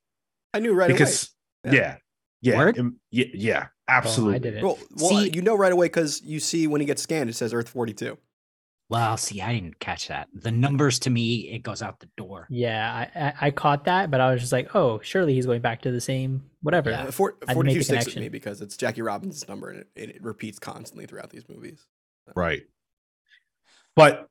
I 0.53 0.59
knew 0.61 0.74
right 0.74 0.88
because 0.88 1.30
away. 1.64 1.76
yeah. 1.76 1.82
Yeah. 1.82 1.96
Yeah, 2.42 2.57
Word? 2.57 2.78
im- 2.78 3.01
yeah, 3.11 3.26
yeah, 3.34 3.66
Oh, 3.66 3.92
absolutely. 3.92 4.36
I 4.36 4.38
didn't. 4.38 4.64
Well, 4.64 4.78
well 4.96 5.11
See- 5.11 5.30
you 5.34 5.42
know 5.42 5.55
right 5.55 5.72
away 5.72 5.86
because 5.86 6.22
you 6.22 6.40
see 6.40 6.66
when 6.66 6.80
he 6.80 6.86
gets 6.86 7.03
scanned, 7.03 7.28
it 7.28 7.34
says 7.34 7.53
Earth 7.53 7.68
42. 7.68 8.16
Well, 8.88 9.16
see, 9.18 9.40
I 9.40 9.53
didn't 9.53 9.78
catch 9.78 10.09
that. 10.09 10.28
The 10.34 10.51
numbers 10.51 10.98
to 11.01 11.11
me, 11.11 11.51
it 11.53 11.62
goes 11.62 11.80
out 11.82 12.01
the 12.01 12.09
door. 12.16 12.46
Yeah, 12.51 12.92
I, 13.14 13.20
I 13.20 13.34
I 13.46 13.51
caught 13.53 13.84
that, 13.84 14.11
but 14.11 14.20
I 14.20 14.32
was 14.32 14.40
just 14.40 14.53
like, 14.53 14.74
oh, 14.74 14.98
surely 15.01 15.34
he's 15.34 15.46
going 15.46 15.61
back 15.61 15.82
to 15.82 15.92
the 15.92 16.01
same 16.01 16.42
whatever. 16.62 16.90
Yeah. 16.90 17.11
Four, 17.11 17.36
I'd 17.46 17.55
42 17.55 17.62
make 17.74 17.80
a 17.80 17.84
sticks 17.84 17.88
with 18.07 18.14
connection. 18.14 18.22
me 18.22 18.28
because 18.30 18.61
it's 18.62 18.76
Jackie 18.76 19.03
Robinson's 19.03 19.48
number 19.48 19.68
and 19.70 19.80
it, 19.80 19.88
it, 19.94 20.11
it 20.16 20.22
repeats 20.24 20.59
constantly 20.59 21.07
throughout 21.07 21.30
these 21.30 21.48
movies. 21.48 21.86
Right. 22.34 22.62
But 23.94 24.28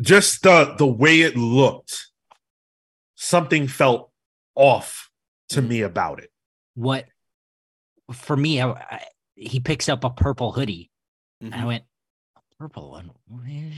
just 0.00 0.42
the 0.42 0.74
the 0.78 0.86
way 0.86 1.20
it 1.22 1.36
looked, 1.36 2.06
something 3.16 3.66
felt 3.66 4.10
off 4.54 5.10
to 5.48 5.60
Mm. 5.60 5.68
me 5.68 5.80
about 5.82 6.20
it. 6.20 6.30
What 6.74 7.06
for 8.12 8.36
me, 8.36 8.60
I, 8.60 8.70
I, 8.70 9.04
he 9.34 9.58
picks 9.58 9.88
up 9.88 10.04
a 10.04 10.10
purple 10.10 10.52
hoodie, 10.52 10.90
and 11.40 11.52
I 11.54 11.58
Mhm. 11.62 11.66
went, 11.66 11.84
"Purple 12.58 12.90
one, 12.92 13.10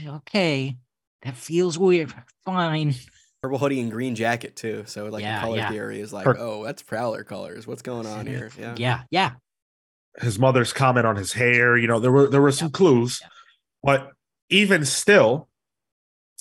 okay, 0.06 0.76
that 1.22 1.34
feels 1.36 1.78
weird. 1.78 2.12
Fine." 2.44 2.94
Purple 3.42 3.58
hoodie 3.58 3.80
and 3.80 3.90
green 3.90 4.14
jacket 4.16 4.56
too. 4.56 4.84
So 4.86 5.06
like 5.06 5.22
Yeah, 5.22 5.38
the 5.40 5.44
color 5.46 5.56
yeah. 5.56 5.70
theory 5.70 6.00
is 6.00 6.12
like, 6.12 6.24
Per- 6.24 6.36
oh, 6.38 6.64
that's 6.64 6.82
Prowler 6.82 7.22
colors. 7.24 7.66
What's 7.66 7.82
going 7.82 8.06
on 8.06 8.26
here? 8.26 8.50
Yeah. 8.58 8.74
yeah, 8.76 9.02
yeah. 9.10 9.30
His 10.20 10.38
mother's 10.40 10.72
comment 10.72 11.06
on 11.06 11.14
his 11.16 11.32
hair, 11.32 11.76
you 11.76 11.86
know, 11.86 12.00
there 12.00 12.10
were 12.12 12.28
there 12.28 12.42
were 12.42 12.50
some 12.52 12.70
clues, 12.70 13.20
yeah. 13.22 13.28
but 13.82 14.12
even 14.50 14.84
still, 14.84 15.47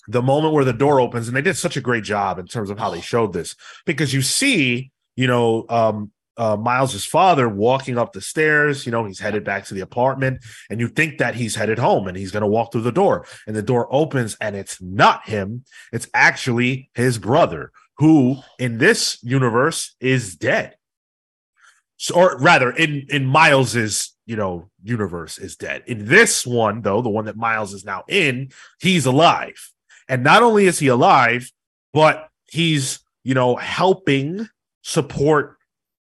the 0.07 0.21
moment 0.21 0.53
where 0.53 0.65
the 0.65 0.73
door 0.73 0.99
opens, 0.99 1.27
and 1.27 1.35
they 1.35 1.41
did 1.41 1.57
such 1.57 1.77
a 1.77 1.81
great 1.81 2.03
job 2.03 2.39
in 2.39 2.47
terms 2.47 2.69
of 2.69 2.79
how 2.79 2.89
they 2.89 3.01
showed 3.01 3.33
this, 3.33 3.55
because 3.85 4.13
you 4.13 4.21
see, 4.21 4.91
you 5.15 5.27
know, 5.27 5.65
um, 5.69 6.11
uh, 6.37 6.55
Miles's 6.55 7.05
father 7.05 7.49
walking 7.49 7.97
up 7.97 8.13
the 8.13 8.21
stairs. 8.21 8.85
You 8.85 8.91
know, 8.91 9.05
he's 9.05 9.19
headed 9.19 9.43
back 9.43 9.65
to 9.65 9.73
the 9.73 9.81
apartment, 9.81 10.43
and 10.69 10.79
you 10.79 10.87
think 10.87 11.17
that 11.17 11.35
he's 11.35 11.55
headed 11.55 11.79
home 11.79 12.07
and 12.07 12.15
he's 12.15 12.31
going 12.31 12.41
to 12.41 12.47
walk 12.47 12.71
through 12.71 12.81
the 12.81 12.91
door. 12.91 13.25
And 13.47 13.55
the 13.55 13.63
door 13.63 13.87
opens, 13.91 14.37
and 14.39 14.55
it's 14.55 14.81
not 14.81 15.27
him. 15.27 15.65
It's 15.91 16.07
actually 16.13 16.89
his 16.93 17.17
brother, 17.17 17.71
who 17.97 18.37
in 18.59 18.77
this 18.77 19.17
universe 19.23 19.95
is 19.99 20.35
dead. 20.35 20.75
So, 21.97 22.15
or 22.15 22.37
rather, 22.37 22.69
in 22.69 23.07
in 23.09 23.25
Miles's 23.25 24.15
you 24.27 24.35
know 24.35 24.69
universe 24.83 25.39
is 25.39 25.55
dead. 25.55 25.83
In 25.87 26.05
this 26.05 26.45
one, 26.45 26.81
though, 26.81 27.01
the 27.01 27.09
one 27.09 27.25
that 27.25 27.35
Miles 27.35 27.73
is 27.73 27.83
now 27.83 28.03
in, 28.07 28.51
he's 28.79 29.07
alive. 29.07 29.71
And 30.09 30.23
not 30.23 30.43
only 30.43 30.65
is 30.65 30.79
he 30.79 30.87
alive, 30.87 31.51
but 31.93 32.29
he's 32.45 32.99
you 33.23 33.33
know 33.33 33.55
helping 33.55 34.47
support 34.81 35.57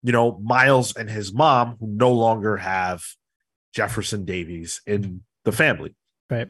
you 0.02 0.12
know, 0.12 0.38
Miles 0.42 0.96
and 0.96 1.10
his 1.10 1.32
mom, 1.32 1.76
who 1.78 1.86
no 1.86 2.12
longer 2.12 2.56
have 2.56 3.04
Jefferson 3.74 4.24
Davis 4.24 4.80
in 4.86 5.22
the 5.44 5.52
family. 5.52 5.94
Right. 6.28 6.48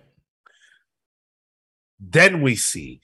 Then 1.98 2.42
we 2.42 2.56
see 2.56 3.00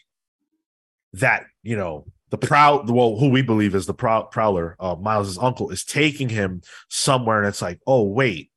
that, 1.15 1.45
you 1.63 1.77
know, 1.77 2.07
the 2.31 2.39
proud, 2.39 2.91
well, 2.91 3.17
who 3.19 3.31
we 3.31 3.43
believe 3.43 3.75
is 3.75 3.87
the 3.87 3.95
proud 3.95 4.31
prowler, 4.31 4.77
uh, 4.81 4.97
Miles's 4.97 5.39
uncle, 5.39 5.71
is 5.71 5.85
taking 5.85 6.29
him 6.29 6.63
somewhere, 6.89 7.39
and 7.39 7.49
it's 7.49 7.63
like, 7.63 7.81
oh, 7.87 8.03
wait. 8.03 8.51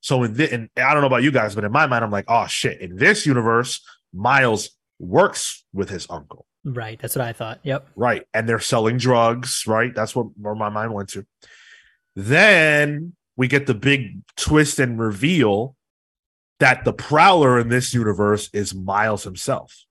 So 0.00 0.22
in 0.22 0.34
this, 0.34 0.52
and 0.52 0.68
I 0.76 0.92
don't 0.92 1.00
know 1.00 1.08
about 1.08 1.22
you 1.24 1.32
guys, 1.32 1.54
but 1.54 1.64
in 1.64 1.72
my 1.72 1.86
mind, 1.86 2.04
I'm 2.04 2.12
like, 2.12 2.26
oh 2.28 2.46
shit. 2.46 2.80
In 2.80 2.96
this 2.96 3.26
universe, 3.26 3.80
Miles 4.12 4.70
works 4.98 5.64
with 5.72 5.90
his 5.90 6.06
uncle. 6.10 6.46
Right. 6.64 7.00
That's 7.00 7.14
what 7.14 7.24
I 7.24 7.32
thought. 7.32 7.60
Yep. 7.62 7.88
Right. 7.94 8.24
And 8.34 8.48
they're 8.48 8.58
selling 8.58 8.98
drugs, 8.98 9.64
right? 9.66 9.94
That's 9.94 10.16
what 10.16 10.26
where 10.36 10.54
my 10.54 10.68
mind 10.68 10.92
went 10.92 11.10
to. 11.10 11.24
Then 12.16 13.14
we 13.36 13.46
get 13.46 13.66
the 13.66 13.74
big 13.74 14.22
twist 14.36 14.78
and 14.78 14.98
reveal 14.98 15.76
that 16.58 16.84
the 16.84 16.92
prowler 16.92 17.60
in 17.60 17.68
this 17.68 17.94
universe 17.94 18.48
is 18.52 18.74
Miles 18.74 19.24
himself. 19.24 19.84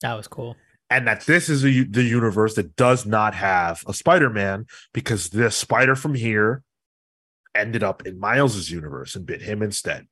That 0.00 0.14
was 0.14 0.28
cool. 0.28 0.56
And 0.88 1.06
that 1.06 1.22
this 1.22 1.48
is 1.48 1.64
a, 1.64 1.84
the 1.84 2.02
universe 2.02 2.54
that 2.54 2.76
does 2.76 3.04
not 3.06 3.34
have 3.34 3.82
a 3.86 3.94
Spider-Man 3.94 4.66
because 4.92 5.30
the 5.30 5.50
spider 5.50 5.96
from 5.96 6.14
here 6.14 6.62
ended 7.54 7.82
up 7.82 8.06
in 8.06 8.20
Miles's 8.20 8.70
universe 8.70 9.16
and 9.16 9.26
bit 9.26 9.42
him 9.42 9.62
instead. 9.62 10.06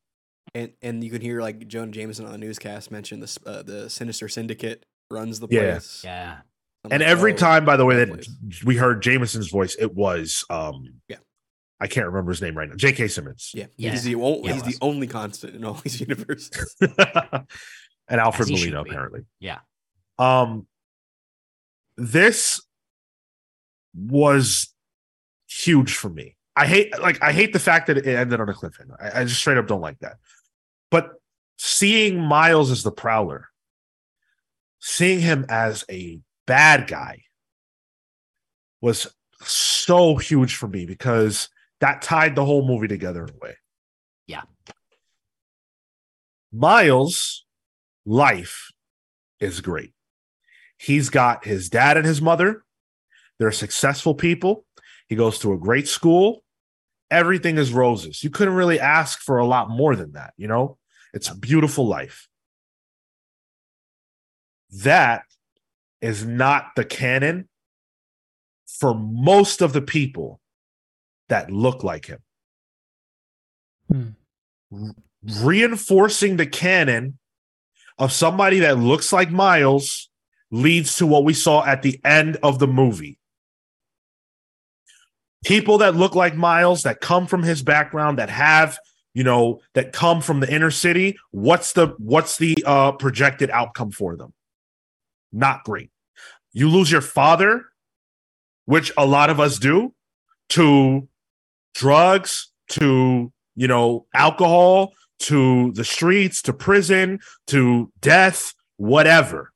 And 0.54 0.72
and 0.82 1.02
you 1.04 1.10
can 1.10 1.20
hear 1.20 1.40
like 1.40 1.66
Jonah 1.68 1.92
Jameson 1.92 2.26
on 2.26 2.32
the 2.32 2.38
newscast 2.38 2.90
mention 2.90 3.20
this 3.20 3.38
uh, 3.46 3.62
the 3.62 3.88
Sinister 3.88 4.28
Syndicate 4.28 4.84
runs 5.10 5.40
the 5.40 5.48
place. 5.48 6.02
Yeah. 6.04 6.38
I'm 6.84 6.92
And 6.92 7.00
like, 7.02 7.08
every 7.10 7.32
oh, 7.34 7.36
time, 7.36 7.64
by 7.64 7.76
the 7.76 7.84
way, 7.84 7.96
that 7.96 8.08
place. 8.08 8.64
we 8.64 8.76
heard 8.76 9.02
Jameson's 9.02 9.50
voice, 9.50 9.76
it 9.78 9.94
was 9.94 10.44
um 10.50 11.00
Yeah. 11.08 11.16
I 11.80 11.86
can't 11.86 12.06
remember 12.06 12.30
his 12.30 12.42
name 12.42 12.56
right 12.58 12.68
now. 12.68 12.74
J.K. 12.74 13.08
Simmons. 13.08 13.52
yeah, 13.54 13.66
Yeah. 13.76 13.92
he's 13.92 14.02
the 14.04 14.14
only, 14.16 14.48
Yeah, 14.48 14.54
he's 14.54 14.62
the 14.64 14.76
only 14.82 15.06
constant 15.06 15.54
in 15.56 15.64
all 15.64 15.74
these 15.74 15.98
universes. 16.08 16.76
and 16.80 18.20
Alfred 18.20 18.48
As 18.48 18.50
Molina, 18.50 18.82
apparently. 18.82 19.20
Yeah. 19.40 19.60
Um, 20.18 20.66
this 21.96 22.60
was 23.94 24.74
huge 25.48 25.94
for 25.94 26.08
me. 26.08 26.36
I 26.56 26.66
hate 26.66 26.98
like 27.00 27.22
I 27.22 27.32
hate 27.32 27.52
the 27.52 27.58
fact 27.58 27.86
that 27.86 27.96
it 27.98 28.06
ended 28.06 28.40
on 28.40 28.48
a 28.48 28.52
cliffhanger. 28.52 28.96
I, 29.00 29.20
I 29.20 29.24
just 29.24 29.40
straight 29.40 29.56
up 29.58 29.66
don't 29.66 29.80
like 29.80 29.98
that. 30.00 30.16
But 30.90 31.12
seeing 31.56 32.20
Miles 32.20 32.70
as 32.70 32.82
the 32.82 32.90
Prowler, 32.90 33.48
seeing 34.80 35.20
him 35.20 35.46
as 35.48 35.84
a 35.90 36.20
bad 36.46 36.86
guy, 36.86 37.22
was 38.80 39.06
so 39.42 40.16
huge 40.16 40.56
for 40.56 40.68
me 40.68 40.86
because 40.86 41.48
that 41.80 42.02
tied 42.02 42.34
the 42.34 42.44
whole 42.44 42.66
movie 42.66 42.88
together 42.88 43.24
in 43.24 43.30
a 43.30 43.38
way. 43.40 43.56
Yeah. 44.26 44.42
Miles' 46.52 47.44
life 48.04 48.70
is 49.38 49.60
great. 49.60 49.92
He's 50.78 51.10
got 51.10 51.44
his 51.44 51.68
dad 51.68 51.96
and 51.96 52.06
his 52.06 52.22
mother. 52.22 52.64
They're 53.38 53.52
successful 53.52 54.14
people. 54.14 54.64
He 55.08 55.16
goes 55.16 55.38
to 55.40 55.52
a 55.52 55.58
great 55.58 55.88
school. 55.88 56.42
Everything 57.10 57.58
is 57.58 57.72
roses. 57.72 58.22
You 58.22 58.30
couldn't 58.30 58.54
really 58.54 58.78
ask 58.78 59.20
for 59.20 59.38
a 59.38 59.46
lot 59.46 59.68
more 59.68 59.96
than 59.96 60.12
that, 60.12 60.32
you 60.36 60.46
know? 60.46 60.78
It's 61.12 61.28
a 61.28 61.36
beautiful 61.36 61.86
life. 61.86 62.28
That 64.70 65.24
is 66.00 66.24
not 66.24 66.70
the 66.76 66.84
canon 66.84 67.48
for 68.66 68.94
most 68.94 69.60
of 69.60 69.72
the 69.72 69.82
people 69.82 70.40
that 71.28 71.50
look 71.50 71.84
like 71.84 72.06
him. 72.06 72.20
Hmm. 73.90 74.90
Reinforcing 75.42 76.36
the 76.36 76.46
canon 76.46 77.18
of 77.98 78.12
somebody 78.12 78.60
that 78.60 78.78
looks 78.78 79.12
like 79.12 79.30
Miles 79.30 80.08
leads 80.50 80.96
to 80.96 81.06
what 81.06 81.24
we 81.24 81.34
saw 81.34 81.64
at 81.64 81.82
the 81.82 82.00
end 82.04 82.38
of 82.42 82.58
the 82.58 82.66
movie. 82.66 83.19
People 85.44 85.78
that 85.78 85.96
look 85.96 86.14
like 86.14 86.34
Miles, 86.34 86.82
that 86.82 87.00
come 87.00 87.26
from 87.26 87.42
his 87.42 87.62
background, 87.62 88.18
that 88.18 88.28
have, 88.28 88.78
you 89.14 89.24
know, 89.24 89.60
that 89.74 89.92
come 89.92 90.20
from 90.20 90.40
the 90.40 90.52
inner 90.52 90.70
city, 90.70 91.16
what's 91.30 91.72
the 91.72 91.94
what's 91.98 92.36
the 92.36 92.56
uh 92.66 92.92
projected 92.92 93.50
outcome 93.50 93.90
for 93.90 94.16
them? 94.16 94.32
Not 95.32 95.64
great. 95.64 95.90
You 96.52 96.68
lose 96.68 96.90
your 96.90 97.00
father, 97.00 97.66
which 98.66 98.92
a 98.96 99.06
lot 99.06 99.30
of 99.30 99.40
us 99.40 99.58
do, 99.58 99.94
to 100.50 101.08
drugs, 101.74 102.50
to, 102.70 103.32
you 103.56 103.68
know, 103.68 104.06
alcohol, 104.14 104.92
to 105.20 105.72
the 105.72 105.84
streets, 105.84 106.42
to 106.42 106.52
prison, 106.52 107.20
to 107.46 107.92
death, 108.00 108.54
whatever. 108.76 109.52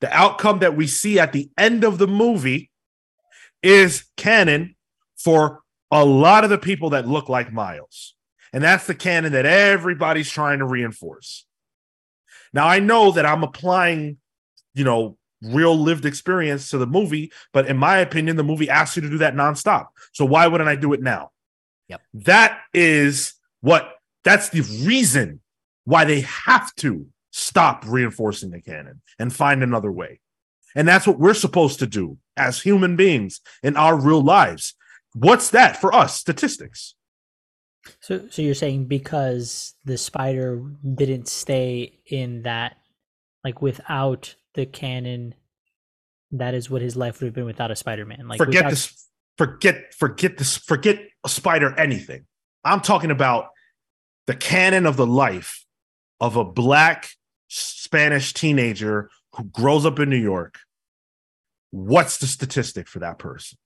The 0.00 0.12
outcome 0.12 0.60
that 0.60 0.76
we 0.76 0.86
see 0.86 1.18
at 1.18 1.32
the 1.32 1.50
end 1.58 1.84
of 1.84 1.98
the 1.98 2.06
movie 2.06 2.70
is 3.62 4.04
canon 4.16 4.76
for 5.22 5.62
a 5.90 6.04
lot 6.04 6.44
of 6.44 6.50
the 6.50 6.58
people 6.58 6.90
that 6.90 7.08
look 7.08 7.28
like 7.28 7.52
Miles. 7.52 8.14
And 8.52 8.64
that's 8.64 8.86
the 8.86 8.94
canon 8.94 9.32
that 9.32 9.46
everybody's 9.46 10.30
trying 10.30 10.58
to 10.58 10.66
reinforce. 10.66 11.46
Now, 12.52 12.66
I 12.66 12.80
know 12.80 13.12
that 13.12 13.26
I'm 13.26 13.44
applying, 13.44 14.18
you 14.74 14.84
know, 14.84 15.16
real 15.42 15.76
lived 15.76 16.04
experience 16.04 16.70
to 16.70 16.78
the 16.78 16.86
movie, 16.86 17.32
but 17.52 17.66
in 17.66 17.76
my 17.76 17.98
opinion, 17.98 18.36
the 18.36 18.42
movie 18.42 18.68
asks 18.68 18.96
you 18.96 19.02
to 19.02 19.10
do 19.10 19.18
that 19.18 19.34
nonstop. 19.34 19.86
So 20.12 20.24
why 20.24 20.46
wouldn't 20.46 20.68
I 20.68 20.74
do 20.74 20.92
it 20.92 21.02
now? 21.02 21.30
Yep. 21.88 22.02
That 22.14 22.60
is 22.74 23.34
what 23.60 23.94
that's 24.24 24.50
the 24.50 24.62
reason 24.84 25.40
why 25.84 26.04
they 26.04 26.20
have 26.20 26.74
to 26.76 27.06
stop 27.30 27.84
reinforcing 27.86 28.50
the 28.50 28.60
canon 28.60 29.00
and 29.18 29.32
find 29.32 29.62
another 29.62 29.90
way. 29.90 30.20
And 30.74 30.86
that's 30.86 31.06
what 31.06 31.18
we're 31.18 31.34
supposed 31.34 31.78
to 31.80 31.86
do 31.86 32.18
as 32.36 32.60
human 32.60 32.96
beings 32.96 33.40
in 33.62 33.76
our 33.76 33.98
real 33.98 34.22
lives. 34.22 34.74
What's 35.14 35.50
that 35.50 35.80
for 35.80 35.94
us? 35.94 36.16
Statistics. 36.16 36.94
So, 38.00 38.28
so 38.30 38.42
you're 38.42 38.54
saying 38.54 38.86
because 38.86 39.74
the 39.84 39.96
spider 39.96 40.62
didn't 40.94 41.28
stay 41.28 42.00
in 42.06 42.42
that, 42.42 42.76
like 43.42 43.62
without 43.62 44.34
the 44.54 44.66
canon, 44.66 45.34
that 46.32 46.54
is 46.54 46.70
what 46.70 46.82
his 46.82 46.96
life 46.96 47.20
would 47.20 47.26
have 47.26 47.34
been 47.34 47.44
without 47.44 47.70
a 47.70 47.76
Spider-Man. 47.76 48.28
Like 48.28 48.38
forget 48.38 48.64
without, 48.64 48.70
this. 48.70 49.08
forget 49.36 49.94
forget 49.94 50.38
this 50.38 50.56
forget 50.56 51.00
a 51.24 51.28
spider 51.28 51.76
anything. 51.78 52.26
I'm 52.64 52.80
talking 52.80 53.10
about 53.10 53.48
the 54.26 54.36
canon 54.36 54.86
of 54.86 54.96
the 54.96 55.06
life 55.06 55.64
of 56.20 56.36
a 56.36 56.44
black 56.44 57.08
Spanish 57.48 58.32
teenager 58.32 59.10
who 59.34 59.44
grows 59.44 59.86
up 59.86 59.98
in 59.98 60.10
New 60.10 60.16
York. 60.16 60.58
What's 61.70 62.18
the 62.18 62.26
statistic 62.26 62.86
for 62.86 62.98
that 63.00 63.18
person? 63.18 63.58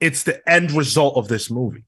It's 0.00 0.22
the 0.22 0.48
end 0.48 0.72
result 0.72 1.16
of 1.16 1.28
this 1.28 1.50
movie. 1.50 1.84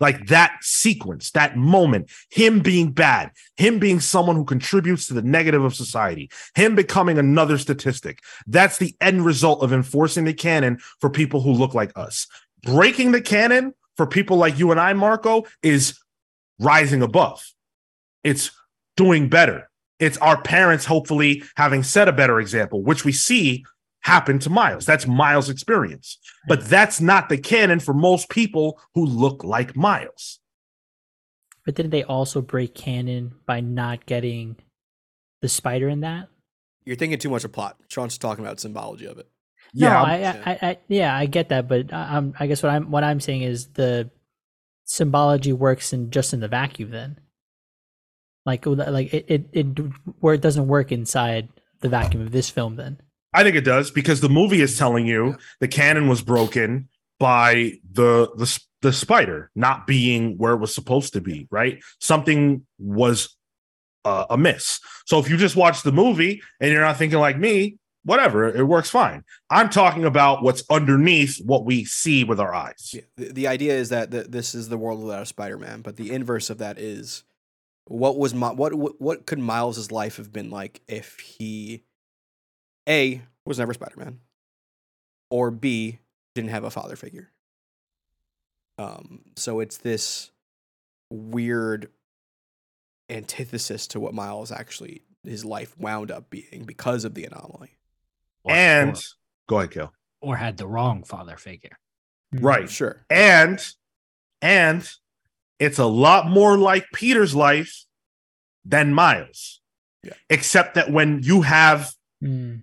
Like 0.00 0.26
that 0.26 0.58
sequence, 0.60 1.30
that 1.30 1.56
moment, 1.56 2.10
him 2.30 2.60
being 2.60 2.90
bad, 2.90 3.30
him 3.56 3.78
being 3.78 4.00
someone 4.00 4.34
who 4.34 4.44
contributes 4.44 5.06
to 5.06 5.14
the 5.14 5.22
negative 5.22 5.64
of 5.64 5.74
society, 5.74 6.30
him 6.56 6.74
becoming 6.74 7.16
another 7.16 7.58
statistic. 7.58 8.18
That's 8.46 8.78
the 8.78 8.94
end 9.00 9.24
result 9.24 9.62
of 9.62 9.72
enforcing 9.72 10.24
the 10.24 10.34
canon 10.34 10.78
for 11.00 11.10
people 11.10 11.40
who 11.40 11.52
look 11.52 11.74
like 11.74 11.96
us. 11.96 12.26
Breaking 12.64 13.12
the 13.12 13.20
canon 13.20 13.72
for 13.96 14.06
people 14.06 14.36
like 14.36 14.58
you 14.58 14.72
and 14.72 14.80
I, 14.80 14.92
Marco, 14.94 15.44
is 15.62 15.98
rising 16.58 17.02
above. 17.02 17.44
It's 18.24 18.50
doing 18.96 19.28
better. 19.28 19.70
It's 20.00 20.18
our 20.18 20.42
parents, 20.42 20.84
hopefully, 20.84 21.44
having 21.56 21.84
set 21.84 22.08
a 22.08 22.12
better 22.12 22.40
example, 22.40 22.82
which 22.82 23.04
we 23.04 23.12
see 23.12 23.64
happen 24.04 24.38
to 24.38 24.50
Miles. 24.50 24.84
That's 24.84 25.06
Miles' 25.06 25.48
experience. 25.48 26.18
But 26.46 26.60
mm-hmm. 26.60 26.68
that's 26.68 27.00
not 27.00 27.28
the 27.28 27.38
canon 27.38 27.80
for 27.80 27.94
most 27.94 28.28
people 28.28 28.80
who 28.94 29.04
look 29.04 29.42
like 29.42 29.74
Miles. 29.74 30.40
But 31.64 31.74
didn't 31.74 31.90
they 31.90 32.04
also 32.04 32.42
break 32.42 32.74
canon 32.74 33.34
by 33.46 33.60
not 33.60 34.04
getting 34.04 34.56
the 35.40 35.48
spider 35.48 35.88
in 35.88 36.00
that? 36.00 36.28
You're 36.84 36.96
thinking 36.96 37.18
too 37.18 37.30
much 37.30 37.44
of 37.44 37.52
plot. 37.52 37.78
Sean's 37.88 38.18
talking 38.18 38.44
about 38.44 38.60
symbology 38.60 39.06
of 39.06 39.18
it. 39.18 39.26
No, 39.72 39.86
Yeah, 39.86 40.02
I, 40.02 40.12
I, 40.12 40.32
I, 40.44 40.58
I, 40.70 40.78
yeah, 40.88 41.16
I 41.16 41.24
get 41.24 41.48
that, 41.48 41.66
but 41.66 41.90
I, 41.90 42.16
I'm, 42.16 42.34
I 42.38 42.46
guess 42.46 42.62
what 42.62 42.70
I'm, 42.70 42.90
what 42.90 43.02
I'm 43.02 43.20
saying 43.20 43.40
is 43.40 43.68
the 43.68 44.10
symbology 44.84 45.54
works 45.54 45.94
in 45.94 46.10
just 46.10 46.34
in 46.34 46.40
the 46.40 46.48
vacuum. 46.48 46.90
Then, 46.90 47.18
like, 48.44 48.66
like 48.66 49.14
it, 49.14 49.24
it, 49.28 49.48
it, 49.52 49.64
where 50.20 50.34
it 50.34 50.42
doesn't 50.42 50.68
work 50.68 50.92
inside 50.92 51.48
the 51.80 51.88
vacuum 51.88 52.22
of 52.22 52.32
this 52.32 52.50
film. 52.50 52.76
Then, 52.76 53.00
I 53.34 53.42
think 53.42 53.56
it 53.56 53.64
does 53.64 53.90
because 53.90 54.20
the 54.20 54.28
movie 54.28 54.60
is 54.60 54.78
telling 54.78 55.06
you 55.06 55.36
the 55.60 55.68
canon 55.68 56.08
was 56.08 56.22
broken 56.22 56.88
by 57.18 57.74
the 57.92 58.30
the 58.36 58.60
the 58.80 58.92
spider 58.92 59.50
not 59.54 59.86
being 59.86 60.36
where 60.38 60.52
it 60.52 60.58
was 60.58 60.74
supposed 60.74 61.12
to 61.14 61.20
be. 61.20 61.48
Right? 61.50 61.82
Something 62.00 62.66
was 62.78 63.36
uh, 64.04 64.26
amiss. 64.30 64.80
So 65.06 65.18
if 65.18 65.28
you 65.28 65.36
just 65.36 65.56
watch 65.56 65.82
the 65.82 65.92
movie 65.92 66.42
and 66.60 66.70
you're 66.70 66.82
not 66.82 66.96
thinking 66.96 67.18
like 67.18 67.38
me, 67.38 67.78
whatever, 68.04 68.48
it 68.54 68.64
works 68.64 68.90
fine. 68.90 69.24
I'm 69.50 69.70
talking 69.70 70.04
about 70.04 70.42
what's 70.42 70.62
underneath 70.70 71.38
what 71.44 71.64
we 71.64 71.84
see 71.84 72.22
with 72.24 72.38
our 72.38 72.54
eyes. 72.54 72.90
Yeah, 72.92 73.02
the, 73.16 73.32
the 73.32 73.48
idea 73.48 73.74
is 73.74 73.88
that 73.88 74.10
th- 74.10 74.26
this 74.28 74.54
is 74.54 74.68
the 74.68 74.78
world 74.78 75.02
without 75.02 75.22
a 75.22 75.26
Spider-Man, 75.26 75.80
but 75.80 75.96
the 75.96 76.12
inverse 76.12 76.50
of 76.50 76.58
that 76.58 76.78
is 76.78 77.24
what 77.86 78.16
was 78.18 78.34
my 78.34 78.50
what, 78.50 78.72
what 79.00 79.26
could 79.26 79.38
Miles's 79.38 79.90
life 79.90 80.16
have 80.16 80.32
been 80.32 80.50
like 80.50 80.80
if 80.86 81.18
he 81.18 81.84
a 82.88 83.22
was 83.46 83.58
never 83.58 83.74
Spider-Man 83.74 84.20
or 85.30 85.50
b 85.50 85.98
didn't 86.34 86.50
have 86.50 86.64
a 86.64 86.70
father 86.70 86.96
figure. 86.96 87.30
Um 88.78 89.20
so 89.36 89.60
it's 89.60 89.76
this 89.78 90.30
weird 91.10 91.90
antithesis 93.10 93.86
to 93.88 94.00
what 94.00 94.14
Miles 94.14 94.50
actually 94.50 95.02
his 95.22 95.44
life 95.44 95.78
wound 95.78 96.10
up 96.10 96.28
being 96.30 96.64
because 96.66 97.04
of 97.04 97.14
the 97.14 97.24
anomaly. 97.24 97.76
Or- 98.44 98.52
and 98.52 98.96
or, 98.96 99.00
go 99.48 99.58
ahead, 99.58 99.70
Cale. 99.70 99.92
or 100.20 100.36
had 100.36 100.56
the 100.56 100.66
wrong 100.66 101.02
father 101.04 101.36
figure. 101.36 101.78
Right. 102.32 102.68
Sure. 102.68 103.04
And 103.08 103.64
and 104.42 104.88
it's 105.58 105.78
a 105.78 105.86
lot 105.86 106.26
more 106.28 106.58
like 106.58 106.84
Peter's 106.92 107.34
life 107.34 107.84
than 108.64 108.92
Miles. 108.92 109.60
Yeah. 110.02 110.14
Except 110.28 110.74
that 110.74 110.90
when 110.90 111.22
you 111.22 111.42
have 111.42 111.92
Mm. 112.22 112.62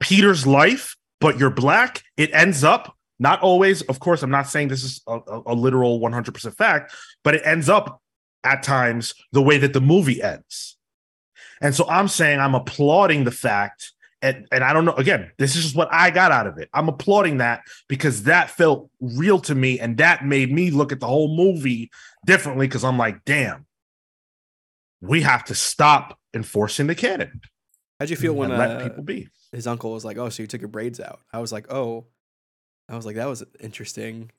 Peter's 0.00 0.46
life, 0.46 0.96
but 1.20 1.38
you're 1.38 1.50
black, 1.50 2.02
it 2.16 2.30
ends 2.32 2.64
up 2.64 2.94
not 3.18 3.40
always. 3.40 3.82
Of 3.82 4.00
course, 4.00 4.22
I'm 4.22 4.30
not 4.30 4.48
saying 4.48 4.68
this 4.68 4.84
is 4.84 5.02
a, 5.06 5.18
a- 5.26 5.42
a 5.46 5.54
literal 5.54 6.00
100% 6.00 6.56
fact, 6.56 6.94
but 7.22 7.34
it 7.34 7.42
ends 7.44 7.68
up 7.68 8.00
at 8.42 8.62
times 8.62 9.14
the 9.32 9.42
way 9.42 9.56
that 9.58 9.72
the 9.72 9.80
movie 9.80 10.22
ends. 10.22 10.76
And 11.60 11.74
so 11.74 11.88
I'm 11.88 12.08
saying 12.08 12.40
I'm 12.40 12.54
applauding 12.54 13.24
the 13.24 13.30
fact, 13.30 13.92
and, 14.20 14.46
and 14.52 14.64
I 14.64 14.72
don't 14.72 14.84
know, 14.84 14.94
again, 14.94 15.30
this 15.38 15.56
is 15.56 15.62
just 15.62 15.76
what 15.76 15.88
I 15.92 16.10
got 16.10 16.32
out 16.32 16.46
of 16.46 16.58
it. 16.58 16.68
I'm 16.74 16.88
applauding 16.88 17.38
that 17.38 17.62
because 17.88 18.24
that 18.24 18.50
felt 18.50 18.90
real 19.00 19.38
to 19.42 19.54
me, 19.54 19.78
and 19.78 19.96
that 19.98 20.24
made 20.26 20.52
me 20.52 20.70
look 20.70 20.92
at 20.92 21.00
the 21.00 21.06
whole 21.06 21.34
movie 21.34 21.90
differently 22.26 22.66
because 22.66 22.84
I'm 22.84 22.98
like, 22.98 23.24
damn, 23.24 23.66
we 25.00 25.22
have 25.22 25.44
to 25.44 25.54
stop 25.54 26.18
enforcing 26.34 26.86
the 26.88 26.94
canon 26.94 27.40
How'd 28.00 28.10
you 28.10 28.16
feel 28.16 28.34
when 28.34 28.50
let 28.50 28.70
uh, 28.70 28.88
people 28.88 29.04
be. 29.04 29.28
His 29.54 29.66
uncle 29.66 29.92
was 29.92 30.04
like, 30.04 30.16
"Oh, 30.18 30.28
so 30.28 30.42
you 30.42 30.46
took 30.46 30.60
your 30.60 30.68
braids 30.68 31.00
out?" 31.00 31.20
I 31.32 31.38
was 31.40 31.52
like, 31.52 31.70
"Oh," 31.72 32.06
I 32.88 32.96
was 32.96 33.06
like, 33.06 33.16
"That 33.16 33.28
was 33.28 33.42
an 33.42 33.48
interesting 33.60 34.30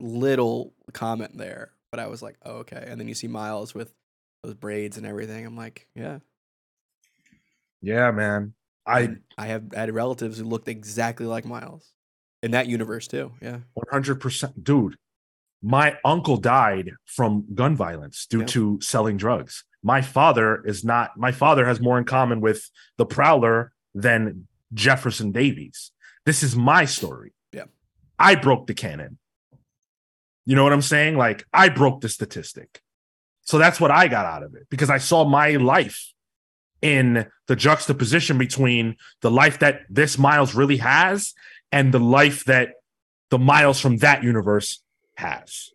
little 0.00 0.74
comment 0.92 1.36
there." 1.38 1.72
But 1.92 2.00
I 2.00 2.06
was 2.06 2.22
like, 2.22 2.36
oh, 2.44 2.58
"Okay." 2.58 2.84
And 2.86 3.00
then 3.00 3.08
you 3.08 3.14
see 3.14 3.28
Miles 3.28 3.74
with 3.74 3.92
those 4.42 4.54
braids 4.54 4.96
and 4.96 5.06
everything. 5.06 5.44
I'm 5.46 5.56
like, 5.56 5.88
"Yeah." 5.94 6.18
Yeah, 7.82 8.10
man. 8.10 8.54
I 8.86 9.00
And 9.02 9.20
I 9.38 9.46
have 9.46 9.64
I 9.76 9.80
had 9.80 9.94
relatives 9.94 10.38
who 10.38 10.44
looked 10.44 10.68
exactly 10.68 11.26
like 11.26 11.44
Miles 11.44 11.92
in 12.42 12.50
that 12.52 12.66
universe 12.66 13.06
too. 13.06 13.32
Yeah. 13.40 13.58
100% 13.92 14.64
dude 14.64 14.96
my 15.62 15.98
uncle 16.06 16.38
died 16.38 16.90
from 17.04 17.44
gun 17.54 17.76
violence 17.76 18.24
due 18.24 18.40
Yeah. 18.40 18.46
to 18.46 18.80
selling 18.80 19.18
drugs 19.18 19.62
my 19.82 20.00
father 20.00 20.62
is 20.64 20.82
not 20.84 21.10
my 21.18 21.32
father 21.32 21.66
has 21.66 21.80
more 21.80 21.98
in 21.98 22.04
common 22.04 22.40
with 22.40 22.70
the 22.96 23.04
prowler 23.04 23.72
than 23.94 24.46
jefferson 24.72 25.32
davis 25.32 25.92
this 26.26 26.42
is 26.42 26.54
my 26.56 26.84
story 26.84 27.32
Yeah. 27.52 27.64
i 28.18 28.34
broke 28.34 28.66
the 28.66 28.74
canon 28.74 29.18
you 30.46 30.56
know 30.56 30.62
what 30.62 30.72
i'm 30.72 30.82
saying 30.82 31.16
like 31.16 31.46
i 31.52 31.68
broke 31.68 32.00
the 32.00 32.08
statistic 32.08 32.82
so 33.42 33.58
that's 33.58 33.80
what 33.80 33.90
i 33.90 34.08
got 34.08 34.26
out 34.26 34.42
of 34.42 34.54
it 34.54 34.66
because 34.70 34.90
i 34.90 34.98
saw 34.98 35.24
my 35.24 35.50
life 35.56 36.12
in 36.82 37.26
the 37.46 37.56
juxtaposition 37.56 38.38
between 38.38 38.96
the 39.20 39.30
life 39.30 39.58
that 39.58 39.82
this 39.90 40.18
miles 40.18 40.54
really 40.54 40.78
has 40.78 41.34
and 41.72 41.92
the 41.92 42.00
life 42.00 42.44
that 42.44 42.70
the 43.30 43.38
miles 43.38 43.80
from 43.80 43.98
that 43.98 44.22
universe 44.22 44.82
has 45.16 45.70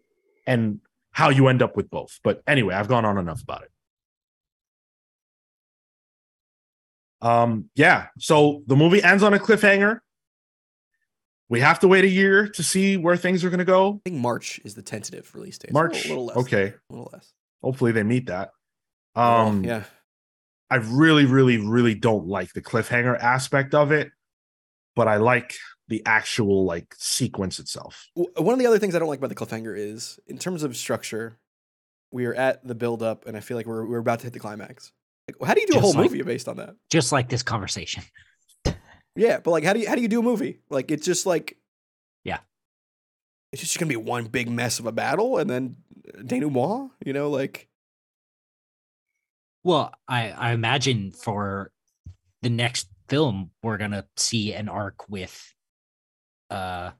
and 0.48 0.80
how 1.12 1.30
you 1.30 1.48
end 1.48 1.62
up 1.62 1.78
with 1.78 1.90
both. 1.90 2.20
But 2.24 2.42
anyway, 2.46 2.76
I've 2.76 2.88
gone 2.88 3.06
on 3.06 3.18
enough 3.18 3.42
about 3.42 3.64
it. 3.64 3.72
Um, 7.26 7.69
yeah, 7.76 8.07
so 8.19 8.61
the 8.68 8.76
movie 8.76 9.02
ends 9.02 9.23
on 9.23 9.34
a 9.34 9.39
cliffhanger. 9.39 9.99
We 11.49 11.60
have 11.60 11.80
to 11.80 11.88
wait 11.88 12.03
a 12.03 12.07
year 12.10 12.47
to 12.49 12.64
see 12.64 12.97
where 12.97 13.18
things 13.18 13.43
are 13.43 13.49
going 13.49 13.60
to 13.60 13.65
go. 13.65 13.95
I 14.06 14.10
think 14.10 14.22
March 14.22 14.60
is 14.64 14.76
the 14.76 14.81
tentative 14.81 15.34
release 15.34 15.57
date. 15.57 15.69
It's 15.69 15.76
a 15.77 15.81
little- 15.81 15.91
March. 15.93 16.06
little 16.07 16.26
less. 16.27 16.38
Okay. 16.38 16.73
A 16.89 16.93
little 16.93 17.10
less. 17.14 17.34
Hopefully 17.64 17.91
they 17.91 18.03
meet 18.03 18.27
that. 18.27 18.52
Well, 19.15 19.47
Um, 19.47 19.64
yeah. 19.64 19.84
I 20.69 20.76
really, 20.77 21.26
really, 21.26 21.57
really 21.57 21.93
don't 21.95 22.27
like 22.27 22.53
the 22.53 22.61
cliffhanger 22.61 23.18
aspect 23.19 23.73
of 23.76 23.91
it, 23.91 24.11
but 24.95 25.07
I 25.07 25.18
like 25.18 25.53
the 25.88 26.03
actual 26.06 26.65
like 26.65 26.93
sequence 26.97 27.60
itself. 27.60 28.07
One 28.15 28.53
of 28.53 28.60
the 28.60 28.65
other 28.65 28.80
things 28.80 28.95
I 28.95 28.99
don't 28.99 29.07
like 29.07 29.19
about 29.19 29.30
the 29.30 29.35
cliffhanger 29.35 29.77
is, 29.77 30.19
in 30.27 30.38
terms 30.39 30.64
of 30.64 30.76
structure, 30.76 31.38
we 32.11 32.26
are 32.26 32.34
at 32.34 32.65
the 32.68 32.73
build 32.76 33.03
up, 33.03 33.27
and 33.27 33.38
I 33.38 33.39
feel 33.41 33.56
like 33.57 33.68
we're 33.68 33.85
we're 33.85 33.99
about 33.99 34.19
to 34.19 34.23
hit 34.26 34.34
the 34.34 34.39
climax. 34.39 34.91
Like, 35.27 35.47
how 35.47 35.53
do 35.56 35.61
you 35.61 35.68
do 35.68 35.77
a 35.77 35.81
whole 35.81 35.93
like- 35.93 36.11
movie 36.11 36.22
based 36.23 36.47
on 36.47 36.57
that? 36.57 36.76
Just 36.91 37.11
like 37.11 37.30
this 37.30 37.43
conversation. 37.43 38.03
Yeah, 39.18 39.39
but 39.39 39.52
like, 39.52 39.64
how 39.64 39.72
do 39.73 39.80
you 39.80 39.88
how 39.88 39.95
do 39.95 40.02
you 40.02 40.10
do 40.10 40.19
a 40.19 40.23
movie? 40.23 40.60
Like, 40.69 40.91
it's 40.91 41.06
just 41.06 41.26
like, 41.26 41.57
Yeah. 42.26 42.39
it's 43.53 43.61
just 43.61 43.80
gonna 43.80 43.88
be 43.89 43.95
one 43.95 44.26
big 44.26 44.49
mess 44.49 44.77
of 44.80 44.85
a 44.88 44.91
battle, 44.91 45.38
and 45.38 45.49
then 45.49 45.77
denouement. 46.26 46.91
You 47.06 47.14
know, 47.14 47.30
like, 47.30 47.69
Well, 49.64 49.93
I, 50.07 50.31
I 50.31 50.52
imagine 50.52 51.11
for 51.11 51.72
the 52.41 52.49
next 52.49 52.88
film, 53.07 53.52
we're 53.64 53.77
gonna 53.77 54.06
see 54.18 54.53
an 54.53 54.68
arc 54.69 55.10
with, 55.10 55.53
uh, 56.49 56.91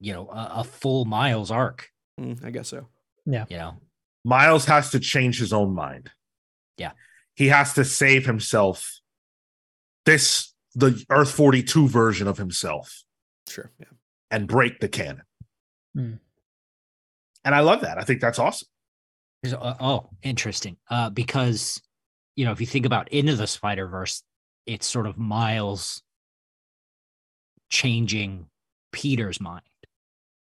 you 0.00 0.12
know, 0.12 0.28
a, 0.28 0.52
a 0.60 0.64
full 0.64 1.04
Miles 1.04 1.50
arc. 1.50 1.90
mm, 2.18 2.42
I 2.44 2.50
guess 2.50 2.68
so. 2.68 2.88
Yeah. 3.26 3.44
You 3.50 3.58
know, 3.58 3.76
Miles 4.24 4.64
has 4.64 4.90
to 4.92 5.00
change 5.00 5.38
his 5.38 5.52
own 5.52 5.74
mind. 5.74 6.10
Yeah. 6.78 6.92
He 7.36 7.48
has 7.48 7.74
to 7.74 7.84
save 7.84 8.26
himself. 8.26 9.00
This 10.04 10.52
the 10.74 11.04
Earth 11.10 11.30
42 11.30 11.88
version 11.88 12.26
of 12.28 12.36
himself 12.38 13.02
Sure. 13.48 13.70
Yeah. 13.78 13.86
and 14.30 14.46
break 14.48 14.80
the 14.80 14.88
canon. 14.88 15.22
Hmm. 15.94 16.14
And 17.44 17.54
I 17.54 17.60
love 17.60 17.80
that. 17.82 17.96
I 17.98 18.02
think 18.02 18.20
that's 18.20 18.38
awesome. 18.38 18.68
Oh, 19.54 20.10
interesting. 20.22 20.76
Uh, 20.90 21.08
because 21.10 21.80
you 22.34 22.44
know, 22.44 22.52
if 22.52 22.60
you 22.60 22.66
think 22.66 22.84
about 22.86 23.10
Into 23.12 23.36
the 23.36 23.46
Spider 23.46 23.86
Verse, 23.86 24.22
it's 24.66 24.86
sort 24.86 25.06
of 25.06 25.16
Miles 25.16 26.02
changing 27.70 28.46
Peter's 28.92 29.40
mind. 29.40 29.62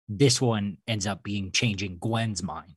this 0.08 0.42
one 0.42 0.78
ends 0.88 1.06
up 1.08 1.22
being 1.24 1.52
changing 1.52 1.98
Gwen's 2.00 2.42
mind. 2.42 2.76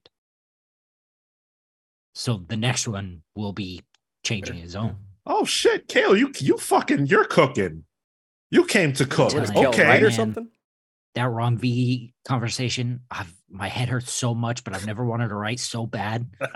So 2.14 2.36
the 2.46 2.56
next 2.58 2.86
one 2.86 3.22
will 3.34 3.52
be 3.54 3.82
changing 4.22 4.56
his 4.56 4.76
own. 4.76 4.96
Oh 5.26 5.44
shit, 5.44 5.88
Cale, 5.88 6.16
you 6.16 6.32
you 6.38 6.58
fucking 6.58 7.06
you're 7.06 7.24
cooking. 7.24 7.84
You 8.50 8.64
came 8.64 8.92
to 8.94 9.06
cook. 9.06 9.32
What 9.32 9.44
is 9.44 9.50
Cale 9.50 9.70
Okay. 9.70 9.86
right 9.86 10.02
or 10.02 10.06
Man. 10.06 10.12
something? 10.12 10.48
That 11.14 11.24
Ron 11.30 11.58
V 11.58 12.14
conversation, 12.24 13.00
I've 13.10 13.32
my 13.50 13.68
head 13.68 13.88
hurts 13.88 14.12
so 14.12 14.34
much, 14.34 14.64
but 14.64 14.74
I've 14.74 14.86
never 14.86 15.04
wanted 15.04 15.28
to 15.28 15.34
write 15.34 15.60
so 15.60 15.86
bad. 15.86 16.26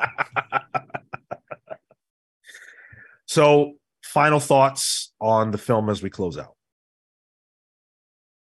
so, 3.27 3.75
final 4.03 4.41
thoughts 4.41 5.13
on 5.21 5.51
the 5.51 5.59
film 5.59 5.91
as 5.91 6.03
we 6.03 6.11
close 6.11 6.39
out. 6.39 6.55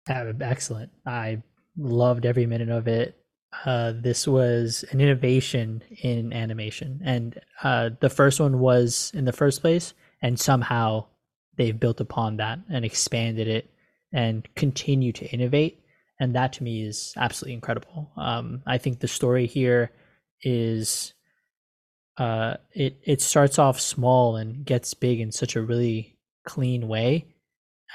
Uh, 0.09 0.33
excellent. 0.41 0.91
I 1.05 1.41
loved 1.77 2.25
every 2.25 2.45
minute 2.45 2.69
of 2.69 2.87
it. 2.87 3.17
Uh, 3.65 3.93
this 3.95 4.27
was 4.27 4.83
an 4.91 4.99
innovation 4.99 5.83
in 6.01 6.33
animation, 6.33 7.01
and 7.03 7.39
uh, 7.63 7.89
the 7.99 8.09
first 8.09 8.39
one 8.39 8.59
was 8.59 9.11
in 9.13 9.25
the 9.25 9.33
first 9.33 9.61
place, 9.61 9.93
and 10.21 10.39
somehow 10.39 11.05
they've 11.57 11.79
built 11.79 11.99
upon 11.99 12.37
that 12.37 12.59
and 12.69 12.83
expanded 12.83 13.47
it 13.47 13.69
and 14.11 14.47
continue 14.55 15.11
to 15.11 15.25
innovate. 15.27 15.83
And 16.19 16.35
that 16.35 16.53
to 16.53 16.63
me 16.63 16.83
is 16.83 17.13
absolutely 17.17 17.55
incredible. 17.55 18.11
Um, 18.15 18.63
I 18.65 18.77
think 18.77 18.99
the 18.99 19.07
story 19.07 19.45
here 19.45 19.91
is 20.41 21.13
uh, 22.17 22.55
it 22.73 22.99
it 23.03 23.21
starts 23.21 23.57
off 23.57 23.79
small 23.79 24.35
and 24.35 24.65
gets 24.65 24.93
big 24.93 25.19
in 25.19 25.31
such 25.31 25.55
a 25.55 25.61
really 25.61 26.17
clean 26.45 26.87
way 26.87 27.27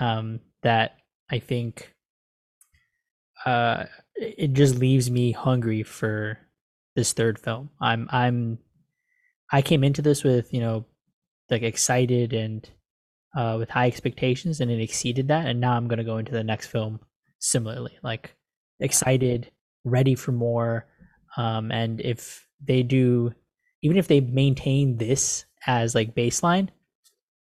um, 0.01 0.41
that 0.63 0.97
I 1.31 1.39
think 1.39 1.95
uh, 3.47 3.85
it 4.19 4.53
just 4.53 4.77
leaves 4.77 5.11
me 5.11 5.33
hungry 5.33 5.83
for 5.83 6.39
this 6.97 7.13
third 7.13 7.39
film. 7.39 7.71
I'm 7.81 8.09
I'm 8.11 8.59
I 9.51 9.63
came 9.63 9.85
into 9.85 10.03
this 10.03 10.25
with 10.25 10.53
you 10.53 10.61
know 10.61 10.87
like 11.51 11.63
excited 11.63 12.33
and 12.33 12.69
uh, 13.37 13.57
with 13.59 13.71
high 13.71 13.87
expectations, 13.87 14.61
and 14.61 14.71
it 14.71 14.83
exceeded 14.83 15.29
that. 15.29 15.47
And 15.47 15.61
now 15.61 15.73
I'm 15.73 15.89
gonna 15.89 16.05
go 16.05 16.19
into 16.19 16.33
the 16.33 16.45
next 16.45 16.67
film 16.67 17.01
similarly, 17.39 17.97
like 18.03 18.35
excited, 18.81 19.51
ready 19.85 20.15
for 20.15 20.33
more. 20.33 20.87
Um, 21.37 21.71
and 21.71 22.01
if 22.01 22.47
they 22.65 22.83
do, 22.83 23.33
even 23.83 23.97
if 23.97 24.09
they 24.09 24.21
maintain 24.21 24.97
this 24.97 25.45
as 25.67 25.95
like 25.95 26.15
baseline, 26.15 26.69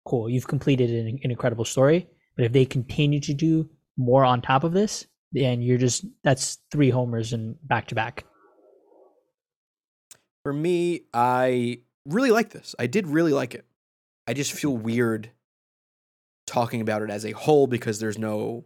cool. 0.06 0.30
You've 0.30 0.48
completed 0.48 0.90
an, 0.90 1.20
an 1.24 1.32
incredible 1.32 1.66
story. 1.66 2.08
But 2.36 2.46
if 2.46 2.52
they 2.52 2.66
continue 2.66 3.22
to 3.22 3.34
do 3.34 3.70
more 3.98 4.26
on 4.26 4.42
top 4.42 4.66
of 4.66 4.74
this, 4.74 5.06
and 5.36 5.64
you're 5.64 5.78
just 5.78 6.06
that's 6.24 6.60
three 6.72 6.90
homers 6.90 7.34
and 7.34 7.56
back 7.68 7.88
to 7.88 7.96
back. 7.96 8.26
For 10.44 10.54
me, 10.54 11.02
I 11.14 11.80
really 12.06 12.32
like 12.32 12.52
this. 12.52 12.76
I 12.78 12.88
did 12.88 13.08
really 13.08 13.34
like 13.34 13.56
it. 13.56 13.66
I 14.28 14.34
just 14.34 14.54
feel 14.54 14.76
weird 14.78 15.30
talking 16.48 16.82
about 16.82 17.02
it 17.02 17.10
as 17.10 17.26
a 17.26 17.32
whole 17.32 17.68
because 17.68 18.00
there's 18.00 18.18
no 18.20 18.66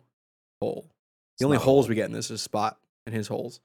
hole. 0.61 0.89
The 1.37 1.45
It's 1.45 1.45
only 1.45 1.57
holes 1.57 1.85
hole. 1.85 1.89
we 1.89 1.95
get 1.95 2.05
in 2.05 2.11
this 2.11 2.31
is 2.31 2.41
Spot 2.41 2.77
and 3.05 3.15
his 3.15 3.27
holes. 3.27 3.61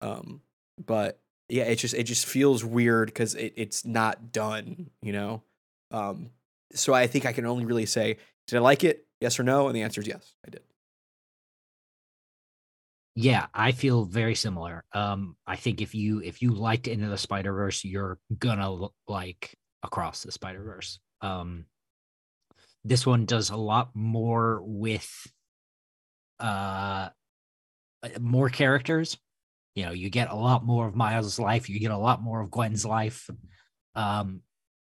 Um, 0.00 0.40
but 0.84 1.20
yeah, 1.48 1.64
it 1.64 1.76
just 1.76 1.94
it 1.94 2.04
just 2.04 2.24
feels 2.26 2.64
weird 2.64 3.08
because 3.08 3.34
it, 3.34 3.52
it's 3.56 3.84
not 3.84 4.32
done, 4.32 4.90
you 5.02 5.12
know. 5.12 5.42
Um, 5.90 6.30
so 6.72 6.94
I 6.94 7.06
think 7.06 7.26
I 7.26 7.32
can 7.34 7.44
only 7.44 7.66
really 7.66 7.84
say, 7.84 8.16
did 8.46 8.56
I 8.56 8.60
like 8.60 8.82
it? 8.82 9.06
Yes 9.20 9.38
or 9.38 9.42
no? 9.42 9.66
And 9.68 9.76
the 9.76 9.82
answer 9.82 10.00
is 10.00 10.06
yes, 10.06 10.34
I 10.46 10.50
did. 10.50 10.62
Yeah, 13.14 13.46
I 13.52 13.72
feel 13.72 14.04
very 14.04 14.34
similar. 14.34 14.84
Um, 14.92 15.36
I 15.46 15.56
think 15.56 15.82
if 15.82 15.94
you 15.94 16.20
if 16.20 16.40
you 16.40 16.52
liked 16.52 16.88
Into 16.88 17.08
the 17.08 17.18
Spider 17.18 17.52
Verse, 17.52 17.84
you're 17.84 18.18
gonna 18.38 18.88
like 19.06 19.54
Across 19.82 20.22
the 20.22 20.32
Spider 20.32 20.62
Verse. 20.62 20.98
Um, 21.20 21.66
this 22.84 23.06
one 23.06 23.26
does 23.26 23.50
a 23.50 23.56
lot 23.56 23.90
more 23.94 24.62
with 24.64 25.26
uh, 26.40 27.10
more 28.18 28.48
characters. 28.48 29.18
You 29.74 29.86
know, 29.86 29.92
you 29.92 30.08
get 30.10 30.30
a 30.30 30.36
lot 30.36 30.64
more 30.64 30.86
of 30.88 30.96
Miles' 30.96 31.38
life. 31.38 31.68
You 31.68 31.80
get 31.80 31.90
a 31.90 31.98
lot 31.98 32.22
more 32.22 32.40
of 32.40 32.50
Gwen's 32.50 32.84
life, 32.84 33.28
um, 33.94 34.40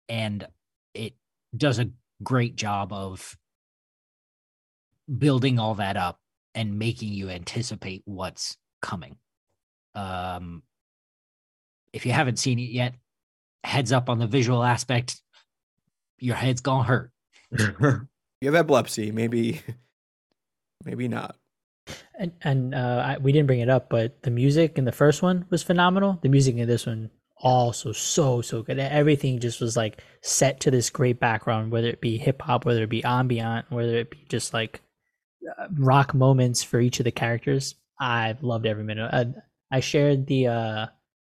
and 0.10 0.46
it 0.94 1.14
does 1.56 1.80
a 1.80 1.92
great 2.24 2.58
job 2.58 2.92
of 2.92 3.38
building 5.18 5.60
all 5.60 5.76
that 5.76 5.96
up 5.96 6.20
and 6.58 6.80
making 6.80 7.14
you 7.14 7.30
anticipate 7.30 8.02
what's 8.06 8.58
coming. 8.82 9.16
Um, 9.94 10.64
if 11.94 12.06
you 12.06 12.12
haven't 12.12 12.40
seen 12.40 12.58
it 12.58 12.72
yet, 12.72 12.96
heads 13.64 13.92
up 13.92 14.10
on 14.10 14.18
the 14.18 14.28
visual 14.28 14.64
aspect. 14.64 15.22
Your 16.20 16.36
head's 16.36 16.62
gonna 16.62 16.84
hurt. 16.84 17.12
You 18.40 18.50
have 18.52 18.66
epilepsy, 18.66 19.12
maybe, 19.12 19.62
maybe 20.86 21.08
not. 21.08 21.36
And 22.20 22.34
and 22.44 22.76
uh, 22.76 23.04
I, 23.04 23.18
we 23.18 23.32
didn't 23.32 23.48
bring 23.48 23.62
it 23.62 23.70
up, 23.70 23.90
but 23.90 24.22
the 24.22 24.30
music 24.30 24.78
in 24.78 24.86
the 24.86 24.92
first 24.92 25.24
one 25.24 25.48
was 25.50 25.64
phenomenal. 25.64 26.20
The 26.22 26.30
music 26.30 26.56
in 26.56 26.68
this 26.68 26.86
one 26.86 27.10
also 27.38 27.94
so 27.94 28.42
so 28.42 28.62
good. 28.62 28.78
Everything 28.78 29.40
just 29.40 29.60
was 29.60 29.76
like 29.76 30.04
set 30.22 30.60
to 30.60 30.70
this 30.70 30.92
great 30.92 31.20
background, 31.20 31.72
whether 31.72 31.88
it 31.88 32.00
be 32.00 32.20
hip 32.20 32.44
hop, 32.44 32.64
whether 32.64 32.84
it 32.84 32.92
be 32.92 33.04
ambient, 33.04 33.72
whether 33.72 33.98
it 33.98 34.12
be 34.12 34.24
just 34.30 34.54
like 34.54 34.84
rock 35.74 36.14
moments 36.14 36.64
for 36.64 36.80
each 36.80 37.00
of 37.00 37.04
the 37.04 37.12
characters. 37.12 37.76
I've 38.00 38.44
loved 38.44 38.66
every 38.66 38.84
minute. 38.84 39.10
I, 39.14 39.76
I 39.76 39.80
shared 39.80 40.28
the 40.28 40.48
uh, 40.48 40.86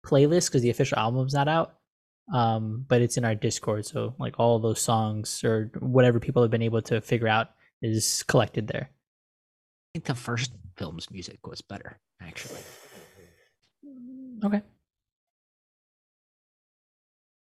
playlist 0.06 0.48
because 0.48 0.62
the 0.62 0.70
official 0.70 0.98
album's 0.98 1.34
not 1.34 1.48
out, 1.48 1.76
um, 2.34 2.86
but 2.88 3.02
it's 3.02 3.18
in 3.18 3.26
our 3.26 3.36
Discord. 3.36 3.86
So 3.86 4.16
like 4.20 4.40
all 4.40 4.60
those 4.60 4.82
songs 4.82 5.44
or 5.44 5.72
whatever 5.80 6.20
people 6.20 6.42
have 6.42 6.52
been 6.52 6.62
able 6.62 6.82
to 6.84 7.02
figure 7.02 7.28
out 7.28 7.52
is 7.82 8.24
collected 8.24 8.68
there. 8.68 8.90
I 8.92 9.90
think 9.94 10.06
the 10.06 10.16
first 10.16 10.52
film's 10.78 11.10
music 11.10 11.48
was 11.48 11.62
better, 11.62 12.00
actually. 12.22 12.60
Okay. 14.44 14.62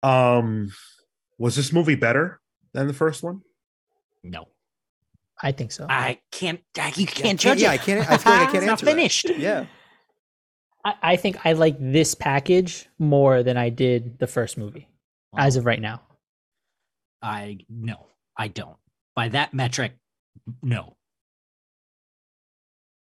um, 0.04 0.72
was 1.38 1.56
this 1.56 1.72
movie 1.72 1.96
better 1.96 2.42
than 2.74 2.88
the 2.88 2.94
first 2.94 3.24
one? 3.24 3.42
No, 4.24 4.48
I 5.44 5.52
think 5.52 5.72
so. 5.72 5.88
I 5.90 6.20
can't. 6.32 6.62
I, 6.78 6.88
you 6.96 7.06
can't 7.08 7.08
can't- 7.08 7.40
judge 7.40 7.62
yeah, 7.62 7.72
it. 7.72 7.74
I 7.74 7.78
can't- 7.78 8.10
I 8.12 8.18
feel 8.18 8.34
like 8.34 8.42
I 8.50 8.52
can't 8.52 8.56
It's 8.58 8.66
not 8.66 8.72
answer 8.74 8.86
that. 8.86 8.92
finished. 8.92 9.30
Yeah. 9.38 9.66
I, 10.86 10.94
I 11.02 11.16
think 11.16 11.46
I 11.46 11.54
like 11.54 11.78
this 11.80 12.16
package 12.16 12.88
more 13.00 13.44
than 13.44 13.58
I 13.58 13.70
did 13.70 14.20
the 14.20 14.28
first 14.28 14.58
movie 14.58 14.88
as 15.38 15.56
of 15.56 15.66
right 15.66 15.80
now. 15.82 16.02
I 17.22 17.60
no, 17.70 18.08
I 18.38 18.48
don't. 18.48 18.78
By 19.16 19.30
that 19.30 19.54
metric, 19.54 19.94
no. 20.64 20.96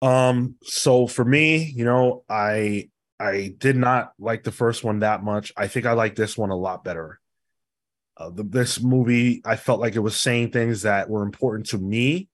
Um, 0.01 0.55
so 0.63 1.07
for 1.07 1.25
me, 1.25 1.71
you 1.75 1.83
know, 1.85 2.23
I 2.29 2.89
I 3.19 3.55
did 3.57 3.75
not 3.75 4.13
like 4.19 4.43
the 4.43 4.51
first 4.51 4.83
one 4.83 4.99
that 4.99 5.23
much. 5.23 5.51
I 5.57 5.67
think 5.67 5.85
I 5.85 5.93
like 5.93 6.15
this 6.15 6.37
one 6.37 6.49
a 6.51 6.55
lot 6.55 6.83
better. 6.83 7.19
Uh, 8.17 8.29
the, 8.29 8.43
this 8.43 8.81
movie, 8.81 9.41
I 9.43 9.55
felt 9.57 9.81
like 9.81 9.95
it 9.95 9.99
was 9.99 10.15
saying 10.15 10.51
things 10.51 10.83
that 10.83 11.09
were 11.09 11.23
important 11.23 11.67
to 11.67 11.77
me 11.77 12.29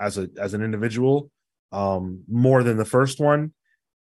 as 0.00 0.18
a 0.18 0.28
as 0.38 0.52
an 0.52 0.62
individual, 0.62 1.30
um, 1.72 2.24
more 2.28 2.62
than 2.62 2.76
the 2.76 2.84
first 2.84 3.20
one. 3.20 3.52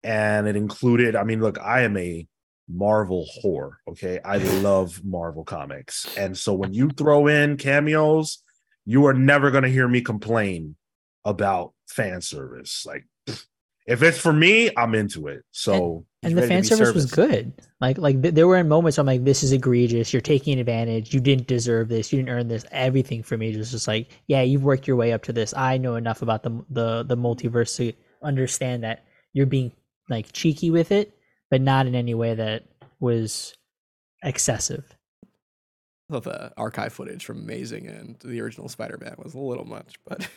And 0.02 0.46
it 0.48 0.56
included, 0.56 1.16
I 1.16 1.24
mean, 1.24 1.40
look, 1.40 1.58
I 1.58 1.82
am 1.82 1.96
a 1.96 2.26
Marvel 2.68 3.26
whore. 3.42 3.72
Okay, 3.88 4.20
I 4.24 4.38
love 4.38 5.04
Marvel 5.04 5.44
comics, 5.44 6.06
and 6.16 6.36
so 6.36 6.54
when 6.54 6.72
you 6.72 6.88
throw 6.90 7.26
in 7.26 7.56
cameos, 7.56 8.42
you 8.84 9.06
are 9.06 9.14
never 9.14 9.50
going 9.50 9.64
to 9.64 9.68
hear 9.68 9.88
me 9.88 10.00
complain 10.00 10.76
about 11.24 11.74
fan 11.88 12.20
service. 12.20 12.84
Like, 12.86 13.04
if 13.86 14.02
it's 14.02 14.18
for 14.18 14.32
me, 14.32 14.70
I'm 14.76 14.94
into 14.94 15.26
it. 15.28 15.44
So 15.50 16.06
and 16.26 16.38
the 16.38 16.46
fan 16.46 16.62
be 16.62 16.66
service 16.66 16.94
was 16.94 17.06
good. 17.06 17.52
Like 17.80 17.98
like 17.98 18.20
th- 18.22 18.34
there 18.34 18.46
were 18.46 18.62
moments 18.64 18.98
I'm 18.98 19.06
like, 19.06 19.24
this 19.24 19.42
is 19.42 19.52
egregious. 19.52 20.12
You're 20.12 20.22
taking 20.22 20.58
advantage. 20.58 21.14
You 21.14 21.20
didn't 21.20 21.46
deserve 21.46 21.88
this. 21.88 22.12
You 22.12 22.18
didn't 22.18 22.30
earn 22.30 22.48
this. 22.48 22.64
Everything 22.70 23.22
for 23.22 23.36
me 23.36 23.56
was 23.56 23.70
just 23.70 23.88
like, 23.88 24.10
yeah, 24.26 24.42
you've 24.42 24.64
worked 24.64 24.86
your 24.86 24.96
way 24.96 25.12
up 25.12 25.22
to 25.24 25.32
this. 25.32 25.54
I 25.54 25.78
know 25.78 25.96
enough 25.96 26.22
about 26.22 26.42
the 26.42 26.64
the 26.70 27.02
the 27.02 27.16
multiverse 27.16 27.76
to 27.76 27.92
understand 28.22 28.84
that 28.84 29.04
you're 29.32 29.46
being 29.46 29.72
like 30.08 30.32
cheeky 30.32 30.70
with 30.70 30.92
it, 30.92 31.16
but 31.50 31.60
not 31.60 31.86
in 31.86 31.94
any 31.94 32.14
way 32.14 32.34
that 32.34 32.64
was 33.00 33.56
excessive. 34.22 34.84
I 36.08 36.14
thought 36.14 36.24
the 36.24 36.52
archive 36.56 36.92
footage 36.92 37.24
from 37.24 37.38
Amazing 37.38 37.88
and 37.88 38.16
the 38.24 38.40
original 38.40 38.68
Spider-Man 38.68 39.16
was 39.18 39.34
a 39.34 39.40
little 39.40 39.64
much, 39.64 39.96
but 40.06 40.28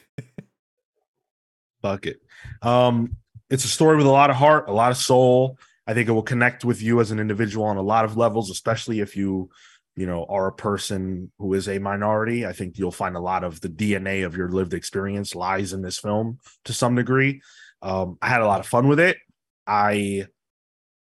fuck 1.82 2.08
it. 2.08 2.22
Um, 2.62 3.18
it's 3.50 3.66
a 3.66 3.68
story 3.68 3.98
with 3.98 4.08
a 4.08 4.12
lot 4.12 4.30
of 4.30 4.36
heart, 4.36 4.68
a 4.68 4.74
lot 4.74 4.92
of 4.92 4.98
soul. 4.98 5.58
I 5.90 5.96
think 5.96 6.08
it 6.08 6.12
will 6.12 6.22
connect 6.22 6.64
with 6.64 6.84
you 6.84 7.02
as 7.02 7.10
an 7.10 7.20
individual 7.20 7.66
on 7.66 7.78
a 7.78 7.82
lot 7.82 8.06
of 8.06 8.16
levels, 8.16 8.52
especially 8.52 9.00
if 9.00 9.18
you, 9.18 9.50
you 9.96 10.06
know, 10.06 10.24
are 10.30 10.46
a 10.46 10.54
person 10.54 11.32
who 11.40 11.56
is 11.56 11.68
a 11.68 11.80
minority. 11.80 12.46
I 12.46 12.54
think 12.54 12.78
you'll 12.78 12.92
find 12.92 13.16
a 13.16 13.20
lot 13.20 13.44
of 13.44 13.60
the 13.60 13.70
DNA 13.70 14.24
of 14.24 14.38
your 14.38 14.50
lived 14.50 14.76
experience 14.76 15.34
lies 15.34 15.74
in 15.74 15.82
this 15.82 15.98
film 15.98 16.38
to 16.66 16.74
some 16.74 16.94
degree. 16.94 17.42
Um, 17.82 18.20
I 18.22 18.30
had 18.30 18.42
a 18.42 18.46
lot 18.46 18.60
of 18.60 18.68
fun 18.68 18.88
with 18.88 19.00
it. 19.00 19.18
I 19.66 20.28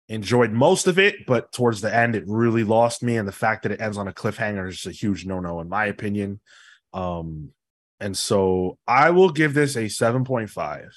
enjoyed 0.08 0.52
most 0.52 0.86
of 0.86 1.00
it, 1.00 1.26
but 1.26 1.52
towards 1.52 1.82
the 1.82 1.94
end, 1.94 2.16
it 2.16 2.26
really 2.28 2.64
lost 2.64 3.02
me. 3.02 3.18
And 3.18 3.28
the 3.28 3.32
fact 3.32 3.64
that 3.64 3.72
it 3.72 3.82
ends 3.82 3.98
on 3.98 4.08
a 4.08 4.14
cliffhanger 4.14 4.70
is 4.70 4.86
a 4.86 4.92
huge 4.92 5.26
no 5.26 5.40
no, 5.40 5.62
in 5.62 5.68
my 5.68 5.86
opinion. 5.86 6.42
Um, 6.94 7.54
and 8.00 8.16
so 8.16 8.78
I 8.88 9.10
will 9.10 9.32
give 9.32 9.56
this 9.56 9.76
a 9.76 9.86
7.5. 9.86 10.90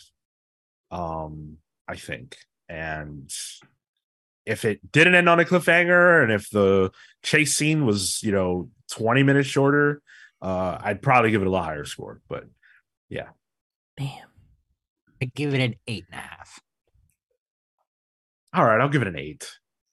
Um, 0.91 1.57
I 1.89 1.97
think. 1.97 2.37
And 2.73 3.31
if 4.47 4.65
it 4.65 4.81
didn't 4.93 5.15
end 5.15 5.29
on 5.29 5.39
a 5.39 5.45
cliffhanger 5.45 6.23
and 6.23 6.33
if 6.33 6.49
the 6.49 6.91
chase 7.23 7.55
scene 7.55 7.85
was, 7.85 8.23
you 8.23 8.33
know, 8.33 8.71
20 8.93 9.23
minutes 9.23 9.47
shorter, 9.49 10.01
uh, 10.41 10.79
I'd 10.81 11.03
probably 11.03 11.31
give 11.31 11.43
it 11.43 11.49
a 11.49 11.51
lot 11.51 11.67
higher 11.67 11.85
score. 11.85 12.23
But 12.31 12.45
yeah. 13.11 13.29
Damn. 13.99 14.29
I 15.21 15.27
give 15.35 15.53
it 15.53 15.61
an 15.61 15.75
eight 15.87 16.07
and 16.11 16.19
a 16.19 16.23
half. 16.23 16.61
All 18.55 18.65
right, 18.65 18.81
I'll 18.81 18.89
give 18.89 19.03
it 19.03 19.09
an 19.09 19.19
eight. 19.19 19.49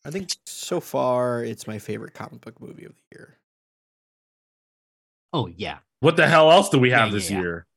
I 0.06 0.12
think 0.12 0.30
so 0.46 0.80
far 0.80 1.44
it's 1.44 1.68
my 1.68 1.80
favorite 1.80 2.14
comic 2.14 2.40
book 2.40 2.62
movie 2.62 2.86
of 2.86 2.94
the 2.96 3.18
year. 3.18 3.38
Oh 5.34 5.48
yeah. 5.48 5.80
What 6.00 6.16
the 6.16 6.28
hell 6.28 6.50
else 6.50 6.70
do 6.70 6.80
we 6.80 6.92
have 6.92 7.10
yeah, 7.10 7.14
this 7.14 7.30
yeah. 7.30 7.42
year? 7.42 7.68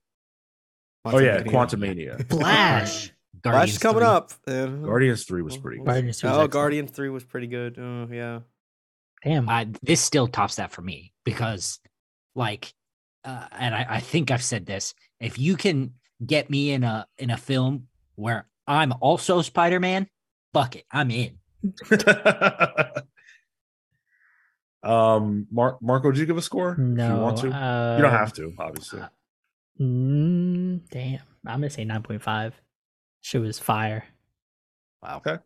Oh 1.05 1.19
yeah, 1.19 1.43
Quantum 1.43 1.81
Quantumania. 1.81 2.29
Flash. 2.31 3.13
Flash 3.43 3.71
is 3.71 3.79
coming 3.79 4.01
3. 4.01 4.07
up. 4.07 4.31
Uh, 4.47 4.67
Guardians 4.67 5.25
3 5.25 5.43
was 5.43 5.57
pretty 5.57 5.79
good. 5.79 5.87
Guardians 5.87 6.21
two 6.21 6.27
was 6.29 6.33
Oh, 6.33 6.37
excellent. 6.37 6.53
Guardian 6.53 6.87
Three 6.87 7.09
was 7.11 7.25
pretty 7.25 7.47
good. 7.49 7.77
Oh 7.79 8.09
yeah. 8.11 8.41
Damn. 9.25 9.49
Uh, 9.49 9.65
this 9.83 10.01
still 10.01 10.29
tops 10.29 10.57
that 10.57 10.71
for 10.73 10.83
me 10.83 11.13
because, 11.25 11.79
like, 12.35 12.73
uh, 13.25 13.47
and 13.53 13.75
I, 13.75 13.87
I 13.89 14.01
think 14.01 14.31
I've 14.31 14.43
said 14.43 14.67
this. 14.67 14.95
If 15.21 15.39
you 15.39 15.57
can 15.57 15.95
get 16.25 16.51
me 16.51 16.71
in 16.73 16.85
a 16.85 17.07
in 17.19 17.31
a 17.31 17.37
film 17.37 17.89
where 18.17 18.47
I'm 18.67 18.93
also 19.01 19.43
Spider 19.43 19.81
Man, 19.81 20.07
fuck 20.53 20.77
it, 20.77 20.85
I'm 20.91 21.11
in. 21.11 21.39
um, 24.83 25.47
Mar- 25.51 25.79
Marco, 25.81 26.11
did 26.11 26.19
you 26.21 26.27
give 26.27 26.37
a 26.39 26.43
score? 26.43 26.77
no. 26.77 27.05
if 27.05 27.11
you 27.13 27.17
want 27.21 27.39
to. 27.39 27.51
Uh, 27.51 27.97
you 27.97 28.03
don't 28.03 28.13
have 28.13 28.33
to, 28.35 28.53
obviously. 28.59 29.01
Mm, 29.81 30.81
damn. 30.91 31.21
I'm 31.47 31.61
gonna 31.61 31.71
say 31.71 31.85
nine 31.85 32.03
point 32.03 32.23
five. 32.23 32.61
Shit 33.23 33.41
was 33.41 33.59
fire. 33.59 34.05
Wow. 35.03 35.17
Okay. 35.19 35.39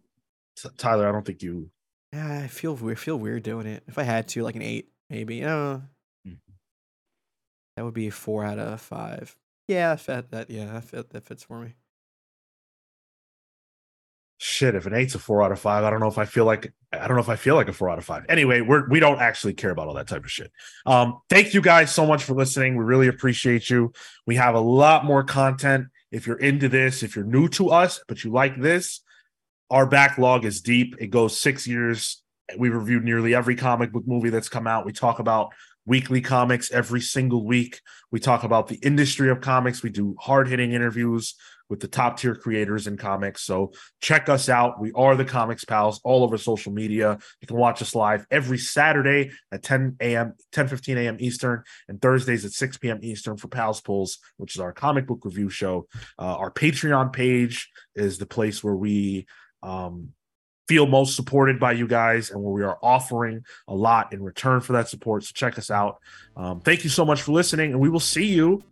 T- 0.56 0.68
Tyler, 0.76 1.08
I 1.08 1.12
don't 1.12 1.24
think 1.24 1.42
you. 1.42 1.70
Yeah, 2.12 2.40
I 2.44 2.48
feel 2.48 2.74
weird. 2.74 2.98
Feel 2.98 3.18
weird 3.18 3.42
doing 3.42 3.66
it. 3.66 3.84
If 3.86 3.98
I 3.98 4.02
had 4.02 4.28
to, 4.28 4.42
like 4.42 4.56
an 4.56 4.62
eight, 4.62 4.88
maybe. 5.10 5.44
Uh, 5.44 5.80
Mhm. 6.26 6.38
that 7.76 7.84
would 7.84 7.94
be 7.94 8.10
four 8.10 8.44
out 8.44 8.58
of 8.58 8.80
five. 8.80 9.36
Yeah, 9.68 9.90
that, 9.94 10.00
fit- 10.00 10.30
that 10.30 10.50
yeah, 10.50 10.66
that, 10.66 10.84
fit, 10.84 11.10
that 11.10 11.24
fits 11.24 11.42
for 11.42 11.60
me. 11.60 11.74
Shit, 14.38 14.74
if 14.74 14.84
an 14.84 14.92
eight's 14.94 15.14
a 15.14 15.18
four 15.18 15.42
out 15.42 15.50
of 15.50 15.58
five, 15.58 15.82
I 15.82 15.88
don't 15.90 15.98
know 16.00 16.08
if 16.08 16.18
I 16.18 16.26
feel 16.26 16.44
like 16.44 16.72
I 16.92 17.06
don't 17.08 17.16
know 17.16 17.22
if 17.22 17.28
I 17.30 17.36
feel 17.36 17.54
like 17.54 17.68
a 17.68 17.72
four 17.72 17.88
out 17.88 17.96
of 17.98 18.04
five. 18.04 18.24
Anyway, 18.28 18.60
we're 18.60 18.86
we 18.88 19.00
don't 19.00 19.18
actually 19.18 19.54
care 19.54 19.70
about 19.70 19.88
all 19.88 19.94
that 19.94 20.08
type 20.08 20.24
of 20.24 20.30
shit. 20.30 20.52
Um, 20.84 21.20
thank 21.30 21.54
you 21.54 21.62
guys 21.62 21.90
so 21.92 22.06
much 22.06 22.22
for 22.22 22.34
listening. 22.34 22.76
We 22.76 22.84
really 22.84 23.08
appreciate 23.08 23.70
you. 23.70 23.92
We 24.26 24.36
have 24.36 24.54
a 24.54 24.60
lot 24.60 25.06
more 25.06 25.24
content. 25.24 25.86
If 26.16 26.26
you're 26.26 26.38
into 26.38 26.70
this, 26.70 27.02
if 27.02 27.14
you're 27.14 27.26
new 27.26 27.47
to 27.51 27.68
us, 27.68 28.01
but 28.09 28.24
you 28.24 28.32
like 28.32 28.59
this, 28.59 29.02
our 29.70 29.84
backlog 29.84 30.47
is 30.47 30.62
deep. 30.62 30.97
It 30.98 31.09
goes 31.09 31.38
six 31.38 31.66
years. 31.66 32.22
We 32.56 32.70
reviewed 32.70 33.05
nearly 33.05 33.34
every 33.34 33.55
comic 33.55 33.93
book 33.93 34.05
movie 34.06 34.30
that's 34.30 34.48
come 34.48 34.66
out. 34.66 34.86
We 34.86 34.93
talk 34.94 35.18
about 35.18 35.52
weekly 35.84 36.22
comics 36.22 36.72
every 36.72 37.02
single 37.02 37.44
week. 37.44 37.82
We 38.10 38.18
talk 38.18 38.44
about 38.44 38.66
the 38.66 38.76
industry 38.76 39.28
of 39.28 39.43
comics. 39.43 39.82
We 39.82 39.90
do 39.90 40.16
hard 40.18 40.48
hitting 40.48 40.72
interviews 40.72 41.34
with 41.68 41.80
the 41.80 41.88
top 41.88 42.18
tier 42.18 42.34
creators 42.34 42.86
in 42.86 42.97
comics. 42.97 43.43
So 43.43 43.72
check 44.01 44.28
us 44.28 44.48
out. 44.48 44.80
We 44.80 44.93
are 44.93 45.16
the 45.16 45.24
Comics 45.24 45.64
Pals 45.64 46.01
all 46.05 46.22
over 46.22 46.38
social 46.38 46.72
media. 46.72 47.18
You 47.40 47.47
can 47.47 47.56
watch 47.56 47.82
us 47.82 47.94
live 47.94 48.26
every 48.30 48.59
Saturday 48.59 49.30
at 49.52 49.62
10 49.62 49.97
a.m., 50.01 50.34
10 50.52 50.68
15 50.68 50.98
a.m. 50.98 51.16
Eastern, 51.20 51.62
and 51.88 52.01
Thursdays 52.01 52.44
at 52.44 52.52
6 52.52 52.78
p.m. 52.78 53.01
Eastern 53.02 53.36
for 53.36 53.48
Pals 53.48 53.80
Pulls, 53.80 54.18
which 54.36 54.55
is 54.55 54.60
our 54.60 54.72
comic 54.72 55.06
book 55.06 55.24
review 55.24 55.51
show. 55.51 55.86
Uh, 56.18 56.36
our 56.36 56.51
Patreon 56.51 57.12
page 57.12 57.70
is 57.94 58.18
the 58.18 58.26
place 58.26 58.62
where 58.62 58.76
we 58.76 59.26
um, 59.62 60.10
feel 60.68 60.86
most 60.86 61.14
supported 61.14 61.60
by 61.60 61.72
you 61.72 61.86
guys 61.86 62.30
and 62.30 62.43
where 62.43 62.52
we 62.52 62.62
are 62.62 62.78
offering 62.82 63.44
a 63.68 63.74
lot 63.74 64.12
in 64.12 64.22
return 64.22 64.60
for 64.60 64.72
that 64.72 64.88
support. 64.88 65.24
So 65.24 65.30
check 65.34 65.59
us 65.59 65.70
out. 65.70 65.98
Um, 66.36 66.60
thank 66.60 66.84
you 66.84 66.90
so 66.90 67.05
much 67.05 67.22
for 67.22 67.32
listening, 67.32 67.72
and 67.72 67.80
we 67.80 67.88
will 67.88 68.01
see 68.01 68.26
you 68.26 68.62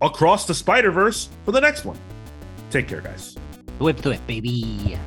across 0.00 0.46
the 0.46 0.54
Spider 0.54 0.90
Verse 0.90 1.28
for 1.44 1.52
the 1.52 1.60
next 1.60 1.84
one. 1.84 1.98
Take 2.70 2.88
care, 2.88 3.00
guys. 3.00 3.36
Whip 3.78 4.00
to 4.02 4.10
it, 4.10 4.26
baby. 4.26 4.98